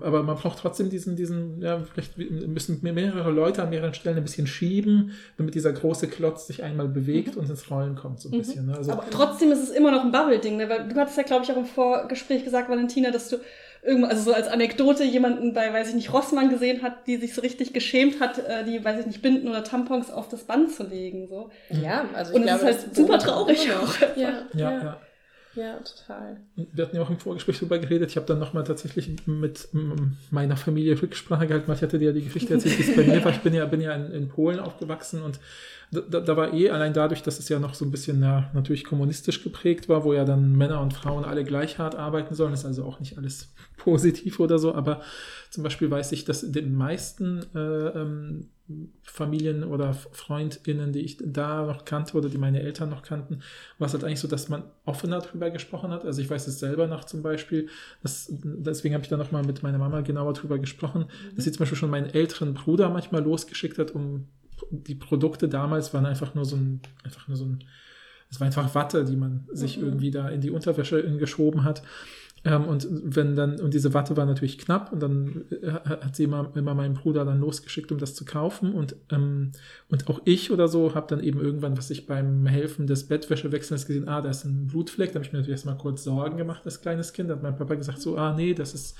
aber 0.00 0.22
man 0.22 0.36
braucht 0.36 0.58
trotzdem 0.58 0.88
diesen, 0.90 1.16
diesen, 1.16 1.60
ja, 1.60 1.80
vielleicht 1.92 2.16
müssen 2.16 2.78
mehrere 2.82 3.30
Leute 3.30 3.62
an 3.62 3.70
mehreren 3.70 3.94
Stellen 3.94 4.16
ein 4.16 4.22
bisschen 4.22 4.46
schieben, 4.46 5.12
damit 5.36 5.54
dieser 5.54 5.72
große 5.72 6.08
Klotz 6.08 6.46
sich 6.46 6.62
einmal 6.62 6.88
bewegt 6.88 7.36
und 7.36 7.50
ins 7.50 7.70
Rollen 7.70 7.94
kommt, 7.96 8.20
so 8.20 8.28
ein 8.28 8.32
Mhm. 8.34 8.38
bisschen. 8.38 8.66
Ne? 8.66 8.76
Also, 8.76 8.92
Aber 8.92 9.04
trotzdem 9.10 9.52
ist 9.52 9.62
es 9.62 9.70
immer 9.70 9.90
noch 9.90 10.04
ein 10.04 10.12
Bubble-Ding, 10.12 10.56
ne? 10.56 10.68
weil 10.68 10.88
du 10.88 10.94
hattest 10.94 11.16
ja, 11.16 11.24
glaube 11.24 11.44
ich, 11.44 11.52
auch 11.52 11.56
im 11.56 11.66
Vorgespräch 11.66 12.44
gesagt, 12.44 12.70
Valentina, 12.70 13.10
dass 13.10 13.28
du 13.28 13.36
irgendwo, 13.84 14.06
also 14.08 14.22
so 14.22 14.32
als 14.32 14.46
Anekdote 14.46 15.02
jemanden 15.02 15.54
bei, 15.54 15.72
weiß 15.72 15.88
ich 15.88 15.94
nicht, 15.96 16.12
Rossmann 16.12 16.50
gesehen 16.50 16.82
hat, 16.82 17.06
die 17.08 17.16
sich 17.16 17.34
so 17.34 17.40
richtig 17.40 17.72
geschämt 17.72 18.20
hat, 18.20 18.38
äh, 18.38 18.64
die, 18.64 18.84
weiß 18.84 19.00
ich 19.00 19.06
nicht, 19.06 19.22
Binden 19.22 19.48
oder 19.48 19.64
Tampons 19.64 20.10
auf 20.10 20.28
das 20.28 20.44
Band 20.44 20.72
zu 20.72 20.84
legen. 20.84 21.26
So. 21.26 21.50
Ja, 21.70 22.04
also 22.14 22.30
ich 22.32 22.36
Und 22.36 22.42
es 22.44 22.58
glaube, 22.60 22.70
ist 22.70 22.78
halt 22.82 22.90
das 22.90 22.96
super 22.96 23.18
traurig 23.18 23.68
auch. 23.72 24.00
Ja, 24.16 24.28
ja, 24.28 24.42
ja, 24.54 24.70
ja. 24.84 25.00
Ja, 25.54 25.78
total. 25.78 26.36
Wir 26.56 26.84
hatten 26.84 26.96
ja 26.96 27.02
auch 27.02 27.10
im 27.10 27.18
Vorgespräch 27.18 27.58
drüber 27.58 27.78
geredet. 27.78 28.10
Ich 28.10 28.16
habe 28.16 28.26
dann 28.26 28.38
nochmal 28.38 28.64
tatsächlich 28.64 29.10
mit 29.26 29.68
mm, 29.72 30.12
meiner 30.30 30.56
Familie 30.56 31.00
Rücksprache 31.00 31.46
gehalten, 31.46 31.68
weil 31.68 31.76
ich 31.76 31.82
hatte 31.82 31.98
dir 31.98 32.06
ja 32.06 32.12
die 32.12 32.24
Geschichte 32.24 32.54
erzählt, 32.54 32.78
wie 32.78 32.90
es 32.90 32.96
bei 32.96 33.04
mir 33.04 33.24
war. 33.24 33.32
Ich 33.32 33.40
bin 33.40 33.54
ja, 33.54 33.64
bin 33.66 33.80
ja 33.80 33.94
in, 33.94 34.12
in 34.12 34.28
Polen 34.28 34.60
aufgewachsen 34.60 35.22
und 35.22 35.40
da, 35.92 36.20
da 36.20 36.36
war 36.38 36.54
eh 36.54 36.70
allein 36.70 36.94
dadurch, 36.94 37.22
dass 37.22 37.38
es 37.38 37.50
ja 37.50 37.58
noch 37.58 37.74
so 37.74 37.84
ein 37.84 37.90
bisschen 37.90 38.18
na, 38.18 38.50
natürlich 38.54 38.84
kommunistisch 38.84 39.42
geprägt 39.42 39.90
war, 39.90 40.04
wo 40.04 40.14
ja 40.14 40.24
dann 40.24 40.56
Männer 40.56 40.80
und 40.80 40.94
Frauen 40.94 41.24
alle 41.24 41.44
gleich 41.44 41.78
hart 41.78 41.96
arbeiten 41.96 42.34
sollen, 42.34 42.54
ist 42.54 42.64
also 42.64 42.84
auch 42.84 42.98
nicht 42.98 43.18
alles 43.18 43.52
positiv 43.76 44.40
oder 44.40 44.58
so, 44.58 44.74
aber 44.74 45.02
zum 45.50 45.62
Beispiel 45.62 45.90
weiß 45.90 46.12
ich, 46.12 46.24
dass 46.24 46.50
den 46.50 46.74
meisten 46.74 47.44
äh, 47.54 47.58
ähm, 47.58 48.48
Familien 49.02 49.64
oder 49.64 49.94
FreundInnen, 49.94 50.92
die 50.92 51.00
ich 51.00 51.18
da 51.22 51.66
noch 51.66 51.84
kannte 51.84 52.16
oder 52.16 52.28
die 52.28 52.38
meine 52.38 52.60
Eltern 52.60 52.90
noch 52.90 53.02
kannten, 53.02 53.40
war 53.78 53.86
es 53.86 53.92
halt 53.92 54.04
eigentlich 54.04 54.20
so, 54.20 54.28
dass 54.28 54.48
man 54.48 54.64
offener 54.84 55.20
drüber 55.20 55.50
gesprochen 55.50 55.90
hat. 55.90 56.04
Also 56.04 56.22
ich 56.22 56.30
weiß 56.30 56.46
es 56.46 56.58
selber 56.58 56.86
noch 56.86 57.04
zum 57.04 57.22
Beispiel, 57.22 57.68
dass, 58.02 58.28
deswegen 58.30 58.94
habe 58.94 59.02
ich 59.04 59.10
da 59.10 59.16
nochmal 59.16 59.44
mit 59.44 59.62
meiner 59.62 59.78
Mama 59.78 60.00
genauer 60.00 60.32
drüber 60.34 60.58
gesprochen, 60.58 61.06
dass 61.34 61.44
sie 61.44 61.52
zum 61.52 61.60
Beispiel 61.60 61.78
schon 61.78 61.90
meinen 61.90 62.10
älteren 62.10 62.54
Bruder 62.54 62.88
manchmal 62.90 63.22
losgeschickt 63.22 63.78
hat, 63.78 63.92
um 63.92 64.28
die 64.70 64.94
Produkte 64.94 65.48
damals 65.48 65.92
waren 65.92 66.06
einfach 66.06 66.34
nur 66.34 66.44
so 66.44 66.56
ein, 66.56 66.80
einfach 67.04 67.28
nur 67.28 67.36
so 67.36 67.44
ein, 67.44 67.64
es 68.30 68.40
war 68.40 68.46
einfach 68.46 68.74
Watte, 68.74 69.04
die 69.04 69.16
man 69.16 69.46
sich 69.52 69.76
Mhm. 69.76 69.84
irgendwie 69.84 70.10
da 70.10 70.28
in 70.28 70.40
die 70.40 70.50
Unterwäsche 70.50 71.02
geschoben 71.18 71.64
hat. 71.64 71.82
Ähm, 72.44 72.64
und 72.64 72.88
wenn 72.90 73.36
dann, 73.36 73.60
und 73.60 73.72
diese 73.72 73.94
Watte 73.94 74.16
war 74.16 74.26
natürlich 74.26 74.58
knapp 74.58 74.92
und 74.92 75.00
dann 75.00 75.44
äh, 75.50 75.70
hat 75.70 76.16
sie 76.16 76.24
immer, 76.24 76.50
immer 76.56 76.74
meinen 76.74 76.94
Bruder 76.94 77.24
dann 77.24 77.40
losgeschickt, 77.40 77.92
um 77.92 77.98
das 77.98 78.14
zu 78.14 78.24
kaufen. 78.24 78.72
Und, 78.72 78.96
ähm, 79.10 79.52
und 79.88 80.08
auch 80.08 80.20
ich 80.24 80.50
oder 80.50 80.66
so 80.66 80.94
habe 80.94 81.06
dann 81.08 81.22
eben 81.22 81.40
irgendwann, 81.40 81.76
was 81.76 81.90
ich 81.90 82.06
beim 82.06 82.46
Helfen 82.46 82.86
des 82.86 83.06
Bettwäschewechsels 83.06 83.86
gesehen, 83.86 84.08
ah, 84.08 84.20
da 84.20 84.30
ist 84.30 84.44
ein 84.44 84.66
Blutfleck. 84.66 85.10
Da 85.10 85.16
habe 85.16 85.24
ich 85.24 85.32
mir 85.32 85.38
natürlich 85.38 85.58
erstmal 85.58 85.78
kurz 85.78 86.02
Sorgen 86.02 86.36
gemacht 86.36 86.62
als 86.64 86.80
kleines 86.80 87.12
Kind. 87.12 87.30
Da 87.30 87.34
hat 87.34 87.42
mein 87.42 87.56
Papa 87.56 87.74
gesagt, 87.74 88.00
so, 88.00 88.16
ah, 88.16 88.34
nee, 88.34 88.54
das 88.54 88.74
ist 88.74 88.96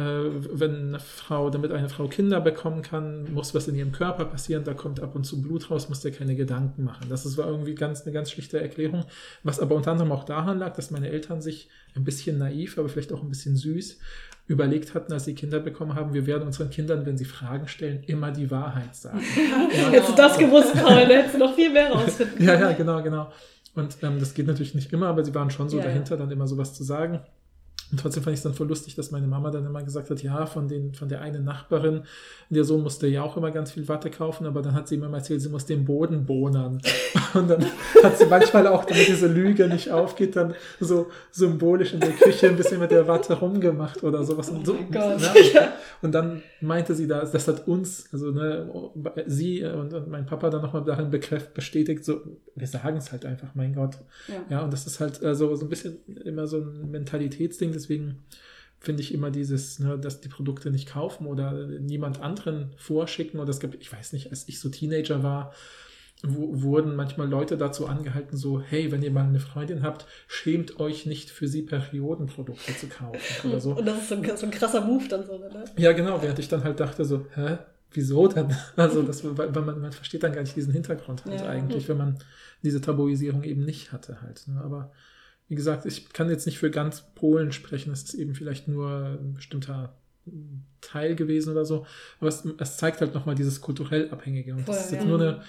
wenn 0.00 0.88
eine 0.88 1.00
Frau, 1.00 1.48
damit 1.48 1.72
eine 1.72 1.88
Frau 1.88 2.06
Kinder 2.06 2.40
bekommen 2.40 2.82
kann, 2.82 3.32
muss 3.32 3.54
was 3.54 3.66
in 3.66 3.74
ihrem 3.74 3.92
Körper 3.92 4.26
passieren, 4.26 4.64
da 4.64 4.74
kommt 4.74 5.00
ab 5.00 5.14
und 5.14 5.24
zu 5.24 5.40
Blut 5.40 5.70
raus, 5.70 5.88
muss 5.88 6.00
der 6.00 6.12
keine 6.12 6.36
Gedanken 6.36 6.84
machen. 6.84 7.06
Das 7.08 7.24
ist, 7.24 7.38
war 7.38 7.46
irgendwie 7.46 7.74
ganz, 7.74 8.02
eine 8.02 8.12
ganz 8.12 8.30
schlichte 8.30 8.60
Erklärung, 8.60 9.04
was 9.42 9.58
aber 9.58 9.74
unter 9.74 9.92
anderem 9.92 10.12
auch 10.12 10.24
daran 10.24 10.58
lag, 10.58 10.74
dass 10.76 10.90
meine 10.90 11.08
Eltern 11.08 11.40
sich 11.40 11.68
ein 11.94 12.04
bisschen 12.04 12.38
naiv, 12.38 12.78
aber 12.78 12.88
vielleicht 12.88 13.12
auch 13.12 13.22
ein 13.22 13.28
bisschen 13.28 13.56
süß 13.56 13.98
überlegt 14.48 14.94
hatten, 14.94 15.12
als 15.12 15.24
sie 15.24 15.34
Kinder 15.34 15.58
bekommen 15.58 15.94
haben, 15.94 16.14
wir 16.14 16.26
werden 16.26 16.46
unseren 16.46 16.70
Kindern, 16.70 17.04
wenn 17.04 17.16
sie 17.16 17.24
Fragen 17.24 17.66
stellen, 17.66 18.04
immer 18.06 18.30
die 18.30 18.50
Wahrheit 18.50 18.94
sagen. 18.94 19.20
Ja. 19.36 19.90
Hättest 19.90 20.10
du 20.10 20.14
das 20.14 20.38
gewusst, 20.38 20.72
Paul, 20.74 21.06
da 21.06 21.14
hättest 21.14 21.34
du 21.34 21.38
noch 21.38 21.54
viel 21.54 21.72
mehr 21.72 21.90
rausfinden 21.90 22.44
Ja, 22.44 22.54
ja, 22.54 22.72
genau, 22.72 23.02
genau. 23.02 23.32
Und 23.74 23.96
ähm, 24.02 24.20
das 24.20 24.34
geht 24.34 24.46
natürlich 24.46 24.74
nicht 24.74 24.92
immer, 24.92 25.08
aber 25.08 25.24
sie 25.24 25.34
waren 25.34 25.50
schon 25.50 25.68
so 25.68 25.78
Ja, 25.78 25.82
ja. 25.82 25.88
dahinter, 25.88 26.16
dann 26.16 26.30
immer 26.30 26.46
sowas 26.46 26.74
zu 26.74 26.84
sagen. 26.84 27.20
Und 27.92 28.00
trotzdem 28.00 28.22
fand 28.24 28.34
ich 28.34 28.40
es 28.40 28.42
dann 28.42 28.54
voll 28.54 28.66
lustig, 28.66 28.96
dass 28.96 29.12
meine 29.12 29.28
Mama 29.28 29.50
dann 29.50 29.64
immer 29.64 29.82
gesagt 29.82 30.10
hat, 30.10 30.22
ja, 30.22 30.46
von, 30.46 30.66
den, 30.66 30.92
von 30.92 31.08
der 31.08 31.20
einen 31.20 31.44
Nachbarin, 31.44 32.02
der 32.50 32.64
Sohn 32.64 32.82
musste 32.82 33.06
ja 33.06 33.22
auch 33.22 33.36
immer 33.36 33.50
ganz 33.52 33.70
viel 33.72 33.86
Watte 33.88 34.10
kaufen, 34.10 34.46
aber 34.46 34.60
dann 34.62 34.74
hat 34.74 34.88
sie 34.88 34.96
immer 34.96 35.08
mal 35.08 35.18
erzählt, 35.18 35.40
sie 35.40 35.48
muss 35.48 35.66
den 35.66 35.84
Boden 35.84 36.26
bohnern. 36.26 36.80
Und 37.34 37.48
dann 37.48 37.64
hat 38.02 38.18
sie 38.18 38.26
manchmal 38.26 38.66
auch, 38.66 38.84
damit 38.84 39.06
diese 39.08 39.28
Lüge 39.28 39.68
nicht 39.68 39.90
aufgeht, 39.90 40.36
dann 40.36 40.54
so 40.80 41.06
symbolisch 41.30 41.92
in 41.92 42.00
der 42.00 42.10
Küche 42.10 42.48
ein 42.48 42.56
bisschen 42.56 42.80
mit 42.80 42.90
der 42.90 43.06
Watte 43.06 43.34
rumgemacht 43.34 44.02
oder 44.02 44.24
sowas. 44.24 44.48
Und, 44.50 44.66
so, 44.66 44.74
Oh 44.74 44.92
ne? 44.92 45.18
und 46.02 46.12
dann 46.12 46.42
meinte 46.60 46.94
sie, 46.94 47.06
da, 47.06 47.24
das 47.24 47.48
hat 47.48 47.66
uns, 47.66 48.08
also 48.12 48.30
ne, 48.30 48.68
sie 49.26 49.64
und, 49.64 49.92
und 49.92 50.08
mein 50.08 50.26
Papa 50.26 50.50
dann 50.50 50.62
nochmal 50.62 50.84
darin 50.84 51.10
bekräftigt, 51.10 51.54
bestätigt, 51.54 52.04
so, 52.04 52.20
wir 52.54 52.66
sagen 52.66 52.96
es 52.96 53.12
halt 53.12 53.24
einfach, 53.24 53.48
mein 53.54 53.74
Gott. 53.74 53.96
Ja. 54.28 54.56
Ja, 54.56 54.64
und 54.64 54.72
das 54.72 54.86
ist 54.86 55.00
halt 55.00 55.22
äh, 55.22 55.34
so, 55.34 55.54
so 55.54 55.66
ein 55.66 55.68
bisschen 55.68 55.98
immer 56.24 56.46
so 56.46 56.58
ein 56.58 56.90
Mentalitätsding, 56.90 57.72
deswegen 57.76 58.24
finde 58.78 59.02
ich 59.02 59.14
immer 59.14 59.30
dieses, 59.30 59.78
ne, 59.78 59.98
dass 59.98 60.20
die 60.20 60.28
Produkte 60.28 60.70
nicht 60.70 60.88
kaufen 60.88 61.26
oder 61.26 61.66
niemand 61.66 62.20
anderen 62.20 62.72
vorschicken 62.76 63.40
oder 63.40 63.50
es 63.50 63.60
gibt, 63.60 63.80
ich 63.80 63.92
weiß 63.92 64.12
nicht, 64.12 64.30
als 64.30 64.48
ich 64.48 64.60
so 64.60 64.68
Teenager 64.68 65.22
war, 65.22 65.52
wo, 66.22 66.62
wurden 66.62 66.96
manchmal 66.96 67.28
Leute 67.28 67.56
dazu 67.56 67.86
angehalten, 67.86 68.36
so, 68.36 68.60
hey, 68.60 68.90
wenn 68.90 69.02
ihr 69.02 69.10
mal 69.10 69.24
eine 69.24 69.40
Freundin 69.40 69.82
habt, 69.82 70.06
schämt 70.28 70.80
euch 70.80 71.04
nicht 71.06 71.30
für 71.30 71.46
sie 71.48 71.62
Periodenprodukte 71.62 72.76
zu 72.76 72.86
kaufen 72.86 73.18
oder 73.50 73.60
so. 73.60 73.72
Und 73.76 73.86
das 73.86 73.98
ist 74.02 74.08
so 74.08 74.14
ein, 74.14 74.36
so 74.36 74.46
ein 74.46 74.52
krasser 74.52 74.80
Move 74.80 75.08
dann 75.08 75.26
so, 75.26 75.38
ne? 75.38 75.64
Ja, 75.76 75.92
genau, 75.92 76.22
während 76.22 76.38
ich 76.38 76.48
dann 76.48 76.64
halt 76.64 76.80
dachte 76.80 77.04
so, 77.04 77.26
hä, 77.34 77.58
wieso 77.92 78.28
denn? 78.28 78.54
Also 78.76 79.02
das, 79.02 79.24
weil 79.24 79.54
weil 79.54 79.62
man, 79.62 79.80
man 79.80 79.92
versteht 79.92 80.22
dann 80.22 80.32
gar 80.32 80.42
nicht 80.42 80.56
diesen 80.56 80.72
Hintergrund 80.72 81.24
halt 81.24 81.40
Ja. 81.40 81.48
eigentlich, 81.48 81.88
wenn 81.88 81.98
man 81.98 82.18
diese 82.62 82.80
Tabuisierung 82.80 83.44
eben 83.44 83.64
nicht 83.64 83.92
hatte 83.92 84.22
halt. 84.22 84.48
Ne? 84.48 84.60
Aber 84.64 84.92
wie 85.48 85.54
gesagt, 85.54 85.86
ich 85.86 86.12
kann 86.12 86.28
jetzt 86.28 86.46
nicht 86.46 86.58
für 86.58 86.70
ganz 86.70 87.02
Polen 87.14 87.52
sprechen, 87.52 87.92
es 87.92 88.02
ist 88.02 88.14
eben 88.14 88.34
vielleicht 88.34 88.68
nur 88.68 89.18
ein 89.20 89.34
bestimmter 89.34 89.94
Teil 90.80 91.14
gewesen 91.14 91.52
oder 91.52 91.64
so. 91.64 91.86
Aber 92.18 92.28
es, 92.28 92.44
es 92.58 92.76
zeigt 92.76 93.00
halt 93.00 93.14
nochmal 93.14 93.34
dieses 93.34 93.60
kulturell 93.60 94.10
Abhängige. 94.10 94.52
Und 94.52 94.68
das 94.68 94.76
Voll, 94.76 94.84
ist 94.84 94.92
jetzt 94.92 95.04
ja. 95.04 95.08
nur 95.08 95.20
eine 95.20 95.42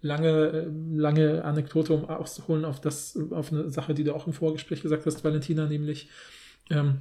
lange, 0.00 0.70
lange 0.92 1.44
Anekdote, 1.44 1.92
um 1.92 2.04
auszuholen 2.04 2.64
auf 2.64 2.80
das, 2.80 3.16
auf 3.30 3.52
eine 3.52 3.70
Sache, 3.70 3.94
die 3.94 4.04
du 4.04 4.14
auch 4.14 4.26
im 4.26 4.32
Vorgespräch 4.32 4.82
gesagt 4.82 5.06
hast, 5.06 5.24
Valentina, 5.24 5.66
nämlich 5.66 6.08
ähm, 6.70 6.98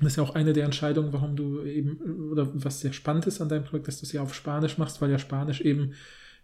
das 0.00 0.12
ist 0.12 0.16
ja 0.16 0.22
auch 0.22 0.34
eine 0.34 0.52
der 0.52 0.64
Entscheidungen, 0.64 1.12
warum 1.12 1.34
du 1.34 1.62
eben, 1.62 2.30
oder 2.30 2.48
was 2.52 2.80
sehr 2.80 2.92
spannend 2.92 3.26
ist 3.26 3.40
an 3.40 3.48
deinem 3.48 3.64
Projekt, 3.64 3.88
dass 3.88 3.98
du 3.98 4.06
es 4.06 4.12
ja 4.12 4.22
auf 4.22 4.34
Spanisch 4.34 4.78
machst, 4.78 5.00
weil 5.00 5.10
ja 5.10 5.18
Spanisch 5.18 5.60
eben 5.60 5.94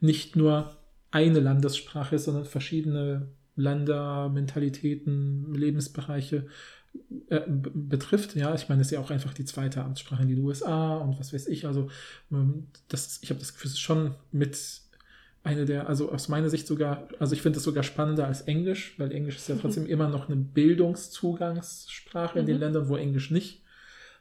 nicht 0.01 0.35
nur 0.35 0.77
eine 1.13 1.39
Landessprache 1.39 2.17
ist, 2.17 2.25
sondern 2.25 2.47
verschiedene 2.47 3.29
Länder, 3.57 4.29
Mentalitäten, 4.29 5.55
Lebensbereiche 5.55 6.47
äh, 7.29 7.41
betrifft. 7.49 8.37
Ja, 8.37 8.55
ich 8.55 8.69
meine, 8.69 8.81
es 8.81 8.89
ist 8.89 8.93
ja 8.93 9.01
auch 9.01 9.11
einfach 9.11 9.35
die 9.35 9.45
zweite 9.45 9.83
Amtssprache 9.83 10.23
in 10.23 10.29
den 10.29 10.41
USA 10.41 10.97
und 10.97 11.19
was 11.19 11.33
weiß 11.33 11.49
ich. 11.49 11.67
Also, 11.67 11.89
ähm, 12.31 12.69
das, 12.89 13.21
ich 13.23 13.31
habe 13.31 13.41
das 13.41 13.53
Gefühl, 13.53 13.69
es 13.69 13.75
ist 13.75 13.81
schon 13.81 14.15
mit 14.33 14.57
eine 15.45 15.67
der, 15.67 15.89
also 15.89 16.11
aus 16.11 16.29
meiner 16.29 16.49
Sicht 16.49 16.67
sogar, 16.67 17.07
also 17.19 17.35
ich 17.35 17.43
finde 17.43 17.59
es 17.59 17.65
sogar 17.65 17.85
spannender 17.85 18.27
als 18.27 18.43
Englisch, 18.43 18.99
weil 18.99 19.13
Englisch 19.13 19.37
ist 19.37 19.49
ja 19.49 19.55
mhm. 19.55 19.61
trotzdem 19.61 19.85
mhm. 19.85 19.91
immer 19.91 20.09
noch 20.09 20.29
eine 20.29 20.37
Bildungszugangssprache 20.37 22.39
in 22.39 22.47
den 22.47 22.57
mhm. 22.57 22.63
Ländern, 22.63 22.89
wo 22.89 22.97
Englisch 22.97 23.31
nicht 23.31 23.63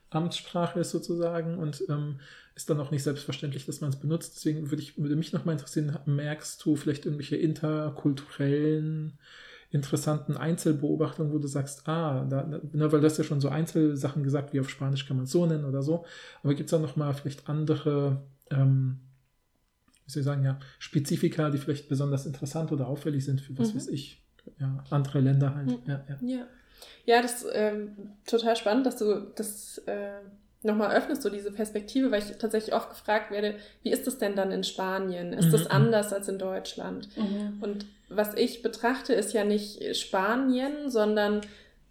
Amtssprache 0.09 0.81
ist 0.81 0.91
sozusagen 0.91 1.57
und 1.57 1.83
ähm, 1.89 2.19
ist 2.55 2.69
dann 2.69 2.79
auch 2.79 2.91
nicht 2.91 3.03
selbstverständlich, 3.03 3.65
dass 3.65 3.81
man 3.81 3.89
es 3.89 3.95
benutzt. 3.95 4.35
Deswegen 4.35 4.69
würde, 4.69 4.81
ich, 4.81 4.97
würde 4.97 5.15
mich 5.15 5.33
nochmal 5.33 5.53
interessieren, 5.53 5.97
merkst 6.05 6.63
du 6.63 6.75
vielleicht 6.75 7.05
irgendwelche 7.05 7.35
interkulturellen 7.35 9.17
interessanten 9.73 10.37
Einzelbeobachtungen, 10.37 11.33
wo 11.33 11.39
du 11.39 11.47
sagst, 11.47 11.87
ah, 11.87 12.25
da, 12.29 12.43
ne, 12.45 12.91
weil 12.91 13.01
du 13.01 13.05
hast 13.05 13.17
ja 13.17 13.23
schon 13.23 13.41
so 13.41 13.49
Einzelsachen 13.49 14.23
gesagt, 14.23 14.53
wie 14.53 14.59
auf 14.59 14.69
Spanisch 14.69 15.07
kann 15.07 15.17
man 15.17 15.23
es 15.23 15.31
so 15.31 15.47
nennen 15.47 15.65
oder 15.65 15.81
so, 15.81 16.05
aber 16.43 16.53
gibt 16.53 16.67
es 16.67 16.71
da 16.71 16.77
nochmal 16.77 17.11
vielleicht 17.15 17.49
andere, 17.49 18.21
ähm, 18.51 18.99
wie 20.05 20.11
soll 20.11 20.19
ich 20.19 20.25
sagen, 20.25 20.43
ja, 20.43 20.59
Spezifika, 20.77 21.49
die 21.49 21.57
vielleicht 21.57 21.89
besonders 21.89 22.27
interessant 22.27 22.71
oder 22.71 22.87
auffällig 22.87 23.25
sind 23.25 23.41
für 23.41 23.57
was 23.57 23.71
mhm. 23.71 23.77
weiß 23.77 23.87
ich, 23.87 24.23
ja, 24.59 24.83
andere 24.91 25.21
Länder 25.21 25.55
halt. 25.55 25.69
Mhm. 25.69 25.79
Ja, 25.87 26.05
ja. 26.07 26.17
ja. 26.21 26.47
ja, 27.05 27.21
das 27.23 27.41
ist 27.41 27.51
ähm, 27.53 27.95
total 28.27 28.55
spannend, 28.55 28.85
dass 28.85 28.97
du 28.97 29.31
das 29.35 29.79
äh, 29.87 30.19
nochmal 30.63 30.95
öffnest, 30.95 31.21
so 31.21 31.29
diese 31.29 31.51
Perspektive, 31.51 32.11
weil 32.11 32.21
ich 32.21 32.37
tatsächlich 32.37 32.73
oft 32.73 32.89
gefragt 32.89 33.31
werde, 33.31 33.55
wie 33.81 33.91
ist 33.91 34.07
das 34.07 34.17
denn 34.17 34.35
dann 34.35 34.51
in 34.51 34.63
Spanien? 34.63 35.33
Ist 35.33 35.47
mhm. 35.47 35.51
das 35.51 35.67
anders 35.67 36.13
als 36.13 36.27
in 36.27 36.39
Deutschland? 36.39 37.09
Mhm. 37.17 37.57
Und 37.61 37.85
was 38.09 38.35
ich 38.35 38.61
betrachte, 38.61 39.13
ist 39.13 39.33
ja 39.33 39.43
nicht 39.43 39.95
Spanien, 39.95 40.89
sondern 40.89 41.41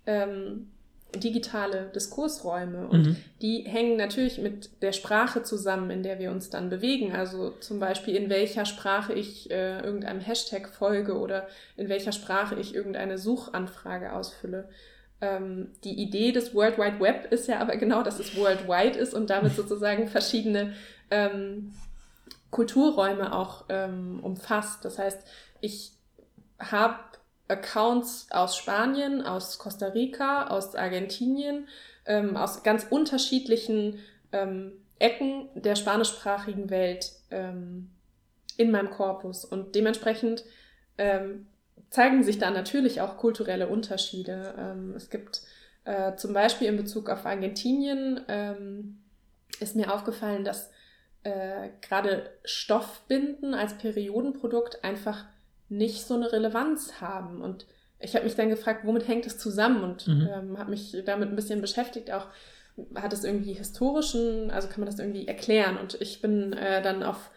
ähm, 0.06 0.68
digitale 1.16 1.90
Diskursräume. 1.94 2.88
Und 2.88 3.06
mhm. 3.06 3.16
die 3.40 3.60
hängen 3.60 3.96
natürlich 3.96 4.38
mit 4.38 4.70
der 4.82 4.92
Sprache 4.92 5.42
zusammen, 5.42 5.90
in 5.90 6.02
der 6.02 6.18
wir 6.18 6.30
uns 6.30 6.50
dann 6.50 6.70
bewegen. 6.70 7.14
Also 7.14 7.50
zum 7.60 7.78
Beispiel, 7.78 8.16
in 8.16 8.30
welcher 8.30 8.64
Sprache 8.64 9.12
ich 9.12 9.50
äh, 9.50 9.80
irgendeinem 9.80 10.20
Hashtag 10.20 10.68
folge 10.68 11.18
oder 11.18 11.48
in 11.76 11.88
welcher 11.88 12.12
Sprache 12.12 12.58
ich 12.58 12.74
irgendeine 12.74 13.18
Suchanfrage 13.18 14.12
ausfülle. 14.12 14.68
Ähm, 15.22 15.70
die 15.84 16.02
Idee 16.02 16.32
des 16.32 16.52
World 16.52 16.78
Wide 16.78 17.00
Web 17.00 17.32
ist 17.32 17.46
ja 17.46 17.60
aber 17.60 17.76
genau, 17.76 18.02
dass 18.02 18.18
es 18.18 18.36
worldwide 18.36 18.98
ist 18.98 19.14
und 19.14 19.30
damit 19.30 19.52
sozusagen 19.56 20.08
verschiedene 20.08 20.74
ähm, 21.10 21.72
Kulturräume 22.50 23.32
auch 23.32 23.64
ähm, 23.68 24.18
umfasst. 24.20 24.84
Das 24.84 24.98
heißt, 24.98 25.24
ich 25.60 25.92
habe 26.58 26.98
Accounts 27.46 28.26
aus 28.30 28.56
Spanien, 28.56 29.22
aus 29.22 29.58
Costa 29.58 29.86
Rica, 29.86 30.48
aus 30.48 30.74
Argentinien, 30.74 31.68
ähm, 32.04 32.36
aus 32.36 32.64
ganz 32.64 32.86
unterschiedlichen 32.90 34.00
ähm, 34.32 34.72
Ecken 34.98 35.48
der 35.54 35.76
spanischsprachigen 35.76 36.68
Welt 36.68 37.12
ähm, 37.30 37.90
in 38.56 38.72
meinem 38.72 38.90
Korpus. 38.90 39.44
Und 39.44 39.76
dementsprechend 39.76 40.44
zeigen 41.92 42.24
sich 42.24 42.38
da 42.38 42.50
natürlich 42.50 43.02
auch 43.02 43.18
kulturelle 43.18 43.68
Unterschiede. 43.68 44.54
Ähm, 44.58 44.94
es 44.96 45.10
gibt 45.10 45.42
äh, 45.84 46.16
zum 46.16 46.32
Beispiel 46.32 46.68
in 46.68 46.78
Bezug 46.78 47.10
auf 47.10 47.26
Argentinien, 47.26 48.22
ähm, 48.28 48.98
ist 49.60 49.76
mir 49.76 49.92
aufgefallen, 49.92 50.42
dass 50.42 50.70
äh, 51.22 51.68
gerade 51.82 52.30
Stoffbinden 52.44 53.52
als 53.52 53.76
Periodenprodukt 53.76 54.82
einfach 54.82 55.26
nicht 55.68 56.06
so 56.06 56.14
eine 56.14 56.32
Relevanz 56.32 57.02
haben. 57.02 57.42
Und 57.42 57.66
ich 58.00 58.14
habe 58.14 58.24
mich 58.24 58.36
dann 58.36 58.48
gefragt, 58.48 58.86
womit 58.86 59.06
hängt 59.06 59.26
es 59.26 59.38
zusammen 59.38 59.84
und 59.84 60.08
mhm. 60.08 60.28
ähm, 60.32 60.58
habe 60.58 60.70
mich 60.70 60.96
damit 61.04 61.28
ein 61.28 61.36
bisschen 61.36 61.60
beschäftigt. 61.60 62.10
Auch 62.10 62.28
hat 62.94 63.12
es 63.12 63.22
irgendwie 63.22 63.52
historischen, 63.52 64.50
also 64.50 64.68
kann 64.68 64.80
man 64.80 64.88
das 64.88 64.98
irgendwie 64.98 65.28
erklären. 65.28 65.76
Und 65.76 66.00
ich 66.00 66.22
bin 66.22 66.54
äh, 66.54 66.80
dann 66.80 67.02
auf 67.02 67.30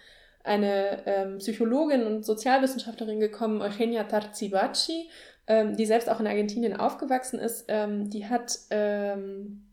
eine 0.45 1.03
ähm, 1.05 1.38
Psychologin 1.39 2.05
und 2.05 2.26
Sozialwissenschaftlerin 2.26 3.19
gekommen, 3.19 3.61
Eugenia 3.61 4.03
Tarzibachi, 4.03 5.09
ähm, 5.47 5.76
die 5.76 5.85
selbst 5.85 6.09
auch 6.09 6.19
in 6.19 6.27
Argentinien 6.27 6.76
aufgewachsen 6.76 7.39
ist. 7.39 7.65
Ähm, 7.67 8.09
die 8.09 8.27
hat 8.27 8.57
ähm, 8.69 9.63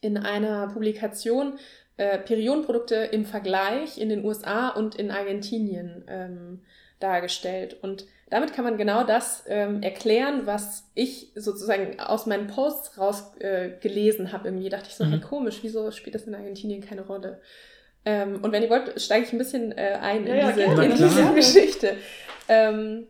in 0.00 0.16
einer 0.16 0.68
Publikation 0.68 1.58
äh, 1.96 2.18
Periodenprodukte 2.18 2.94
im 2.94 3.24
Vergleich 3.24 3.98
in 3.98 4.08
den 4.08 4.24
USA 4.24 4.68
und 4.68 4.94
in 4.94 5.10
Argentinien 5.10 6.04
ähm, 6.08 6.60
dargestellt. 7.00 7.76
Und 7.82 8.06
damit 8.30 8.52
kann 8.52 8.64
man 8.64 8.76
genau 8.76 9.04
das 9.04 9.44
ähm, 9.46 9.82
erklären, 9.82 10.46
was 10.46 10.90
ich 10.94 11.32
sozusagen 11.34 11.98
aus 12.00 12.26
meinen 12.26 12.46
Posts 12.46 12.98
rausgelesen 12.98 14.26
äh, 14.26 14.28
habe. 14.30 14.48
Irgendwie 14.48 14.68
dachte 14.68 14.88
ich 14.88 14.94
so, 14.94 15.04
mhm. 15.04 15.10
hey, 15.10 15.20
komisch, 15.20 15.60
wieso 15.62 15.90
spielt 15.90 16.14
das 16.14 16.24
in 16.24 16.34
Argentinien 16.34 16.82
keine 16.82 17.02
Rolle? 17.02 17.40
Ähm, 18.08 18.38
und 18.40 18.52
wenn 18.52 18.62
ihr 18.62 18.70
wollt, 18.70 18.98
steige 18.98 19.26
ich 19.26 19.32
ein 19.32 19.38
bisschen 19.38 19.70
äh, 19.72 19.98
ein 20.00 20.26
in 20.26 20.34
ja, 20.34 20.48
diese, 20.48 20.62
ja, 20.62 20.82
in 20.82 20.90
diese 20.92 21.34
Geschichte. 21.34 21.98
Ähm, 22.48 23.06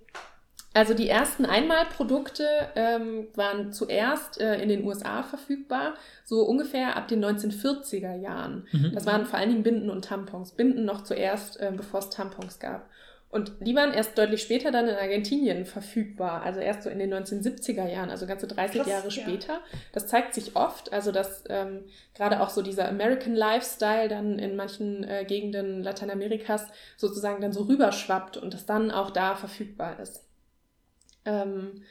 also 0.74 0.92
die 0.92 1.08
ersten 1.08 1.46
Einmalprodukte 1.46 2.44
ähm, 2.74 3.28
waren 3.36 3.72
zuerst 3.72 4.40
äh, 4.40 4.60
in 4.60 4.68
den 4.68 4.84
USA 4.84 5.22
verfügbar, 5.22 5.94
so 6.24 6.42
ungefähr 6.42 6.96
ab 6.96 7.06
den 7.06 7.24
1940er 7.24 8.16
Jahren. 8.16 8.66
Mhm. 8.72 8.90
Das 8.92 9.06
waren 9.06 9.24
vor 9.26 9.38
allen 9.38 9.50
Dingen 9.50 9.62
Binden 9.62 9.88
und 9.88 10.04
Tampons. 10.04 10.50
Binden 10.52 10.84
noch 10.84 11.04
zuerst, 11.04 11.60
äh, 11.60 11.72
bevor 11.76 12.00
es 12.00 12.10
Tampons 12.10 12.58
gab. 12.58 12.90
Und 13.30 13.52
die 13.60 13.74
waren 13.74 13.92
erst 13.92 14.16
deutlich 14.16 14.40
später 14.40 14.70
dann 14.70 14.88
in 14.88 14.94
Argentinien 14.94 15.66
verfügbar, 15.66 16.42
also 16.42 16.60
erst 16.60 16.84
so 16.84 16.90
in 16.90 16.98
den 16.98 17.12
1970er 17.12 17.86
Jahren, 17.86 18.08
also 18.08 18.26
ganze 18.26 18.46
30 18.46 18.80
Krass, 18.80 18.88
Jahre 18.88 19.10
später. 19.10 19.52
Ja. 19.52 19.62
Das 19.92 20.06
zeigt 20.06 20.32
sich 20.32 20.56
oft, 20.56 20.94
also 20.94 21.12
dass 21.12 21.44
ähm, 21.50 21.84
gerade 22.14 22.40
auch 22.40 22.48
so 22.48 22.62
dieser 22.62 22.88
American 22.88 23.34
Lifestyle 23.34 24.08
dann 24.08 24.38
in 24.38 24.56
manchen 24.56 25.04
äh, 25.04 25.26
Gegenden 25.26 25.82
Lateinamerikas 25.82 26.68
sozusagen 26.96 27.42
dann 27.42 27.52
so 27.52 27.64
rüberschwappt 27.64 28.38
und 28.38 28.54
das 28.54 28.64
dann 28.64 28.90
auch 28.90 29.10
da 29.10 29.36
verfügbar 29.36 30.00
ist. 30.00 30.26
Ähm, 31.26 31.82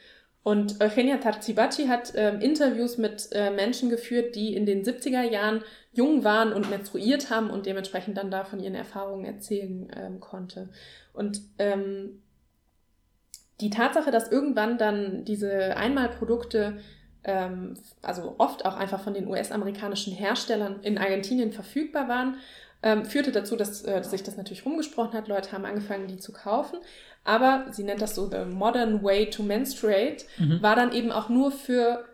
und 0.42 0.80
Eugenia 0.80 1.18
Tarzibachi 1.18 1.86
hat 1.88 2.12
ähm, 2.14 2.40
Interviews 2.40 2.96
mit 2.96 3.28
äh, 3.32 3.50
Menschen 3.50 3.90
geführt, 3.90 4.34
die 4.34 4.54
in 4.54 4.66
den 4.66 4.82
70er 4.82 5.22
Jahren 5.22 5.62
jung 5.92 6.24
waren 6.24 6.52
und 6.52 6.70
menstruiert 6.70 7.28
haben 7.30 7.50
und 7.50 7.66
dementsprechend 7.66 8.16
dann 8.16 8.30
da 8.30 8.44
von 8.44 8.60
ihren 8.60 8.74
Erfahrungen 8.74 9.24
erzählen 9.24 9.90
ähm, 9.94 10.20
konnte. 10.20 10.70
Und 11.12 11.42
ähm, 11.58 12.22
die 13.60 13.70
Tatsache, 13.70 14.10
dass 14.10 14.30
irgendwann 14.30 14.78
dann 14.78 15.24
diese 15.24 15.76
Einmalprodukte, 15.76 16.78
ähm, 17.24 17.74
also 18.02 18.36
oft 18.38 18.64
auch 18.64 18.76
einfach 18.76 19.02
von 19.02 19.14
den 19.14 19.26
US-amerikanischen 19.26 20.14
Herstellern 20.14 20.80
in 20.82 20.98
Argentinien 20.98 21.52
verfügbar 21.52 22.08
waren, 22.08 22.36
ähm, 22.82 23.04
führte 23.04 23.32
dazu, 23.32 23.56
dass, 23.56 23.82
äh, 23.82 23.98
dass 23.98 24.12
sich 24.12 24.22
das 24.22 24.36
natürlich 24.36 24.64
rumgesprochen 24.64 25.12
hat. 25.12 25.26
Leute 25.26 25.52
haben 25.52 25.64
angefangen, 25.64 26.06
die 26.06 26.18
zu 26.18 26.32
kaufen. 26.32 26.78
Aber 27.28 27.66
sie 27.72 27.84
nennt 27.84 28.00
das 28.00 28.14
so 28.14 28.26
the 28.30 28.46
modern 28.46 29.02
way 29.02 29.28
to 29.28 29.42
menstruate, 29.42 30.24
mhm. 30.38 30.62
war 30.62 30.74
dann 30.74 30.94
eben 30.94 31.12
auch 31.12 31.28
nur 31.28 31.52
für 31.52 32.06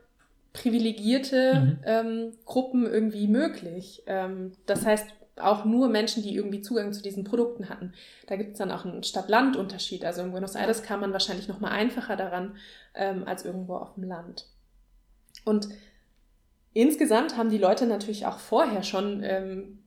privilegierte 0.53 1.55
mhm. 1.55 1.79
ähm, 1.85 2.33
Gruppen 2.45 2.85
irgendwie 2.85 3.29
möglich. 3.29 4.03
Ähm, 4.09 4.55
das 4.67 4.85
heißt, 4.85 5.07
auch 5.37 5.65
nur 5.65 5.89
Menschen, 5.89 6.25
die 6.25 6.35
irgendwie 6.35 6.63
Zugang 6.63 6.93
zu 6.93 7.01
diesen 7.01 7.23
Produkten 7.23 7.69
hatten. 7.69 7.93
Da 8.27 8.35
gibt 8.35 8.55
es 8.55 8.59
dann 8.59 8.73
auch 8.73 8.85
einen 8.85 9.05
Stadt-Land-Unterschied. 9.05 10.05
Also 10.05 10.23
in 10.23 10.33
Buenos 10.33 10.57
Aires 10.57 10.83
kam 10.83 10.99
man 10.99 11.13
wahrscheinlich 11.13 11.47
noch 11.47 11.61
mal 11.61 11.71
einfacher 11.71 12.17
daran 12.17 12.57
ähm, 12.97 13.23
als 13.25 13.45
irgendwo 13.45 13.77
auf 13.77 13.95
dem 13.95 14.09
Land. 14.09 14.49
Und 15.45 15.69
insgesamt 16.73 17.37
haben 17.37 17.51
die 17.51 17.59
Leute 17.59 17.87
natürlich 17.87 18.27
auch 18.27 18.41
vorher 18.41 18.83
schon 18.83 19.23
ähm, 19.23 19.79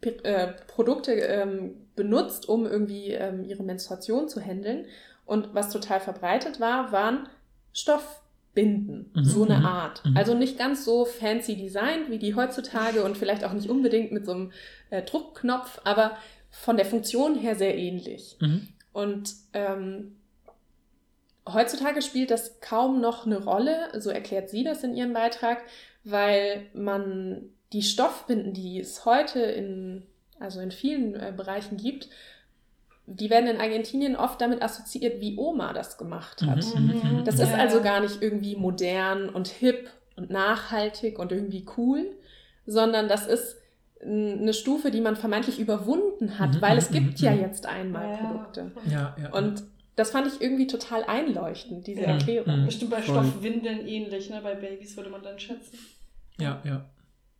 äh, 0.00 0.48
Produkte 0.66 1.12
ähm, 1.12 1.83
benutzt, 1.96 2.48
um 2.48 2.66
irgendwie 2.66 3.12
ähm, 3.12 3.44
ihre 3.44 3.62
Menstruation 3.62 4.28
zu 4.28 4.40
handeln. 4.40 4.86
Und 5.26 5.54
was 5.54 5.70
total 5.70 6.00
verbreitet 6.00 6.60
war, 6.60 6.92
waren 6.92 7.28
Stoff 7.72 8.22
binden. 8.54 9.10
Mhm. 9.14 9.24
So 9.24 9.44
eine 9.44 9.58
mhm. 9.58 9.66
Art. 9.66 10.04
Mhm. 10.04 10.16
Also 10.16 10.34
nicht 10.34 10.58
ganz 10.58 10.84
so 10.84 11.04
fancy 11.04 11.56
designt 11.56 12.10
wie 12.10 12.18
die 12.18 12.34
heutzutage 12.34 13.04
und 13.04 13.16
vielleicht 13.16 13.44
auch 13.44 13.52
nicht 13.52 13.68
unbedingt 13.68 14.12
mit 14.12 14.24
so 14.24 14.32
einem 14.32 14.52
äh, 14.90 15.02
Druckknopf, 15.02 15.80
aber 15.84 16.16
von 16.50 16.76
der 16.76 16.86
Funktion 16.86 17.36
her 17.36 17.56
sehr 17.56 17.76
ähnlich. 17.76 18.36
Mhm. 18.40 18.68
Und 18.92 19.34
ähm, 19.52 20.16
heutzutage 21.52 22.00
spielt 22.00 22.30
das 22.30 22.60
kaum 22.60 23.00
noch 23.00 23.26
eine 23.26 23.42
Rolle, 23.42 23.88
so 24.00 24.10
erklärt 24.10 24.50
sie 24.50 24.62
das 24.62 24.84
in 24.84 24.94
ihrem 24.94 25.12
Beitrag, 25.12 25.62
weil 26.04 26.66
man 26.74 27.50
die 27.72 27.82
Stoffbinden, 27.82 28.52
die 28.52 28.78
es 28.78 29.04
heute 29.04 29.40
in, 29.40 30.06
also 30.40 30.60
in 30.60 30.70
vielen 30.70 31.14
äh, 31.14 31.32
Bereichen 31.36 31.76
gibt, 31.76 32.08
die 33.06 33.28
werden 33.28 33.48
in 33.48 33.60
Argentinien 33.60 34.16
oft 34.16 34.40
damit 34.40 34.62
assoziiert, 34.62 35.20
wie 35.20 35.36
Oma 35.36 35.72
das 35.72 35.98
gemacht 35.98 36.42
hat. 36.42 36.64
Mhm, 36.74 36.86
mhm, 36.86 37.18
mhm. 37.18 37.24
das 37.24 37.38
ist 37.38 37.52
also 37.52 37.82
gar 37.82 38.00
nicht 38.00 38.22
irgendwie 38.22 38.56
modern 38.56 39.28
und 39.28 39.48
hip 39.48 39.90
und 40.16 40.30
nachhaltig 40.30 41.18
und 41.18 41.30
irgendwie 41.32 41.66
cool, 41.76 42.06
sondern 42.66 43.08
das 43.08 43.26
ist 43.26 43.56
eine 44.02 44.52
Stufe, 44.52 44.90
die 44.90 45.00
man 45.00 45.16
vermeintlich 45.16 45.58
überwunden 45.58 46.38
hat, 46.38 46.54
Mhm, 46.56 46.60
weil 46.62 46.78
es 46.78 46.90
mhm, 46.90 46.94
gibt 46.94 47.20
mhm, 47.20 47.24
ja 47.26 47.32
jetzt 47.32 47.66
einmal 47.66 48.10
Ja. 48.10 48.16
Produkte. 48.16 48.72
Ja, 48.90 49.16
ja. 49.20 49.32
Und 49.32 49.62
das 49.96 50.10
fand 50.10 50.26
ich 50.26 50.40
irgendwie 50.42 50.66
total 50.66 51.04
einleuchtend, 51.04 51.86
diese 51.86 52.02
Ja. 52.02 52.08
Erklärung. 52.08 52.64
Bestimmt 52.66 52.90
bei. 52.90 53.00
Stoffwindeln 53.02 53.86
ähnlich, 53.86 54.28
ne? 54.28 54.40
Bei 54.42 54.54
Babys 54.54 54.96
würde 54.96 55.10
man 55.10 55.22
dann 55.22 55.38
schätzen. 55.38 55.78
ja, 56.38 56.60
ja. 56.64 56.84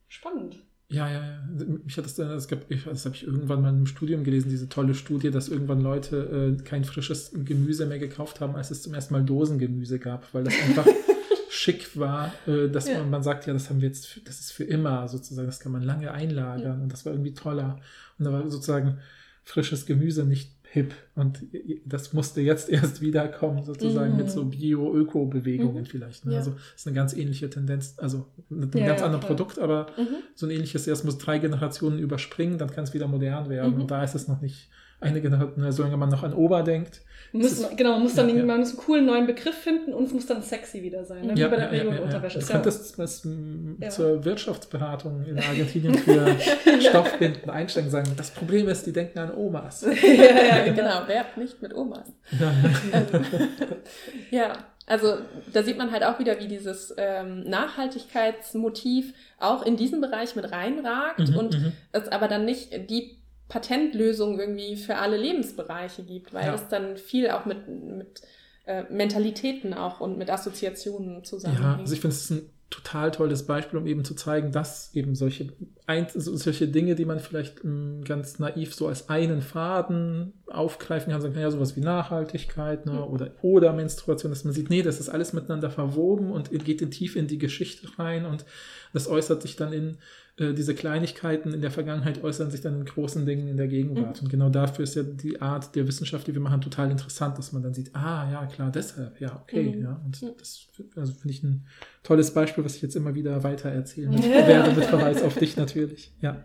Spannend. 0.09 0.57
Ja, 0.89 1.09
ja, 1.11 1.21
ja. 1.27 1.43
Mich 1.85 1.97
hat 1.97 2.05
das 2.05 2.15
dann, 2.15 2.31
es 2.33 2.47
gab, 2.47 2.71
ich- 2.71 2.85
das 2.85 3.05
habe 3.07 3.15
ich 3.17 3.25
irgendwann 3.27 3.63
mal 3.63 3.71
im 3.71 3.87
Studium 3.87 4.23
gelesen, 4.23 4.51
diese 4.51 4.69
tolle 4.69 4.95
Studie, 4.95 5.31
dass 5.31 5.49
irgendwann 5.49 5.81
Leute 5.81 6.57
äh, 6.59 6.63
kein 6.63 6.85
frisches 6.85 7.33
Gemüse 7.35 7.87
mehr 7.87 7.99
gekauft 7.99 8.41
haben, 8.41 8.55
als 8.55 8.71
es 8.71 8.83
zum 8.83 8.93
ersten 8.95 9.15
Mal 9.15 9.25
Dosengemüse 9.25 9.99
gab, 9.99 10.33
weil 10.35 10.45
das 10.45 10.55
einfach 10.55 10.87
schick 11.49 11.97
war, 11.99 12.33
äh, 12.47 12.69
dass 12.69 12.89
Ja. 12.89 12.99
man, 12.99 13.11
man 13.11 13.23
sagt, 13.23 13.47
ja, 13.47 13.53
das 13.55 13.71
haben 13.71 13.81
wir 13.81 13.89
jetzt, 13.89 14.07
für- 14.07 14.21
das 14.21 14.41
ist 14.41 14.53
für 14.53 14.65
immer 14.65 15.09
sozusagen, 15.09 15.47
das 15.47 15.59
kann 15.61 15.73
man 15.73 15.83
lange 15.83 16.13
einlagern 16.13 16.83
und 16.83 16.93
das 16.93 17.05
war 17.07 17.13
irgendwie 17.13 17.35
toller. 17.35 17.81
Und 18.19 18.27
da 18.27 18.33
war 18.33 18.43
sozusagen 18.51 18.99
frisches 19.43 19.87
Gemüse 19.87 20.25
nicht 20.25 20.54
hip 20.75 20.93
und 21.15 21.39
das 21.87 22.13
musste 22.13 22.41
jetzt 22.41 22.69
erst 22.69 23.01
wiederkommen, 23.01 23.63
sozusagen 23.63 24.11
Mhm. 24.13 24.17
mit 24.19 24.31
so 24.31 24.45
Bio-Öko-Bewegungen 24.45 25.83
Mhm. 25.83 25.87
vielleicht. 25.87 26.27
Ne? 26.27 26.33
Ja. 26.33 26.39
Also 26.39 26.55
ist 26.75 26.85
eine 26.87 26.97
ganz 26.97 27.15
ähnliche 27.15 27.49
Tendenz, 27.49 27.95
also 27.99 28.27
mit 28.49 28.75
einem 28.75 28.83
Ja, 28.83 28.89
ganz 28.91 29.01
ja, 29.01 29.07
anderen. 29.07 29.25
Produkt, 29.25 29.61
aber 29.61 29.87
Mhm. 29.97 30.17
so 30.35 30.47
ein 30.47 30.51
ähnliches, 30.51 30.87
erst 30.89 31.05
muss 31.05 31.19
drei 31.19 31.39
Generationen 31.39 32.01
überspringen, 32.01 32.59
dann 32.59 32.71
kann 32.73 32.83
es 32.85 32.93
wieder 32.93 33.07
modern 33.07 33.49
werden. 33.49 33.75
Mhm. 33.75 33.83
Und 33.83 33.91
da 33.93 34.03
ist 34.03 34.17
es 34.17 34.27
noch 34.27 34.41
nicht 34.41 34.69
eine 35.01 35.21
Generation, 35.21 35.71
solange 35.73 35.97
man 35.97 36.09
noch 36.09 36.23
an 36.23 36.33
Ober 36.33 36.63
denkt. 36.63 37.01
Man 37.33 37.43
muss, 37.43 37.61
Das 37.61 37.71
ist- 37.71 37.77
genau, 37.77 37.93
man 37.93 38.03
muss 38.05 38.15
dann 38.15 38.29
ja, 38.29 38.37
ja. 38.37 38.45
man 38.45 38.61
muss 38.61 38.71
einen 38.71 38.79
coolen 38.79 39.07
neuen 39.07 39.27
Begriff 39.27 39.57
finden 39.57 39.93
und 39.93 40.05
es 40.05 40.13
muss 40.13 40.27
dann 40.27 40.41
sexy 40.43 40.83
wieder 40.83 41.05
sein. 41.05 41.27
Ne? 41.27 41.37
Wie 41.37 41.43
bei 41.43 41.57
der 41.57 41.75
ja, 41.75 42.31
könntest 42.49 42.97
was, 42.99 43.25
m, 43.25 43.77
Ja. 43.81 43.91
zur 43.91 44.25
Wirtschaftsberatung 44.25 45.25
in 45.25 45.39
Argentinien 45.39 45.95
für 45.95 46.37
Stoffbinden 46.81 47.51
einsteigen 47.51 47.91
sagen, 47.91 48.13
das 48.17 48.31
Problem 48.31 48.69
ist, 48.69 48.87
die 48.87 48.93
denken 48.93 49.19
an 49.19 49.35
Omas. 49.35 49.83
ja, 50.03 50.13
ja, 50.59 50.65
genau. 50.65 50.77
genau, 50.77 51.09
werbt 51.09 51.37
nicht 51.37 51.61
mit 51.61 51.75
Omas. 51.75 52.13
Ja, 52.39 52.53
Ja, 54.31 54.53
also 54.87 55.17
da 55.53 55.63
sieht 55.63 55.79
man 55.79 55.91
halt 55.91 56.05
auch 56.05 56.19
wieder, 56.19 56.39
wie 56.41 56.47
dieses 56.49 56.95
ähm, 56.99 57.43
Nachhaltigkeitsmotiv 57.49 59.13
auch 59.39 59.65
in 59.65 59.77
diesen 59.77 60.01
Bereich 60.01 60.37
mit 60.37 60.51
reinragt 60.53 61.31
Mhm, 61.31 61.37
und 61.37 61.59
mhm. 61.59 61.73
es 61.93 62.09
aber 62.09 62.29
dann 62.29 62.45
nicht 62.45 62.91
die 62.91 63.17
Patentlösung 63.49 64.39
irgendwie 64.39 64.77
für 64.77 64.97
alle 64.97 65.17
Lebensbereiche 65.17 66.03
gibt, 66.03 66.33
weil 66.35 66.47
Ja. 66.47 66.55
es 66.55 66.69
dann 66.69 66.97
viel 66.97 67.31
auch 67.31 67.45
mit, 67.45 67.69
mit 67.69 68.23
äh, 68.67 68.85
Mentalitäten 68.91 69.75
auch 69.75 70.01
und 70.01 70.17
mit 70.19 70.31
Assoziationen 70.31 71.17
Ja, 71.17 71.23
zusammenhängt. 71.23 71.81
also 71.81 71.93
ich 71.95 72.01
finde, 72.01 72.17
es 72.17 72.23
ist 72.25 72.31
ein 72.31 72.51
total 72.71 73.11
tolles 73.13 73.47
Beispiel, 73.47 73.79
um 73.79 73.87
eben 73.87 74.05
zu 74.05 74.15
zeigen, 74.15 74.51
dass 74.51 74.93
eben 74.95 75.15
solche, 75.15 75.53
ein, 75.87 76.07
so, 76.13 76.35
solche 76.37 76.67
Dinge, 76.67 76.95
die 76.97 77.05
man 77.05 77.21
vielleicht 77.21 77.63
m, 77.63 78.03
ganz 78.05 78.39
naiv 78.41 78.75
so 78.75 78.89
als 78.89 79.09
einen 79.11 79.43
Faden 79.43 80.33
aufgreifen 80.47 81.13
kann, 81.13 81.21
sagen 81.21 81.35
kann, 81.35 81.43
ja, 81.43 81.51
sowas 81.51 81.77
wie 81.77 81.81
Nachhaltigkeit 81.81 82.87
ne, 82.87 83.05
oder, 83.05 83.31
oder 83.43 83.73
Menstruation, 83.75 84.33
dass 84.33 84.43
man 84.45 84.55
sieht, 84.55 84.71
nee, 84.71 84.83
das 84.83 84.99
ist 84.99 85.09
alles 85.11 85.33
miteinander 85.35 85.71
verwoben 85.71 86.33
und 86.33 86.51
geht 86.65 86.81
in, 86.83 86.91
tief 86.91 87.15
in 87.15 87.29
die 87.29 87.39
Geschichte 87.39 87.87
rein 87.99 88.25
und 88.25 88.45
das 88.93 89.07
äußert 89.07 89.43
sich 89.43 89.55
dann 89.57 89.73
in 89.73 89.99
äh, 90.37 90.53
diese 90.53 90.75
Kleinigkeiten 90.75 91.53
in 91.55 91.61
der 91.61 91.71
Vergangenheit 91.71 92.23
äußern 92.25 92.51
sich 92.51 92.61
dann 92.61 92.75
in 92.81 92.85
großen 92.85 93.25
Dingen 93.25 93.47
in 93.49 93.57
der 93.57 93.69
Gegenwart. 93.69 94.21
Und 94.23 94.29
genau 94.31 94.49
dafür 94.51 94.83
ist 94.83 94.97
ja 94.97 95.03
die 95.05 95.41
Art 95.41 95.75
der 95.77 95.87
Wissenschaft, 95.87 96.27
die 96.27 96.35
wir 96.35 96.41
machen, 96.41 96.61
total 96.61 96.91
interessant, 96.91 97.39
dass 97.39 97.53
man 97.53 97.63
dann 97.63 97.73
sieht, 97.75 97.95
ah 97.95 98.29
ja, 98.31 98.47
klar, 98.47 98.71
deshalb, 98.73 99.21
ja, 99.21 99.41
okay, 99.43 99.75
Mhm. 99.77 99.83
ja. 99.83 100.01
Und 100.05 100.21
Ja. 100.21 100.29
das 100.39 100.67
also 100.97 101.13
finde 101.13 101.31
ich 101.31 101.43
ein 101.43 101.67
tolles 102.03 102.33
Beispiel, 102.35 102.65
was 102.65 102.75
ich 102.77 102.83
jetzt 102.83 102.97
immer 102.97 103.15
wieder 103.15 103.45
weiter 103.45 103.71
erzählen 103.71 104.13
werde, 104.23 104.73
mit 104.73 104.85
Verweis 104.85 105.23
auf 105.23 105.37
dich 105.37 105.57
natürlich. 105.57 106.13
Ja. 106.21 106.45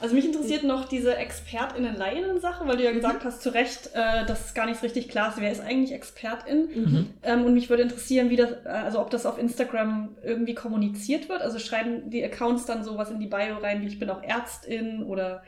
Also 0.00 0.14
mich 0.14 0.26
interessiert 0.26 0.62
noch 0.62 0.86
diese 0.86 1.16
ExpertInnen-Laien-Sache, 1.16 2.66
weil 2.66 2.76
du 2.76 2.84
ja 2.84 2.92
gesagt 2.92 3.24
hast, 3.24 3.42
zu 3.42 3.54
Recht, 3.54 3.90
äh, 3.94 4.26
dass 4.26 4.46
es 4.46 4.54
gar 4.54 4.66
nicht 4.66 4.82
richtig 4.82 5.08
klar 5.08 5.30
ist, 5.30 5.40
wer 5.40 5.50
ist 5.50 5.60
eigentlich 5.60 5.92
Expertin. 5.92 6.68
Mhm. 6.74 7.10
Ähm, 7.22 7.44
und 7.44 7.54
mich 7.54 7.70
würde 7.70 7.82
interessieren, 7.82 8.28
wie 8.28 8.36
das, 8.36 8.50
äh, 8.64 8.68
also 8.68 9.00
ob 9.00 9.10
das 9.10 9.24
auf 9.24 9.38
Instagram 9.38 10.16
irgendwie 10.22 10.54
kommuniziert 10.54 11.28
wird. 11.28 11.40
Also 11.40 11.58
schreiben 11.58 12.10
die 12.10 12.22
Accounts 12.22 12.66
dann 12.66 12.84
sowas 12.84 13.10
in 13.10 13.20
die 13.20 13.26
Bio 13.26 13.56
rein, 13.62 13.80
wie 13.80 13.86
ich 13.86 13.98
bin 13.98 14.10
auch 14.10 14.22
Ärztin 14.22 15.02
oder 15.02 15.42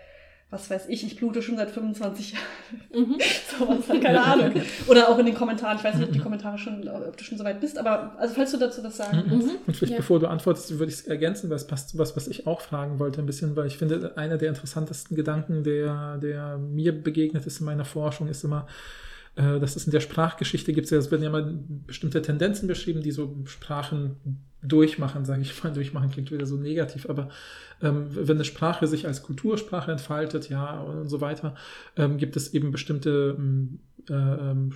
was 0.50 0.70
weiß 0.70 0.88
ich, 0.88 1.04
ich 1.04 1.16
blute 1.16 1.42
schon 1.42 1.56
seit 1.58 1.70
25 1.70 2.32
Jahren. 2.32 2.44
Mhm. 2.94 3.18
sowas, 3.58 3.86
keine 4.00 4.22
Ahnung. 4.24 4.52
Oder 4.86 5.08
auch 5.10 5.18
in 5.18 5.26
den 5.26 5.34
Kommentaren, 5.34 5.76
ich 5.76 5.84
weiß 5.84 5.96
nicht, 5.96 6.06
ob 6.06 6.12
die 6.12 6.20
Kommentare 6.20 6.56
schon, 6.58 6.88
ob 6.88 7.16
du 7.16 7.24
schon 7.24 7.36
so 7.36 7.44
weit 7.44 7.60
bist, 7.60 7.76
aber 7.78 8.18
also 8.18 8.34
falls 8.34 8.50
du 8.52 8.56
dazu 8.56 8.82
was 8.82 8.96
sagen 8.96 9.18
Mhm. 9.26 9.30
willst. 9.30 9.50
Und 9.66 9.76
vielleicht 9.76 9.92
Ja. 9.92 9.98
bevor 9.98 10.18
du 10.20 10.26
antwortest, 10.26 10.70
würde 10.78 10.90
ich 10.90 11.00
es 11.00 11.06
ergänzen, 11.06 11.50
weil 11.50 11.56
es 11.56 11.66
passt 11.66 11.90
zu 11.90 11.98
was, 11.98 12.16
was 12.16 12.28
ich 12.28 12.46
auch 12.46 12.62
fragen 12.62 12.98
wollte 12.98 13.20
ein 13.20 13.26
bisschen, 13.26 13.56
weil 13.56 13.66
ich 13.66 13.76
finde, 13.76 14.16
einer 14.16 14.38
der 14.38 14.48
interessantesten 14.48 15.16
Gedanken, 15.16 15.64
der, 15.64 16.16
der 16.18 16.56
mir 16.58 16.92
begegnet 16.92 17.44
ist 17.46 17.60
in 17.60 17.66
meiner 17.66 17.84
Forschung, 17.84 18.28
ist 18.28 18.42
immer, 18.42 18.66
äh, 19.36 19.60
dass 19.60 19.76
es 19.76 19.84
in 19.84 19.92
der 19.92 20.00
Sprachgeschichte 20.00 20.72
gibt, 20.72 20.90
es 20.90 21.10
werden 21.10 21.22
ja 21.22 21.30
mal 21.30 21.58
bestimmte 21.86 22.22
Tendenzen 22.22 22.66
beschrieben, 22.68 23.02
die 23.02 23.10
so 23.12 23.36
Sprachen 23.44 24.16
durchmachen, 24.62 25.24
sage 25.24 25.42
ich 25.42 25.62
mal. 25.62 25.72
Durchmachen 25.72 26.10
klingt 26.10 26.30
wieder 26.30 26.46
so 26.46 26.56
negativ, 26.56 27.08
aber 27.08 27.28
ähm, 27.80 28.08
wenn 28.10 28.36
eine 28.36 28.44
Sprache 28.44 28.86
sich 28.86 29.06
als 29.06 29.22
Kultursprache 29.22 29.92
entfaltet, 29.92 30.48
ja, 30.48 30.80
und 30.80 31.08
so 31.08 31.20
weiter, 31.20 31.54
ähm, 31.96 32.18
gibt 32.18 32.36
es 32.36 32.54
eben 32.54 32.70
bestimmte 32.70 33.36
ähm, 33.38 33.80
äh, 34.08 34.14
ähm, 34.14 34.72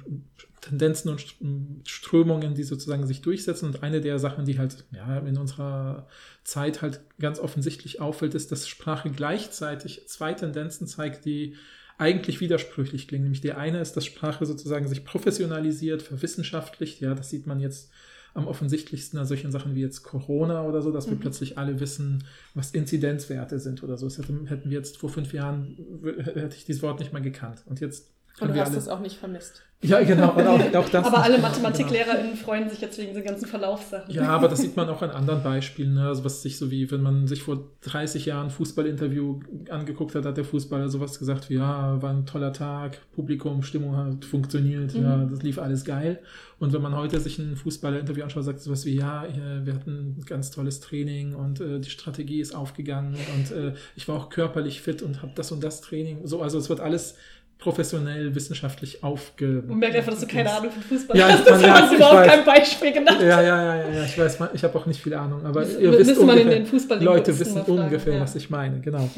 Tendenzen 0.60 1.10
und 1.10 1.20
St- 1.20 1.88
Strömungen, 1.88 2.54
die 2.54 2.62
sozusagen 2.62 3.06
sich 3.06 3.22
durchsetzen. 3.22 3.66
Und 3.66 3.82
eine 3.82 4.00
der 4.00 4.20
Sachen, 4.20 4.44
die 4.44 4.58
halt 4.58 4.84
ja, 4.92 5.18
in 5.18 5.36
unserer 5.36 6.06
Zeit 6.44 6.82
halt 6.82 7.00
ganz 7.18 7.40
offensichtlich 7.40 8.00
auffällt, 8.00 8.34
ist, 8.34 8.52
dass 8.52 8.68
Sprache 8.68 9.10
gleichzeitig 9.10 10.06
zwei 10.06 10.34
Tendenzen 10.34 10.86
zeigt, 10.86 11.24
die 11.24 11.56
eigentlich 11.98 12.40
widersprüchlich 12.40 13.08
klingen. 13.08 13.24
Nämlich 13.24 13.40
die 13.40 13.52
eine 13.52 13.80
ist, 13.80 13.96
dass 13.96 14.06
Sprache 14.06 14.46
sozusagen 14.46 14.86
sich 14.86 15.04
professionalisiert, 15.04 16.02
verwissenschaftlicht. 16.02 17.00
Ja, 17.00 17.14
das 17.14 17.30
sieht 17.30 17.46
man 17.46 17.58
jetzt 17.58 17.90
am 18.34 18.46
offensichtlichsten 18.46 19.18
an 19.18 19.26
solchen 19.26 19.50
Sachen 19.52 19.74
wie 19.74 19.80
jetzt 19.80 20.02
Corona 20.02 20.64
oder 20.64 20.80
so, 20.82 20.90
dass 20.90 21.06
wir 21.06 21.16
Mhm. 21.16 21.20
plötzlich 21.20 21.58
alle 21.58 21.80
wissen, 21.80 22.24
was 22.54 22.70
Inzidenzwerte 22.70 23.58
sind 23.58 23.82
oder 23.82 23.96
so. 23.98 24.06
Das 24.06 24.18
hätten, 24.18 24.46
wir 24.70 24.78
jetzt 24.78 24.96
vor 24.98 25.10
fünf 25.10 25.32
Jahren, 25.32 25.76
hätte 26.02 26.56
ich 26.56 26.64
dieses 26.64 26.82
Wort 26.82 27.00
nicht 27.00 27.12
mal 27.12 27.20
gekannt. 27.22 27.62
Und 27.66 27.80
jetzt 27.80 28.11
Und 28.40 28.48
du 28.48 28.54
wir 28.54 28.62
hast 28.62 28.70
alle. 28.70 28.78
es 28.78 28.88
auch 28.88 29.00
nicht 29.00 29.16
vermisst. 29.18 29.62
Ja, 29.84 30.00
genau. 30.02 30.32
Und 30.34 30.46
auch, 30.46 30.60
auch 30.76 30.88
das 30.88 31.04
Aber 31.04 31.22
alle 31.24 31.36
genau, 31.36 31.48
MathematiklehrerInnen 31.48 32.36
freuen 32.36 32.70
sich 32.70 32.80
jetzt 32.80 32.98
wegen 32.98 33.08
dieser 33.10 33.22
ganzen 33.22 33.46
Verlaufssachen. 33.48 34.14
Ja, 34.14 34.28
aber 34.28 34.46
das 34.48 34.60
sieht 34.60 34.76
man 34.76 34.88
auch 34.88 35.02
an 35.02 35.10
anderen 35.10 35.42
Beispielen. 35.42 35.94
Ne? 35.94 36.06
Also 36.06 36.24
was 36.24 36.40
sich 36.42 36.56
so 36.56 36.70
wie, 36.70 36.88
wenn 36.92 37.02
man 37.02 37.26
sich 37.26 37.42
vor 37.42 37.68
30 37.82 38.26
Jahren 38.26 38.46
ein 38.46 38.50
Fußballinterview 38.50 39.40
angeguckt 39.70 40.14
hat, 40.14 40.24
hat 40.24 40.36
der 40.36 40.44
Fußballer 40.44 40.88
sowas 40.88 41.18
gesagt 41.18 41.50
wie, 41.50 41.54
ja, 41.54 42.00
war 42.00 42.10
ein 42.10 42.26
toller 42.26 42.52
Tag, 42.52 42.98
Publikum, 43.12 43.62
Stimmung 43.64 43.96
hat 43.96 44.24
funktioniert, 44.24 44.94
Mhm. 44.94 45.02
ja, 45.02 45.16
das 45.24 45.42
lief 45.42 45.58
alles 45.58 45.84
geil. 45.84 46.20
Und 46.60 46.72
wenn 46.72 46.80
man 46.82 46.94
heute 46.96 47.18
sich 47.18 47.40
ein 47.40 47.56
Fußballerinterview 47.56 48.22
anschaut, 48.22 48.44
sagt 48.44 48.60
sowas 48.60 48.86
wie, 48.86 48.94
ja, 48.94 49.26
wir 49.64 49.74
hatten 49.74 50.16
ein 50.20 50.24
ganz 50.24 50.52
tolles 50.52 50.78
Training 50.78 51.34
und 51.34 51.60
äh, 51.60 51.80
die 51.80 51.90
Strategie 51.90 52.40
ist 52.40 52.54
aufgegangen 52.54 53.16
und 53.36 53.50
äh, 53.50 53.74
ich 53.96 54.06
war 54.06 54.14
auch 54.16 54.30
körperlich 54.30 54.80
fit 54.80 55.02
und 55.02 55.22
habe 55.22 55.32
das 55.34 55.50
und 55.50 55.64
das 55.64 55.80
Training. 55.80 56.20
So, 56.24 56.40
also 56.40 56.56
es 56.58 56.68
wird 56.68 56.78
alles 56.78 57.16
professionell, 57.58 58.34
wissenschaftlich 58.34 59.02
aufge... 59.02 59.62
Man 59.66 59.78
merkt 59.78 59.96
einfach, 59.96 60.10
dass 60.12 60.20
du 60.20 60.26
keine 60.26 60.52
Ahnung 60.52 60.70
von 60.70 60.82
Fußball 60.82 61.16
Ja, 61.16 61.28
hast. 61.28 61.46
Das 61.46 61.62
hast 61.64 61.92
du 61.92 61.96
überhaupt 61.96 62.26
kein 62.26 62.44
Beispiel 62.44 62.92
genannt. 62.92 63.20
Ja, 63.20 63.40
ja, 63.40 63.76
ja, 63.76 63.88
ja, 63.88 64.04
ich 64.04 64.18
weiß, 64.18 64.38
ich 64.52 64.64
habe 64.64 64.78
auch 64.78 64.86
nicht 64.86 65.00
viel 65.00 65.14
Ahnung, 65.14 65.46
aber 65.46 65.66
ihr 65.66 65.96
wisst 65.98 66.18
ungefähr, 66.18 67.00
Leute 67.00 67.38
wissen 67.38 67.62
ungefähr, 67.62 68.20
was 68.20 68.34
ich 68.34 68.42
ich 68.42 68.50
meine, 68.50 68.80
genau. 68.80 69.08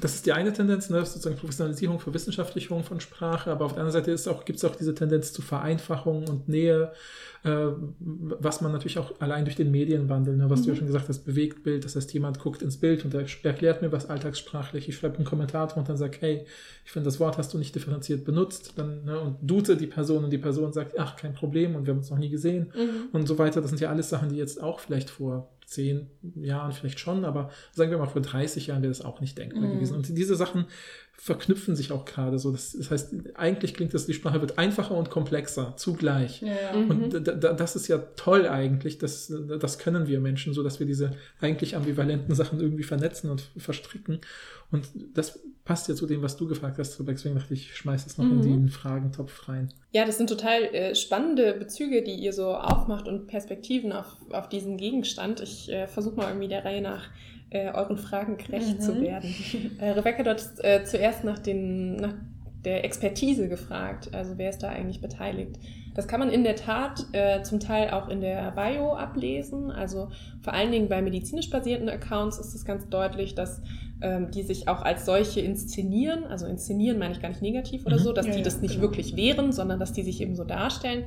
Das 0.00 0.14
ist 0.14 0.26
die 0.26 0.32
eine 0.32 0.52
Tendenz, 0.52 0.88
ne, 0.90 1.04
sozusagen 1.04 1.36
Professionalisierung, 1.36 1.98
Verwissenschaftlichung 2.00 2.84
von 2.84 3.00
Sprache, 3.00 3.50
aber 3.50 3.64
auf 3.64 3.72
der 3.74 3.82
anderen 3.84 4.04
Seite 4.04 4.30
auch, 4.30 4.44
gibt 4.44 4.58
es 4.58 4.64
auch 4.64 4.76
diese 4.76 4.94
Tendenz 4.94 5.32
zu 5.32 5.42
Vereinfachung 5.42 6.28
und 6.28 6.48
Nähe, 6.48 6.92
äh, 7.44 7.66
was 7.98 8.60
man 8.60 8.72
natürlich 8.72 8.98
auch 8.98 9.20
allein 9.20 9.44
durch 9.44 9.56
den 9.56 9.70
Medienwandel, 9.70 10.36
ne, 10.36 10.48
was 10.48 10.62
du 10.62 10.68
ja 10.68 10.72
Mhm. 10.74 10.78
schon 10.78 10.86
gesagt 10.86 11.08
hast, 11.08 11.24
Bewegtbild, 11.24 11.84
das 11.84 11.96
heißt, 11.96 12.12
jemand 12.14 12.38
guckt 12.38 12.62
ins 12.62 12.78
Bild 12.78 13.04
und 13.04 13.12
er 13.14 13.26
erklärt 13.42 13.82
mir 13.82 13.92
was 13.92 14.08
alltagssprachlich, 14.08 14.88
ich 14.88 14.96
schreibe 14.96 15.16
einen 15.16 15.24
Kommentar 15.26 15.66
drunter 15.68 15.92
und 15.92 15.98
sage, 15.98 16.16
hey, 16.20 16.46
ich 16.84 16.90
finde, 16.92 17.06
das 17.06 17.20
Wort 17.20 17.36
hast 17.38 17.52
du 17.52 17.58
nicht 17.58 17.74
differenziert 17.74 18.24
benutzt, 18.24 18.72
dann, 18.76 19.04
ne, 19.04 19.18
und 19.20 19.36
duze 19.42 19.76
die 19.76 19.86
Person 19.86 20.24
und 20.24 20.30
die 20.30 20.38
Person 20.38 20.72
sagt, 20.72 20.98
ach, 20.98 21.16
kein 21.16 21.34
Problem 21.34 21.74
und 21.76 21.86
wir 21.86 21.92
haben 21.92 21.98
uns 21.98 22.10
noch 22.10 22.18
nie 22.18 22.30
gesehen 22.30 22.72
Mhm. 22.74 23.08
und 23.12 23.26
so 23.28 23.38
weiter. 23.38 23.60
Das 23.60 23.70
sind 23.70 23.80
ja 23.80 23.90
alles 23.90 24.08
Sachen, 24.08 24.28
die 24.30 24.36
jetzt 24.36 24.62
auch 24.62 24.80
vielleicht 24.80 25.10
vor 25.10 25.50
zehn 25.66 26.08
Jahren 26.36 26.72
vielleicht 26.72 27.00
schon, 27.00 27.24
aber 27.24 27.50
sagen 27.72 27.90
wir 27.90 27.98
mal 27.98 28.06
vor 28.06 28.22
30 28.22 28.66
Jahren 28.68 28.82
wäre 28.82 28.90
das 28.92 29.02
auch 29.02 29.20
nicht 29.20 29.36
denkbar 29.38 29.62
Mhm. 29.62 29.74
gewesen. 29.74 29.96
Und 29.96 30.16
diese 30.16 30.36
Sachen 30.36 30.66
verknüpfen 31.16 31.76
sich 31.76 31.92
auch 31.92 32.04
gerade 32.04 32.38
so. 32.38 32.50
Das, 32.50 32.72
das 32.72 32.90
heißt, 32.90 33.14
eigentlich 33.34 33.74
klingt 33.74 33.94
das, 33.94 34.06
die 34.06 34.14
Sprache 34.14 34.40
wird 34.40 34.58
einfacher 34.58 34.94
und 34.94 35.10
komplexer 35.10 35.74
zugleich. 35.76 36.42
Ja. 36.42 36.76
Mhm. 36.76 36.90
Und 36.90 37.14
da, 37.14 37.32
da, 37.32 37.52
das 37.52 37.76
ist 37.76 37.88
ja 37.88 37.98
toll 38.16 38.48
eigentlich, 38.48 38.98
das, 38.98 39.32
das 39.60 39.78
können 39.78 40.06
wir 40.06 40.20
Menschen, 40.20 40.52
so 40.54 40.62
dass 40.62 40.80
wir 40.80 40.86
diese 40.86 41.12
eigentlich 41.40 41.76
ambivalenten 41.76 42.34
Sachen 42.34 42.60
irgendwie 42.60 42.82
vernetzen 42.82 43.30
und 43.30 43.48
verstricken. 43.56 44.20
Und 44.70 44.88
das 45.14 45.40
passt 45.64 45.88
ja 45.88 45.94
zu 45.94 46.06
dem, 46.06 46.20
was 46.22 46.36
du 46.36 46.46
gefragt 46.46 46.78
hast, 46.78 46.98
Rebecca. 47.00 47.16
Deswegen 47.16 47.36
dachte 47.36 47.54
ich, 47.54 47.62
ich 47.70 47.76
schmeiß 47.76 48.06
es 48.06 48.18
noch 48.18 48.24
Mhm. 48.26 48.32
in 48.32 48.42
den 48.42 48.68
Fragentopf 48.68 49.48
rein. 49.48 49.72
Ja, 49.92 50.04
das 50.04 50.18
sind 50.18 50.28
total 50.28 50.62
äh, 50.74 50.94
spannende 50.94 51.54
Bezüge, 51.54 52.02
die 52.02 52.14
ihr 52.14 52.32
so 52.32 52.54
aufmacht 52.54 53.08
und 53.08 53.26
Perspektiven 53.28 53.92
auf, 53.92 54.16
auf 54.30 54.48
diesen 54.48 54.76
Gegenstand. 54.76 55.40
Ich 55.40 55.70
äh, 55.72 55.86
versuche 55.86 56.16
mal 56.16 56.28
irgendwie 56.28 56.48
der 56.48 56.64
Reihe 56.64 56.82
nach 56.82 57.08
äh, 57.50 57.70
euren 57.72 57.96
Fragen 57.96 58.36
gerecht 58.36 58.76
Mhm. 58.76 58.80
zu 58.80 59.00
werden. 59.00 59.34
Äh, 59.78 59.90
Rebecca, 59.90 60.22
du 60.22 60.30
hast 60.34 60.62
äh, 60.64 60.84
zuerst 60.84 61.24
nach, 61.24 61.38
den, 61.38 61.96
nach 61.96 62.14
der 62.64 62.84
Expertise 62.84 63.48
gefragt. 63.48 64.10
Also 64.14 64.36
wer 64.36 64.50
ist 64.50 64.62
da 64.62 64.68
eigentlich 64.68 65.00
beteiligt? 65.00 65.56
Das 65.94 66.08
kann 66.08 66.20
man 66.20 66.30
in 66.30 66.42
der 66.44 66.56
Tat 66.56 67.06
äh, 67.12 67.42
zum 67.42 67.60
Teil 67.60 67.90
auch 67.90 68.08
in 68.08 68.20
der 68.20 68.50
Bio 68.52 68.94
ablesen. 68.94 69.70
Also 69.70 70.08
vor 70.42 70.52
allen 70.52 70.72
Dingen 70.72 70.88
bei 70.88 71.00
medizinisch 71.02 71.50
basierten 71.50 71.88
Accounts 71.88 72.38
ist 72.38 72.54
es 72.54 72.64
ganz 72.64 72.88
deutlich, 72.88 73.34
dass 73.34 73.62
ähm, 74.02 74.30
die 74.32 74.42
sich 74.42 74.66
auch 74.68 74.82
als 74.82 75.06
solche 75.06 75.40
inszenieren. 75.40 76.24
Also 76.24 76.46
inszenieren 76.46 76.98
meine 76.98 77.14
ich 77.14 77.22
gar 77.22 77.28
nicht 77.28 77.42
negativ 77.42 77.86
oder 77.86 77.96
Mhm. 77.96 78.00
so, 78.02 78.12
dass 78.12 78.26
Ja, 78.26 78.32
die 78.32 78.38
ja, 78.38 78.44
das 78.44 78.60
nicht 78.60 78.74
genau. 78.74 78.82
wirklich 78.88 79.14
wären, 79.16 79.52
sondern 79.52 79.78
dass 79.78 79.92
die 79.92 80.02
sich 80.02 80.20
eben 80.20 80.34
so 80.34 80.42
darstellen. 80.44 81.04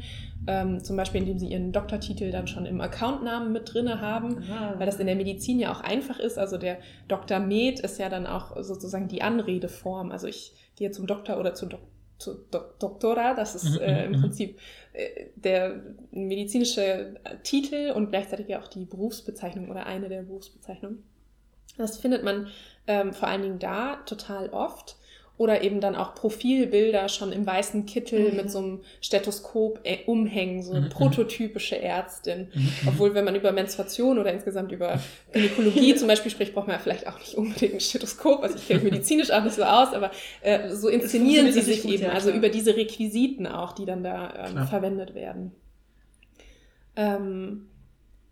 Ähm, 0.47 0.81
zum 0.81 0.95
Beispiel, 0.95 1.19
indem 1.21 1.37
sie 1.37 1.47
ihren 1.47 1.73
Doktortitel 1.73 2.31
dann 2.31 2.47
schon 2.47 2.65
im 2.65 2.79
Accountnamen 2.79 3.51
mit 3.51 3.73
drinne 3.73 3.99
haben 4.01 4.37
weil 4.77 4.85
das 4.85 4.99
in 4.99 5.07
der 5.07 5.15
Medizin 5.15 5.59
ja 5.59 5.71
auch 5.73 5.81
einfach 5.81 6.19
ist. 6.19 6.37
Also 6.39 6.57
der 6.57 6.77
Dr. 7.09 7.39
Med 7.39 7.79
ist 7.81 7.99
ja 7.99 8.07
dann 8.09 8.25
auch 8.25 8.55
sozusagen 8.63 9.07
die 9.09 9.21
Anredeform. 9.21 10.11
Also 10.11 10.27
ich 10.27 10.53
gehe 10.77 10.91
zum 10.91 11.07
Doktor 11.07 11.39
oder 11.39 11.53
zu, 11.53 11.65
Dok 11.65 11.79
zu 11.81 11.87
Dok 11.87 11.96
Doktora, 12.19 13.33
das 13.33 13.55
ist 13.55 13.75
Mhm, 13.75 13.79
äh, 13.79 14.05
im 14.05 14.11
mhm. 14.11 14.21
Prinzip 14.21 14.59
äh, 14.93 15.27
der 15.35 15.81
medizinische 16.11 17.15
Titel 17.43 17.91
und 17.95 18.09
gleichzeitig 18.09 18.47
ja 18.47 18.61
auch 18.61 18.67
die 18.67 18.85
Berufsbezeichnung 18.85 19.69
oder 19.69 19.85
eine 19.85 20.09
der 20.09 20.23
Berufsbezeichnungen. 20.23 21.03
Das 21.77 21.97
findet 21.97 22.23
man 22.23 22.47
ähm, 22.87 23.13
vor 23.13 23.27
allen 23.27 23.43
Dingen 23.43 23.59
da 23.59 23.97
total 23.97 24.49
oft. 24.49 24.96
Oder 25.39 25.61
eben 25.61 25.81
dann 25.81 25.95
auch 25.95 26.15
Profilbilder 26.15 27.09
schon 27.09 27.31
im 27.31 27.45
weißen 27.45 27.85
Kittel 27.85 28.31
Mhm. 28.31 28.35
mit 28.37 28.49
so 28.51 28.57
einem 28.57 28.79
Stethoskop 29.01 29.79
äh, 29.83 29.99
umhängen, 30.07 30.63
so 30.63 30.73
Mhm, 30.73 30.85
mhm. 30.85 30.89
prototypische 30.89 31.79
Ärztin. 31.79 32.47
Mhm. 32.55 32.71
Obwohl, 32.87 33.13
wenn 33.13 33.23
man 33.23 33.35
über 33.35 33.51
Menstruation 33.51 34.17
oder 34.17 34.33
insgesamt 34.33 34.71
über 34.71 34.99
Gynäkologie 35.33 35.93
zum 35.95 36.07
Beispiel 36.07 36.31
spricht, 36.31 36.55
braucht 36.55 36.65
man 36.67 36.75
ja 36.77 36.81
vielleicht 36.81 37.05
auch 37.07 37.19
nicht 37.19 37.35
unbedingt 37.35 37.75
ein 37.75 37.79
Stethoskop. 37.79 38.41
Also 38.41 38.55
ich 38.57 38.67
kenne 38.67 38.81
mich 38.81 38.91
medizinisch 38.91 39.29
auch 39.29 39.43
nicht 39.43 39.55
so 39.55 39.63
aus, 39.63 39.93
aber 39.93 40.09
äh, 40.41 40.69
so 40.73 40.87
inszenieren 40.89 41.51
sie 41.51 41.61
sich 41.61 41.83
gut, 41.83 41.91
eben. 41.91 42.03
ja, 42.05 42.09
also 42.13 42.31
über 42.31 42.49
diese 42.49 42.75
Requisiten 42.75 43.45
auch, 43.45 43.73
die 43.73 43.85
dann 43.85 44.03
da 44.03 44.47
ähm, 44.47 44.65
verwendet 44.67 45.13
werden. 45.13 45.51
Ähm, 46.95 47.67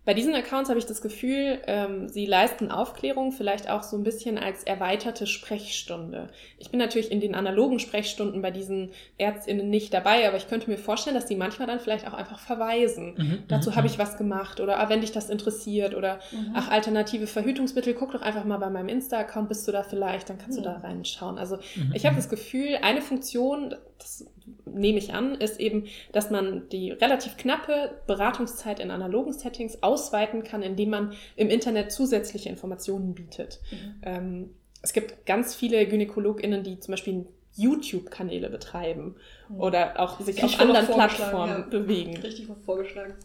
bei 0.06 0.14
diesen 0.14 0.36
Accounts 0.36 0.70
habe 0.70 0.78
ich 0.80 0.86
das 0.86 1.02
Gefühl, 1.02 1.60
ähm, 1.68 2.08
sie 2.10 2.26
leisten 2.28 2.70
Aufklärung 2.72 3.32
vielleicht 3.32 3.70
auch 3.70 3.82
so 3.84 3.98
ein 3.98 4.04
bisschen 4.04 4.38
als 4.38 4.64
erweiterte 4.64 5.26
Sprechstunde. 5.28 6.30
Ich 6.60 6.70
bin 6.70 6.80
natürlich 6.80 7.12
in 7.12 7.20
den 7.20 7.34
analogen 7.36 7.80
Sprechstunden 7.80 8.42
bei 8.42 8.52
diesen 8.52 8.92
ÄrztInnen 9.18 9.70
nicht 9.70 9.94
dabei, 9.94 10.28
aber 10.28 10.38
ich 10.38 10.48
könnte 10.48 10.70
mir 10.70 10.78
vorstellen, 10.78 11.16
dass 11.16 11.26
die 11.26 11.36
manchmal 11.36 11.68
dann 11.68 11.80
vielleicht 11.80 12.08
auch 12.08 12.14
einfach 12.14 12.40
verweisen. 12.40 13.16
Mhm. 13.18 13.44
Dazu 13.48 13.72
Mhm. 13.72 13.76
habe 13.76 13.88
ich 13.88 13.98
was 13.98 14.18
gemacht 14.18 14.60
oder 14.60 14.80
ah, 14.80 14.90
wenn 14.90 15.02
dich 15.02 15.12
das 15.12 15.30
interessiert 15.30 15.96
oder 15.96 16.20
Mhm. 16.32 16.52
ach, 16.54 16.70
alternative 16.70 17.28
Verhütungsmittel, 17.28 17.94
guck 17.96 18.12
doch 18.12 18.22
einfach 18.22 18.46
mal 18.46 18.58
bei 18.58 18.70
meinem 18.70 18.90
Insta-Account, 18.90 19.50
bist 19.50 19.68
du 19.68 19.72
da 19.72 19.82
vielleicht, 19.84 20.30
dann 20.30 20.38
kannst 20.38 20.58
du 20.58 20.62
da 20.62 20.78
reinschauen. 20.78 21.38
Also 21.40 21.58
Mhm. 21.76 21.92
ich 21.96 22.06
habe 22.06 22.16
das 22.16 22.30
Gefühl, 22.30 22.78
eine 22.84 23.02
Funktion, 23.02 23.76
das 23.98 24.26
nehme 24.66 24.98
ich 24.98 25.14
an, 25.14 25.36
ist 25.36 25.60
eben, 25.60 25.86
dass 26.12 26.30
man 26.30 26.70
die 26.70 26.92
relativ 26.92 27.38
knappe 27.38 28.02
Beratungszeit 28.08 28.80
in 28.80 28.92
analogen 28.92 29.34
Settings 29.34 29.82
ausweiten 29.82 30.44
kann, 30.44 30.62
indem 30.62 30.90
man 30.90 31.14
im 31.36 31.50
Internet 31.50 31.92
zusätzliche 31.92 32.50
Informationen 32.50 33.16
bietet. 33.16 33.60
Mhm. 33.72 33.96
Ähm, 34.04 34.50
es 34.82 34.94
gibt 34.94 35.26
ganz 35.26 35.56
viele 35.56 35.86
GynäkologInnen, 35.88 36.64
die 36.64 36.80
zum 36.80 36.92
Beispiel 36.92 37.26
YouTube-Kanäle 37.56 38.50
betreiben 38.50 39.16
oder 39.58 40.00
auch 40.00 40.20
sich 40.20 40.36
Krieg 40.36 40.46
auf 40.46 40.60
anderen 40.60 40.88
Plattformen 40.88 41.60
ja. 41.62 41.68
bewegen. 41.68 42.18
Richtig 42.24 42.48
vorgeschlagen. 42.66 43.16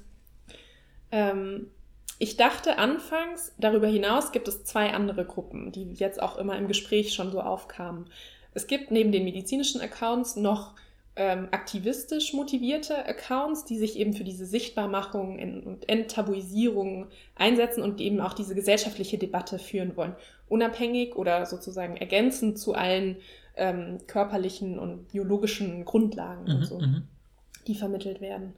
Ähm, 1.11 1.67
ich 2.19 2.37
dachte 2.37 2.79
anfangs, 2.79 3.55
darüber 3.59 3.89
hinaus 3.89 4.31
gibt 4.31 4.47
es 4.47 4.65
zwei 4.65 4.93
andere 4.93 5.25
Gruppen, 5.25 5.73
die 5.73 5.93
jetzt 5.95 6.23
auch 6.23 6.37
immer 6.39 6.57
im 6.57 6.69
Gespräch 6.69 7.13
schon 7.13 7.33
so 7.33 7.41
aufkamen. 7.41 8.11
Es 8.53 8.67
gibt 8.67 8.91
neben 8.91 9.13
den 9.13 9.25
medizinischen 9.25 9.81
Accounts 9.81 10.37
noch 10.37 10.75
ähm, 11.17 11.49
aktivistisch 11.51 12.33
motivierte 12.33 13.05
Accounts, 13.07 13.65
die 13.65 13.77
sich 13.79 13.99
eben 13.99 14.13
für 14.13 14.25
diese 14.25 14.47
Sichtbarmachung 14.47 15.39
und 15.65 15.89
Enttabuisierung 15.89 17.09
einsetzen 17.35 17.83
und 17.83 18.01
eben 18.01 18.21
auch 18.21 18.33
diese 18.33 18.55
gesellschaftliche 18.55 19.19
Debatte 19.19 19.59
führen 19.59 19.97
wollen. 19.97 20.15
Unabhängig 20.49 21.17
oder 21.17 21.47
sozusagen 21.47 21.97
ergänzend 21.97 22.59
zu 22.59 22.75
allen 22.75 23.17
ähm, 23.57 23.99
körperlichen 24.07 24.79
und 24.79 25.09
biologischen 25.09 25.85
Grundlagen 25.85 26.49
und 26.49 26.61
Mhm. 26.61 26.65
so 26.65 26.79
Mhm. 26.79 27.03
die 27.67 27.75
vermittelt 27.75 28.21
werden. 28.21 28.55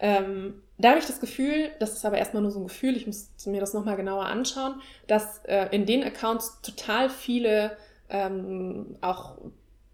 Ähm, 0.00 0.62
da 0.78 0.90
habe 0.90 0.98
ich 0.98 1.06
das 1.06 1.20
Gefühl, 1.20 1.70
das 1.78 1.92
ist 1.92 2.04
aber 2.04 2.18
erstmal 2.18 2.42
nur 2.42 2.50
so 2.50 2.58
ein 2.60 2.66
Gefühl, 2.66 2.96
ich 2.96 3.06
muss 3.06 3.30
mir 3.46 3.60
das 3.60 3.74
nochmal 3.74 3.96
genauer 3.96 4.26
anschauen, 4.26 4.80
dass 5.06 5.44
äh, 5.44 5.68
in 5.70 5.86
den 5.86 6.02
Accounts 6.02 6.60
total 6.62 7.10
viele 7.10 7.76
ähm, 8.08 8.96
auch 9.00 9.36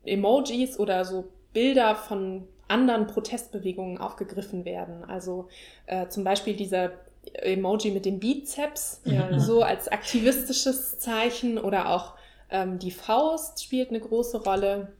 Emojis 0.04 0.78
oder 0.78 1.04
so 1.04 1.28
Bilder 1.52 1.94
von 1.96 2.46
anderen 2.68 3.06
Protestbewegungen 3.06 3.98
aufgegriffen 3.98 4.64
werden. 4.64 5.04
Also 5.04 5.48
äh, 5.86 6.08
zum 6.08 6.24
Beispiel 6.24 6.54
dieser 6.54 6.92
Emoji 7.34 7.90
mit 7.90 8.04
dem 8.04 8.20
Bizeps, 8.20 9.02
Ja, 9.04 9.30
Mhm. 9.30 9.38
so 9.40 9.62
als 9.62 9.88
aktivistisches 9.88 10.98
Zeichen 10.98 11.58
oder 11.58 11.90
auch 11.90 12.14
ähm, 12.50 12.78
die 12.78 12.90
Faust 12.90 13.62
spielt 13.62 13.90
eine 13.90 14.00
große 14.00 14.42
Rolle. 14.42 14.92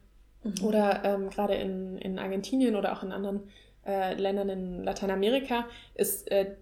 Mhm. 0.43 0.63
Oder 0.63 1.03
ähm, 1.05 1.29
gerade 1.29 1.55
in, 1.55 1.97
in 1.97 2.19
Argentinien 2.19 2.75
oder 2.75 2.93
auch 2.93 3.03
in 3.03 3.11
anderen 3.11 3.49
äh, 3.85 4.13
Ländern 4.13 4.49
in 4.49 4.83
Lateinamerika 4.83 5.65
ist 5.95 6.29
äh, 6.31 6.55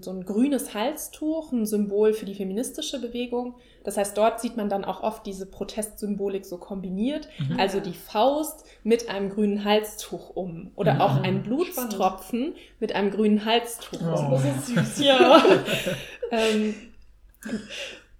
so 0.00 0.10
ein 0.10 0.24
grünes 0.24 0.72
Halstuch 0.74 1.52
ein 1.52 1.66
Symbol 1.66 2.14
für 2.14 2.24
die 2.24 2.34
feministische 2.34 2.98
Bewegung. 3.00 3.56
Das 3.84 3.96
heißt, 3.96 4.16
dort 4.16 4.40
sieht 4.40 4.56
man 4.56 4.68
dann 4.70 4.84
auch 4.84 5.02
oft 5.02 5.26
diese 5.26 5.44
Protestsymbolik 5.46 6.46
so 6.46 6.56
kombiniert. 6.56 7.28
Mhm. 7.38 7.58
Also 7.58 7.80
die 7.80 7.92
Faust 7.92 8.64
mit 8.84 9.08
einem 9.10 9.28
grünen 9.30 9.64
Halstuch 9.64 10.30
um. 10.34 10.70
Oder 10.76 10.94
Mhm. 10.94 11.00
auch 11.02 11.22
ein 11.22 11.42
Blutstropfen 11.42 12.54
mit 12.80 12.94
einem 12.94 13.10
grünen 13.10 13.44
Halstuch 13.44 14.00
Oh. 14.00 14.30
Das 14.30 14.44
ist 14.44 14.66
süß, 14.96 15.04
ja. 15.04 15.42
Ähm, 16.34 16.74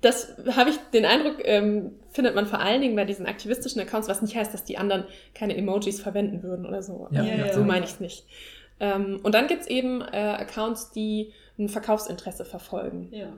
das 0.03 0.35
habe 0.57 0.71
ich 0.71 0.77
den 0.93 1.07
Eindruck, 1.07 1.37
ähm, 1.45 1.93
findet 2.11 2.35
man 2.35 2.47
vor 2.47 2.61
allen 2.61 2.83
Dingen 2.83 2.97
bei 2.97 3.05
diesen 3.05 3.25
aktivistischen 3.27 3.81
Accounts, 3.81 4.09
was 4.09 4.21
nicht 4.21 4.37
heißt, 4.37 4.53
dass 4.53 4.65
die 4.65 4.77
anderen 4.77 5.05
keine 5.35 5.57
Emojis 5.57 6.01
verwenden 6.01 6.43
würden 6.43 6.67
oder 6.67 6.83
so. 6.83 7.09
Ja, 7.13 7.23
Ja, 7.23 7.35
ja. 7.47 7.53
So 7.53 7.63
meine 7.63 7.85
ich 7.85 7.93
es 7.93 8.01
nicht. 8.01 8.27
Ähm, 8.81 9.21
und 9.23 9.35
dann 9.35 9.47
gibt 9.47 9.63
es 9.63 9.69
eben 9.69 10.03
äh, 10.03 10.37
Accounts, 10.39 10.91
die 10.91 11.33
ein 11.57 11.69
Verkaufsinteresse 11.69 12.45
verfolgen, 12.45 13.09
ja. 13.13 13.33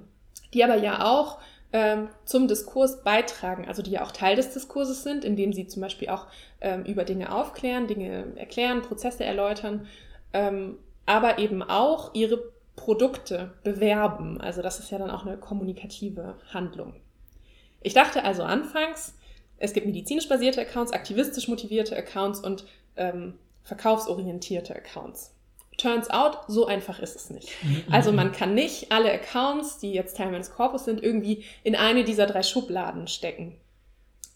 die 0.55 0.65
aber 0.65 0.77
ja 0.77 1.05
auch 1.05 1.39
ähm, 1.74 2.09
zum 2.24 2.49
Diskurs 2.49 3.03
beitragen, 3.03 3.69
also 3.69 3.82
die 3.82 3.91
ja 3.91 4.03
auch 4.03 4.12
Teil 4.12 4.36
des 4.36 4.55
Diskurses 4.55 5.03
sind, 5.03 5.24
indem 5.24 5.53
sie 5.53 5.66
zum 5.66 5.82
Beispiel 5.82 6.09
auch 6.09 6.27
ähm, 6.62 6.85
über 6.85 7.05
Dinge 7.05 7.31
aufklären, 7.35 7.89
Dinge 7.89 8.24
erklären, 8.36 8.81
Prozesse 8.81 9.24
erläutern, 9.24 9.86
ähm, 10.32 10.78
aber 11.05 11.39
eben 11.39 11.62
auch 11.62 12.15
ihre 12.15 12.54
Produkte 12.77 13.53
bewerben. 13.63 14.41
Also 14.41 14.63
das 14.63 14.79
ist 14.79 14.91
ja 14.91 14.99
dann 14.99 15.11
auch 15.11 15.25
eine 15.27 15.37
kommunikative 15.37 16.37
Handlung. 16.53 16.95
Ich 17.81 17.95
dachte 17.95 18.25
also 18.25 18.43
anfangs, 18.43 19.15
es 19.59 19.73
gibt 19.73 19.87
medizinisch 19.87 20.29
basierte 20.29 20.61
Accounts, 20.61 20.93
aktivistisch 20.93 21.49
motivierte 21.49 21.97
Accounts 21.97 22.41
und 22.41 22.65
ähm, 22.97 23.39
verkaufsorientierte 23.63 24.75
Accounts. 24.75 25.35
Turns 25.77 26.09
out, 26.11 26.39
so 26.47 26.67
einfach 26.67 27.01
ist 27.01 27.17
es 27.17 27.31
nicht. 27.31 27.51
Mhm. 27.63 27.85
Also 27.91 28.13
man 28.13 28.33
kann 28.33 28.55
nicht 28.55 28.93
alle 28.93 29.13
Accounts, 29.13 29.79
die 29.79 29.93
jetzt 29.93 30.17
Teil 30.17 30.31
meines 30.31 30.53
Korpus 30.53 30.85
sind, 30.85 31.03
irgendwie 31.03 31.45
in 31.63 31.75
eine 31.75 32.05
dieser 32.05 32.27
drei 32.27 32.43
Schubladen 32.43 33.09
stecken. 33.09 33.57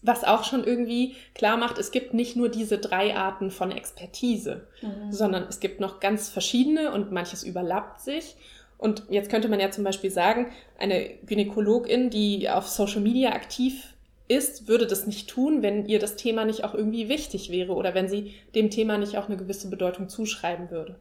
Was 0.01 0.23
auch 0.23 0.45
schon 0.45 0.63
irgendwie 0.63 1.15
klar 1.35 1.57
macht, 1.57 1.77
es 1.77 1.91
gibt 1.91 2.13
nicht 2.13 2.35
nur 2.37 2.47
diese 2.49 2.77
drei 2.77 3.15
Arten 3.17 3.51
von 3.51 3.71
Expertise, 3.71 4.67
Mhm. 4.81 5.11
sondern 5.11 5.43
es 5.49 5.59
gibt 5.59 5.79
noch 5.81 5.99
ganz 5.99 6.29
verschiedene 6.29 6.91
und 6.93 7.11
manches 7.11 7.43
überlappt 7.43 7.99
sich. 8.01 8.35
Und 8.77 9.03
jetzt 9.09 9.29
könnte 9.29 9.49
man 9.49 9.59
ja 9.59 9.71
zum 9.71 9.83
Beispiel 9.83 10.09
sagen, 10.09 10.47
eine 10.79 11.09
Gynäkologin, 11.25 12.09
die 12.09 12.49
auf 12.49 12.67
Social 12.69 13.01
Media 13.01 13.31
aktiv 13.33 13.93
ist, 14.29 14.67
würde 14.69 14.87
das 14.87 15.05
nicht 15.05 15.29
tun, 15.29 15.61
wenn 15.63 15.85
ihr 15.87 15.99
das 15.99 16.15
Thema 16.15 16.45
nicht 16.45 16.63
auch 16.63 16.73
irgendwie 16.73 17.09
wichtig 17.09 17.49
wäre 17.51 17.73
oder 17.73 17.93
wenn 17.93 18.07
sie 18.07 18.33
dem 18.55 18.69
Thema 18.69 18.97
nicht 18.97 19.17
auch 19.17 19.27
eine 19.27 19.35
gewisse 19.37 19.69
Bedeutung 19.69 20.07
zuschreiben 20.07 20.69
würde. 20.71 20.95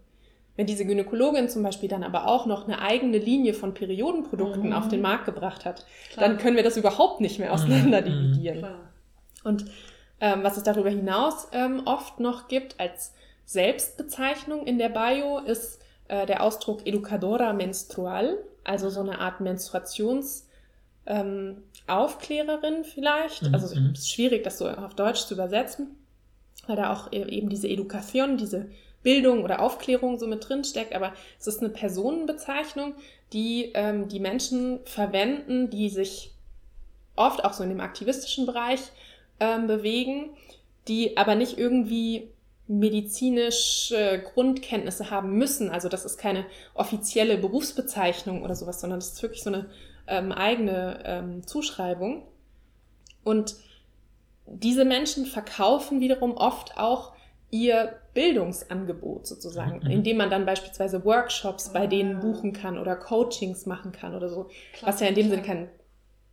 Wenn 0.57 0.67
diese 0.67 0.85
Gynäkologin 0.85 1.49
zum 1.49 1.63
Beispiel 1.63 1.89
dann 1.89 2.03
aber 2.03 2.27
auch 2.27 2.47
noch 2.47 2.67
eine 2.67 2.81
eigene 2.83 3.19
Linie 3.19 3.55
von 3.55 3.75
Periodenprodukten 3.75 4.71
Mhm. 4.71 4.73
auf 4.73 4.89
den 4.89 5.03
Markt 5.03 5.27
gebracht 5.27 5.65
hat, 5.65 5.85
Klar. 6.13 6.27
dann 6.27 6.39
können 6.39 6.57
wir 6.57 6.65
das 6.65 6.77
überhaupt 6.77 7.21
nicht 7.21 7.39
mehr 7.39 7.53
auseinander 7.53 8.01
Mhm. 8.01 8.05
dividieren. 8.33 8.59
Klar. 8.59 8.88
Und 9.45 9.67
ähm, 10.21 10.43
was 10.43 10.57
es 10.57 10.63
darüber 10.63 10.91
hinaus 10.91 11.49
ähm, 11.53 11.83
oft 11.85 12.21
noch 12.21 12.49
gibt 12.49 12.79
als 12.81 13.13
Selbstbezeichnung 13.45 14.67
in 14.67 14.79
der 14.79 14.89
Bio, 14.89 15.39
ist 15.39 15.81
äh, 16.09 16.27
der 16.27 16.43
Ausdruck 16.43 16.87
Educadora 16.87 17.53
menstrual, 17.53 18.39
also 18.65 18.91
so 18.91 19.01
eine 19.01 19.19
Art 19.21 19.41
Menstruations- 19.41 20.45
ähm, 21.09 21.63
Aufklärerin 21.87 22.85
vielleicht. 22.85 23.43
Mhm, 23.43 23.55
Also 23.55 23.75
mhm. 23.75 23.93
es 23.95 24.01
ist 24.01 24.11
schwierig, 24.11 24.45
das 24.45 24.59
so 24.59 24.69
auf 24.69 24.95
Deutsch 24.95 25.25
zu 25.27 25.35
übersetzen, 25.35 25.97
weil 26.67 26.77
da 26.77 26.93
auch 26.93 27.11
e- 27.13 27.29
eben 27.31 27.49
diese 27.49 27.69
Education, 27.69 28.37
diese 28.37 28.67
Bildung 29.03 29.43
oder 29.43 29.63
Aufklärung 29.63 30.19
so 30.19 30.27
mit 30.27 30.47
drin 30.47 30.65
steckt. 30.65 30.95
Aber 30.95 31.15
es 31.41 31.47
ist 31.47 31.61
eine 31.61 31.71
Personenbezeichnung, 31.71 32.95
die 33.33 33.71
ähm, 33.75 34.09
die 34.09 34.21
Menschen 34.21 34.81
verwenden, 34.85 35.71
die 35.71 35.89
sich 35.89 36.33
oft 37.17 37.43
auch 37.43 37.55
so 37.55 37.63
in 37.63 37.71
dem 37.71 37.81
aktivistischen 37.81 38.45
Bereich 38.45 38.81
ähm, 39.41 39.67
bewegen, 39.67 40.31
die 40.89 41.17
aber 41.17 41.35
nicht 41.35 41.59
irgendwie 41.59 42.31
medizinische 42.67 44.23
Grundkenntnisse 44.35 45.11
haben 45.11 45.33
müssen. 45.39 45.71
Also 45.71 45.89
das 45.89 46.05
ist 46.05 46.19
keine 46.19 46.45
offizielle 46.75 47.39
Berufsbezeichnung 47.39 48.43
oder 48.43 48.55
sowas, 48.55 48.81
sondern 48.81 49.01
das 49.01 49.13
ist 49.13 49.23
wirklich 49.23 49.43
so 49.43 49.51
eine 49.51 49.67
ähm, 50.07 50.33
eigene 50.33 51.01
ähm, 51.05 51.47
Zuschreibung. 51.47 52.23
Und 53.25 53.57
diese 54.47 54.85
Menschen 54.85 55.27
verkaufen 55.27 56.01
wiederum 56.01 56.37
oft 56.37 56.77
auch 56.79 57.13
ihr 57.51 57.95
Bildungsangebot 58.15 59.27
sozusagen, 59.27 59.81
Mhm. 59.85 59.91
indem 59.91 60.17
man 60.19 60.31
dann 60.31 60.45
beispielsweise 60.45 61.05
Workshops 61.05 61.73
bei 61.73 61.87
denen 61.87 62.21
buchen 62.21 62.53
kann 62.53 62.79
oder 62.79 62.97
Coachings 62.97 63.65
machen 63.65 63.93
kann 63.93 64.15
oder 64.15 64.29
so, 64.29 64.51
Klar, 64.75 64.93
was 64.93 65.01
ja 65.01 65.07
in 65.07 65.15
dem 65.15 65.31
Sinne 65.31 65.43
kein 65.43 65.69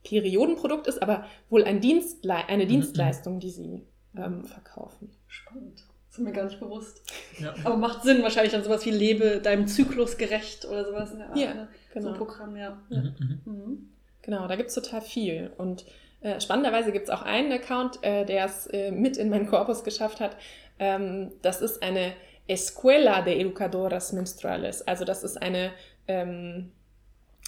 Periodenprodukt 0.06 0.88
ist, 0.88 1.02
aber 1.02 1.26
wohl 1.50 1.64
ein 1.64 1.82
Dienstle 1.82 2.34
Mhm. 2.34 2.44
eine 2.48 2.66
Dienstleistung, 2.66 3.40
die 3.40 3.50
sie 3.50 3.86
ähm, 4.18 4.46
verkaufen. 4.46 5.12
Spannend. 5.28 5.84
Das 6.08 6.20
ist 6.20 6.24
mir 6.24 6.32
gar 6.32 6.46
nicht 6.46 6.60
bewusst. 6.62 7.02
Ja. 7.40 7.54
Aber 7.66 7.76
macht 7.76 8.04
Sinn 8.04 8.24
wahrscheinlich 8.24 8.54
dann 8.54 8.64
sowas 8.64 8.86
wie 8.86 8.92
lebe 8.92 9.42
deinem 9.42 9.68
Zyklus 9.68 10.18
gerecht 10.18 10.64
oder 10.64 10.86
sowas 10.86 11.12
in 11.12 11.18
der 11.18 11.28
Art. 11.28 11.38
Ja, 11.38 11.54
ne? 11.54 11.68
So 11.94 12.00
genau. 12.00 12.12
ein 12.12 12.18
Programm, 12.18 12.56
ja. 12.56 12.82
Mhm, 12.90 13.16
mhm. 13.20 13.42
Mhm. 13.46 13.90
Genau, 14.22 14.48
da 14.48 14.56
gibt 14.56 14.70
es 14.70 14.76
total 14.76 15.02
viel. 15.02 15.52
Und 15.58 15.86
äh, 16.22 16.40
spannenderweise 16.40 16.94
gibt 16.94 17.10
es 17.10 17.14
auch 17.14 17.22
einen 17.22 17.52
Account, 17.52 18.02
äh, 18.02 18.26
der 18.26 18.46
es 18.46 18.66
äh, 18.68 18.92
mit 18.92 19.18
in 19.18 19.30
meinen 19.30 19.48
Korpus 19.48 19.84
geschafft 19.84 20.22
hat. 20.22 20.38
Ähm, 20.80 21.34
das 21.42 21.62
ist 21.62 21.84
eine 21.84 22.14
Escuela 22.48 23.22
de 23.22 23.40
Educadoras 23.40 24.14
Menstruales. 24.14 24.88
Also 24.88 25.04
das 25.04 25.24
ist 25.24 25.42
eine, 25.42 25.72
ähm, 26.08 26.72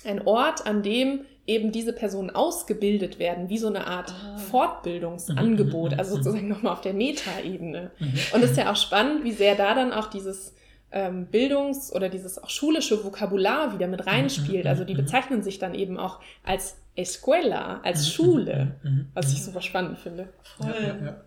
ein 0.04 0.28
Ort, 0.28 0.66
an 0.66 0.84
dem 0.84 1.26
eben 1.48 1.72
diese 1.72 1.94
Personen 1.94 2.30
ausgebildet 2.30 3.20
werden, 3.20 3.50
wie 3.50 3.58
so 3.58 3.68
eine 3.68 3.88
Art 3.88 4.12
Ah. 4.12 4.38
Fortbildungsangebot, 4.38 5.94
Mhm, 5.94 6.00
also 6.00 6.18
mhm, 6.18 6.24
sozusagen 6.24 6.48
nochmal 6.50 6.74
auf 6.74 6.82
der 6.82 6.94
Metaebene. 6.94 7.92
Mhm. 8.00 8.14
Und 8.34 8.44
es 8.44 8.52
ist 8.52 8.58
ja 8.58 8.72
auch 8.72 8.76
spannend, 8.76 9.24
wie 9.24 9.32
sehr 9.32 9.56
da 9.56 9.74
dann 9.74 9.94
auch 9.94 10.08
dieses 10.08 10.54
ähm, 10.92 11.28
Bildungs- 11.28 11.94
oder 11.94 12.08
dieses 12.10 12.42
auch 12.42 12.50
schulische 12.50 13.04
Vokabular 13.04 13.74
wieder 13.74 13.88
mit 13.88 14.08
reinspielt. 14.08 14.68
Also 14.68 14.86
die 14.86 14.94
bezeichnen 14.94 15.44
sich 15.44 15.60
dann 15.60 15.74
eben 15.74 15.98
auch 15.98 16.22
als 16.44 16.78
Escuela, 16.96 17.82
als 17.84 18.10
Schule, 18.10 18.76
was 19.14 19.32
ich 19.34 19.44
super 19.44 19.62
spannend 19.62 20.00
finde. 20.00 20.30
Voll. 20.58 20.70
Ja, 20.70 20.88
ja, 20.88 21.06
ja. 21.06 21.22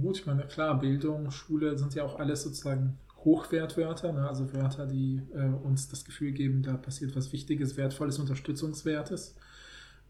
Gut, 0.00 0.18
ich 0.18 0.26
meine, 0.26 0.42
klar, 0.44 0.78
Bildung, 0.80 1.30
Schule 1.30 1.76
sind 1.76 1.94
ja 1.94 2.04
auch 2.04 2.18
alles 2.18 2.42
sozusagen 2.44 2.98
Hochwertwörter, 3.24 4.12
ne? 4.12 4.28
also 4.28 4.52
Wörter, 4.52 4.86
die 4.86 5.22
äh, 5.34 5.44
uns 5.64 5.88
das 5.88 6.04
Gefühl 6.04 6.32
geben, 6.32 6.62
da 6.62 6.76
passiert 6.76 7.14
was 7.14 7.32
Wichtiges, 7.32 7.76
Wertvolles, 7.76 8.18
Unterstützungswertes. 8.18 9.36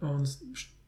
Und 0.01 0.39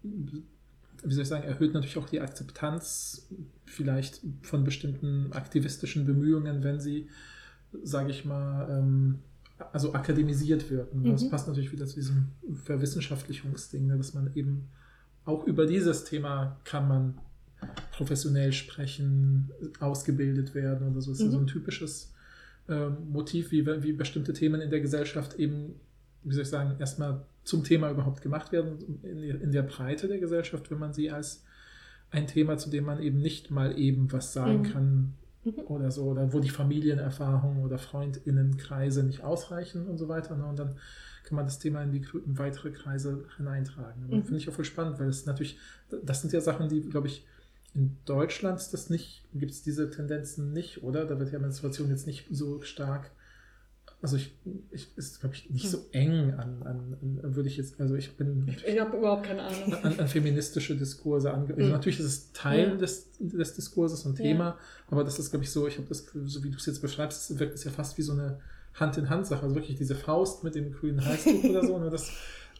wie 0.02 1.12
soll 1.12 1.22
ich 1.22 1.28
sagen, 1.28 1.44
erhöht 1.44 1.74
natürlich 1.74 1.98
auch 1.98 2.08
die 2.08 2.20
Akzeptanz 2.20 3.28
vielleicht 3.66 4.20
von 4.42 4.64
bestimmten 4.64 5.32
aktivistischen 5.32 6.06
Bemühungen, 6.06 6.62
wenn 6.64 6.80
sie, 6.80 7.08
sage 7.82 8.10
ich 8.10 8.24
mal, 8.24 8.68
ähm, 8.70 9.18
also 9.72 9.92
akademisiert 9.94 10.70
wirken. 10.70 11.04
Das 11.04 11.24
Mhm. 11.24 11.30
passt 11.30 11.46
natürlich 11.46 11.72
wieder 11.72 11.86
zu 11.86 11.96
diesem 11.96 12.28
Verwissenschaftlichungsding, 12.64 13.86
ne? 13.86 13.96
dass 13.96 14.14
man 14.14 14.30
eben 14.34 14.68
auch 15.24 15.46
über 15.46 15.66
dieses 15.66 16.04
Thema 16.04 16.58
kann 16.64 16.88
man 16.88 17.18
professionell 17.92 18.52
sprechen, 18.52 19.50
ausgebildet 19.80 20.54
werden 20.54 20.88
oder 20.90 21.00
so. 21.00 21.12
Das 21.12 21.20
ist 21.20 21.26
ja 21.26 21.30
so 21.30 21.38
ein 21.38 21.44
Mhm. 21.44 21.48
typisches 21.48 22.12
ähm, 22.68 22.96
Motiv, 23.10 23.50
wie, 23.50 23.66
wie 23.82 23.92
bestimmte 23.92 24.32
Themen 24.32 24.60
in 24.60 24.70
der 24.70 24.80
Gesellschaft 24.80 25.38
eben, 25.38 25.74
wie 26.22 26.34
soll 26.34 26.42
ich 26.42 26.48
sagen, 26.48 26.76
erstmal 26.78 27.26
zum 27.44 27.62
Thema 27.64 27.90
überhaupt 27.90 28.22
gemacht 28.22 28.52
werden, 28.52 29.00
in, 29.02 29.18
in 29.22 29.52
der 29.52 29.62
Breite 29.62 30.08
der 30.08 30.18
Gesellschaft, 30.18 30.70
wenn 30.70 30.78
man 30.78 30.92
sie 30.92 31.10
als 31.10 31.44
ein 32.10 32.26
Thema, 32.26 32.56
zu 32.56 32.70
dem 32.70 32.84
man 32.84 33.02
eben 33.02 33.18
nicht 33.18 33.50
mal 33.50 33.78
eben 33.78 34.10
was 34.12 34.32
sagen 34.32 34.60
Mhm. 34.60 34.62
kann 34.62 35.14
Mhm. 35.44 35.52
oder 35.66 35.90
so, 35.90 36.04
oder 36.04 36.32
wo 36.32 36.40
die 36.40 36.48
Familienerfahrung 36.48 37.62
oder 37.62 37.76
Freundinnenkreise 37.78 39.02
nicht 39.04 39.22
ausreichen 39.22 39.86
und 39.86 39.98
so 39.98 40.08
weiter. 40.08 40.36
Ne? 40.36 40.46
Und 40.46 40.58
dann 40.58 40.76
kann 41.24 41.36
man 41.36 41.44
das 41.44 41.58
Thema 41.58 41.82
in 41.82 41.92
die 41.92 42.04
in 42.26 42.38
weitere 42.38 42.70
Kreise 42.70 43.24
hineintragen. 43.36 44.06
Mhm. 44.08 44.24
Finde 44.24 44.36
ich 44.38 44.48
auch 44.48 44.54
voll 44.54 44.64
spannend, 44.64 44.98
weil 44.98 45.08
es 45.08 45.26
natürlich, 45.26 45.58
das 46.02 46.20
sind 46.22 46.32
ja 46.32 46.40
Sachen, 46.40 46.68
die, 46.68 46.82
glaube 46.82 47.08
ich, 47.08 47.26
in 47.74 47.96
Deutschland 48.04 48.58
ist 48.60 48.72
das 48.72 48.88
nicht, 48.90 49.24
gibt 49.34 49.52
es 49.52 49.62
diese 49.62 49.90
Tendenzen 49.90 50.52
nicht, 50.52 50.82
oder? 50.84 51.04
Da 51.06 51.18
wird 51.18 51.32
ja 51.32 51.38
Menstruation 51.38 51.90
jetzt 51.90 52.06
nicht 52.06 52.26
so 52.30 52.60
stark, 52.62 53.10
also 54.00 54.16
ich, 54.16 54.34
ich 54.70 54.96
ist, 54.96 55.20
glaube 55.20 55.34
ich, 55.34 55.48
nicht 55.50 55.68
so 55.68 55.78
eng 55.92 56.34
an, 56.34 56.62
an, 56.62 56.96
an, 57.22 57.34
würde 57.36 57.48
ich 57.48 57.56
jetzt, 57.56 57.80
also 57.80 57.94
ich 57.94 58.16
bin 58.16 58.46
Ich, 58.48 58.64
ich 58.64 58.78
habe 58.78 58.96
überhaupt 58.98 59.24
keine 59.24 59.42
Ahnung. 59.42 59.74
an, 59.82 59.98
an 59.98 60.08
feministische 60.08 60.76
Diskurse 60.76 61.32
ange. 61.32 61.54
Also 61.54 61.64
Mhm. 61.66 61.70
natürlich 61.72 61.98
ist 62.00 62.06
es 62.06 62.32
Teil 62.32 62.68
Ja. 62.70 62.74
des, 62.76 63.08
des 63.18 63.54
Diskurses 63.54 64.04
und 64.04 64.18
Ja. 64.18 64.24
Thema, 64.24 64.58
aber 64.90 65.04
das 65.04 65.18
ist, 65.18 65.30
glaube 65.30 65.44
ich, 65.44 65.50
so, 65.50 65.66
ich 65.66 65.78
habe 65.78 65.88
das, 65.88 66.04
so 66.26 66.44
wie 66.44 66.50
du 66.50 66.56
es 66.58 66.66
jetzt 66.66 66.82
beschreibst, 66.82 67.38
wirkt 67.38 67.54
es 67.54 67.64
ja 67.64 67.70
fast 67.70 67.96
wie 67.98 68.02
so 68.02 68.12
eine 68.12 68.40
Hand-in-Hand-Sache. 68.74 69.42
Also 69.42 69.54
wirklich 69.54 69.76
diese 69.78 69.94
Faust 69.94 70.44
mit 70.44 70.54
dem 70.54 70.72
grünen 70.72 71.04
Halstuch 71.04 71.42
oder 71.44 71.64
so. 71.66 71.78
Ne, 71.78 71.90
das 71.90 72.10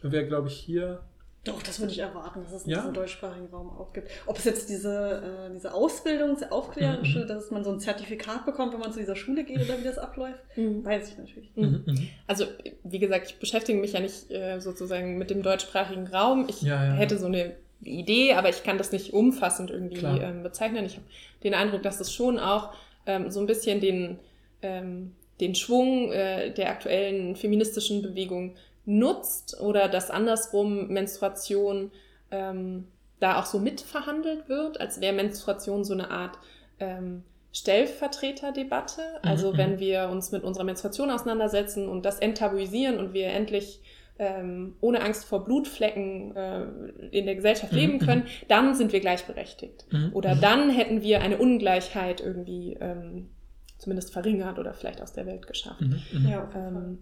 wäre, 0.01 0.25
glaube 0.27 0.47
ich, 0.47 0.55
hier. 0.55 1.01
Doch, 1.45 1.61
das 1.63 1.79
würde 1.79 1.93
ich 1.93 1.99
erwarten, 1.99 2.43
dass 2.43 2.51
es 2.53 2.63
in 2.65 2.71
Ja? 2.71 2.79
diesem 2.79 2.93
deutschsprachigen 2.93 3.47
Raum 3.47 3.69
auch 3.69 3.93
gibt. 3.93 4.09
Ob 4.25 4.37
es 4.37 4.43
jetzt 4.45 4.67
diese, 4.69 5.47
äh, 5.49 5.53
diese 5.53 5.73
Ausbildung, 5.73 6.33
diese 6.35 6.51
aufklärerische, 6.51 7.19
Mhm. 7.19 7.27
dass 7.27 7.51
man 7.51 7.63
so 7.63 7.71
ein 7.71 7.79
Zertifikat 7.79 8.45
bekommt, 8.45 8.73
wenn 8.73 8.79
man 8.79 8.91
zu 8.91 8.99
dieser 8.99 9.15
Schule 9.15 9.43
geht 9.43 9.61
oder 9.61 9.79
wie 9.79 9.83
das 9.83 9.97
abläuft, 9.97 10.39
Mhm. 10.57 10.83
weiß 10.83 11.09
ich 11.11 11.17
natürlich. 11.17 11.49
Mhm. 11.55 11.83
Mhm. 11.85 12.07
Also, 12.27 12.45
wie 12.83 12.99
gesagt, 12.99 13.27
ich 13.29 13.39
beschäftige 13.39 13.79
mich 13.79 13.93
ja 13.93 13.99
nicht 14.01 14.29
äh, 14.31 14.59
sozusagen 14.59 15.17
mit 15.17 15.29
dem 15.29 15.43
deutschsprachigen 15.43 16.07
Raum. 16.07 16.47
Ich 16.49 16.61
Ja, 16.63 16.83
ja. 16.83 16.93
hätte 16.93 17.17
so 17.19 17.27
eine 17.27 17.53
Idee, 17.83 18.33
aber 18.33 18.49
ich 18.49 18.63
kann 18.63 18.77
das 18.79 18.91
nicht 18.91 19.13
umfassend 19.13 19.69
irgendwie 19.69 20.03
ähm, 20.05 20.41
bezeichnen. 20.41 20.85
Ich 20.85 20.95
habe 20.95 21.05
den 21.43 21.53
Eindruck, 21.53 21.83
dass 21.83 21.99
es 21.99 22.11
schon 22.11 22.39
auch 22.39 22.73
ähm, 23.05 23.29
so 23.29 23.39
ein 23.39 23.45
bisschen 23.45 23.79
den, 23.79 24.17
ähm, 24.63 25.11
den 25.39 25.53
Schwung 25.53 26.11
äh, 26.11 26.51
der 26.51 26.69
aktuellen 26.71 27.35
feministischen 27.35 28.01
Bewegung 28.01 28.55
nutzt 28.85 29.59
oder 29.59 29.87
dass 29.89 30.11
andersrum 30.11 30.87
Menstruation 30.87 31.91
ähm, 32.31 32.87
da 33.19 33.39
auch 33.39 33.45
so 33.45 33.59
mitverhandelt 33.59 34.49
wird, 34.49 34.79
als 34.79 35.01
wäre 35.01 35.13
Menstruation 35.13 35.83
so 35.83 35.93
eine 35.93 36.11
Art 36.11 36.37
ähm, 36.79 37.23
Stellvertreterdebatte. 37.53 39.01
Also 39.23 39.53
Mhm. 39.53 39.57
wenn 39.57 39.79
wir 39.79 40.09
uns 40.09 40.31
mit 40.31 40.43
unserer 40.43 40.63
Menstruation 40.65 41.09
auseinandersetzen 41.09 41.87
und 41.87 42.05
das 42.05 42.19
enttabuisieren 42.19 42.97
und 42.99 43.13
wir 43.13 43.27
endlich 43.27 43.81
ähm, 44.17 44.77
ohne 44.79 45.01
Angst 45.01 45.25
vor 45.25 45.43
Blutflecken 45.43 46.35
äh, 46.35 46.63
in 47.11 47.25
der 47.25 47.35
Gesellschaft 47.35 47.73
Mhm, 47.73 47.77
leben 47.77 47.93
mhm. 47.93 47.99
können, 47.99 48.27
dann 48.47 48.73
sind 48.75 48.93
wir 48.93 49.01
gleichberechtigt. 49.01 49.85
Mhm. 49.91 50.09
Oder 50.13 50.35
Mhm. 50.35 50.41
dann 50.41 50.69
hätten 50.69 51.01
wir 51.01 51.21
eine 51.21 51.37
Ungleichheit 51.37 52.21
irgendwie 52.21 52.77
ähm, 52.79 53.29
zumindest 53.77 54.13
verringert 54.13 54.57
oder 54.57 54.73
vielleicht 54.73 55.01
aus 55.01 55.11
der 55.13 55.25
Welt 55.25 55.47
geschafft. 55.47 55.81
Mhm. 55.81 56.01
Mhm. 56.11 56.27
Ja, 56.29 56.43
auf 56.45 56.53
jeden 56.55 56.71
Fall. 56.71 56.83
Ähm, 56.83 56.99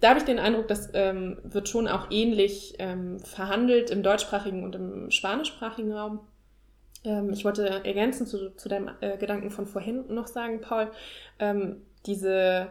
da 0.00 0.10
habe 0.10 0.18
ich 0.18 0.24
den 0.24 0.38
Eindruck, 0.38 0.68
das 0.68 0.90
ähm, 0.94 1.38
wird 1.42 1.68
schon 1.68 1.88
auch 1.88 2.10
ähnlich 2.10 2.74
ähm, 2.78 3.18
verhandelt 3.20 3.90
im 3.90 4.02
deutschsprachigen 4.02 4.64
und 4.64 4.74
im 4.74 5.10
spanischsprachigen 5.10 5.92
Raum. 5.92 6.20
Ähm, 7.04 7.30
ich 7.32 7.44
wollte 7.44 7.66
ergänzen 7.66 8.26
zu, 8.26 8.54
zu 8.56 8.68
deinem 8.68 8.90
äh, 9.00 9.16
Gedanken 9.16 9.50
von 9.50 9.66
vorhin 9.66 10.04
noch 10.08 10.26
sagen, 10.26 10.60
Paul, 10.60 10.90
ähm, 11.38 11.82
diese 12.04 12.68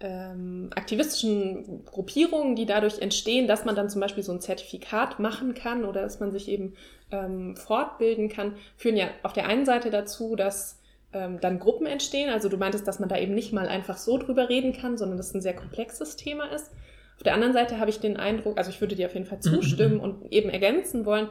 ähm, 0.00 0.70
aktivistischen 0.74 1.84
Gruppierungen, 1.84 2.56
die 2.56 2.66
dadurch 2.66 2.98
entstehen, 2.98 3.46
dass 3.46 3.64
man 3.64 3.76
dann 3.76 3.88
zum 3.88 4.00
Beispiel 4.00 4.22
so 4.22 4.32
ein 4.32 4.40
Zertifikat 4.40 5.18
machen 5.20 5.54
kann 5.54 5.84
oder 5.84 6.02
dass 6.02 6.20
man 6.20 6.32
sich 6.32 6.48
eben 6.48 6.74
ähm, 7.10 7.56
fortbilden 7.56 8.28
kann, 8.28 8.56
führen 8.76 8.96
ja 8.96 9.08
auf 9.22 9.32
der 9.32 9.46
einen 9.46 9.64
Seite 9.64 9.90
dazu, 9.90 10.36
dass 10.36 10.80
ähm, 11.16 11.40
dann 11.40 11.58
Gruppen 11.58 11.86
entstehen. 11.86 12.30
Also 12.30 12.48
du 12.48 12.56
meintest, 12.58 12.86
dass 12.86 13.00
man 13.00 13.08
da 13.08 13.16
eben 13.18 13.34
nicht 13.34 13.52
mal 13.52 13.68
einfach 13.68 13.96
so 13.96 14.18
drüber 14.18 14.48
reden 14.48 14.72
kann, 14.72 14.98
sondern 14.98 15.16
dass 15.16 15.28
es 15.28 15.34
ein 15.34 15.42
sehr 15.42 15.56
komplexes 15.56 16.16
Thema 16.16 16.44
ist. 16.52 16.70
Auf 17.16 17.22
der 17.22 17.32
anderen 17.32 17.54
Seite 17.54 17.78
habe 17.80 17.88
ich 17.88 17.98
den 17.98 18.18
Eindruck, 18.18 18.58
also 18.58 18.68
ich 18.70 18.80
würde 18.80 18.94
dir 18.94 19.06
auf 19.06 19.14
jeden 19.14 19.24
Fall 19.26 19.38
Mhm, 19.38 19.42
zustimmen 19.42 20.00
und 20.00 20.30
eben 20.32 20.50
ergänzen 20.50 21.06
wollen, 21.06 21.28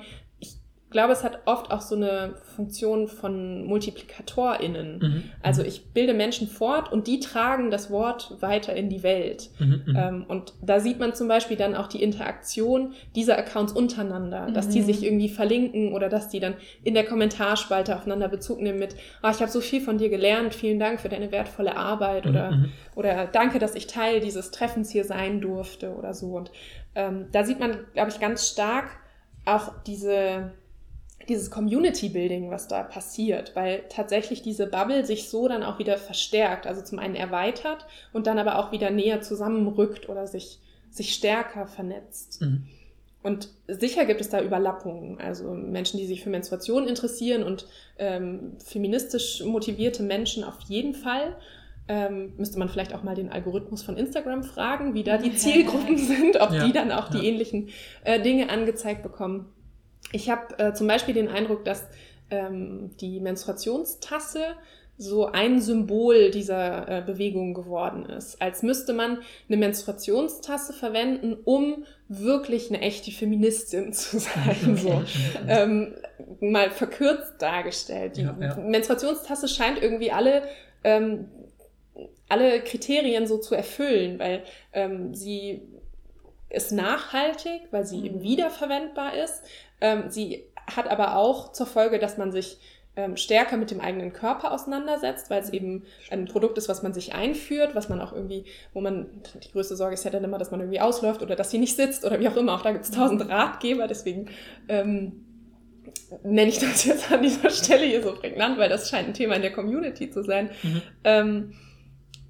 glaube, 0.96 1.12
es 1.12 1.26
hat 1.26 1.40
oft 1.46 1.72
auch 1.72 1.82
so 1.82 1.94
eine 1.96 2.36
Funktion 2.56 3.10
von 3.10 3.66
MultiplikatorInnen. 3.66 5.00
Mhm. 5.00 5.24
Also 5.44 5.62
ich 5.62 5.88
bilde 5.94 6.14
Menschen 6.14 6.48
fort 6.48 6.90
und 6.92 7.08
die 7.08 7.20
tragen 7.20 7.70
das 7.70 7.92
Wort 7.92 8.38
weiter 8.40 8.74
in 8.74 8.88
die 8.90 9.04
Welt. 9.04 9.50
Mhm. 9.60 9.82
Mhm. 9.86 9.96
Ähm, 9.98 10.26
und 10.30 10.54
da 10.62 10.80
sieht 10.80 10.98
man 11.00 11.14
zum 11.14 11.28
Beispiel 11.28 11.58
dann 11.58 11.76
auch 11.76 11.88
die 11.88 12.02
Interaktion 12.02 12.94
dieser 13.14 13.38
Accounts 13.38 13.74
untereinander, 13.74 14.52
dass 14.52 14.70
die 14.70 14.80
Mhm. 14.80 14.86
sich 14.86 15.04
irgendwie 15.04 15.28
verlinken 15.28 15.94
oder 15.94 16.08
dass 16.08 16.30
die 16.30 16.40
dann 16.40 16.54
in 16.84 16.94
der 16.94 17.06
Kommentarspalte 17.06 17.94
aufeinander 17.94 18.30
Bezug 18.30 18.62
nehmen 18.62 18.80
mit, 18.80 18.96
ah, 19.22 19.32
ich 19.32 19.42
habe 19.42 19.52
so 19.52 19.60
viel 19.60 19.82
von 19.82 19.98
dir 19.98 20.10
gelernt, 20.10 20.56
vielen 20.56 20.80
Dank 20.80 21.02
für 21.02 21.10
deine 21.10 21.30
wertvolle 21.32 21.76
Arbeit 21.76 22.26
oder, 22.26 22.52
Mhm. 22.52 22.72
oder 22.96 23.28
danke, 23.28 23.60
dass 23.60 23.76
ich 23.76 23.88
Teil 23.88 24.22
dieses 24.22 24.52
Treffens 24.52 24.92
hier 24.92 25.04
sein 25.04 25.42
durfte 25.42 25.94
oder 25.94 26.14
so. 26.14 26.28
Und 26.38 26.52
ähm, 26.96 27.26
da 27.34 27.44
sieht 27.44 27.60
man, 27.60 27.80
glaube 27.94 28.12
ich, 28.12 28.20
ganz 28.22 28.48
stark 28.50 28.86
auch 29.46 29.74
diese, 29.86 30.54
dieses 31.28 31.50
Community-Building, 31.50 32.52
was 32.52 32.68
da 32.68 32.84
passiert, 32.84 33.56
weil 33.56 33.84
tatsächlich 33.90 34.42
diese 34.42 34.68
Bubble 34.68 35.06
sich 35.06 35.30
so 35.30 35.48
dann 35.48 35.64
auch 35.64 35.80
wieder 35.80 35.98
verstärkt, 35.98 36.68
also 36.68 36.82
zum 36.82 37.00
einen 37.00 37.16
erweitert 37.16 37.86
und 38.14 38.28
dann 38.28 38.38
aber 38.38 38.60
auch 38.60 38.72
wieder 38.72 38.92
näher 38.92 39.22
zusammenrückt 39.22 40.08
oder 40.10 40.28
sich, 40.28 40.60
sich 40.92 41.14
stärker 41.14 41.68
vernetzt. 41.68 42.42
Mhm. 42.42 42.66
Und 43.24 43.50
sicher 43.68 44.06
gibt 44.06 44.22
es 44.22 44.30
da 44.30 44.40
Überlappungen. 44.40 45.20
Also 45.20 45.52
Menschen, 45.52 45.98
die 45.98 46.06
sich 46.06 46.22
für 46.22 46.30
Menstruation 46.30 46.88
interessieren 46.88 47.42
und 47.42 47.66
ähm, 47.98 48.54
feministisch 48.64 49.44
motivierte 49.44 50.04
Menschen 50.04 50.44
auf 50.44 50.60
jeden 50.68 50.94
Fall. 50.94 51.36
Ähm, 51.88 52.34
müsste 52.38 52.60
man 52.60 52.70
vielleicht 52.70 52.94
auch 52.94 53.02
mal 53.02 53.16
den 53.16 53.32
Algorithmus 53.32 53.82
von 53.82 53.98
Instagram 53.98 54.44
fragen, 54.44 54.94
wie 54.94 55.04
da 55.04 55.18
die 55.18 55.34
Zielgruppen 55.36 55.98
sind, 55.98 56.40
ob 56.40 56.52
ja, 56.52 56.66
die 56.66 56.72
dann 56.72 56.92
auch 56.92 57.12
ja. 57.12 57.20
die 57.20 57.28
ähnlichen 57.28 57.70
äh, 58.04 58.22
Dinge 58.22 58.52
angezeigt 58.52 59.02
bekommen. 59.02 59.52
Ich 60.12 60.30
habe 60.30 60.58
äh, 60.60 60.74
zum 60.74 60.88
Beispiel 60.88 61.14
den 61.14 61.28
Eindruck, 61.28 61.66
dass 61.66 61.88
ähm, 62.30 62.92
die 63.00 63.20
Menstruationstasse 63.20 64.56
so 64.98 65.26
ein 65.26 65.60
Symbol 65.60 66.32
dieser 66.32 66.88
äh, 66.88 67.02
Bewegung 67.02 67.54
geworden 67.54 68.06
ist. 68.06 68.42
Als 68.42 68.64
müsste 68.64 68.94
man 68.94 69.20
eine 69.50 69.58
Menstruationstasse 69.58 70.72
verwenden, 70.72 71.36
um 71.44 71.86
wirklich 72.08 72.70
eine 72.70 72.80
echte 72.80 73.12
Feministin 73.12 73.92
zu 73.92 74.20
sein. 74.20 74.78
So. 74.78 75.04
ähm, 75.48 75.96
mal 76.40 76.72
verkürzt 76.72 77.34
dargestellt. 77.40 78.16
Die 78.16 78.22
ja, 78.22 78.38
ja. 78.40 78.56
Menstruationstasse 78.56 79.50
scheint 79.50 79.82
irgendwie 79.82 80.12
alle, 80.12 80.44
ähm, 80.86 81.28
alle 82.30 82.62
Kriterien 82.62 83.28
so 83.28 83.38
zu 83.38 83.54
erfüllen, 83.54 84.18
weil 84.18 84.44
ähm, 84.72 85.14
sie 85.14 85.62
ist 86.50 86.72
nachhaltig, 86.72 87.64
weil 87.72 87.86
sie 87.86 87.98
mhm. 87.98 88.06
eben 88.06 88.22
wiederverwendbar 88.22 89.14
ist. 89.16 89.44
Ähm, 89.82 90.10
sie 90.10 90.46
hat 90.68 90.90
aber 90.90 91.16
auch 91.16 91.52
zur 91.52 91.66
Folge, 91.68 92.00
dass 92.00 92.18
man 92.18 92.32
sich 92.32 92.58
ähm, 92.96 93.18
stärker 93.18 93.58
mit 93.58 93.72
dem 93.72 93.82
eigenen 93.82 94.14
Körper 94.14 94.52
auseinandersetzt, 94.52 95.30
weil 95.30 95.42
es 95.42 95.50
eben 95.50 95.84
ein 96.10 96.26
Produkt 96.26 96.58
ist, 96.58 96.70
was 96.70 96.82
man 96.82 96.94
sich 96.94 97.14
einführt, 97.14 97.76
was 97.76 97.90
man 97.90 98.00
auch 98.00 98.14
irgendwie, 98.14 98.46
wo 98.74 98.82
man, 98.82 99.08
die 99.44 99.52
größte 99.52 99.76
Sorge 99.76 99.96
ist 99.96 100.06
ja 100.06 100.12
dann 100.12 100.24
immer, 100.24 100.38
dass 100.38 100.52
man 100.52 100.62
irgendwie 100.62 100.80
ausläuft 100.80 101.22
oder 101.22 101.36
dass 101.36 101.52
sie 101.52 101.58
nicht 101.58 101.76
sitzt 101.76 102.06
oder 102.06 102.20
wie 102.20 102.30
auch 102.30 102.38
immer. 102.38 102.54
Auch 102.56 102.62
da 102.62 102.72
gibt 102.72 102.86
es 102.86 102.92
tausend 102.92 103.28
Ratgeber, 103.30 103.88
deswegen 103.88 104.30
ähm, 104.70 105.26
nenne 106.24 106.50
ich 106.50 106.60
das 106.60 106.86
jetzt 106.86 107.12
an 107.12 107.22
dieser 107.22 107.50
Stelle 107.50 107.86
hier 107.86 108.02
so 108.02 108.16
prägnant, 108.16 108.58
weil 108.58 108.70
das 108.70 108.90
scheint 108.90 109.10
ein 109.10 109.14
Thema 109.14 109.36
in 109.36 109.42
der 109.42 109.52
Community 109.52 110.10
zu 110.10 110.24
sein. 110.24 110.50
Mhm. 110.64 110.82
Ähm, 111.04 111.54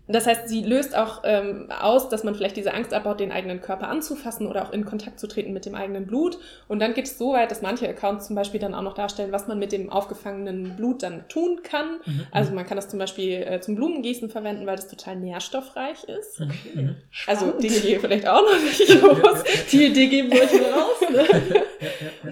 das 0.07 0.27
heißt, 0.27 0.47
sie 0.47 0.61
löst 0.61 0.95
auch 0.95 1.21
ähm, 1.23 1.69
aus, 1.71 2.09
dass 2.09 2.23
man 2.23 2.35
vielleicht 2.35 2.57
diese 2.57 2.73
Angst 2.73 2.93
abbaut, 2.93 3.19
den 3.19 3.31
eigenen 3.31 3.59
Körper 3.61 3.87
anzufassen 3.87 4.45
oder 4.45 4.63
auch 4.63 4.71
in 4.71 4.85
Kontakt 4.85 5.19
zu 5.19 5.27
treten 5.27 5.51
mit 5.51 5.65
dem 5.65 5.73
eigenen 5.73 6.05
Blut. 6.05 6.37
Und 6.67 6.79
dann 6.79 6.93
geht 6.93 7.05
es 7.05 7.17
so 7.17 7.33
weit, 7.33 7.49
dass 7.49 7.61
manche 7.63 7.89
Accounts 7.89 8.27
zum 8.27 8.35
Beispiel 8.35 8.59
dann 8.59 8.75
auch 8.75 8.83
noch 8.83 8.93
darstellen, 8.93 9.31
was 9.31 9.47
man 9.47 9.57
mit 9.57 9.71
dem 9.71 9.89
aufgefangenen 9.89 10.75
Blut 10.75 11.01
dann 11.01 11.27
tun 11.27 11.61
kann. 11.63 11.99
Mhm. 12.05 12.27
Also 12.31 12.53
man 12.53 12.65
kann 12.67 12.75
das 12.75 12.87
zum 12.87 12.99
Beispiel 12.99 13.41
äh, 13.41 13.61
zum 13.61 13.75
Blumengießen 13.75 14.29
verwenden, 14.29 14.67
weil 14.67 14.75
das 14.75 14.87
total 14.87 15.15
nährstoffreich 15.15 16.03
ist. 16.03 16.39
Mhm. 16.39 16.51
mhm. 16.73 16.95
Also 17.25 17.51
die 17.59 17.67
Idee 17.67 17.99
vielleicht 17.99 18.27
auch 18.27 18.41
noch 18.41 18.61
nicht 18.61 18.87
groß. 18.87 19.43
Die 19.71 19.87
Idee 19.87 20.07
geben 20.07 20.31
wir 20.31 20.43
euch 20.43 20.53
mal 20.53 20.71
raus. 20.71 21.09
Ne? 21.09 21.63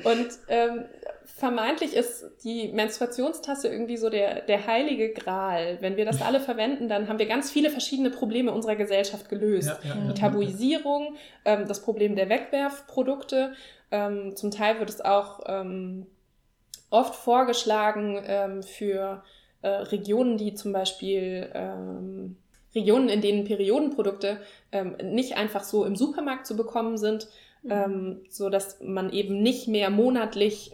Und 0.12 0.28
ähm, 0.48 0.86
vermeintlich 1.44 1.94
ist 1.94 2.24
die 2.46 2.70
Menstruationstasse 2.70 3.68
irgendwie 3.68 3.98
so 3.98 4.10
der, 4.10 4.44
der 4.44 4.66
heilige 4.66 5.12
Gral. 5.12 5.78
Wenn 5.82 5.98
wir 5.98 6.06
das 6.06 6.22
alle 6.22 6.40
verwenden, 6.50 6.88
dann 6.88 7.10
haben 7.10 7.20
wir 7.20 7.26
ganz 7.26 7.52
viele 7.52 7.70
verschiedene 7.70 8.12
Probleme 8.12 8.54
unserer 8.54 8.78
Gesellschaft 8.78 9.28
gelöst. 9.28 9.68
Ja, 9.68 9.90
ja, 9.90 9.96
die 10.08 10.14
Tabuisierung, 10.14 11.18
ähm, 11.44 11.68
das 11.68 11.82
Problem 11.82 12.16
der 12.16 12.30
Wegwerfprodukte. 12.30 13.56
Ähm, 13.92 14.38
zum 14.38 14.52
Teil 14.52 14.80
wird 14.80 14.90
es 14.90 15.02
auch 15.02 15.42
ähm, 15.48 16.06
oft 16.90 17.14
vorgeschlagen 17.14 18.24
ähm, 18.26 18.64
für 18.64 19.22
äh, 19.64 19.68
Regionen, 19.68 20.38
die 20.38 20.54
zum 20.54 20.72
Beispiel 20.72 21.52
ähm, 21.54 22.38
Regionen, 22.74 23.10
in 23.10 23.20
denen 23.20 23.44
Periodenprodukte 23.44 24.38
ähm, 24.72 24.96
nicht 25.04 25.36
einfach 25.36 25.66
so 25.66 25.84
im 25.84 25.98
Supermarkt 25.98 26.48
zu 26.48 26.56
bekommen 26.56 26.98
sind, 26.98 27.28
Mhm. 27.64 27.72
ähm, 27.72 28.22
so 28.30 28.50
dass 28.50 28.80
man 28.82 29.12
eben 29.12 29.42
nicht 29.42 29.68
mehr 29.68 29.90
monatlich 29.90 30.72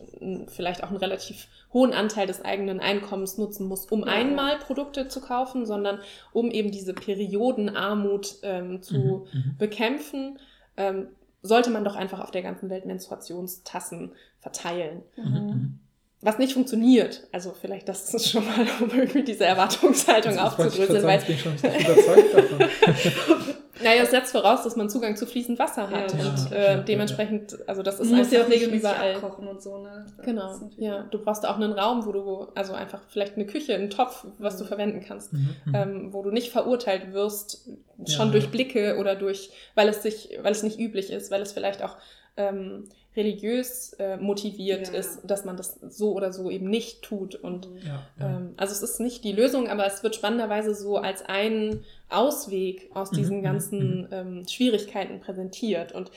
vielleicht 0.48 0.84
auch 0.84 0.90
einen 0.90 0.98
relativ 0.98 1.48
hohen 1.72 1.94
Anteil 1.94 2.26
des 2.26 2.44
eigenen 2.44 2.80
Einkommens 2.80 3.38
nutzen 3.38 3.68
muss, 3.68 3.86
um 3.86 4.02
ja. 4.02 4.07
einmal 4.07 4.57
Produkte 4.57 5.07
zu 5.07 5.22
kaufen, 5.22 5.66
sondern 5.66 5.99
um 6.34 6.49
eben 6.52 6.72
diese 6.72 6.94
Periodenarmut 6.94 8.38
ähm, 8.41 8.82
zu 8.82 9.28
mhm. 9.34 9.40
mhm. 9.40 9.57
bekämpfen, 9.57 10.40
ähm, 10.78 11.07
sollte 11.41 11.70
man 11.70 11.84
doch 11.84 11.95
einfach 11.95 12.20
auf 12.20 12.32
der 12.32 12.41
ganzen 12.41 12.70
Welt 12.70 12.86
Menstruationstassen 12.86 14.14
verteilen. 14.40 15.03
Mhm. 15.16 15.24
mhm. 15.24 15.80
Was 16.22 16.38
nicht 16.38 16.52
funktioniert. 16.52 17.28
Also 17.32 17.56
vielleicht 17.61 17.88
das 17.88 18.14
ist 18.14 18.30
schon 18.30 18.45
mal, 18.45 18.68
um 18.82 18.90
irgendwie 18.90 19.24
diese 19.24 19.45
Erwartungshaltung 19.45 20.38
aufzudröseln. 20.38 21.03
Weil 21.03 21.20
ich 21.20 21.28
bin 21.28 21.38
schon 21.38 21.53
überzeugt 21.53 22.34
davon. 22.34 23.56
Naja, 23.84 24.03
es 24.03 24.11
setzt 24.11 24.31
voraus, 24.31 24.64
dass 24.64 24.76
man 24.76 24.89
Zugang 24.89 25.15
zu 25.15 25.26
fließend 25.26 25.60
Wasser 25.60 25.89
hat. 25.89 26.14
Ja, 26.14 26.30
und 26.30 26.51
äh, 26.51 26.73
ja, 26.73 26.77
dementsprechend, 26.77 27.57
also 27.68 27.81
das 27.81 27.99
ist 27.99 28.11
du 28.11 28.15
musst 28.15 28.31
ja 28.31 28.43
auch 28.43 28.49
regelmäßig 28.49 28.80
überall. 28.80 29.15
abkochen 29.15 29.47
und 29.47 29.61
so, 29.61 29.77
ne? 29.77 30.06
Das 30.18 30.26
genau. 30.26 30.60
Ja, 30.77 31.03
du 31.03 31.19
brauchst 31.19 31.47
auch 31.47 31.56
einen 31.56 31.73
Raum, 31.73 32.06
wo 32.06 32.11
du, 32.11 32.47
also 32.56 32.73
einfach 32.73 33.01
vielleicht 33.10 33.35
eine 33.35 33.45
Küche, 33.45 33.76
einen 33.76 33.89
Topf, 33.89 34.26
was 34.38 34.57
du 34.57 34.64
mhm. 34.64 34.68
verwenden 34.68 35.06
kannst, 35.06 35.34
mhm, 35.34 35.56
mhm. 35.65 35.76
ähm, 35.76 36.14
wo 36.14 36.22
du 36.22 36.31
nicht 36.31 36.51
verurteilt 36.51 37.14
wirst, 37.14 37.69
schon 38.07 38.27
ja, 38.27 38.31
durch 38.31 38.49
Blicke 38.49 38.97
oder 38.97 39.15
durch, 39.15 39.51
weil 39.76 39.88
es 39.89 40.03
sich, 40.03 40.38
weil 40.41 40.51
es 40.51 40.64
nicht 40.64 40.80
üblich 40.80 41.11
ist, 41.11 41.31
weil 41.31 41.41
es 41.41 41.51
vielleicht 41.51 41.84
auch 41.84 41.97
ähm, 42.38 42.85
religiös 43.20 43.94
äh, 44.00 44.18
motiviert 44.18 44.88
ja. 44.88 44.94
ist, 44.94 45.20
dass 45.24 45.46
man 45.46 45.58
das 45.58 45.80
so 45.90 46.14
oder 46.14 46.32
so 46.32 46.50
eben 46.50 46.70
nicht 46.70 47.02
tut. 47.02 47.36
Und 47.36 47.68
ja, 47.86 48.08
ja. 48.20 48.38
Ähm, 48.38 48.54
also 48.58 48.74
es 48.74 48.82
ist 48.82 49.00
nicht 49.00 49.24
die 49.24 49.34
Lösung, 49.34 49.68
aber 49.68 49.86
es 49.86 50.02
wird 50.02 50.16
spannenderweise 50.16 50.74
so 50.74 50.98
als 50.98 51.24
ein 51.24 51.84
Ausweg 52.10 52.90
aus 52.94 53.12
diesen 53.12 53.40
mhm, 53.40 53.44
ganzen 53.44 54.02
mhm. 54.02 54.08
ähm, 54.12 54.48
Schwierigkeiten 54.48 55.20
präsentiert. 55.20 55.91
Und 55.91 56.12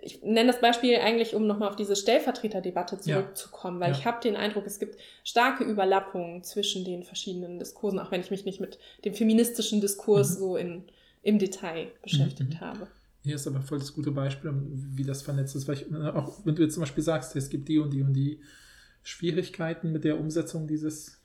ich 0.00 0.22
nenne 0.22 0.52
das 0.52 0.60
Beispiel 0.60 0.96
eigentlich, 0.96 1.34
um 1.34 1.46
nochmal 1.46 1.68
auf 1.68 1.76
diese 1.76 1.96
Stellvertreterdebatte 1.96 2.98
zurückzukommen, 2.98 3.80
weil 3.80 3.92
ich 3.92 4.04
habe 4.04 4.20
den 4.22 4.36
Eindruck, 4.36 4.64
es 4.66 4.78
gibt 4.78 4.98
starke 5.24 5.64
Überlappungen 5.64 6.44
zwischen 6.44 6.84
den 6.84 7.02
verschiedenen 7.02 7.58
Diskursen, 7.58 7.98
auch 7.98 8.10
wenn 8.10 8.20
ich 8.20 8.30
mich 8.30 8.44
nicht 8.44 8.60
mit 8.60 8.78
dem 9.04 9.14
feministischen 9.14 9.80
Diskurs 9.80 10.36
mhm. 10.36 10.38
so 10.38 10.56
in, 10.56 10.84
im 11.22 11.38
Detail 11.38 11.88
beschäftigt 12.02 12.54
mhm. 12.54 12.60
habe. 12.60 12.86
Hier 13.28 13.36
ist 13.36 13.46
aber 13.46 13.60
voll 13.60 13.78
das 13.78 13.92
gute 13.92 14.10
Beispiel, 14.10 14.50
wie 14.72 15.04
das 15.04 15.20
vernetzt 15.20 15.54
ist. 15.54 15.68
Weil 15.68 15.74
ich, 15.74 15.92
äh, 15.92 16.08
auch 16.08 16.46
wenn 16.46 16.54
du 16.54 16.62
jetzt 16.62 16.72
zum 16.72 16.80
Beispiel 16.80 17.04
sagst, 17.04 17.36
es 17.36 17.50
gibt 17.50 17.68
die 17.68 17.78
und 17.78 17.92
die 17.92 18.00
und 18.00 18.14
die 18.14 18.40
Schwierigkeiten 19.02 19.92
mit 19.92 20.04
der 20.04 20.18
Umsetzung 20.18 20.66
dieses 20.66 21.20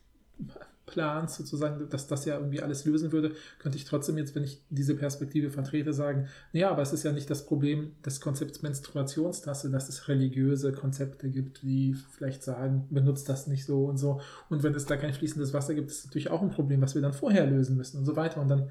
Plans, 0.84 1.36
sozusagen, 1.36 1.88
dass 1.88 2.08
das 2.08 2.26
ja 2.26 2.36
irgendwie 2.36 2.60
alles 2.60 2.84
lösen 2.84 3.10
würde, 3.10 3.32
könnte 3.58 3.78
ich 3.78 3.86
trotzdem 3.86 4.18
jetzt, 4.18 4.34
wenn 4.34 4.44
ich 4.44 4.62
diese 4.68 4.94
Perspektive 4.94 5.48
vertrete, 5.48 5.94
sagen, 5.94 6.28
naja, 6.52 6.70
aber 6.70 6.82
es 6.82 6.92
ist 6.92 7.04
ja 7.04 7.12
nicht 7.12 7.30
das 7.30 7.46
Problem 7.46 7.92
des 8.04 8.20
Konzepts 8.20 8.60
Menstruationstasse, 8.60 9.70
dass 9.70 9.88
es 9.88 10.08
religiöse 10.08 10.72
Konzepte 10.72 11.30
gibt, 11.30 11.62
die 11.62 11.94
vielleicht 11.94 12.42
sagen, 12.42 12.86
benutzt 12.90 13.30
das 13.30 13.46
nicht 13.46 13.64
so 13.64 13.86
und 13.86 13.96
so. 13.96 14.20
Und 14.50 14.62
wenn 14.62 14.74
es 14.74 14.84
da 14.84 14.98
kein 14.98 15.14
fließendes 15.14 15.54
Wasser 15.54 15.74
gibt, 15.74 15.90
ist 15.90 16.00
es 16.00 16.04
natürlich 16.04 16.30
auch 16.30 16.42
ein 16.42 16.50
Problem, 16.50 16.82
was 16.82 16.94
wir 16.94 17.02
dann 17.02 17.14
vorher 17.14 17.46
lösen 17.46 17.78
müssen 17.78 17.96
und 17.96 18.04
so 18.04 18.14
weiter. 18.14 18.42
Und 18.42 18.48
dann 18.48 18.68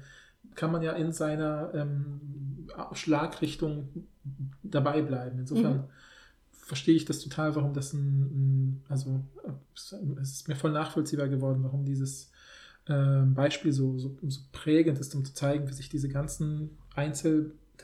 kann 0.54 0.72
man 0.72 0.82
ja 0.82 0.92
in 0.92 1.12
seiner 1.12 1.72
ähm, 1.74 2.20
Schlagrichtung 2.92 3.88
dabei 4.62 5.02
bleiben. 5.02 5.38
Insofern 5.38 5.76
mhm. 5.76 5.84
verstehe 6.52 6.96
ich 6.96 7.04
das 7.04 7.20
total, 7.20 7.54
warum 7.54 7.72
das 7.72 7.92
ein, 7.92 8.82
also 8.88 9.20
es 9.74 9.92
ist 10.32 10.48
mir 10.48 10.56
voll 10.56 10.72
nachvollziehbar 10.72 11.28
geworden, 11.28 11.62
warum 11.62 11.84
dieses 11.84 12.30
äh, 12.86 13.22
Beispiel 13.22 13.72
so, 13.72 13.98
so, 13.98 14.16
so 14.26 14.40
prägend 14.52 14.98
ist, 14.98 15.14
um 15.14 15.24
zu 15.24 15.34
zeigen, 15.34 15.68
wie 15.68 15.72
sich 15.72 15.88
diese 15.88 16.08
ganzen 16.08 16.70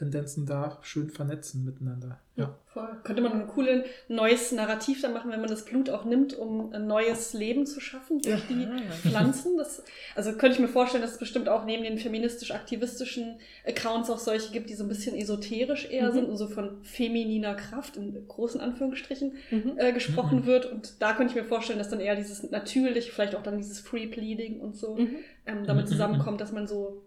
Einzeltendenzen 0.01 0.47
da 0.47 0.79
schön 0.83 1.11
vernetzen 1.11 1.65
miteinander. 1.65 2.19
Ja. 2.37 2.57
Voll. 2.73 2.89
Könnte 3.03 3.21
man 3.21 3.33
ein 3.33 3.49
cooles 3.49 3.85
neues 4.09 4.53
Narrativ 4.53 5.03
dann 5.03 5.13
machen, 5.13 5.31
wenn 5.31 5.41
man 5.41 5.51
das 5.51 5.65
Blut 5.65 5.91
auch 5.91 6.05
nimmt, 6.05 6.33
um 6.33 6.73
ein 6.73 6.87
neues 6.87 7.35
Leben 7.35 7.67
zu 7.67 7.81
schaffen 7.81 8.23
durch 8.23 8.41
die 8.49 8.67
Pflanzen. 9.03 9.59
Das, 9.59 9.83
also 10.15 10.33
könnte 10.33 10.55
ich 10.55 10.61
mir 10.61 10.69
vorstellen, 10.69 11.03
dass 11.03 11.13
es 11.13 11.19
bestimmt 11.19 11.49
auch 11.49 11.67
neben 11.67 11.83
den 11.83 11.99
feministisch-aktivistischen 11.99 13.41
Accounts 13.67 14.09
auch 14.09 14.19
solche 14.19 14.53
gibt, 14.53 14.71
die 14.71 14.75
so 14.75 14.85
ein 14.85 14.89
bisschen 14.89 15.17
esoterisch 15.17 15.91
eher 15.91 16.11
mhm. 16.11 16.15
sind 16.15 16.29
und 16.31 16.37
so 16.39 16.47
von 16.47 16.83
femininer 16.83 17.55
Kraft 17.57 17.97
in 17.97 18.27
großen 18.27 18.61
Anführungsstrichen 18.61 19.35
mhm. 19.51 19.73
äh, 19.77 19.93
gesprochen 19.93 20.41
mhm. 20.41 20.47
wird. 20.47 20.67
Und 20.67 21.03
da 21.03 21.13
könnte 21.13 21.33
ich 21.33 21.43
mir 21.43 21.47
vorstellen, 21.47 21.79
dass 21.79 21.91
dann 21.91 22.01
eher 22.01 22.17
dieses 22.17 22.51
natürlich, 22.51 23.13
vielleicht 23.13 23.35
auch 23.35 23.43
dann 23.43 23.59
dieses 23.59 23.81
Free 23.81 24.07
Pleading 24.07 24.61
und 24.61 24.77
so 24.77 24.97
mhm. 24.97 25.17
ähm, 25.45 25.67
damit 25.67 25.87
mhm. 25.87 25.91
zusammenkommt, 25.91 26.41
dass 26.41 26.53
man 26.53 26.67
so 26.67 27.03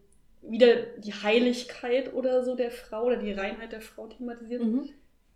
wieder 0.48 0.76
die 0.98 1.14
Heiligkeit 1.14 2.14
oder 2.14 2.44
so 2.44 2.56
der 2.56 2.72
Frau 2.72 3.06
oder 3.06 3.18
die 3.18 3.32
Reinheit 3.32 3.72
der 3.72 3.82
Frau 3.82 4.08
thematisiert. 4.08 4.64
Mhm 4.64 4.90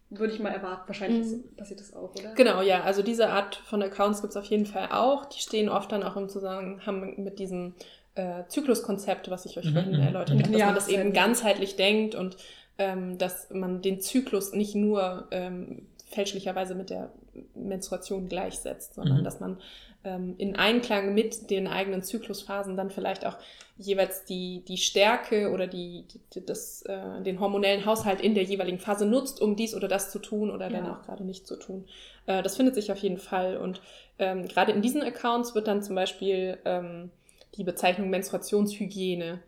würde 0.10 0.34
ich 0.34 0.40
mal 0.40 0.54
erwarten. 0.54 0.88
Wahrscheinlich 0.88 1.28
mhm. 1.28 1.56
passiert 1.56 1.80
das 1.80 1.94
auch, 1.94 2.16
oder? 2.16 2.34
Genau, 2.36 2.62
ja. 2.62 2.84
Also 2.84 3.04
diese 3.04 3.30
Art 3.30 3.56
von 3.56 3.82
Accounts 3.82 4.22
gibt 4.22 4.32
es 4.32 4.38
auf 4.38 4.46
jeden 4.46 4.66
Fall 4.66 4.90
auch. 4.92 5.26
Die 5.26 5.40
stehen 5.40 5.70
oft 5.70 5.92
dann 5.92 6.04
auch 6.04 6.16
im 6.16 6.30
Zusammenhang 6.30 7.22
mit 7.22 7.40
diesem 7.40 7.74
äh, 8.16 8.44
Zykluskonzept, 8.48 9.30
was 9.30 9.46
ich 9.46 9.58
euch 9.58 9.66
mhm. 9.66 9.74
vorhin 9.74 9.94
mhm. 9.94 10.02
erläutert 10.02 10.40
habe, 10.40 10.52
dass 10.52 10.60
ja, 10.60 10.66
man 10.68 10.76
das 10.76 10.88
eben 10.88 11.14
ganzheitlich 11.14 11.76
denkt 11.76 12.16
und 12.16 12.38
ähm, 12.78 13.18
dass 13.18 13.50
man 13.50 13.82
den 13.82 14.00
Zyklus 14.02 14.54
nicht 14.54 14.76
nur 14.76 15.28
ähm, 15.32 15.88
fälschlicherweise 16.10 16.76
mit 16.76 16.90
der 16.90 17.12
Menstruation 17.54 18.30
gleichsetzt, 18.30 18.94
sondern 18.96 19.20
Mhm. 19.20 19.24
dass 19.24 19.40
man 19.40 19.58
ähm, 20.08 20.36
in 20.38 20.56
Einklang 20.56 21.14
mit 21.14 21.50
den 21.50 21.68
eigenen 21.68 22.02
Zyklusphasen 22.02 22.78
dann 22.78 22.90
vielleicht 22.90 23.26
auch 23.26 23.36
jeweils 23.78 24.26
die, 24.26 24.64
die 24.68 24.78
Stärke 24.78 25.52
oder 25.52 25.68
die, 25.68 26.06
die, 26.34 26.46
das, 26.46 26.82
äh, 26.84 27.22
den 27.22 27.40
hormonellen 27.40 27.86
Haushalt 27.86 28.22
in 28.22 28.34
der 28.34 28.44
jeweiligen 28.44 28.80
Phase 28.80 29.06
nutzt, 29.06 29.42
um 29.42 29.56
dies 29.56 29.76
oder 29.76 29.88
das 29.88 30.12
zu 30.12 30.20
tun 30.20 30.50
oder 30.50 30.70
dann 30.70 30.86
Ja. 30.86 30.94
auch 30.94 31.06
gerade 31.06 31.24
nicht 31.24 31.46
zu 31.46 31.58
tun. 31.58 31.86
Äh, 32.26 32.42
das 32.42 32.56
findet 32.56 32.76
sich 32.76 32.92
auf 32.92 32.98
jeden 33.00 33.18
Fall. 33.20 33.58
Und 33.58 33.82
ähm, 34.18 34.48
gerade 34.48 34.72
in 34.72 34.82
diesen 34.82 35.04
Accounts 35.04 35.54
wird 35.54 35.68
dann 35.68 35.84
zum 35.84 35.96
Beispiel 35.96 36.58
ähm, 36.66 37.12
die 37.56 37.64
Bezeichnung 37.64 38.10
Menstruationshygiene 38.10 39.40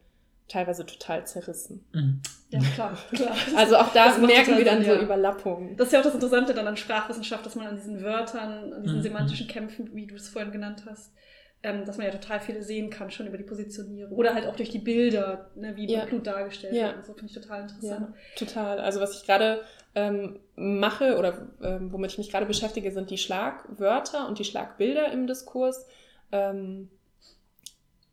teilweise 0.49 0.85
total 0.85 1.26
zerrissen. 1.26 1.85
Mhm. 1.93 2.21
Ja, 2.49 2.59
klar, 2.73 2.97
klar. 3.13 3.35
Also 3.55 3.77
auch 3.77 3.93
da 3.93 4.05
Das 4.09 4.17
merken 4.17 4.57
wir 4.57 4.65
dann 4.65 4.80
Sinn, 4.84 4.89
so 4.91 4.95
ja. 4.97 5.01
Überlappungen. 5.01 5.77
Das 5.77 5.88
ist 5.88 5.93
ja 5.93 5.99
auch 5.99 6.03
das 6.03 6.15
Interessante 6.15 6.53
dann 6.53 6.67
an 6.67 6.76
Sprachwissenschaft, 6.77 7.45
dass 7.45 7.55
man 7.55 7.67
an 7.67 7.76
diesen 7.76 8.01
Wörtern, 8.03 8.73
an 8.73 8.84
diesen 8.84 8.97
Mhm. 8.99 9.03
semantischen 9.03 9.47
Kämpfen, 9.47 9.93
wie 9.95 10.07
du 10.07 10.15
es 10.15 10.30
vorhin 10.30 10.51
genannt 10.51 10.84
hast, 10.89 11.13
ähm, 11.61 11.85
dass 11.85 11.97
man 11.97 12.07
ja 12.07 12.11
total 12.13 12.39
viele 12.39 12.63
sehen 12.63 12.89
kann, 12.89 13.11
schon 13.11 13.27
über 13.27 13.38
die 13.38 13.43
Positionierung. 13.43 14.17
Oder 14.17 14.34
halt 14.34 14.47
auch 14.47 14.55
durch 14.55 14.69
die 14.69 14.80
Bilder, 14.80 15.51
ne, 15.55 15.76
wie 15.76 15.91
Ja. 15.91 16.05
Blut 16.05 16.26
dargestellt 16.26 16.73
Ja. 16.73 16.95
wird. 16.95 17.05
So 17.05 17.13
finde 17.13 17.27
ich 17.27 17.34
total 17.34 17.61
interessant. 17.63 18.07
Ja, 18.09 18.13
total. 18.38 18.80
Also 18.80 18.99
was 18.99 19.13
ich 19.19 19.26
gerade 19.27 19.61
ähm, 19.95 20.39
mache 20.55 21.17
oder 21.19 21.49
ähm, 21.61 21.91
womit 21.91 22.11
ich 22.13 22.17
mich 22.17 22.31
gerade 22.31 22.45
beschäftige, 22.45 22.91
sind 22.91 23.09
die 23.09 23.17
Schlagwörter 23.17 24.27
und 24.27 24.39
die 24.39 24.43
Schlagbilder 24.45 25.11
im 25.11 25.27
Diskurs. 25.27 25.85
Ähm, 26.31 26.89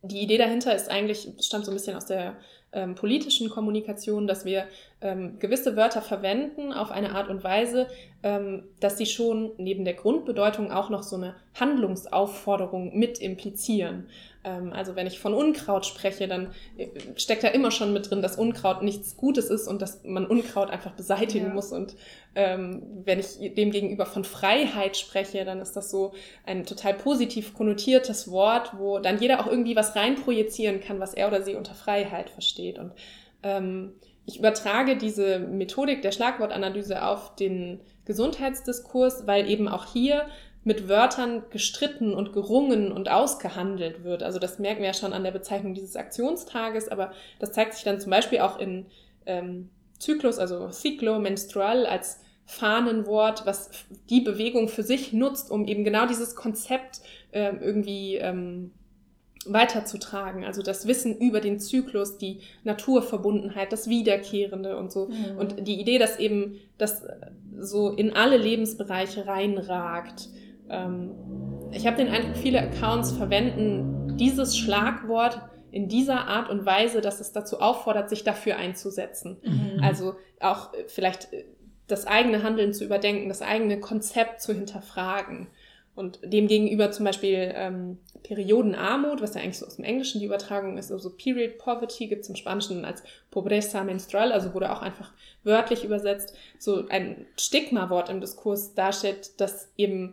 die 0.08 0.20
Idee 0.20 0.38
dahinter 0.38 0.74
ist 0.74 0.90
eigentlich, 0.90 1.28
stammt 1.40 1.64
so 1.64 1.70
ein 1.70 1.74
bisschen 1.74 1.96
aus 1.96 2.06
der 2.06 2.36
ähm, 2.72 2.94
politischen 2.94 3.48
Kommunikation, 3.48 4.26
dass 4.26 4.44
wir 4.44 4.66
ähm, 5.00 5.38
gewisse 5.38 5.76
Wörter 5.76 6.02
verwenden 6.02 6.72
auf 6.72 6.90
eine 6.90 7.14
Art 7.14 7.28
und 7.30 7.42
Weise, 7.44 7.86
ähm, 8.22 8.64
dass 8.80 8.98
sie 8.98 9.06
schon 9.06 9.52
neben 9.56 9.84
der 9.84 9.94
Grundbedeutung 9.94 10.70
auch 10.70 10.90
noch 10.90 11.02
so 11.02 11.16
eine 11.16 11.34
Handlungsaufforderung 11.54 12.96
mit 12.96 13.18
implizieren. 13.18 14.08
Ähm, 14.44 14.72
also 14.72 14.96
wenn 14.96 15.06
ich 15.06 15.18
von 15.18 15.32
Unkraut 15.34 15.86
spreche, 15.86 16.28
dann 16.28 16.52
äh, 16.76 16.88
steckt 17.16 17.44
da 17.44 17.48
immer 17.48 17.70
schon 17.70 17.92
mit 17.92 18.10
drin, 18.10 18.22
dass 18.22 18.36
Unkraut 18.36 18.82
nichts 18.82 19.16
Gutes 19.16 19.48
ist 19.50 19.68
und 19.68 19.80
dass 19.80 20.04
man 20.04 20.26
Unkraut 20.26 20.70
einfach 20.70 20.92
beseitigen 20.92 21.46
Ja. 21.46 21.54
muss. 21.54 21.72
Und 21.72 21.94
ähm, 22.36 22.82
wenn 23.04 23.18
ich 23.18 23.54
dem 23.54 23.70
gegenüber 23.70 24.04
von 24.04 24.22
Freiheit 24.22 24.96
spreche, 24.96 25.44
dann 25.44 25.60
ist 25.60 25.74
das 25.74 25.90
so 25.90 26.12
ein 26.44 26.64
total 26.64 26.94
positiv 26.94 27.54
konnotiertes 27.54 28.30
Wort, 28.30 28.72
wo 28.76 28.98
dann 28.98 29.18
jeder 29.18 29.40
auch 29.40 29.46
irgendwie 29.46 29.74
was 29.74 29.96
reinprojizieren 29.96 30.80
kann, 30.80 31.00
was 31.00 31.14
er 31.14 31.28
oder 31.28 31.42
sie 31.42 31.54
unter 31.54 31.74
Freiheit 31.74 32.28
versteht. 32.28 32.78
Und 32.78 32.92
ähm, 33.42 33.94
ich 34.26 34.38
übertrage 34.38 34.96
diese 34.96 35.38
Methodik 35.38 36.02
der 36.02 36.12
Schlagwortanalyse 36.12 37.02
auf 37.02 37.34
den 37.36 37.80
Gesundheitsdiskurs, 38.04 39.26
weil 39.26 39.48
eben 39.48 39.66
auch 39.66 39.86
hier 39.86 40.26
mit 40.62 40.88
Wörtern 40.88 41.44
gestritten 41.50 42.12
und 42.12 42.34
gerungen 42.34 42.92
und 42.92 43.08
ausgehandelt 43.08 44.04
wird. 44.04 44.22
Also 44.22 44.38
das 44.38 44.58
merken 44.58 44.80
wir 44.80 44.88
ja 44.88 44.94
schon 44.94 45.12
an 45.12 45.24
der 45.24 45.30
Bezeichnung 45.30 45.72
dieses 45.72 45.96
Aktionstages, 45.96 46.88
aber 46.88 47.12
das 47.38 47.52
zeigt 47.52 47.74
sich 47.74 47.84
dann 47.84 48.00
zum 48.00 48.10
Beispiel 48.10 48.40
auch 48.40 48.58
in 48.58 48.86
ähm, 49.24 49.70
Zyklus, 49.98 50.38
also 50.38 50.68
Ciclo 50.70 51.18
menstrual 51.18 51.86
als 51.86 52.20
Fahnenwort, 52.46 53.44
was 53.44 53.70
die 54.08 54.20
Bewegung 54.20 54.68
für 54.68 54.82
sich 54.82 55.12
nutzt, 55.12 55.50
um 55.50 55.66
eben 55.66 55.84
genau 55.84 56.06
dieses 56.06 56.36
Konzept 56.36 57.00
ähm, 57.32 57.58
irgendwie 57.60 58.16
ähm, 58.16 58.70
weiterzutragen. 59.46 60.44
Also 60.44 60.62
das 60.62 60.86
Wissen 60.86 61.18
über 61.18 61.40
den 61.40 61.58
Zyklus, 61.58 62.18
die 62.18 62.40
Naturverbundenheit, 62.64 63.72
das 63.72 63.88
Wiederkehrende 63.88 64.76
und 64.76 64.92
so. 64.92 65.08
Mhm. 65.08 65.38
Und 65.38 65.66
die 65.66 65.80
Idee, 65.80 65.98
dass 65.98 66.18
eben 66.18 66.56
das 66.78 67.04
so 67.58 67.90
in 67.90 68.14
alle 68.14 68.36
Lebensbereiche 68.36 69.26
reinragt. 69.26 70.28
Ähm, 70.68 71.12
ich 71.72 71.86
habe 71.86 71.96
den 71.96 72.08
Eindruck, 72.08 72.36
viele 72.36 72.60
Accounts 72.60 73.12
verwenden 73.12 74.16
dieses 74.16 74.56
Schlagwort 74.56 75.40
in 75.70 75.88
dieser 75.88 76.26
Art 76.26 76.48
und 76.48 76.64
Weise, 76.64 77.00
dass 77.00 77.20
es 77.20 77.32
dazu 77.32 77.60
auffordert, 77.60 78.08
sich 78.08 78.24
dafür 78.24 78.56
einzusetzen. 78.56 79.36
Mhm. 79.42 79.82
Also 79.82 80.14
auch 80.40 80.72
äh, 80.72 80.84
vielleicht 80.86 81.32
äh, 81.32 81.44
das 81.88 82.06
eigene 82.06 82.42
Handeln 82.42 82.72
zu 82.72 82.84
überdenken, 82.84 83.28
das 83.28 83.42
eigene 83.42 83.80
Konzept 83.80 84.42
zu 84.42 84.52
hinterfragen. 84.52 85.46
Und 85.94 86.18
demgegenüber 86.22 86.90
zum 86.90 87.06
Beispiel 87.06 87.52
ähm, 87.54 87.98
Periodenarmut, 88.22 89.22
was 89.22 89.34
ja 89.34 89.40
eigentlich 89.40 89.58
so 89.58 89.66
aus 89.66 89.76
dem 89.76 89.84
Englischen 89.84 90.20
die 90.20 90.26
Übertragung 90.26 90.76
ist, 90.76 90.92
also 90.92 91.08
Period 91.08 91.56
Poverty 91.56 92.06
gibt 92.08 92.22
es 92.22 92.28
im 92.28 92.36
Spanischen 92.36 92.84
als 92.84 93.02
Pobreza 93.30 93.82
menstrual, 93.82 94.30
also 94.30 94.52
wurde 94.52 94.70
auch 94.72 94.82
einfach 94.82 95.14
wörtlich 95.42 95.84
übersetzt, 95.84 96.36
so 96.58 96.86
ein 96.88 97.24
Stigma-Wort 97.38 98.10
im 98.10 98.20
Diskurs 98.20 98.74
darstellt, 98.74 99.40
das 99.40 99.70
eben 99.78 100.12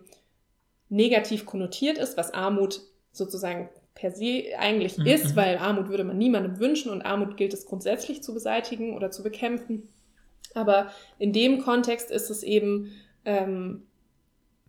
negativ 0.87 1.45
konnotiert 1.45 1.97
ist, 1.97 2.15
was 2.15 2.33
Armut 2.33 2.79
sozusagen 3.11 3.67
per 3.93 4.11
se 4.11 4.43
eigentlich 4.57 4.97
Mhm. 4.97 5.05
ist, 5.07 5.35
weil 5.35 5.57
Armut 5.57 5.89
würde 5.89 6.03
man 6.03 6.17
niemandem 6.17 6.59
wünschen 6.59 6.91
und 6.91 7.01
Armut 7.01 7.35
gilt 7.35 7.53
es 7.53 7.65
grundsätzlich 7.65 8.23
zu 8.23 8.33
beseitigen 8.33 8.95
oder 8.95 9.11
zu 9.11 9.21
bekämpfen. 9.21 9.89
Aber 10.53 10.91
in 11.19 11.34
dem 11.34 11.63
Kontext 11.63 12.11
ist 12.11 12.30
es 12.30 12.43
eben, 12.43 12.91
ähm, 13.25 13.88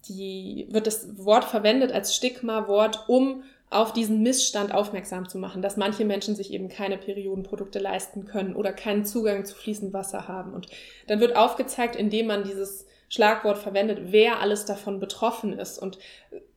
die, 0.08 0.66
wird 0.70 0.86
das 0.86 1.24
Wort 1.24 1.44
verwendet 1.44 1.92
als 1.92 2.14
Stigma-Wort, 2.14 3.08
um 3.08 3.42
auf 3.70 3.92
diesen 3.92 4.22
Missstand 4.22 4.72
aufmerksam 4.72 5.28
zu 5.28 5.38
machen, 5.38 5.60
dass 5.60 5.76
manche 5.76 6.04
Menschen 6.04 6.36
sich 6.36 6.52
eben 6.52 6.68
keine 6.68 6.96
Periodenprodukte 6.96 7.80
leisten 7.80 8.24
können 8.24 8.54
oder 8.54 8.72
keinen 8.72 9.04
Zugang 9.04 9.44
zu 9.44 9.54
fließendem 9.56 9.92
Wasser 9.92 10.28
haben. 10.28 10.54
Und 10.54 10.68
dann 11.08 11.20
wird 11.20 11.34
aufgezeigt, 11.34 11.96
indem 11.96 12.28
man 12.28 12.44
dieses 12.44 12.86
Schlagwort 13.08 13.58
verwendet, 13.58 14.12
wer 14.12 14.40
alles 14.40 14.64
davon 14.64 15.00
betroffen 15.00 15.58
ist. 15.58 15.78
Und 15.78 15.98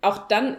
auch 0.01 0.27
dann 0.27 0.57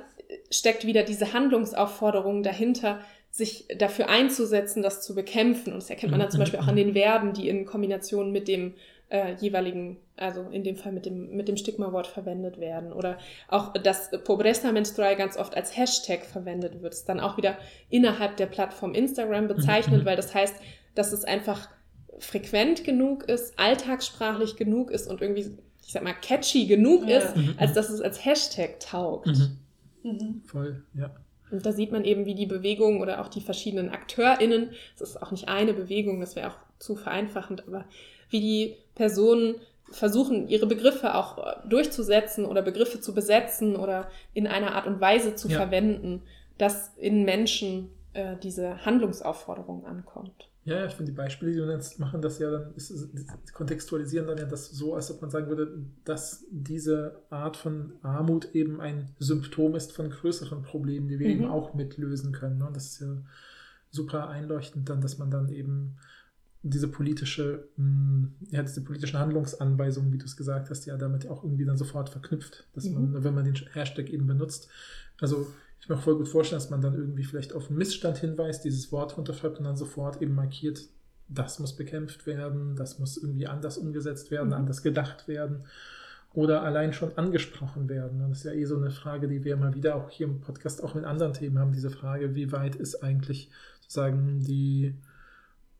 steckt 0.51 0.85
wieder 0.85 1.03
diese 1.03 1.32
Handlungsaufforderung 1.32 2.43
dahinter, 2.43 3.01
sich 3.31 3.67
dafür 3.79 4.09
einzusetzen, 4.09 4.83
das 4.83 5.03
zu 5.03 5.15
bekämpfen. 5.15 5.73
Und 5.73 5.83
das 5.83 5.91
erkennt 5.91 6.11
man 6.11 6.21
dann 6.21 6.31
zum 6.31 6.41
Beispiel 6.41 6.59
auch 6.61 6.67
an 6.67 6.77
den 6.77 6.95
Verben, 6.95 7.33
die 7.35 7.49
in 7.49 7.67
Kombination 7.67 8.33
mit 8.33 8.49
dem 8.49 8.75
äh, 9.11 9.35
jeweiligen, 9.37 9.97
also 10.17 10.43
in 10.51 10.65
dem 10.65 10.77
Fall 10.77 10.93
mit 10.93 11.07
dem, 11.07 11.35
mit 11.35 11.49
dem 11.49 11.57
Stigma-Wort 11.57 12.07
verwendet 12.07 12.59
werden. 12.61 12.93
Oder 12.93 13.19
auch, 13.49 13.73
dass 13.73 14.11
Pobreza 14.25 14.71
menstrual 14.73 15.17
ganz 15.17 15.37
oft 15.39 15.57
als 15.57 15.77
Hashtag 15.77 16.27
verwendet 16.27 16.83
wird, 16.83 16.93
ist 16.93 17.09
dann 17.09 17.21
auch 17.21 17.37
wieder 17.39 17.57
innerhalb 17.89 18.37
der 18.37 18.47
Plattform 18.47 18.95
Instagram 18.95 19.49
bezeichnet, 19.49 20.03
Mhm. 20.03 20.07
weil 20.07 20.17
das 20.17 20.35
heißt, 20.35 20.55
dass 20.95 21.13
es 21.13 21.25
einfach 21.25 21.69
frequent 22.19 22.85
genug 22.85 23.25
ist, 23.29 23.59
alltagssprachlich 23.59 24.57
genug 24.57 24.91
ist 24.91 25.09
und 25.09 25.21
irgendwie, 25.23 25.57
ich 25.87 25.93
sag 25.93 26.03
mal, 26.03 26.13
catchy 26.15 26.67
genug 26.67 27.09
Ja. 27.09 27.19
ist, 27.19 27.37
Mhm. 27.37 27.55
als 27.57 27.73
dass 27.75 27.89
es 27.91 28.01
als 28.01 28.25
Hashtag 28.25 28.81
taugt. 28.81 29.27
Mhm. 29.29 29.59
Mhm. 30.03 30.43
Voll, 30.47 30.83
ja. 30.95 31.11
Und 31.51 31.65
da 31.65 31.73
sieht 31.73 31.93
man 31.93 32.05
eben, 32.05 32.27
wie 32.27 32.35
die 32.35 32.47
Bewegung 32.47 33.01
oder 33.01 33.20
auch 33.20 33.29
die 33.29 33.41
verschiedenen 33.41 33.91
AkteurInnen, 33.91 34.70
es 34.95 35.01
ist 35.01 35.23
auch 35.23 35.31
nicht 35.31 35.49
eine 35.49 35.73
Bewegung, 35.75 36.20
das 36.20 36.37
wäre 36.37 36.51
auch 36.51 36.57
zu 36.79 36.95
vereinfachend, 36.97 37.66
aber 37.66 37.85
wie 38.31 38.41
die 38.41 38.77
Personen 38.95 39.57
versuchen, 39.91 40.49
ihre 40.49 40.66
Begriffe 40.66 41.15
auch 41.15 41.39
äh, 41.39 41.69
durchzusetzen 41.69 42.45
oder 42.45 42.61
Begriffe 42.62 43.01
zu 43.01 43.15
besetzen 43.15 43.75
oder 43.77 44.09
in 44.35 44.47
einer 44.47 44.75
Art 44.75 44.87
und 44.87 45.01
Weise 45.01 45.35
zu 45.35 45.49
Ja. 45.49 45.57
verwenden, 45.57 46.23
dass 46.59 46.93
in 46.99 47.25
Menschen 47.25 47.91
äh, 48.12 48.37
diese 48.43 48.85
Handlungsaufforderung 48.85 49.87
ankommt. 49.87 50.48
Ja, 50.69 50.85
ich 50.86 50.93
finde 50.93 51.12
die 51.12 51.16
Beispiele, 51.16 51.53
die 51.53 51.59
du 51.59 51.66
nennst, 51.66 51.99
machen 51.99 52.20
das 52.20 52.39
ja 52.39 52.51
dann, 52.51 52.74
ist, 52.74 52.90
ist, 52.90 53.53
kontextualisieren 53.55 54.27
dann 54.27 54.39
ja 54.39 54.45
das 54.45 54.70
so, 54.70 54.95
als 54.95 55.11
ob 55.11 55.23
man 55.23 55.31
sagen 55.31 55.49
würde, 55.49 55.78
dass 56.05 56.45
diese 56.51 57.23
Art 57.31 57.57
von 57.57 57.93
Armut 58.03 58.55
eben 58.55 58.81
ein 58.81 59.09
Symptom 59.19 59.74
ist 59.74 59.93
von 59.93 60.11
größeren 60.11 60.62
Problemen, 60.62 61.09
die 61.09 61.19
wir 61.19 61.27
Mhm. 61.28 61.32
eben 61.32 61.45
auch 61.47 61.74
mitlösen 61.74 62.32
können. 62.32 62.59
Ne? 62.59 62.66
Und 62.66 62.77
das 62.77 62.86
ist 62.93 63.01
ja 63.01 63.16
super 63.90 64.28
einleuchtend 64.28 64.89
dann, 64.90 65.01
dass 65.01 65.16
man 65.19 65.31
dann 65.31 65.49
eben 65.49 65.97
diese 66.62 66.89
politische, 66.89 67.69
mh, 67.77 68.28
ja, 68.51 68.62
diese 68.62 68.82
politischen 68.82 69.19
Handlungsanweisungen, 69.19 70.12
wie 70.12 70.19
du 70.19 70.27
es 70.27 70.36
gesagt 70.36 70.69
hast, 70.70 70.85
ja 70.86 70.97
damit 70.99 71.27
auch 71.28 71.45
irgendwie 71.45 71.65
dann 71.65 71.78
sofort 71.78 72.11
verknüpft, 72.11 72.66
dass 72.74 72.85
Mhm. 72.85 73.12
man, 73.12 73.24
wenn 73.24 73.35
man 73.35 73.45
den 73.45 73.55
Hashtag 73.73 74.11
eben 74.11 74.27
benutzt, 74.27 74.69
also 75.20 75.47
ich 75.89 75.94
mir 75.94 75.97
auch 75.97 76.05
voll 76.05 76.16
gut 76.16 76.28
vorstellen, 76.28 76.60
dass 76.60 76.70
man 76.70 76.81
dann 76.81 76.94
irgendwie 76.94 77.24
vielleicht 77.24 77.55
auf 77.55 77.69
einen 77.69 77.78
Missstand 77.78 78.19
hinweist, 78.19 78.65
dieses 78.65 78.93
Wort 78.93 79.16
runterschreibt 79.16 79.59
und 79.59 79.65
dann 79.65 79.77
sofort 79.77 80.20
eben 80.20 80.35
markiert, 80.35 80.81
das 81.28 81.59
muss 81.59 81.77
bekämpft 81.77 82.27
werden, 82.27 82.77
das 82.77 82.98
muss 82.98 83.16
irgendwie 83.16 83.47
anders 83.47 83.78
umgesetzt 83.78 84.31
werden, 84.31 84.48
Mhm. 84.48 84.55
anders 84.55 84.82
gedacht 84.82 85.28
werden 85.28 85.65
oder 86.35 86.62
allein 86.62 86.93
schon 86.93 87.16
angesprochen 87.16 87.89
werden. 87.89 88.20
Das 88.28 88.39
ist 88.39 88.44
ja 88.44 88.52
eh 88.52 88.65
so 88.65 88.77
eine 88.77 88.90
Frage, 88.90 89.28
die 89.28 89.44
wir 89.44 89.56
mal 89.56 89.74
wieder 89.74 89.97
auch 89.97 90.10
hier 90.10 90.27
im 90.27 90.40
Podcast 90.40 90.82
auch 90.82 90.94
mit 90.94 91.05
anderen 91.05 91.32
Themen 91.32 91.59
haben, 91.59 91.73
diese 91.73 91.90
Frage, 91.90 92.35
wie 92.35 92.52
weit 92.52 92.77
ist 92.77 93.02
eigentlich 93.02 93.51
sozusagen 93.81 94.40
die 94.40 94.94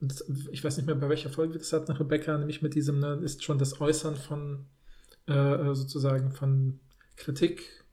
und 0.01 0.25
ich 0.53 0.63
weiß 0.63 0.77
nicht 0.77 0.87
mehr, 0.87 0.95
bei 0.95 1.09
welcher 1.09 1.29
Folge 1.29 1.59
das 1.59 1.73
hatten, 1.73 1.91
Rebecca, 1.91 2.39
nämlich 2.39 2.63
mit 2.63 2.75
diesem, 2.75 3.01
ne, 3.01 3.15
ist 3.23 3.43
schon 3.43 3.59
das 3.59 3.81
Äußern 3.81 4.15
von 4.15 4.67
äh, 5.27 5.75
sozusagen 5.75 6.31
von 6.31 6.79
Kritik 7.17 7.85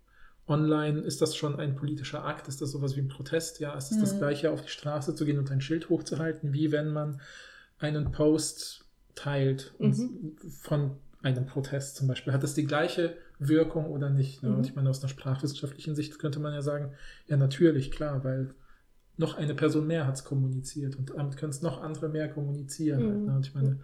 online, 0.47 0.99
ist 0.99 1.21
das 1.21 1.35
schon 1.35 1.59
ein 1.59 1.75
politischer 1.75 2.23
Akt? 2.23 2.47
Ist 2.47 2.61
das 2.61 2.71
sowas 2.71 2.95
wie 2.95 3.01
ein 3.01 3.07
Protest? 3.07 3.59
Ja, 3.59 3.73
ist 3.75 3.91
es 3.91 3.99
das 3.99 4.13
Mhm. 4.13 4.17
Gleiche, 4.19 4.51
auf 4.51 4.61
die 4.61 4.69
Straße 4.69 5.15
zu 5.15 5.25
gehen 5.25 5.39
und 5.39 5.51
ein 5.51 5.61
Schild 5.61 5.89
hochzuhalten, 5.89 6.53
wie 6.53 6.71
wenn 6.71 6.89
man 6.93 7.19
einen 7.79 8.11
Post 8.11 8.85
teilt 9.15 9.73
Mhm. 9.79 10.35
von 10.61 10.91
einem 11.23 11.45
Protest 11.47 11.95
zum 11.95 12.07
Beispiel? 12.07 12.33
Hat 12.33 12.43
das 12.43 12.53
die 12.53 12.65
gleiche 12.65 13.17
Wirkung 13.39 13.87
oder 13.87 14.09
nicht? 14.09 14.43
Ne? 14.43 14.49
Mhm. 14.49 14.55
Und 14.57 14.67
ich 14.67 14.75
meine, 14.75 14.89
aus 14.89 14.99
einer 15.01 15.09
sprachwissenschaftlichen 15.09 15.95
Sicht 15.95 16.19
könnte 16.19 16.39
man 16.39 16.53
ja 16.53 16.61
sagen, 16.61 16.91
ja 17.27 17.37
natürlich, 17.37 17.91
klar, 17.91 18.23
weil 18.23 18.53
noch 19.17 19.35
eine 19.37 19.55
Person 19.55 19.87
mehr 19.87 20.05
hat 20.05 20.15
es 20.15 20.25
kommuniziert 20.25 20.97
und 20.97 21.11
damit 21.15 21.37
können 21.37 21.51
es 21.51 21.61
noch 21.61 21.81
andere 21.81 22.09
mehr 22.09 22.29
kommunizieren. 22.29 23.01
Mhm. 23.01 23.09
Halt, 23.09 23.25
ne? 23.25 23.35
Und 23.37 23.47
ich 23.47 23.55
meine, 23.55 23.79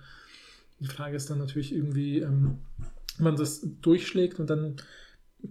die 0.79 0.87
Frage 0.87 1.15
ist 1.15 1.29
dann 1.29 1.39
natürlich 1.39 1.73
irgendwie, 1.73 2.19
ähm, 2.19 2.59
wenn 3.17 3.23
man 3.23 3.35
das 3.37 3.65
durchschlägt 3.81 4.39
und 4.39 4.49
dann 4.49 4.75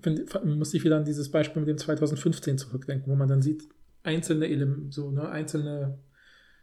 find, 0.02 0.44
muss 0.44 0.74
ich 0.74 0.84
wieder 0.84 0.96
an 0.96 1.04
dieses 1.04 1.30
Beispiel 1.30 1.60
mit 1.60 1.68
dem 1.68 1.78
2015 1.78 2.58
zurückdenken, 2.58 3.10
wo 3.10 3.16
man 3.16 3.28
dann 3.28 3.42
sieht, 3.42 3.68
einzelne 4.02 4.48
Elemente, 4.48 4.92
so, 4.92 5.10
ne, 5.10 5.28
einzelne, 5.28 5.98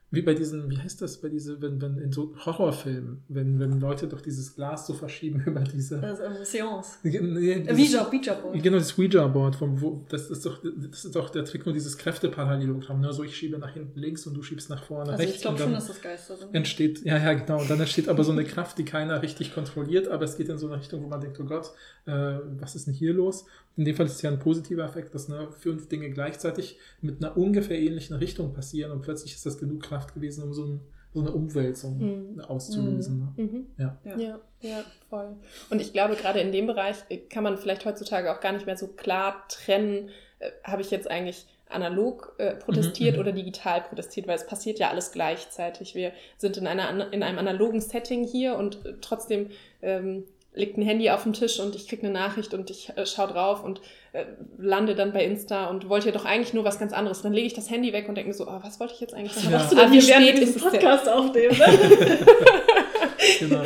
wie 0.10 0.22
bei 0.22 0.34
diesen, 0.34 0.70
wie 0.70 0.78
heißt 0.78 1.02
das, 1.02 1.18
bei 1.20 1.28
diese, 1.28 1.62
wenn, 1.62 1.82
wenn 1.82 1.98
in 1.98 2.14
so 2.14 2.34
Horrorfilmen, 2.46 3.24
wenn, 3.28 3.60
wenn 3.60 3.80
Leute 3.82 4.08
doch 4.08 4.22
dieses 4.22 4.56
Glas 4.56 4.88
so 4.88 4.94
verschieben 4.94 5.42
über 5.46 5.60
diese. 5.62 5.98
Ist 5.98 6.20
ähm, 6.22 6.34
Seance. 6.44 6.98
Nee, 7.04 7.60
dieses- 7.60 7.94
Ouija, 7.96 8.08
Ouija-Board. 8.10 8.64
Genau, 8.64 8.78
das 8.78 8.98
Ouija-Board, 8.98 9.56
vom- 9.58 9.82
wo- 9.82 10.06
das 10.10 10.30
ist 10.30 10.46
doch, 10.46 10.62
das 10.64 11.04
ist 11.06 11.16
doch 11.16 11.30
der 11.30 11.44
Trick, 11.44 11.66
nur 11.66 11.74
dieses 11.74 11.98
Kräfteparallelogramm. 11.98 13.02
Ne? 13.02 13.12
So, 13.12 13.24
ich 13.24 13.36
schiebe 13.36 13.58
nach 13.58 13.74
hinten 13.74 14.00
links 14.00 14.26
und 14.28 14.34
du 14.34 14.42
schiebst 14.44 14.70
nach 14.70 14.84
vorne 14.84 15.12
Also 15.12 15.22
rechts. 15.22 15.36
ich 15.36 15.42
glaube 15.42 15.58
schon, 15.58 15.68
dann 15.68 15.76
dass 15.76 15.88
das 15.88 16.02
Geister 16.02 16.38
sind. 16.38 16.56
entsteht, 16.56 17.04
ja, 17.04 17.18
ja, 17.18 17.34
genau. 17.34 17.60
Und 17.62 17.70
dann 17.70 17.80
entsteht 17.80 18.08
aber 18.08 18.24
so 18.24 18.32
eine 18.32 18.46
Kraft, 18.46 18.78
die 18.78 18.86
keiner 18.86 19.22
richtig 19.22 19.54
kontrolliert, 19.54 20.08
aber 20.08 20.24
es 20.26 20.38
geht 20.38 20.48
in 20.50 20.58
so 20.58 20.68
eine 20.68 20.78
Richtung, 20.80 21.04
wo 21.04 21.08
man 21.08 21.20
denkt, 21.20 21.38
oh 21.40 21.44
Gott, 21.46 21.72
äh, 22.06 22.12
was 22.60 22.76
ist 22.76 22.88
denn 22.88 22.94
hier 22.94 23.14
los? 23.14 23.46
In 23.78 23.86
dem 23.86 23.95
Fall 23.95 24.08
ist 24.08 24.14
es 24.16 24.22
ja 24.24 24.32
ein 24.32 24.40
positiver 24.40 24.84
Effekt, 24.84 25.14
dass 25.16 25.28
ne, 25.30 25.48
fünf 25.60 25.88
Dinge 25.88 26.10
gleichzeitig 26.10 26.78
mit 27.02 27.24
einer 27.24 27.38
ungefähr 27.38 27.80
ähnlichen 27.80 28.16
Richtung 28.18 28.54
passieren 28.54 28.91
und 28.91 29.02
plötzlich 29.02 29.34
ist 29.36 29.45
das 29.45 29.58
genug 29.60 29.84
Kraft 29.84 30.14
gewesen, 30.16 30.44
um 30.44 30.54
so, 30.54 30.66
ein, 30.66 30.82
so 31.14 31.22
eine 31.22 31.32
Umwälzung 31.32 31.98
Mhm. 32.34 32.41
auszulösen. 32.41 33.34
Ne? 33.38 33.44
Mhm. 33.44 33.66
Ja. 33.78 33.98
Ja. 34.04 34.18
Ja, 34.18 34.40
ja, 34.62 34.84
voll. 35.10 35.36
Und 35.70 35.80
ich 35.82 35.94
glaube, 35.94 36.16
gerade 36.16 36.40
in 36.40 36.52
dem 36.52 36.66
Bereich 36.68 36.98
äh, 37.10 37.18
kann 37.18 37.44
man 37.44 37.58
vielleicht 37.58 37.86
heutzutage 37.86 38.36
auch 38.36 38.40
gar 38.41 38.52
nicht 38.52 38.66
mehr 38.66 38.78
so 38.78 38.88
klar 38.88 39.45
trennen, 39.48 40.10
äh, 40.40 40.49
habe 40.64 40.82
ich 40.82 40.90
jetzt 40.91 41.10
eigentlich 41.10 41.45
analog 41.70 42.34
äh, 42.38 42.56
protestiert 42.56 43.16
Mhm, 43.16 43.18
mhm. 43.18 43.28
oder 43.28 43.32
digital 43.34 43.82
protestiert, 43.82 44.26
weil 44.26 44.38
es 44.38 44.48
passiert 44.48 44.80
ja 44.80 44.90
alles 44.90 45.12
gleichzeitig. 45.12 45.95
Wir 45.95 46.14
sind 46.38 46.56
in, 46.58 46.66
einer, 46.66 47.12
in 47.12 47.22
einem 47.24 47.38
analogen 47.38 47.82
Setting 47.82 48.24
hier 48.24 48.56
und 48.56 48.86
äh, 48.86 48.94
trotzdem 49.02 49.49
ähm, 49.82 50.24
liegt 50.53 50.78
ein 50.78 50.82
Handy 50.82 51.10
auf 51.11 51.24
dem 51.24 51.34
Tisch 51.34 51.60
und 51.60 51.76
ich 51.76 51.88
kriege 51.88 52.03
eine 52.03 52.11
Nachricht 52.11 52.53
und 52.53 52.69
ich 52.72 52.90
äh, 52.98 53.06
schaue 53.06 53.28
drauf 53.28 53.64
und 53.64 53.80
äh, 54.14 54.26
lande 54.57 54.95
dann 54.95 55.14
bei 55.14 55.24
Insta 55.24 55.68
und 55.68 55.88
wollte 55.88 56.07
ja 56.07 56.11
doch 56.11 56.26
eigentlich 56.26 56.53
nur 56.53 56.64
was 56.64 56.80
ganz 56.80 56.94
anderes. 56.94 57.22
Dann 57.22 57.34
lege 57.34 57.45
ich 57.48 57.53
das 57.53 57.69
Handy 57.69 57.94
weg 57.94 58.10
und 58.10 58.15
denke 58.15 58.30
mir 58.30 58.34
so, 58.34 58.48
oh, 58.48 58.60
was 58.64 58.80
wollte 58.80 58.94
ich 58.95 58.99
jetzt 59.02 59.14
eigentlich 59.14 59.36
Was 59.36 59.44
sagen? 59.44 59.53
machst 59.56 59.72
du 59.72 59.78
Ah, 59.78 59.82
denn 59.84 59.91
wie 59.91 59.99
hier, 60.02 60.10
während 60.15 60.26
wir 60.26 60.32
spät 60.34 60.41
diesen 60.48 60.56
ist 60.56 60.65
es 60.65 60.72
denn? 60.72 60.80
Podcast 60.82 61.10
aufnehmen? 61.10 61.57
Ne? 61.57 62.19
Genau. 63.40 63.64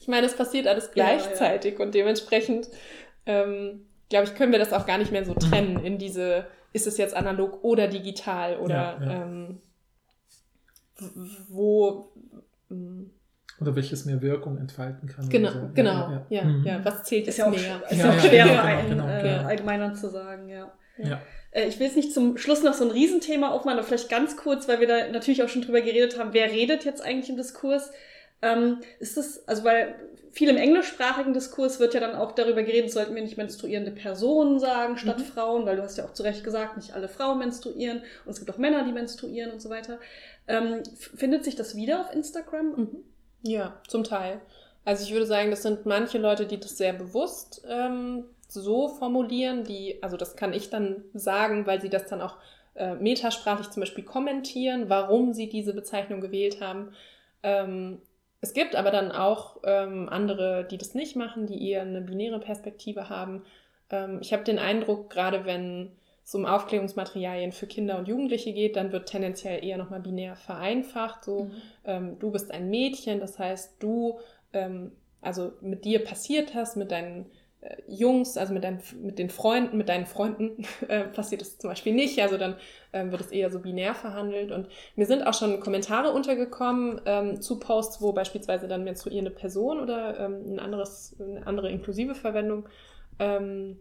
Ich 0.00 0.08
meine, 0.08 0.26
es 0.26 0.36
passiert 0.36 0.66
alles 0.68 0.90
Ja, 0.94 1.08
ja. 1.10 1.16
gleichzeitig 1.16 1.80
und 1.80 1.94
dementsprechend, 1.94 2.68
ähm, 3.26 3.86
glaube 4.08 4.26
ich, 4.26 4.34
können 4.36 4.52
wir 4.52 4.58
das 4.60 4.72
auch 4.72 4.86
gar 4.86 4.98
nicht 4.98 5.10
mehr 5.12 5.24
so 5.24 5.34
trennen 5.34 5.84
in 5.84 5.98
diese, 5.98 6.46
ist 6.72 6.86
es 6.86 6.96
jetzt 6.98 7.14
analog 7.14 7.64
oder 7.64 7.88
digital 7.88 8.58
oder 8.58 8.98
Ja, 9.00 9.04
ja. 9.04 9.22
Ähm, 9.22 9.60
wo. 11.48 12.12
Oder 13.60 13.74
welches 13.74 14.04
mehr 14.04 14.20
Wirkung 14.20 14.58
entfalten 14.58 15.08
kann. 15.08 15.28
Genau, 15.28 15.50
so. 15.50 15.70
genau, 15.74 16.10
ja, 16.10 16.26
ja, 16.28 16.44
Mhm. 16.44 16.84
was 16.84 17.04
zählt 17.04 17.26
Ist 17.26 17.38
jetzt 17.38 17.38
ja 17.38 17.46
auch, 17.46 17.50
mehr? 17.50 17.82
ist 17.90 17.98
Ja, 17.98 18.04
ja 18.04 18.10
auch 18.10 18.14
ja, 18.14 18.20
schwer 18.20 18.44
genau, 18.44 18.54
für 18.54 18.62
einen 18.62 18.88
genau, 18.90 19.08
äh, 19.08 19.22
genau. 19.22 19.48
allgemeiner 19.48 19.94
zu 19.94 20.08
sagen, 20.10 20.48
ja. 20.48 20.72
Ja. 20.98 21.20
Äh, 21.52 21.68
Ich 21.68 21.78
will 21.78 21.86
jetzt 21.86 21.96
nicht 21.96 22.12
zum 22.12 22.36
Schluss 22.36 22.62
noch 22.62 22.74
so 22.74 22.84
ein 22.84 22.90
Riesenthema 22.90 23.50
aufmachen, 23.50 23.78
aber 23.78 23.86
vielleicht 23.86 24.08
ganz 24.10 24.36
kurz, 24.36 24.68
weil 24.68 24.80
wir 24.80 24.86
da 24.88 25.08
natürlich 25.08 25.42
auch 25.42 25.48
schon 25.48 25.62
drüber 25.62 25.80
geredet 25.80 26.18
haben, 26.18 26.32
wer 26.32 26.50
redet 26.50 26.84
jetzt 26.84 27.02
eigentlich 27.02 27.30
im 27.30 27.36
Diskurs? 27.36 27.90
Ähm, 28.42 28.78
ist 28.98 29.16
das, 29.16 29.48
also 29.48 29.64
weil 29.64 29.94
viel 30.32 30.50
im 30.50 30.58
englischsprachigen 30.58 31.32
Diskurs 31.32 31.80
wird 31.80 31.94
ja 31.94 32.00
dann 32.00 32.14
auch 32.14 32.32
darüber 32.32 32.62
geredet, 32.62 32.92
sollten 32.92 33.14
wir 33.14 33.22
nicht 33.22 33.38
menstruierende 33.38 33.90
Personen 33.90 34.58
sagen 34.58 34.98
statt 34.98 35.18
Mhm. 35.20 35.24
Frauen, 35.24 35.64
weil 35.64 35.76
du 35.76 35.82
hast 35.82 35.96
ja 35.96 36.04
auch 36.04 36.12
zu 36.12 36.22
Recht 36.22 36.44
gesagt, 36.44 36.76
nicht 36.76 36.92
alle 36.92 37.08
Frauen 37.08 37.38
menstruieren 37.38 38.02
und 38.26 38.32
es 38.32 38.38
gibt 38.38 38.50
auch 38.50 38.58
Männer, 38.58 38.84
die 38.84 38.92
menstruieren 38.92 39.50
und 39.52 39.62
so 39.62 39.70
weiter. 39.70 39.98
Ähm, 40.48 40.82
findet 40.96 41.44
sich 41.44 41.56
das 41.56 41.74
wieder 41.74 42.00
auf 42.02 42.12
Instagram? 42.14 42.66
Mhm. 42.76 42.88
Ja, 43.46 43.80
zum 43.86 44.02
Teil. 44.02 44.40
Also 44.84 45.04
ich 45.04 45.12
würde 45.12 45.26
sagen, 45.26 45.50
das 45.50 45.62
sind 45.62 45.86
manche 45.86 46.18
Leute, 46.18 46.46
die 46.46 46.58
das 46.58 46.76
sehr 46.76 46.92
bewusst 46.92 47.64
ähm, 47.68 48.24
so 48.48 48.88
formulieren, 48.88 49.64
die, 49.64 50.02
also 50.02 50.16
das 50.16 50.36
kann 50.36 50.52
ich 50.52 50.70
dann 50.70 51.04
sagen, 51.14 51.66
weil 51.66 51.80
sie 51.80 51.88
das 51.88 52.06
dann 52.06 52.20
auch 52.22 52.36
äh, 52.74 52.94
metasprachlich 52.94 53.70
zum 53.70 53.80
Beispiel 53.80 54.04
kommentieren, 54.04 54.88
warum 54.88 55.32
sie 55.32 55.48
diese 55.48 55.74
Bezeichnung 55.74 56.20
gewählt 56.20 56.60
haben. 56.60 56.92
Ähm, 57.42 58.00
es 58.40 58.52
gibt 58.52 58.74
aber 58.74 58.90
dann 58.90 59.12
auch 59.12 59.58
ähm, 59.64 60.08
andere, 60.08 60.66
die 60.68 60.78
das 60.78 60.94
nicht 60.94 61.16
machen, 61.16 61.46
die 61.46 61.70
eher 61.70 61.82
eine 61.82 62.00
binäre 62.00 62.40
Perspektive 62.40 63.08
haben. 63.08 63.44
Ähm, 63.90 64.18
ich 64.22 64.32
habe 64.32 64.44
den 64.44 64.58
Eindruck, 64.58 65.10
gerade 65.10 65.44
wenn 65.44 65.92
es 66.26 66.34
um 66.34 66.44
Aufklärungsmaterialien 66.44 67.52
für 67.52 67.68
Kinder 67.68 67.98
und 67.98 68.08
Jugendliche 68.08 68.52
geht, 68.52 68.74
dann 68.76 68.90
wird 68.90 69.08
tendenziell 69.08 69.64
eher 69.64 69.78
nochmal 69.78 70.00
binär 70.00 70.34
vereinfacht. 70.34 71.24
So, 71.24 71.44
Mhm. 71.44 71.52
ähm, 71.84 72.18
du 72.18 72.32
bist 72.32 72.50
ein 72.50 72.68
Mädchen, 72.68 73.20
das 73.20 73.38
heißt, 73.38 73.76
du, 73.78 74.18
ähm, 74.52 74.90
also 75.20 75.52
mit 75.60 75.84
dir 75.84 76.02
passiert 76.04 76.52
hast, 76.54 76.76
mit 76.76 76.90
deinen 76.90 77.26
äh, 77.60 77.76
Jungs, 77.86 78.36
also 78.36 78.52
mit, 78.52 78.64
deinen, 78.64 78.80
mit 79.02 79.20
den 79.20 79.30
Freunden, 79.30 79.76
mit 79.76 79.88
deinen 79.88 80.06
Freunden 80.06 80.66
äh, 80.88 81.04
passiert 81.04 81.42
es 81.42 81.58
zum 81.58 81.70
Beispiel 81.70 81.94
nicht. 81.94 82.20
Also 82.20 82.38
dann 82.38 82.56
ähm, 82.92 83.12
wird 83.12 83.20
es 83.20 83.30
eher 83.30 83.50
so 83.52 83.60
binär 83.60 83.94
verhandelt. 83.94 84.50
Und 84.50 84.68
mir 84.96 85.06
sind 85.06 85.22
auch 85.24 85.34
schon 85.34 85.60
Kommentare 85.60 86.10
untergekommen 86.12 87.00
ähm, 87.06 87.40
zu 87.40 87.60
Posts, 87.60 88.02
wo 88.02 88.12
beispielsweise 88.12 88.66
dann 88.66 88.82
menstruierende 88.82 89.30
Person 89.30 89.78
oder 89.78 90.18
ähm, 90.18 90.54
ein 90.54 90.58
anderes, 90.58 91.14
eine 91.20 91.46
andere 91.46 91.70
inklusive 91.70 92.16
Verwendung 92.16 92.68
ähm, 93.20 93.78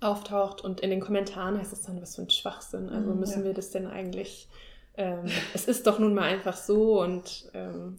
auftaucht. 0.00 0.62
Und 0.62 0.80
in 0.80 0.90
den 0.90 1.00
Kommentaren 1.00 1.58
heißt 1.58 1.72
es 1.72 1.82
dann, 1.82 2.00
was 2.00 2.16
für 2.16 2.22
ein 2.22 2.30
Schwachsinn. 2.30 2.88
Also 2.88 3.10
Mhm, 3.12 3.20
müssen 3.20 3.40
ja. 3.40 3.46
wir 3.46 3.54
das 3.54 3.70
denn 3.70 3.86
eigentlich 3.86 4.48
ähm, 4.96 5.24
es 5.54 5.66
ist 5.68 5.86
doch 5.86 5.98
nun 5.98 6.14
mal 6.14 6.24
einfach 6.24 6.56
so 6.56 7.00
und 7.00 7.50
ähm, 7.54 7.98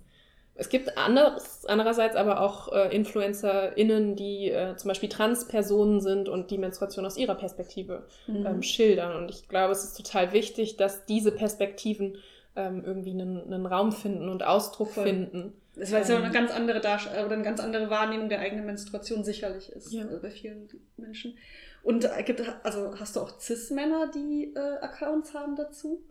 es 0.56 0.68
gibt 0.68 0.98
anderes, 0.98 1.66
andererseits 1.66 2.18
aber 2.18 2.42
auch 2.42 2.74
äh, 2.74 2.94
InfluencerInnen, 2.94 4.18
die 4.18 4.52
äh, 4.52 4.76
zum 4.76 4.90
Beispiel 4.90 5.08
Transpersonen 5.08 6.02
sind 6.02 6.28
und 6.28 6.52
die 6.52 6.58
Menstruation 6.58 7.06
aus 7.06 7.16
ihrer 7.16 7.36
Perspektive 7.36 8.04
Mhm. 8.28 8.46
ähm, 8.46 8.62
schildern. 8.64 9.16
Und 9.16 9.30
ich 9.30 9.48
glaube, 9.48 9.72
es 9.72 9.84
ist 9.86 9.96
total 9.96 10.34
wichtig, 10.34 10.76
dass 10.76 11.06
diese 11.06 11.32
Perspektiven 11.32 12.18
ähm, 12.58 12.84
irgendwie 12.86 13.12
einen, 13.12 13.42
einen 13.54 13.66
Raum 13.66 13.94
finden 13.94 14.28
und 14.28 14.44
Ausdruck 14.44 14.90
Voll. 14.92 15.04
finden. 15.06 15.54
Das 15.78 15.92
war 15.94 16.00
jetzt 16.00 16.10
ja 16.10 16.18
Ähm, 16.18 16.24
eine 16.24 16.34
ganz 16.34 16.52
andere 16.52 16.82
Darst 16.82 17.08
oder 17.10 17.32
eine 17.32 17.44
ganz 17.44 17.62
andere 17.62 17.90
Wahrnehmung 17.90 18.28
der 18.28 18.40
eigenen 18.40 18.66
Menstruation 18.66 19.24
sicherlich 19.24 19.70
ist 19.72 19.94
Ja. 19.94 20.04
äh, 20.04 20.18
bei 20.22 20.30
vielen 20.32 20.68
Menschen. 20.98 21.38
Und 21.84 22.08
gibt 22.26 22.42
also 22.64 22.94
hast 23.00 23.16
du 23.16 23.22
auch 23.22 23.40
Cis-Männer, 23.40 24.12
die 24.14 24.54
äh, 24.56 24.78
Accounts 24.82 25.34
haben 25.34 25.56
dazu? 25.56 26.04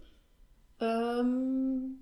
Ähm, 0.81 2.01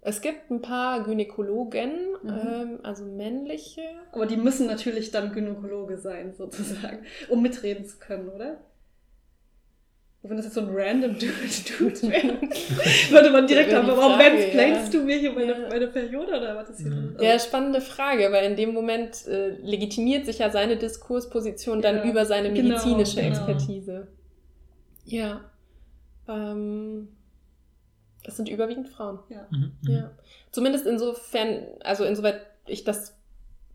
es 0.00 0.20
gibt 0.20 0.50
ein 0.50 0.62
paar 0.62 1.04
Gynäkologen, 1.04 1.90
Mhm. 2.22 2.28
ähm, 2.30 2.78
also 2.82 3.04
männliche. 3.04 3.82
Aber 4.12 4.26
die 4.26 4.36
müssen 4.36 4.66
natürlich 4.66 5.10
dann 5.10 5.32
Gynäkologe 5.32 5.96
sein, 5.98 6.34
sozusagen, 6.34 7.04
um 7.28 7.42
mitreden 7.42 7.84
zu 7.84 7.98
können, 7.98 8.28
oder? 8.28 8.60
Wenn 10.24 10.36
das 10.36 10.46
jetzt 10.46 10.54
so 10.54 10.60
ein 10.60 10.68
random 10.70 11.14
Dude, 11.18 11.32
Dude 11.78 12.02
wäre, 12.12 12.40
würde 13.10 13.30
man 13.30 13.44
direkt 13.46 13.72
haben, 13.74 13.88
warum 13.88 14.16
mansplainst 14.16 14.94
ja. 14.94 15.00
du 15.00 15.04
mir 15.04 15.18
hier 15.18 15.32
meine, 15.32 15.52
Ja. 15.62 15.68
meine 15.68 15.88
Periode 15.88 16.36
oder 16.36 16.54
was 16.56 16.70
ist 16.70 16.80
hier? 16.80 16.90
Mhm. 16.90 17.16
drin? 17.16 17.24
Ja, 17.26 17.38
spannende 17.40 17.80
Frage, 17.80 18.30
weil 18.30 18.48
in 18.48 18.56
dem 18.56 18.72
Moment 18.72 19.26
äh, 19.26 19.56
legitimiert 19.62 20.24
sich 20.26 20.38
ja 20.38 20.50
seine 20.50 20.76
Diskursposition 20.76 21.82
dann 21.82 21.96
Ja, 21.96 22.04
über 22.04 22.24
seine 22.24 22.52
genau, 22.52 22.68
medizinische 22.68 23.16
genau. 23.16 23.28
Expertise. 23.30 24.08
Ja. 25.04 25.40
Ähm, 26.28 27.08
das 28.24 28.36
sind 28.36 28.48
überwiegend 28.48 28.88
Frauen. 28.90 29.18
ja. 29.28 29.48
Mhm. 29.50 29.72
Ja. 29.88 30.10
Zumindest 30.52 30.86
insofern, 30.86 31.66
also 31.80 32.04
insoweit 32.04 32.46
ich 32.66 32.84
das 32.84 33.18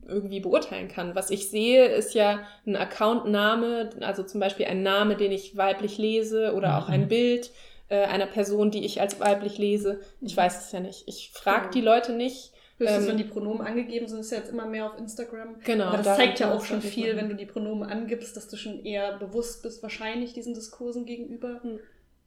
irgendwie 0.06 0.40
beurteilen 0.40 0.88
kann. 0.88 1.16
Was 1.16 1.30
ich 1.30 1.50
sehe, 1.50 1.86
ist 1.88 2.14
ja 2.14 2.40
ein 2.66 2.76
Accountname, 2.76 3.90
also 4.02 4.24
zum 4.24 4.40
Beispiel 4.40 4.66
ein 4.66 4.84
Name, 4.84 5.16
den 5.18 5.32
ich 5.32 5.58
weiblich 5.58 5.98
lese 5.98 6.54
oder 6.54 6.78
auch 6.78 6.88
Mhm. 6.88 6.94
ein 6.94 7.08
Bild 7.08 7.52
äh, 7.90 8.04
einer 8.06 8.26
Person, 8.28 8.70
die 8.72 8.86
ich 8.86 9.00
als 9.00 9.20
weiblich 9.22 9.58
lese. 9.58 10.02
Ich 10.22 10.36
weiß 10.36 10.66
es 10.66 10.72
ja 10.74 10.80
nicht. 10.82 11.08
Ich 11.08 11.32
frage 11.34 11.62
Genau. 11.62 11.72
die 11.72 11.82
Leute 11.82 12.14
nicht. 12.14 12.52
Höchstens, 12.80 13.04
Ähm, 13.06 13.10
wenn 13.10 13.18
die 13.18 13.24
Pronomen 13.24 13.66
angegeben 13.66 14.08
sind, 14.08 14.20
ist 14.20 14.32
ja 14.32 14.38
jetzt 14.38 14.50
immer 14.52 14.66
mehr 14.66 14.86
auf 14.92 15.00
Instagram. 15.00 15.56
Genau. 15.64 15.86
Aber 15.86 15.98
das 16.04 16.16
zeigt 16.18 16.40
ja 16.40 16.54
auch 16.54 16.64
schon 16.64 16.82
viel, 16.82 17.08
machen. 17.08 17.18
wenn 17.18 17.30
du 17.30 17.36
die 17.36 17.46
Pronomen 17.46 17.90
angibst, 17.90 18.36
dass 18.38 18.48
du 18.50 18.56
schon 18.58 18.84
eher 18.86 19.18
bewusst 19.18 19.64
bist, 19.64 19.82
wahrscheinlich 19.84 20.34
diesen 20.34 20.54
Diskursen 20.54 21.06
gegenüber. 21.06 21.60
Hm. 21.64 21.80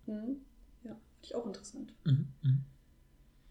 Mhm. 0.06 0.40
Ja, 0.82 0.90
finde 0.90 0.96
ich 1.22 1.34
auch 1.34 1.46
interessant. 1.46 1.92
Mhm. 2.04 2.26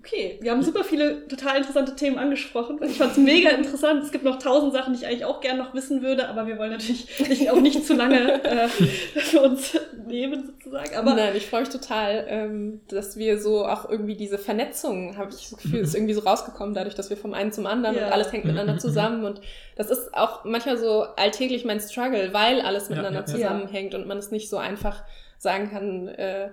Okay, 0.02 0.38
wir 0.42 0.52
haben 0.52 0.64
super 0.64 0.86
viele 0.86 1.28
total 1.28 1.58
interessante 1.58 1.94
Themen 1.94 2.18
angesprochen. 2.18 2.80
Ich 2.84 2.98
fand 2.98 3.12
es 3.12 3.18
mega 3.18 3.50
interessant. 3.50 4.02
Es 4.02 4.12
gibt 4.12 4.24
noch 4.24 4.40
tausend 4.40 4.72
Sachen, 4.72 4.94
die 4.94 5.00
ich 5.00 5.06
eigentlich 5.06 5.26
auch 5.26 5.42
gerne 5.42 5.62
noch 5.62 5.74
wissen 5.74 6.02
würde, 6.02 6.30
aber 6.30 6.48
wir 6.48 6.58
wollen 6.58 6.72
natürlich 6.72 7.20
nicht, 7.28 7.52
auch 7.52 7.60
nicht 7.60 7.86
zu 7.86 7.96
lange 7.96 8.42
äh, 8.46 8.70
für 8.70 9.42
uns 9.42 9.78
nehmen, 10.08 10.46
sozusagen. 10.48 10.96
Aber 10.96 11.16
Nein, 11.16 11.36
ich 11.36 11.48
freue 11.48 11.62
mich 11.62 11.70
total, 11.70 12.26
ähm, 12.30 12.80
dass 12.88 13.18
wir 13.18 13.42
so 13.42 13.66
auch 13.66 13.90
irgendwie 13.90 14.16
diese 14.16 14.38
Vernetzung, 14.38 15.18
habe 15.18 15.32
ich 15.32 15.50
das 15.50 15.62
Gefühl, 15.62 15.82
ist 15.82 15.94
irgendwie 15.96 16.14
so 16.14 16.22
rausgekommen, 16.22 16.74
dadurch, 16.74 16.96
dass 16.96 17.10
wir 17.10 17.18
vom 17.18 17.34
einen 17.34 17.52
zum 17.52 17.66
anderen 17.66 17.98
Ja. 17.98 18.08
und 18.08 18.14
alles 18.14 18.32
hängt 18.32 18.46
miteinander 18.46 18.78
zusammen. 18.78 19.26
Und 19.26 19.42
das 19.76 19.90
ist 19.90 20.14
auch 20.14 20.46
manchmal 20.46 20.78
so 20.78 21.02
alltäglich 21.18 21.66
mein 21.66 21.82
Struggle, 21.82 22.34
weil 22.34 22.62
alles 22.62 22.90
miteinander 22.90 23.20
ja, 23.22 23.26
ja. 23.28 23.34
zusammenhängt 23.34 23.94
und 23.96 24.08
man 24.08 24.18
es 24.18 24.32
nicht 24.32 24.50
so 24.50 24.56
einfach 24.56 25.04
sagen 25.38 25.70
kann, 25.70 26.08
äh, 26.08 26.52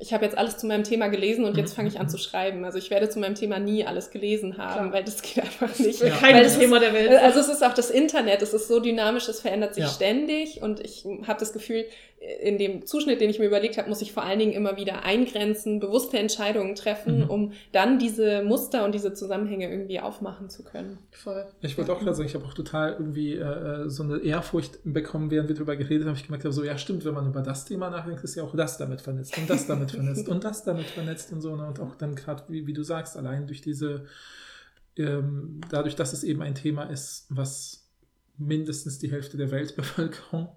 ich 0.00 0.12
habe 0.12 0.24
jetzt 0.24 0.38
alles 0.38 0.56
zu 0.58 0.66
meinem 0.66 0.84
Thema 0.84 1.08
gelesen 1.08 1.44
und 1.44 1.56
jetzt 1.56 1.72
Mhm. 1.72 1.76
fange 1.76 1.88
ich 1.88 1.98
an 1.98 2.08
zu 2.08 2.18
schreiben. 2.18 2.64
Also 2.64 2.78
ich 2.78 2.88
werde 2.90 3.08
zu 3.08 3.18
meinem 3.18 3.34
Thema 3.34 3.58
nie 3.58 3.84
alles 3.84 4.10
gelesen 4.10 4.56
haben, 4.56 4.72
Klar. 4.74 4.92
weil 4.92 5.04
das 5.04 5.22
geht 5.22 5.38
einfach 5.42 5.76
nicht. 5.78 6.00
Ja. 6.00 6.10
kein 6.10 6.46
Thema 6.48 6.78
der 6.78 6.92
Welt. 6.94 7.10
Also 7.20 7.40
es 7.40 7.48
ist 7.48 7.64
auch 7.64 7.74
das 7.74 7.90
Internet, 7.90 8.40
es 8.42 8.54
ist 8.54 8.68
so 8.68 8.78
dynamisch, 8.80 9.28
es 9.28 9.40
verändert 9.40 9.74
sich 9.74 9.84
Ja. 9.84 9.90
ständig 9.90 10.62
und 10.62 10.80
ich 10.80 11.04
habe 11.26 11.40
das 11.40 11.52
Gefühl, 11.52 11.84
in 12.20 12.58
dem 12.58 12.84
Zuschnitt, 12.84 13.20
den 13.20 13.30
ich 13.30 13.38
mir 13.38 13.46
überlegt 13.46 13.78
habe, 13.78 13.88
muss 13.88 14.02
ich 14.02 14.12
vor 14.12 14.24
allen 14.24 14.40
Dingen 14.40 14.52
immer 14.52 14.76
wieder 14.76 15.04
eingrenzen, 15.04 15.78
bewusste 15.78 16.18
Entscheidungen 16.18 16.74
treffen, 16.74 17.20
Mhm. 17.20 17.30
um 17.30 17.52
dann 17.70 18.00
diese 18.00 18.42
Muster 18.42 18.84
und 18.84 18.92
diese 18.92 19.14
Zusammenhänge 19.14 19.70
irgendwie 19.70 20.00
aufmachen 20.00 20.50
zu 20.50 20.64
können. 20.64 20.98
Voll. 21.12 21.46
Ich 21.60 21.78
wollte 21.78 21.92
auch 21.92 22.00
gerade 22.00 22.14
sagen, 22.16 22.28
ich 22.28 22.34
habe 22.34 22.44
auch 22.44 22.54
total 22.54 22.94
irgendwie 22.94 23.34
äh, 23.34 23.42
äh, 23.84 23.88
so 23.88 24.02
eine 24.02 24.18
Ehrfurcht 24.18 24.80
bekommen, 24.82 25.30
während 25.30 25.48
wir 25.48 25.54
darüber 25.54 25.76
geredet 25.76 26.08
haben. 26.08 26.16
Ich 26.16 26.24
gemerkt 26.26 26.44
habe, 26.44 26.52
so 26.52 26.64
ja 26.64 26.76
stimmt, 26.76 27.04
wenn 27.04 27.14
man 27.14 27.28
über 27.28 27.40
das 27.42 27.64
Thema 27.64 27.88
nachdenkt, 27.88 28.24
ist 28.24 28.34
ja 28.34 28.42
auch 28.42 28.54
das 28.54 28.78
damit 28.78 29.00
vernetzt 29.00 29.38
und 29.38 29.48
das 29.48 29.66
damit 29.68 29.92
vernetzt 29.92 30.28
und 30.28 30.42
das 30.42 30.64
damit 30.64 30.86
vernetzt 30.86 31.32
und 31.32 31.40
so. 31.40 31.54
Ne? 31.54 31.66
Und 31.68 31.78
auch 31.78 31.94
dann 31.94 32.16
gerade, 32.16 32.42
wie, 32.48 32.66
wie 32.66 32.72
du 32.72 32.82
sagst, 32.82 33.16
allein 33.16 33.46
durch 33.46 33.60
diese, 33.60 34.06
ähm, 34.96 35.60
dadurch, 35.70 35.94
dass 35.94 36.12
es 36.12 36.24
eben 36.24 36.42
ein 36.42 36.56
Thema 36.56 36.84
ist, 36.84 37.26
was 37.28 37.88
mindestens 38.36 38.98
die 38.98 39.10
Hälfte 39.10 39.36
der 39.36 39.50
Weltbevölkerung 39.52 40.48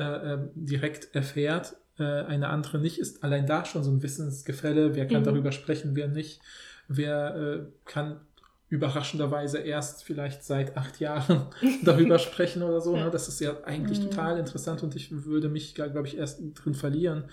äh, 0.00 0.34
ähm, 0.34 0.50
direkt 0.54 1.14
erfährt, 1.14 1.76
äh, 1.98 2.04
eine 2.04 2.48
andere 2.48 2.78
nicht, 2.78 2.98
ist 2.98 3.22
allein 3.24 3.46
da 3.46 3.64
schon 3.64 3.84
so 3.84 3.90
ein 3.90 4.02
Wissensgefälle. 4.02 4.94
Wer 4.96 5.06
kann 5.06 5.22
Mhm. 5.22 5.26
darüber 5.26 5.52
sprechen, 5.52 5.94
wer 5.96 6.08
nicht? 6.08 6.40
Wer 6.88 7.34
äh, 7.36 7.66
kann 7.84 8.20
überraschenderweise 8.68 9.58
erst 9.58 10.04
vielleicht 10.04 10.44
seit 10.44 10.76
acht 10.76 11.00
Jahren 11.00 11.46
darüber 11.82 12.18
sprechen 12.18 12.62
oder 12.62 12.80
so. 12.80 12.96
Ne? 12.96 13.10
Das 13.10 13.28
ist 13.28 13.40
ja 13.40 13.64
eigentlich 13.64 14.00
Mhm. 14.00 14.10
total 14.10 14.38
interessant 14.38 14.82
und 14.82 14.94
ich 14.94 15.24
würde 15.24 15.48
mich, 15.48 15.74
glaube 15.74 16.06
ich, 16.06 16.16
erst 16.16 16.40
drin 16.54 16.74
verlieren. 16.74 17.24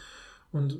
Und, 0.53 0.79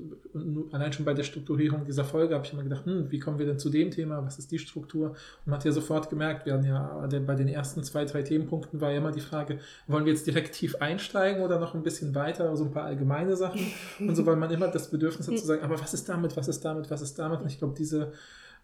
allein 0.72 0.94
schon 0.94 1.04
bei 1.04 1.14
der 1.14 1.24
Strukturierung 1.24 1.84
dieser 1.84 2.06
Folge 2.06 2.36
habe 2.36 2.46
ich 2.46 2.54
immer 2.54 2.64
gedacht, 2.64 2.86
hm, 2.86 3.12
wie 3.12 3.20
kommen 3.20 3.38
wir 3.38 3.46
denn 3.46 3.60
zu 3.60 3.70
dem 3.70 3.92
Thema? 3.92 4.26
Was 4.26 4.40
ist 4.40 4.52
die 4.52 4.60
Struktur? 4.60 5.10
Und 5.10 5.18
man 5.48 5.56
hat 5.56 5.66
ja 5.66 5.72
sofort 5.72 6.10
gemerkt, 6.10 6.46
wir 6.46 6.54
hatten 6.54 6.64
ja 6.64 7.06
bei 7.26 7.36
den 7.36 7.50
ersten 7.50 7.84
zwei, 7.84 8.06
drei 8.06 8.22
Themenpunkten 8.22 8.80
war 8.80 8.92
ja 8.92 9.00
immer 9.00 9.12
die 9.12 9.20
Frage, 9.20 9.60
wollen 9.88 10.06
wir 10.06 10.14
jetzt 10.14 10.26
direkt 10.26 10.54
tief 10.56 10.76
einsteigen 10.76 11.44
oder 11.44 11.60
noch 11.60 11.76
ein 11.76 11.84
bisschen 11.84 12.16
weiter, 12.16 12.56
so 12.56 12.64
ein 12.64 12.72
paar 12.72 12.86
allgemeine 12.86 13.36
Sachen 13.36 13.62
und 14.00 14.16
so, 14.16 14.26
weil 14.26 14.38
man 14.38 14.50
immer 14.52 14.70
das 14.70 14.90
Bedürfnis 14.90 15.28
hat 15.28 15.38
zu 15.38 15.46
sagen, 15.46 15.64
aber 15.64 15.80
was 15.80 15.94
ist 15.94 16.08
damit, 16.08 16.38
was 16.38 16.48
ist 16.48 16.64
damit, 16.64 16.90
was 16.90 17.02
ist 17.02 17.20
damit? 17.20 17.42
Und 17.42 17.48
ich 17.48 17.58
glaube, 17.58 17.76
diese, 17.78 18.14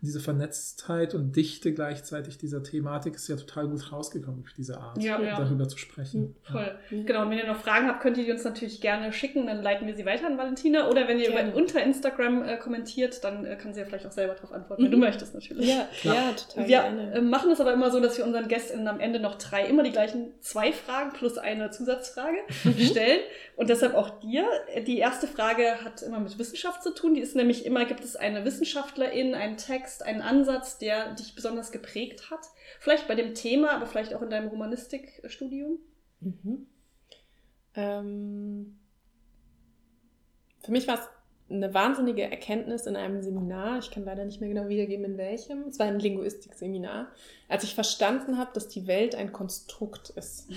diese 0.04 0.20
Vernetztheit 0.20 1.16
und 1.16 1.36
Dichte 1.36 1.74
gleichzeitig 1.74 2.38
dieser 2.38 2.62
Thematik 2.62 3.16
ist 3.16 3.28
ja 3.30 3.36
total 3.38 3.68
gut 3.70 3.92
rausgekommen 3.92 4.42
durch 4.42 4.54
diese 4.54 4.78
Art, 4.78 5.02
Ja, 5.02 5.20
ja. 5.22 5.38
darüber 5.40 5.68
zu 5.68 5.78
sprechen. 5.78 6.36
Voll. 6.44 6.72
Ja. 6.92 7.04
Genau, 7.04 7.22
und 7.24 7.32
wenn 7.32 7.38
ihr 7.40 7.48
noch 7.48 7.60
Fragen 7.62 7.88
habt, 7.88 8.02
könnt 8.02 8.18
ihr 8.18 8.26
die 8.26 8.32
uns 8.32 8.44
natürlich 8.44 8.82
gerne 8.82 9.12
schicken, 9.14 9.48
dann 9.48 9.62
leiten 9.64 9.88
wir 9.88 9.96
sie 9.96 10.06
weiter 10.06 10.28
an 10.28 10.38
Valentina. 10.38 10.90
Oder 10.90 11.08
wenn 11.08 11.20
ihr 11.20 11.32
Gerne. 11.32 11.50
über, 11.52 11.58
unter 11.58 11.82
Instagram 11.82 12.44
äh, 12.44 12.58
kommentiert, 12.58 13.24
dann 13.24 13.46
äh, 13.46 13.56
kann 13.56 13.74
sie 13.74 13.80
ja 13.80 13.86
vielleicht 13.86 14.06
auch 14.06 14.12
selber 14.12 14.34
darauf 14.36 14.52
antworten, 14.52 14.84
wenn 14.84 14.90
Mhm. 14.90 14.96
du 14.96 14.98
möchtest 15.00 15.34
natürlich. 15.34 15.68
Ja, 15.70 15.88
Klar. 16.02 16.16
ja, 16.16 16.32
total 16.34 16.68
Wir 16.68 16.82
gerne. 16.82 17.14
äh, 17.14 17.22
machen 17.22 17.52
es 17.52 17.62
aber 17.62 17.72
immer 17.74 17.90
so, 17.90 18.00
dass 18.02 18.18
wir 18.18 18.26
unseren 18.26 18.48
GästInnen 18.50 18.88
am 18.90 19.00
Ende 19.00 19.20
noch 19.22 19.36
drei, 19.36 19.66
immer 19.68 19.84
die 19.84 19.92
gleichen 19.92 20.32
zwei 20.42 20.74
Fragen 20.74 21.14
plus 21.14 21.38
eine 21.38 21.72
Zusatzfrage 21.72 22.38
Mhm. 22.66 22.78
stellen. 22.80 23.20
Und 23.56 23.70
deshalb 23.70 23.94
auch 23.96 24.20
dir. 24.20 24.46
Die 24.86 24.98
erste 24.98 25.28
Frage 25.28 25.84
hat 25.84 26.02
immer 26.02 26.20
mit 26.20 26.38
Wissenschaft 26.40 26.84
zu 26.84 26.94
tun. 26.94 27.14
Die 27.14 27.22
ist 27.22 27.36
nämlich 27.36 27.66
immer, 27.66 27.86
gibt 27.86 28.04
es 28.04 28.16
eine 28.16 28.44
Wissenschaftlerin, 28.46 29.36
einen 29.36 29.58
Text, 29.58 29.93
einen 30.02 30.22
Ansatz, 30.22 30.78
der 30.78 31.14
dich 31.14 31.36
besonders 31.36 31.72
geprägt 31.72 32.32
hat? 32.32 32.48
Vielleicht 32.80 33.08
bei 33.08 33.16
dem 33.16 33.36
Thema, 33.36 33.72
aber 33.72 33.86
vielleicht 33.86 34.14
auch 34.14 34.22
in 34.22 34.30
deinem 34.30 34.48
Romanistikstudium? 34.48 35.80
Mhm. 36.22 36.68
Ähm, 37.76 38.80
für 40.64 40.72
mich 40.72 40.88
war 40.88 40.96
es 40.96 41.10
eine 41.50 41.74
wahnsinnige 41.74 42.24
Erkenntnis 42.24 42.86
in 42.86 42.96
einem 42.96 43.22
Seminar. 43.22 43.80
Ich 43.80 43.92
kann 43.92 44.06
leider 44.06 44.26
nicht 44.26 44.40
mehr 44.40 44.50
genau 44.50 44.70
wiedergeben, 44.70 45.06
in 45.06 45.18
welchem. 45.18 45.68
Es 45.68 45.78
war 45.78 45.88
ein 45.88 46.00
Linguistik-Seminar. 46.00 47.08
Als 47.48 47.64
ich 47.64 47.76
verstanden 47.76 48.38
habe, 48.38 48.52
dass 48.54 48.70
die 48.70 48.88
Welt 48.88 49.14
ein 49.14 49.34
Konstrukt 49.34 50.10
ist. 50.12 50.50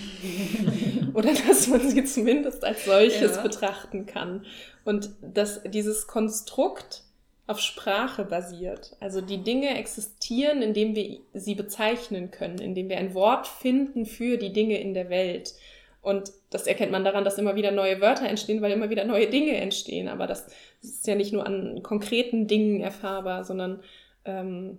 Oder 1.15 1.33
dass 1.35 1.67
man 1.67 1.81
sie 1.89 2.05
zumindest 2.05 2.65
als 2.65 2.85
solches 2.85 3.37
Ja. 3.37 3.43
betrachten 3.43 4.07
kann. 4.07 4.47
Und 4.85 5.11
dass 5.21 5.63
dieses 5.65 6.07
Konstrukt 6.07 7.03
auf 7.47 7.61
Sprache 7.61 8.25
basiert. 8.25 8.97
Also 9.01 9.21
die 9.21 9.43
Dinge 9.43 9.79
existieren, 9.79 10.63
indem 10.63 10.97
wir 10.97 11.21
sie 11.33 11.55
bezeichnen 11.55 12.31
können, 12.31 12.59
indem 12.59 12.89
wir 12.89 12.99
ein 12.99 13.15
Wort 13.15 13.47
finden 13.47 14.05
für 14.05 14.37
die 14.37 14.53
Dinge 14.53 14.81
in 14.81 14.95
der 14.95 15.11
Welt. 15.11 15.55
Und 16.03 16.33
das 16.51 16.67
erkennt 16.67 16.93
man 16.93 17.05
daran, 17.05 17.25
dass 17.25 17.39
immer 17.39 17.57
wieder 17.57 17.71
neue 17.71 18.01
Wörter 18.01 18.29
entstehen, 18.29 18.63
weil 18.63 18.73
immer 18.73 18.91
wieder 18.91 19.05
neue 19.05 19.29
Dinge 19.29 19.57
entstehen. 19.57 20.09
Aber 20.09 20.27
das 20.27 20.49
ist 20.83 21.07
ja 21.07 21.15
nicht 21.15 21.33
nur 21.33 21.47
an 21.47 21.83
konkreten 21.83 22.47
Dingen 22.47 22.81
erfahrbar, 22.81 23.45
sondern 23.45 23.83
ähm, 24.25 24.79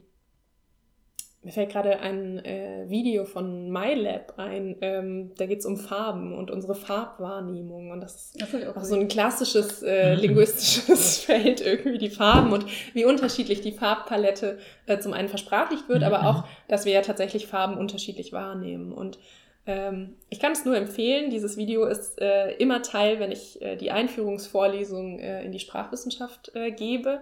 mir 1.48 1.54
fällt 1.54 1.72
gerade 1.72 2.02
ein 2.02 2.44
äh, 2.44 2.90
Video 2.90 3.24
von 3.24 3.72
MyLab 3.72 4.34
ein. 4.36 4.76
Ähm, 4.82 5.32
da 5.38 5.46
geht 5.46 5.60
es 5.60 5.66
um 5.66 5.78
Farben 5.78 6.38
und 6.38 6.52
unsere 6.52 6.76
Farbwahrnehmung. 6.76 7.92
Und 7.92 8.02
das 8.02 8.16
ist 8.16 8.42
Das 8.42 8.54
auch 8.68 8.76
auch 8.76 8.84
so 8.84 8.96
ein 8.96 9.08
klassisches 9.08 9.82
äh, 9.82 10.14
linguistisches 10.16 11.20
Feld, 11.26 11.62
irgendwie 11.62 12.00
die 12.00 12.10
Farben 12.10 12.52
und 12.52 12.66
wie 12.94 13.06
unterschiedlich 13.06 13.62
die 13.62 13.72
Farbpalette 13.72 14.58
äh, 14.88 15.00
zum 15.00 15.14
einen 15.14 15.30
versprachlicht 15.30 15.88
wird, 15.88 16.00
Mhm. 16.00 16.06
aber 16.06 16.28
auch, 16.28 16.44
dass 16.68 16.84
wir 16.84 16.92
ja 16.92 17.02
tatsächlich 17.02 17.48
Farben 17.48 17.78
unterschiedlich 17.78 18.34
wahrnehmen. 18.34 18.92
Und 18.92 19.18
ähm, 19.66 20.16
ich 20.30 20.42
kann 20.42 20.52
es 20.52 20.66
nur 20.66 20.76
empfehlen, 20.76 21.30
dieses 21.30 21.56
Video 21.56 21.86
ist 21.86 22.20
äh, 22.20 22.58
immer 22.58 22.82
Teil, 22.82 23.22
wenn 23.22 23.32
ich 23.32 23.62
äh, 23.62 23.78
die 23.78 23.92
Einführungsvorlesung 23.92 25.20
äh, 25.20 25.46
in 25.46 25.54
die 25.54 25.60
Sprachwissenschaft 25.60 26.52
äh, 26.56 26.72
gebe 26.72 27.22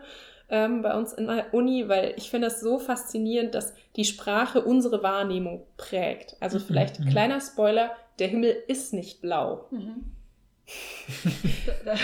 ähm, 0.50 0.82
bei 0.82 0.96
uns 0.98 1.14
in 1.14 1.28
der 1.28 1.54
Uni, 1.54 1.88
weil 1.90 2.14
ich 2.18 2.30
finde 2.30 2.48
es 2.48 2.60
so 2.62 2.80
faszinierend, 2.80 3.56
dass 3.56 3.74
die 3.96 4.06
Sprache 4.06 4.62
unsere 4.64 5.04
Wahrnehmung 5.04 5.66
prägt. 5.78 6.38
Also 6.40 6.60
Mhm, 6.60 6.64
vielleicht 6.68 7.00
mhm. 7.00 7.10
kleiner 7.10 7.42
Spoiler, 7.42 7.92
der 8.20 8.28
Himmel 8.28 8.56
ist 8.68 8.94
nicht 8.94 9.22
blau. 9.22 9.68
Mhm. 9.72 10.15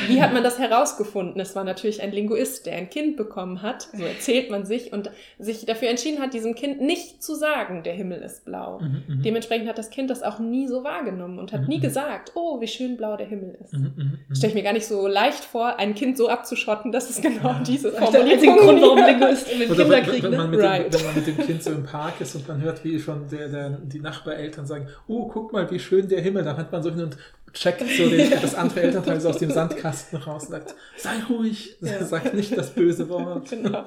Wie 0.08 0.22
hat 0.22 0.34
man 0.34 0.44
das 0.44 0.60
herausgefunden? 0.60 1.40
Es 1.42 1.56
war 1.56 1.64
natürlich 1.64 2.02
ein 2.02 2.12
Linguist, 2.12 2.66
der 2.68 2.76
ein 2.76 2.90
Kind 2.90 3.18
bekommen 3.18 3.62
hat, 3.62 3.88
so 3.94 4.04
erzählt 4.04 4.52
man 4.52 4.66
sich, 4.66 4.94
und 4.94 5.10
sich 5.40 5.66
dafür 5.66 5.90
entschieden 5.90 6.22
hat, 6.22 6.34
diesem 6.34 6.54
Kind 6.54 6.82
nicht 6.82 7.24
zu 7.24 7.34
sagen, 7.36 7.82
der 7.84 7.94
Himmel 7.94 8.22
ist 8.22 8.46
blau. 8.46 8.80
Mhm, 8.80 9.04
mhm. 9.08 9.22
Dementsprechend 9.24 9.68
hat 9.68 9.78
das 9.78 9.90
Kind 9.90 10.10
das 10.12 10.22
auch 10.22 10.38
nie 10.40 10.68
so 10.68 10.84
wahrgenommen 10.84 11.40
und 11.40 11.52
hat 11.54 11.68
nie 11.68 11.78
Mhm. 11.78 11.82
gesagt, 11.82 12.34
oh, 12.36 12.62
wie 12.62 12.68
schön 12.68 12.98
blau 12.98 13.18
der 13.18 13.26
Himmel 13.28 13.58
ist. 13.64 13.74
Mhm, 13.74 13.94
mhm, 13.96 14.20
mhm. 14.30 14.36
Stelle 14.36 14.50
ich 14.50 14.56
mir 14.56 14.64
gar 14.64 14.74
nicht 14.74 14.86
so 14.86 15.08
leicht 15.08 15.44
vor, 15.44 15.80
ein 15.80 15.96
Kind 15.96 16.18
so 16.18 16.30
abzuschotten, 16.30 16.92
dass 16.92 17.10
es 17.10 17.22
genau 17.22 17.50
Ja. 17.50 17.64
diese 17.66 17.92
Das 17.92 18.00
ist 18.02 18.06
Formulierung 18.16 18.58
Grund, 18.58 18.82
warum 18.82 19.00
hat. 19.00 19.10
Linguist 19.10 19.48
mit 19.58 19.68
Kinder 19.70 19.90
wenn, 19.90 20.04
kriegen. 20.04 20.24
wenn, 20.24 20.32
Ne? 20.32 20.38
man 20.38 20.50
mit 20.52 20.60
Right. 20.62 20.94
dem, 20.94 21.00
wenn 21.00 21.06
man 21.08 21.16
mit 21.16 21.28
dem 21.28 21.38
Kind 21.38 21.64
so 21.64 21.72
im 21.72 21.84
Park 21.84 22.22
ist 22.22 22.36
und 22.36 22.48
man 22.48 22.62
hört, 22.62 22.84
wie 22.84 23.00
schon 23.00 23.28
der, 23.30 23.48
der, 23.50 23.70
die 23.72 24.00
Nachbareltern 24.00 24.68
sagen, 24.68 24.88
oh, 25.08 25.28
guck 25.28 25.52
mal, 25.52 25.70
wie 25.72 25.80
schön 25.80 26.08
der 26.08 26.22
Himmel, 26.22 26.44
dann 26.44 26.58
hat 26.58 26.72
man 26.72 26.84
so 26.84 26.92
hin 26.92 27.02
und 27.02 27.18
checkt 27.54 27.82
so 27.82 28.10
den, 28.10 28.32
das 28.42 28.56
andere 28.56 28.82
Elternteil 28.82 29.20
so 29.22 29.30
aus 29.30 29.38
dem 29.38 29.52
Sandkasten 29.52 30.20
raus 30.20 30.46
und 30.46 30.52
sagt, 30.52 30.76
sei 30.98 31.12
ruhig, 31.30 31.78
Ja. 31.82 32.04
sag 32.04 32.34
nicht 32.34 32.58
das 32.58 32.72
böse 32.72 33.10
Wort. 33.10 33.50
Genau. 33.50 33.86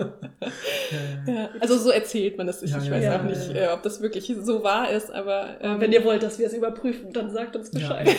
Ja, 1.27 1.49
also 1.61 1.79
so 1.79 1.91
erzählt 1.91 2.37
man 2.39 2.49
es 2.49 2.61
sich. 2.61 2.71
Ja, 2.71 2.79
ich 2.79 2.87
ja, 2.87 2.93
weiß 2.93 3.05
ja, 3.05 3.19
auch 3.21 3.25
nicht, 3.25 3.55
äh, 3.55 3.69
ob 3.73 3.83
das 3.83 4.01
wirklich 4.01 4.33
so 4.43 4.63
wahr 4.63 4.91
ist, 4.91 5.11
aber 5.13 5.57
ähm, 5.61 5.81
Wenn 5.81 5.93
ihr 5.93 6.05
wollt, 6.05 6.23
dass 6.23 6.39
wir 6.39 6.47
es 6.47 6.53
überprüfen, 6.53 7.13
dann 7.13 7.31
sagt 7.31 7.57
uns 7.57 7.71
Bescheid. 7.71 8.09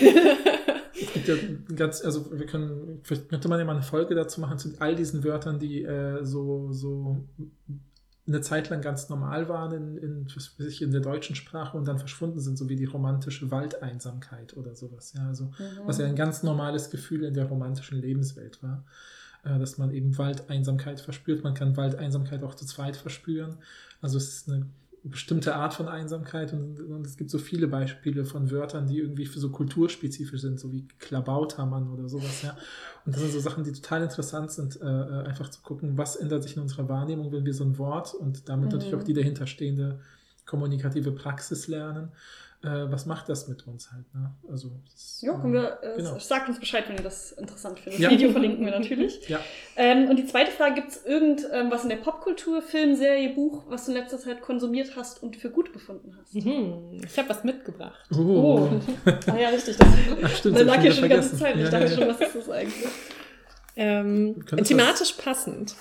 Es 0.98 1.12
gibt 1.12 1.28
ja 1.28 1.36
ganz, 1.76 2.06
also 2.06 2.32
wir 2.32 2.46
können, 2.46 3.02
vielleicht 3.04 3.28
könnte 3.28 3.50
man 3.50 3.60
ja 3.60 3.66
mal 3.66 3.74
eine 3.74 3.82
Folge 3.82 4.16
dazu 4.16 4.40
machen 4.40 4.58
zu 4.58 4.70
all 4.80 4.96
diesen 4.96 5.26
Wörtern, 5.26 5.60
die 5.60 5.84
äh, 5.84 6.24
so, 6.24 6.72
so 6.72 7.18
eine 8.28 8.42
Zeit 8.42 8.70
lang 8.70 8.82
ganz 8.82 9.10
normal 9.10 9.48
waren 9.50 9.72
in, 9.72 9.98
in, 9.98 10.28
was 10.36 10.60
weiß 10.60 10.68
ich, 10.68 10.82
in 10.82 10.92
der 10.92 11.02
deutschen 11.02 11.36
Sprache 11.36 11.78
und 11.78 11.88
dann 11.88 12.00
verschwunden 12.00 12.40
sind, 12.40 12.58
so 12.58 12.70
wie 12.70 12.76
die 12.76 12.86
romantische 12.86 13.52
Waldeinsamkeit 13.52 14.58
oder 14.58 14.74
sowas. 14.76 15.14
Ja, 15.14 15.28
also 15.28 15.52
was 15.86 16.00
ja 16.00 16.08
ein 16.08 16.16
ganz 16.16 16.42
normales 16.42 16.90
Gefühl 16.90 17.24
in 17.24 17.34
der 17.36 17.46
romantischen 17.46 18.02
Lebenswelt 18.02 18.64
war, 18.64 18.84
äh, 19.44 19.60
dass 19.60 19.78
man 19.78 19.92
eben 19.92 20.18
Waldeinsamkeit 20.18 21.00
verspürt. 21.00 21.44
Man 21.44 21.54
kann 21.54 21.78
Waldeinsamkeit 21.78 22.44
auch 22.44 22.56
zu 22.56 22.66
zweit 22.66 22.98
verspüren. 22.98 23.58
Also 24.02 24.18
es 24.18 24.30
ist 24.30 24.50
eine 24.50 24.66
bestimmte 25.10 25.56
Art 25.56 25.74
von 25.74 25.88
Einsamkeit 25.88 26.52
und, 26.52 26.80
und, 26.80 27.06
es 27.06 27.16
gibt 27.16 27.30
so 27.30 27.38
viele 27.38 27.68
Beispiele 27.68 28.26
von 28.26 28.50
Wörtern, 28.50 28.88
die 28.88 29.00
irgendwie 29.00 29.28
für 29.28 29.40
so 29.40 29.50
kulturspezifisch 29.50 30.42
sind, 30.42 30.60
so 30.60 30.72
wie 30.72 30.88
Klabautermann 31.00 31.90
oder 31.90 32.10
sowas, 32.10 32.42
ja. 32.42 32.58
Und 33.06 33.16
das 33.16 33.22
sind 33.22 33.32
so 33.32 33.40
Sachen, 33.40 33.64
die 33.64 33.72
total 33.72 34.02
interessant 34.02 34.52
sind, 34.52 34.82
äh, 34.82 34.86
äh, 34.86 35.26
einfach 35.26 35.50
zu 35.50 35.62
gucken, 35.62 35.98
was 35.98 36.16
ändert 36.16 36.44
sich 36.44 36.56
in 36.56 36.64
unserer 36.64 36.90
Wahrnehmung, 36.90 37.32
wenn 37.32 37.46
wir 37.46 37.54
so 37.54 37.64
ein 37.64 37.78
Wort 37.78 38.16
und 38.16 38.50
damit 38.50 38.72
mhm. 38.72 38.80
natürlich 38.80 38.96
auch 38.96 39.04
die 39.04 39.14
dahinterstehende 39.14 40.00
kommunikative 40.46 41.12
Praxis 41.12 41.68
lernen 41.68 42.10
äh, 42.66 42.92
was 42.92 43.06
macht 43.06 43.30
das 43.30 43.48
mit 43.48 43.66
uns 43.68 43.92
halt. 43.92 44.06
Ne? 44.14 44.32
Also, 44.50 44.72
das, 44.92 45.22
ja, 45.22 45.34
können 45.34 45.54
wir, 45.54 45.80
äh, 45.82 45.98
genau. 45.98 46.18
sagt 46.20 46.50
uns 46.50 46.60
Bescheid, 46.60 46.86
wenn 46.88 46.98
ihr 46.98 47.04
das 47.04 47.32
interessant 47.34 47.80
findet. 47.80 48.00
Das 48.00 48.04
ja. 48.04 48.10
Video 48.10 48.32
verlinken 48.32 48.66
wir 48.66 48.72
natürlich. 48.72 49.28
Ja. 49.30 49.40
Ähm, 49.76 50.10
und 50.10 50.18
die 50.18 50.26
zweite 50.26 50.52
Frage, 50.52 50.76
gibt 50.76 50.90
es 50.90 51.06
irgendwas 51.06 51.84
in 51.84 51.90
der 51.90 51.98
Popkultur, 51.98 52.62
Film, 52.62 52.96
Serie, 52.96 53.34
Buch, 53.34 53.64
was 53.70 53.86
du 53.86 53.92
in 53.92 53.98
letzter 53.98 54.20
Zeit 54.20 54.42
konsumiert 54.42 54.96
hast 54.96 55.22
und 55.22 55.36
für 55.36 55.50
gut 55.50 55.72
befunden 55.72 56.18
hast? 56.20 56.34
Mhm. 56.34 57.02
Ich 57.06 57.18
habe 57.18 57.30
was 57.30 57.44
mitgebracht. 57.44 58.10
Oh. 58.14 58.18
oh. 58.20 58.70
ah 59.28 59.38
ja, 59.38 59.50
richtig. 59.50 59.78
Das, 59.78 59.88
Ach, 60.24 60.30
stimmt, 60.36 60.58
das 60.58 60.66
lag 60.66 60.82
hier 60.82 60.92
schon 60.92 61.04
die 61.04 61.10
ganze 61.10 61.38
Zeit. 61.38 61.56
Ich 61.58 61.70
dachte 61.70 61.90
schon, 61.90 62.08
was 62.08 62.22
ist 62.22 62.36
das 62.36 62.50
eigentlich? 62.50 62.90
Ähm, 63.78 64.46
thematisch 64.64 65.14
passend 65.14 65.76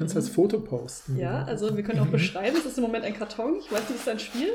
kannst 0.00 0.16
als 0.16 0.30
Foto 0.30 0.58
posten. 0.60 1.18
Ja, 1.18 1.44
also 1.44 1.76
wir 1.76 1.84
können 1.84 2.00
auch 2.00 2.06
beschreiben, 2.06 2.56
es 2.56 2.64
ist 2.64 2.78
im 2.78 2.84
Moment 2.84 3.04
ein 3.04 3.12
Karton. 3.12 3.58
Ich 3.60 3.70
weiß 3.70 3.82
nicht, 3.82 3.96
ist 3.96 4.00
es 4.00 4.08
ein 4.08 4.18
Spiel? 4.18 4.54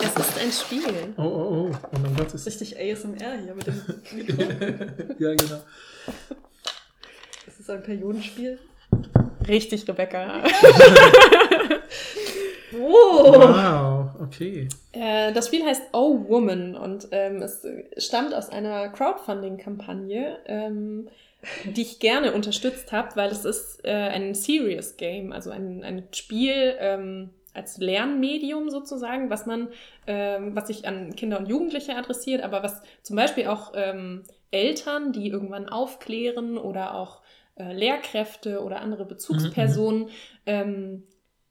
Es 0.00 0.16
ist 0.16 0.42
ein 0.42 0.50
Spiel. 0.50 1.14
Oh, 1.16 1.22
oh, 1.22 1.70
oh. 1.70 1.70
Oh 1.70 1.98
mein 2.02 2.16
Gott. 2.16 2.34
Ist 2.34 2.44
Richtig 2.44 2.76
ASMR 2.76 3.38
hier 3.40 3.54
mit 3.54 3.68
dem 3.68 3.74
ja, 5.20 5.32
genau. 5.36 5.62
Ist 7.46 7.60
es 7.60 7.70
ein 7.70 7.84
Periodenspiel? 7.84 8.58
Richtig, 9.46 9.88
Rebecca. 9.88 10.42
oh. 12.74 13.32
Wow, 13.32 14.10
okay. 14.20 14.68
Äh, 14.90 15.32
das 15.32 15.46
Spiel 15.46 15.64
heißt 15.64 15.82
Oh 15.92 16.24
Woman 16.26 16.74
und 16.74 17.06
ähm, 17.12 17.42
es 17.42 17.64
stammt 17.96 18.34
aus 18.34 18.48
einer 18.48 18.88
Crowdfunding-Kampagne. 18.88 20.38
Ähm, 20.46 21.08
die 21.64 21.82
ich 21.82 21.98
gerne 22.00 22.32
unterstützt 22.32 22.92
habe, 22.92 23.16
weil 23.16 23.30
es 23.30 23.44
ist 23.44 23.84
äh, 23.84 23.90
ein 23.90 24.34
Serious 24.34 24.96
Game, 24.96 25.32
also 25.32 25.50
ein, 25.50 25.82
ein 25.82 26.08
Spiel 26.12 26.76
ähm, 26.78 27.30
als 27.54 27.78
Lernmedium 27.78 28.70
sozusagen, 28.70 29.30
was 29.30 29.46
man, 29.46 29.68
ähm, 30.06 30.54
was 30.54 30.68
sich 30.68 30.86
an 30.86 31.14
Kinder 31.16 31.38
und 31.38 31.48
Jugendliche 31.48 31.96
adressiert, 31.96 32.42
aber 32.42 32.62
was 32.62 32.82
zum 33.02 33.16
Beispiel 33.16 33.46
auch 33.46 33.72
ähm, 33.74 34.22
Eltern, 34.50 35.12
die 35.12 35.28
irgendwann 35.28 35.68
aufklären 35.68 36.58
oder 36.58 36.94
auch 36.94 37.22
äh, 37.56 37.72
Lehrkräfte 37.72 38.62
oder 38.62 38.80
andere 38.80 39.04
Bezugspersonen 39.04 40.02
mhm. 40.02 40.08
ähm, 40.46 41.02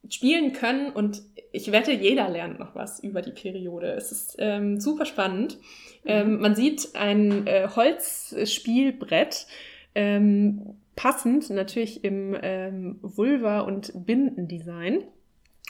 spielen 0.08 0.54
können 0.54 0.92
und 0.92 1.22
ich 1.52 1.72
wette, 1.72 1.92
jeder 1.92 2.30
lernt 2.30 2.60
noch 2.60 2.76
was 2.76 3.00
über 3.00 3.22
die 3.22 3.32
Periode. 3.32 3.92
Es 3.94 4.12
ist 4.12 4.36
ähm, 4.38 4.80
super 4.80 5.06
spannend. 5.06 5.58
Mhm. 6.04 6.10
Ähm, 6.10 6.40
man 6.40 6.56
sieht 6.56 6.96
ein 6.96 7.48
äh, 7.48 7.68
Holzspielbrett, 7.76 9.48
ähm, 9.96 10.76
passend 10.96 11.50
natürlich 11.50 12.04
im 12.04 12.36
ähm, 12.42 13.00
Vulva- 13.02 13.62
und 13.62 13.92
Bindendesign. 14.06 15.04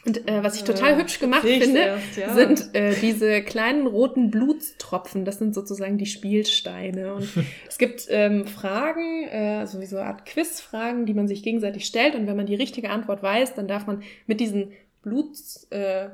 Und 0.06 0.30
äh, 0.30 0.44
was 0.44 0.56
ich 0.56 0.64
total 0.64 0.92
ja, 0.92 0.98
hübsch 0.98 1.20
gemacht 1.20 1.42
finde, 1.42 1.80
erst, 1.80 2.18
ja. 2.18 2.34
sind 2.34 2.74
äh, 2.74 2.96
diese 3.02 3.42
kleinen 3.42 3.86
roten 3.86 4.32
Blutstropfen. 4.32 5.26
Das 5.26 5.40
sind 5.40 5.54
sozusagen 5.54 5.98
die 5.98 6.06
Spielsteine. 6.06 7.16
Und 7.16 7.28
es 7.68 7.78
gibt 7.78 8.08
ähm, 8.10 8.48
Fragen, 8.48 9.28
äh, 9.28 9.68
so 9.68 9.82
wie 9.82 9.86
so 9.86 9.98
eine 9.98 10.08
Art 10.08 10.26
Quizfragen, 10.26 11.06
die 11.06 11.14
man 11.14 11.28
sich 11.28 11.44
gegenseitig 11.44 11.86
stellt. 11.86 12.16
Und 12.16 12.28
wenn 12.28 12.38
man 12.38 12.46
die 12.46 12.56
richtige 12.56 12.92
Antwort 12.92 13.22
weiß, 13.22 13.56
dann 13.56 13.68
darf 13.68 13.88
man 13.88 14.02
mit 14.26 14.40
diesen 14.40 14.72
Blut, 15.02 15.38
äh, 15.70 16.10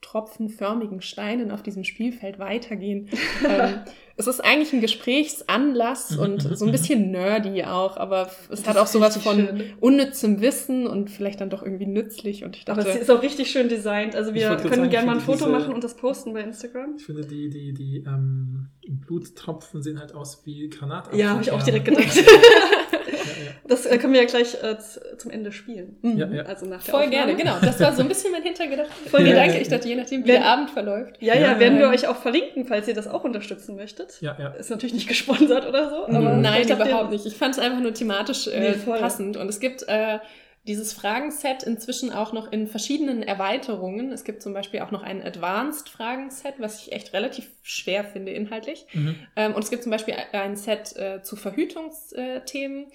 tropfenförmigen 0.00 1.00
Steinen 1.00 1.50
auf 1.50 1.62
diesem 1.62 1.82
Spielfeld 1.82 2.38
weitergehen. 2.38 3.08
ähm, 3.48 3.80
es 4.16 4.28
ist 4.28 4.40
eigentlich 4.40 4.72
ein 4.72 4.80
Gesprächsanlass 4.80 6.12
mhm, 6.12 6.18
und 6.22 6.44
mhm, 6.44 6.54
so 6.54 6.64
ein 6.64 6.68
mhm. 6.68 6.72
bisschen 6.72 7.10
nerdy 7.10 7.64
auch, 7.64 7.96
aber 7.96 8.28
es 8.48 8.62
das 8.62 8.68
hat 8.68 8.76
auch 8.76 8.86
sowas 8.86 9.16
von 9.16 9.36
schön. 9.36 9.72
unnützem 9.80 10.40
Wissen 10.40 10.86
und 10.86 11.10
vielleicht 11.10 11.40
dann 11.40 11.50
doch 11.50 11.62
irgendwie 11.62 11.86
nützlich. 11.86 12.44
Und 12.44 12.56
ich 12.56 12.64
dachte, 12.64 12.82
aber 12.82 12.90
es 12.90 12.96
ist 12.96 13.10
auch 13.10 13.22
richtig 13.22 13.50
schön 13.50 13.68
designt. 13.68 14.14
Also 14.14 14.32
wir 14.32 14.56
können 14.56 14.88
gerne 14.88 15.06
mal 15.06 15.14
ein 15.14 15.20
Foto 15.20 15.46
diese, 15.46 15.50
machen 15.50 15.74
und 15.74 15.82
das 15.82 15.96
posten 15.96 16.32
bei 16.32 16.42
Instagram. 16.42 16.94
Ich 16.96 17.04
finde, 17.04 17.26
die, 17.26 17.48
die, 17.50 17.74
die 17.74 18.04
ähm, 18.06 18.68
Bluttropfen 18.88 19.82
sehen 19.82 19.98
halt 19.98 20.14
aus 20.14 20.42
wie 20.44 20.68
Granatapfel. 20.68 21.18
Ja, 21.18 21.30
habe 21.30 21.42
ich 21.42 21.50
auch 21.50 21.62
direkt 21.62 21.86
gedacht. 21.86 22.04
Das 23.66 23.86
äh, 23.86 23.96
können 23.96 24.12
wir 24.12 24.20
ja 24.20 24.26
gleich 24.26 24.62
äh, 24.62 24.76
zum 25.16 25.30
Ende 25.30 25.50
spielen. 25.50 25.96
Mhm. 26.02 26.18
Ja, 26.18 26.26
ja. 26.26 26.42
Also 26.42 26.66
nach 26.66 26.82
der 26.82 26.92
Voll 26.92 27.04
Aufnahme. 27.04 27.34
gerne, 27.34 27.34
genau. 27.34 27.56
Das 27.62 27.80
war 27.80 27.94
so 27.94 28.02
ein 28.02 28.08
bisschen 28.08 28.30
mein 28.30 28.42
Hintergedanke. 28.42 28.92
Voll 29.10 29.22
ja, 29.22 29.28
Gedanke. 29.28 29.58
Ich 29.58 29.68
dachte, 29.68 29.88
je 29.88 29.96
nachdem, 29.96 30.24
wie 30.24 30.28
Wenn, 30.28 30.42
der 30.42 30.44
Abend 30.44 30.70
verläuft. 30.70 31.16
Ja, 31.20 31.34
ja, 31.34 31.58
werden 31.58 31.78
wir 31.78 31.88
euch 31.88 32.06
auch 32.06 32.16
verlinken, 32.16 32.66
falls 32.66 32.88
ihr 32.88 32.94
das 32.94 33.08
auch 33.08 33.24
unterstützen 33.24 33.76
möchtet. 33.76 34.20
Ja, 34.20 34.36
ja. 34.38 34.48
Ist 34.48 34.70
natürlich 34.70 34.94
nicht 34.94 35.08
gesponsert 35.08 35.66
oder 35.66 35.88
so. 35.88 36.04
Aber 36.06 36.34
Nein, 36.34 36.68
überhaupt 36.68 37.10
nicht. 37.10 37.24
Ich 37.24 37.36
fand 37.36 37.54
es 37.54 37.60
einfach 37.60 37.80
nur 37.80 37.94
thematisch 37.94 38.48
äh, 38.48 38.74
nee, 38.74 38.98
passend. 38.98 39.36
Und 39.36 39.48
es 39.48 39.60
gibt 39.60 39.82
äh, 39.88 40.18
dieses 40.66 40.94
Fragenset 40.94 41.62
inzwischen 41.62 42.10
auch 42.10 42.32
noch 42.32 42.50
in 42.50 42.66
verschiedenen 42.66 43.22
Erweiterungen. 43.22 44.12
Es 44.12 44.24
gibt 44.24 44.42
zum 44.42 44.54
Beispiel 44.54 44.80
auch 44.80 44.90
noch 44.90 45.02
ein 45.02 45.22
Advanced 45.22 45.90
Fragenset, 45.90 46.54
was 46.58 46.80
ich 46.80 46.92
echt 46.92 47.12
relativ 47.12 47.50
schwer 47.62 48.04
finde 48.04 48.32
inhaltlich. 48.32 48.86
Mhm. 48.92 49.16
Ähm, 49.36 49.54
und 49.54 49.62
es 49.62 49.70
gibt 49.70 49.82
zum 49.82 49.92
Beispiel 49.92 50.14
ein 50.32 50.56
Set 50.56 50.96
äh, 50.96 51.22
zu 51.22 51.36
Verhütungsthemen. 51.36 52.86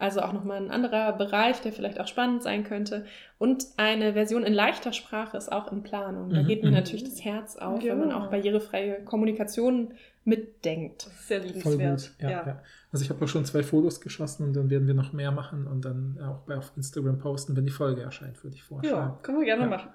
Also 0.00 0.20
auch 0.20 0.32
nochmal 0.32 0.58
ein 0.58 0.70
anderer 0.70 1.12
Bereich, 1.12 1.60
der 1.60 1.72
vielleicht 1.72 1.98
auch 1.98 2.06
spannend 2.06 2.44
sein 2.44 2.62
könnte. 2.62 3.04
Und 3.36 3.66
eine 3.76 4.12
Version 4.12 4.44
in 4.44 4.52
leichter 4.52 4.92
Sprache 4.92 5.36
ist 5.36 5.50
auch 5.50 5.72
in 5.72 5.82
Planung. 5.82 6.30
Da 6.30 6.42
mhm, 6.42 6.46
geht 6.46 6.62
mir 6.62 6.68
mhm. 6.68 6.76
natürlich 6.76 7.02
das 7.02 7.24
Herz 7.24 7.56
auf, 7.56 7.82
ja. 7.82 7.92
wenn 7.92 7.98
man 7.98 8.12
auch 8.12 8.30
barrierefreie 8.30 9.02
Kommunikation 9.04 9.94
mitdenkt. 10.24 11.08
Sehr 11.26 11.40
liebenswert. 11.40 12.12
Ja, 12.20 12.30
ja. 12.30 12.62
Ja, 12.88 12.92
Also 12.92 13.04
ich 13.04 13.10
habe 13.10 13.24
auch 13.24 13.28
schon 13.28 13.44
zwei 13.44 13.62
Fotos 13.62 14.00
geschossen 14.00 14.44
und 14.44 14.54
dann 14.54 14.70
werden 14.70 14.86
wir 14.86 14.94
noch 14.94 15.12
mehr 15.12 15.30
machen 15.30 15.66
und 15.66 15.84
dann 15.84 16.18
auch 16.22 16.50
auf 16.56 16.72
Instagram 16.76 17.18
posten, 17.18 17.56
wenn 17.56 17.64
die 17.64 17.72
Folge 17.72 18.02
erscheint, 18.02 18.42
würde 18.42 18.56
ich 18.56 18.62
vorschlagen. 18.62 19.12
Ja, 19.14 19.18
können 19.22 19.38
wir 19.38 19.44
gerne 19.44 19.66
machen. 19.66 19.90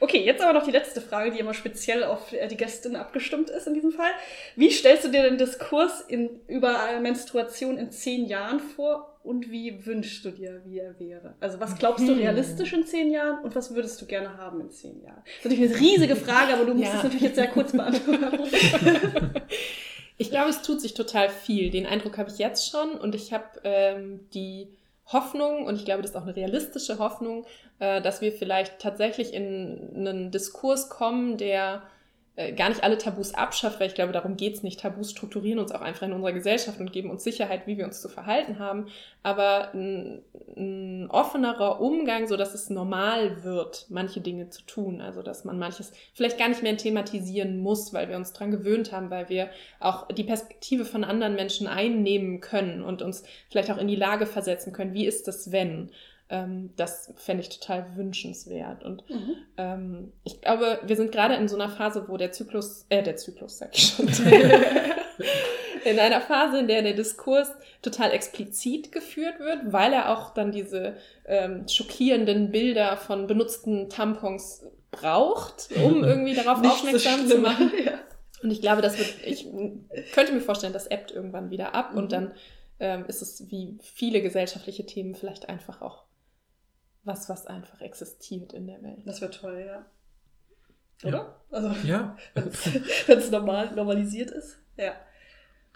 Okay, 0.00 0.22
jetzt 0.22 0.42
aber 0.42 0.52
noch 0.52 0.64
die 0.64 0.70
letzte 0.70 1.00
Frage, 1.00 1.30
die 1.30 1.38
immer 1.38 1.54
speziell 1.54 2.04
auf 2.04 2.32
äh, 2.32 2.46
die 2.48 2.56
Gästin 2.56 2.96
abgestimmt 2.96 3.48
ist 3.48 3.66
in 3.66 3.74
diesem 3.74 3.92
Fall. 3.92 4.10
Wie 4.56 4.70
stellst 4.70 5.04
du 5.04 5.10
dir 5.10 5.22
den 5.22 5.38
Diskurs 5.38 6.02
in, 6.02 6.28
über 6.46 7.00
Menstruation 7.00 7.78
in 7.78 7.90
zehn 7.90 8.26
Jahren 8.26 8.60
vor 8.60 9.18
und 9.22 9.50
wie 9.50 9.86
wünschst 9.86 10.24
du 10.24 10.30
dir, 10.30 10.60
wie 10.66 10.80
er 10.80 10.98
wäre? 10.98 11.34
Also 11.40 11.58
was 11.60 11.78
glaubst 11.78 12.06
du 12.06 12.12
realistisch 12.12 12.74
in 12.74 12.84
zehn 12.84 13.10
Jahren 13.10 13.42
und 13.42 13.56
was 13.56 13.74
würdest 13.74 14.02
du 14.02 14.06
gerne 14.06 14.36
haben 14.36 14.60
in 14.60 14.70
zehn 14.70 15.02
Jahren? 15.02 15.22
Das 15.24 15.36
ist 15.36 15.44
natürlich 15.44 15.70
eine 15.70 15.80
riesige 15.80 16.16
Frage, 16.16 16.52
aber 16.52 16.66
du 16.66 16.74
musst 16.74 16.92
ja. 16.92 16.98
es 16.98 17.04
natürlich 17.04 17.22
jetzt 17.22 17.36
sehr 17.36 17.48
kurz 17.48 17.72
beantworten. 17.72 19.30
ich 20.16 20.30
glaube, 20.30 20.50
es 20.50 20.62
tut 20.62 20.80
sich 20.80 20.94
total 20.94 21.28
viel. 21.28 21.70
Den 21.70 21.86
Eindruck 21.86 22.18
habe 22.18 22.30
ich 22.30 22.38
jetzt 22.38 22.70
schon 22.70 22.92
und 22.92 23.14
ich 23.14 23.32
habe 23.32 23.60
ähm, 23.64 24.28
die 24.32 24.68
Hoffnung, 25.06 25.66
und 25.66 25.76
ich 25.76 25.84
glaube, 25.84 26.02
das 26.02 26.12
ist 26.12 26.16
auch 26.16 26.22
eine 26.22 26.36
realistische 26.36 26.98
Hoffnung, 26.98 27.44
äh, 27.78 28.00
dass 28.00 28.20
wir 28.20 28.32
vielleicht 28.32 28.78
tatsächlich 28.78 29.34
in 29.34 29.92
einen 29.94 30.30
Diskurs 30.30 30.88
kommen, 30.88 31.36
der 31.36 31.82
äh, 32.36 32.52
gar 32.52 32.68
nicht 32.68 32.82
alle 32.82 32.98
Tabus 32.98 33.32
abschafft, 33.32 33.78
weil 33.78 33.86
ich 33.86 33.94
glaube, 33.94 34.12
darum 34.12 34.36
geht's 34.36 34.64
nicht. 34.64 34.80
Tabus 34.80 35.12
strukturieren 35.12 35.60
uns 35.60 35.70
auch 35.70 35.80
einfach 35.80 36.02
in 36.02 36.12
unserer 36.12 36.32
Gesellschaft 36.32 36.80
und 36.80 36.92
geben 36.92 37.10
uns 37.10 37.22
Sicherheit, 37.22 37.68
wie 37.68 37.78
wir 37.78 37.84
uns 37.84 38.00
zu 38.00 38.08
verhalten 38.08 38.58
haben. 38.58 38.88
Aber 39.22 39.72
ein, 39.72 40.22
ein 40.56 41.08
offenerer 41.10 41.80
Umgang, 41.80 42.26
so 42.26 42.36
dass 42.36 42.52
es 42.52 42.70
normal 42.70 43.44
wird, 43.44 43.86
manche 43.88 44.20
Dinge 44.20 44.50
zu 44.50 44.62
tun. 44.62 45.00
Also, 45.00 45.22
dass 45.22 45.44
man 45.44 45.60
manches 45.60 45.92
vielleicht 46.12 46.36
gar 46.36 46.48
nicht 46.48 46.64
mehr 46.64 46.76
thematisieren 46.76 47.58
muss, 47.58 47.94
weil 47.94 48.08
wir 48.08 48.16
uns 48.16 48.32
dran 48.32 48.50
gewöhnt 48.50 48.90
haben, 48.90 49.10
weil 49.10 49.28
wir 49.28 49.50
auch 49.78 50.08
die 50.08 50.24
Perspektive 50.24 50.84
von 50.84 51.04
anderen 51.04 51.36
Menschen 51.36 51.68
einnehmen 51.68 52.40
können 52.40 52.82
und 52.82 53.00
uns 53.00 53.22
vielleicht 53.48 53.70
auch 53.70 53.78
in 53.78 53.86
die 53.86 53.94
Lage 53.94 54.26
versetzen 54.26 54.72
können. 54.72 54.92
Wie 54.92 55.06
ist 55.06 55.28
das, 55.28 55.52
wenn? 55.52 55.90
Ähm, 56.30 56.70
das 56.76 57.12
fände 57.16 57.42
ich 57.42 57.50
total 57.50 57.96
wünschenswert. 57.96 58.82
Und 58.82 59.08
mhm. 59.10 59.36
ähm, 59.58 60.12
ich 60.24 60.40
glaube, 60.40 60.80
wir 60.84 60.96
sind 60.96 61.12
gerade 61.12 61.34
in 61.34 61.48
so 61.48 61.56
einer 61.56 61.68
Phase, 61.68 62.06
wo 62.08 62.16
der 62.16 62.32
Zyklus, 62.32 62.86
äh, 62.88 63.02
der 63.02 63.16
Zyklus, 63.16 63.58
sag 63.58 63.76
ich 63.76 63.88
schon, 63.88 64.08
in 65.84 65.98
einer 65.98 66.20
Phase, 66.20 66.58
in 66.58 66.68
der 66.68 66.82
der 66.82 66.94
Diskurs 66.94 67.50
total 67.82 68.12
explizit 68.12 68.90
geführt 68.90 69.38
wird, 69.38 69.72
weil 69.72 69.92
er 69.92 70.16
auch 70.16 70.32
dann 70.32 70.50
diese 70.50 70.96
ähm, 71.26 71.68
schockierenden 71.68 72.50
Bilder 72.50 72.96
von 72.96 73.26
benutzten 73.26 73.90
Tampons 73.90 74.64
braucht, 74.90 75.68
um 75.76 76.04
irgendwie 76.04 76.34
darauf 76.42 76.60
Nicht 76.60 76.72
aufmerksam 76.72 77.28
so 77.28 77.34
zu 77.36 77.40
machen. 77.40 77.70
Ja. 77.84 77.92
Und 78.42 78.50
ich 78.50 78.60
glaube, 78.60 78.82
das 78.82 78.98
wird, 78.98 79.08
ich 79.24 79.46
könnte 80.12 80.32
mir 80.32 80.40
vorstellen, 80.40 80.74
das 80.74 80.86
ebbt 80.86 81.10
irgendwann 81.10 81.50
wieder 81.50 81.74
ab 81.74 81.92
mhm. 81.92 81.98
und 81.98 82.12
dann 82.12 82.32
ähm, 82.78 83.06
ist 83.06 83.22
es 83.22 83.50
wie 83.50 83.78
viele 83.80 84.20
gesellschaftliche 84.20 84.84
Themen 84.84 85.14
vielleicht 85.14 85.48
einfach 85.48 85.80
auch 85.80 86.03
was, 87.04 87.28
was 87.28 87.46
einfach 87.46 87.80
existiert 87.80 88.52
in 88.52 88.66
der 88.66 88.82
Welt. 88.82 89.00
Das 89.04 89.20
wäre 89.20 89.30
toll, 89.30 89.64
ja. 89.66 89.84
Oder? 91.02 91.18
Ja. 91.18 91.36
Also, 91.50 91.68
ja. 91.86 92.16
wenn 93.06 93.18
es 93.18 93.30
normal, 93.30 93.74
normalisiert 93.74 94.30
ist. 94.30 94.58
Ja. 94.76 94.94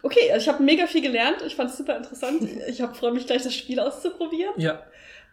Okay, 0.03 0.31
also 0.31 0.43
ich 0.43 0.49
habe 0.49 0.63
mega 0.63 0.87
viel 0.87 1.03
gelernt. 1.03 1.43
Ich 1.43 1.57
fand 1.57 1.71
es 1.71 1.77
super 1.77 1.97
interessant. 1.97 2.43
Ich 2.69 2.83
freue 2.83 3.13
mich 3.13 3.27
gleich, 3.27 3.43
das 3.43 3.55
Spiel 3.55 3.81
auszuprobieren. 3.81 4.55
Ja. 4.57 4.83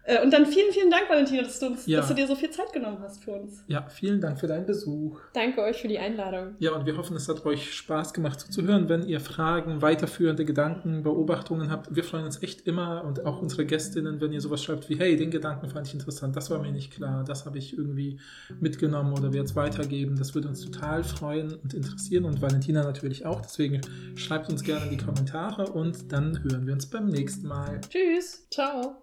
Äh, 0.06 0.22
und 0.24 0.32
dann 0.32 0.46
vielen, 0.46 0.72
vielen 0.72 0.92
Dank, 0.92 1.10
Valentina, 1.10 1.42
dass 1.42 1.60
du, 1.60 1.68
uns, 1.68 1.86
Ja. 1.88 2.00
dass 2.00 2.08
du 2.10 2.14
dir 2.14 2.28
so 2.28 2.36
viel 2.36 2.52
Zeit 2.52 2.72
genommen 2.72 2.98
hast 3.02 3.24
für 3.24 3.32
uns. 3.32 3.64
Ja, 3.68 3.88
vielen 3.90 4.22
Dank 4.22 4.40
für 4.40 4.48
deinen 4.48 4.66
Besuch. 4.66 5.20
Danke 5.34 5.62
euch 5.62 5.82
für 5.82 5.88
die 5.88 5.98
Einladung. 5.98 6.56
Ja, 6.60 6.74
und 6.74 6.86
wir 6.86 6.96
hoffen, 6.98 7.16
es 7.16 7.28
hat 7.28 7.44
euch 7.46 7.74
Spaß 7.74 8.14
gemacht 8.14 8.40
zuzuhören. 8.40 8.88
Wenn 8.88 9.08
ihr 9.08 9.20
Fragen, 9.20 9.82
weiterführende 9.82 10.46
Gedanken, 10.46 11.02
Beobachtungen 11.04 11.72
habt, 11.72 11.96
wir 11.96 12.04
freuen 12.04 12.26
uns 12.26 12.42
echt 12.44 12.68
immer 12.68 13.04
und 13.04 13.26
auch 13.26 13.42
unsere 13.42 13.66
Gästinnen, 13.66 14.22
wenn 14.22 14.32
ihr 14.32 14.42
sowas 14.42 14.64
schreibt 14.64 14.90
wie, 14.90 14.98
hey, 15.00 15.16
den 15.18 15.32
Gedanken 15.32 15.70
fand 15.70 15.88
ich 15.88 15.94
interessant, 15.94 16.36
das 16.36 16.52
war 16.52 16.60
mir 16.60 16.72
nicht 16.72 16.94
klar, 16.94 17.24
das 17.24 17.46
habe 17.46 17.58
ich 17.58 17.76
irgendwie 17.78 18.20
mitgenommen 18.60 19.14
oder 19.14 19.34
werde 19.34 19.46
es 19.46 19.56
weitergeben. 19.56 20.16
Das 20.18 20.36
würde 20.36 20.48
uns 20.50 20.62
total 20.62 21.04
freuen 21.04 21.54
und 21.56 21.74
interessieren 21.74 22.26
und 22.26 22.42
Valentina 22.42 22.84
natürlich 22.84 23.26
auch. 23.26 23.42
Deswegen 23.42 23.82
schreibt 24.16 24.50
uns 24.50 24.64
gerne 24.64 24.86
in 24.86 24.98
die 24.98 25.04
Kommentare 25.04 25.66
und 25.72 26.12
dann 26.12 26.44
hören 26.44 26.68
wir 26.68 26.74
uns 26.74 26.86
beim 26.86 27.08
nächsten 27.08 27.48
Mal. 27.48 27.82
Tschüss. 27.90 28.48
Ciao. 28.52 29.02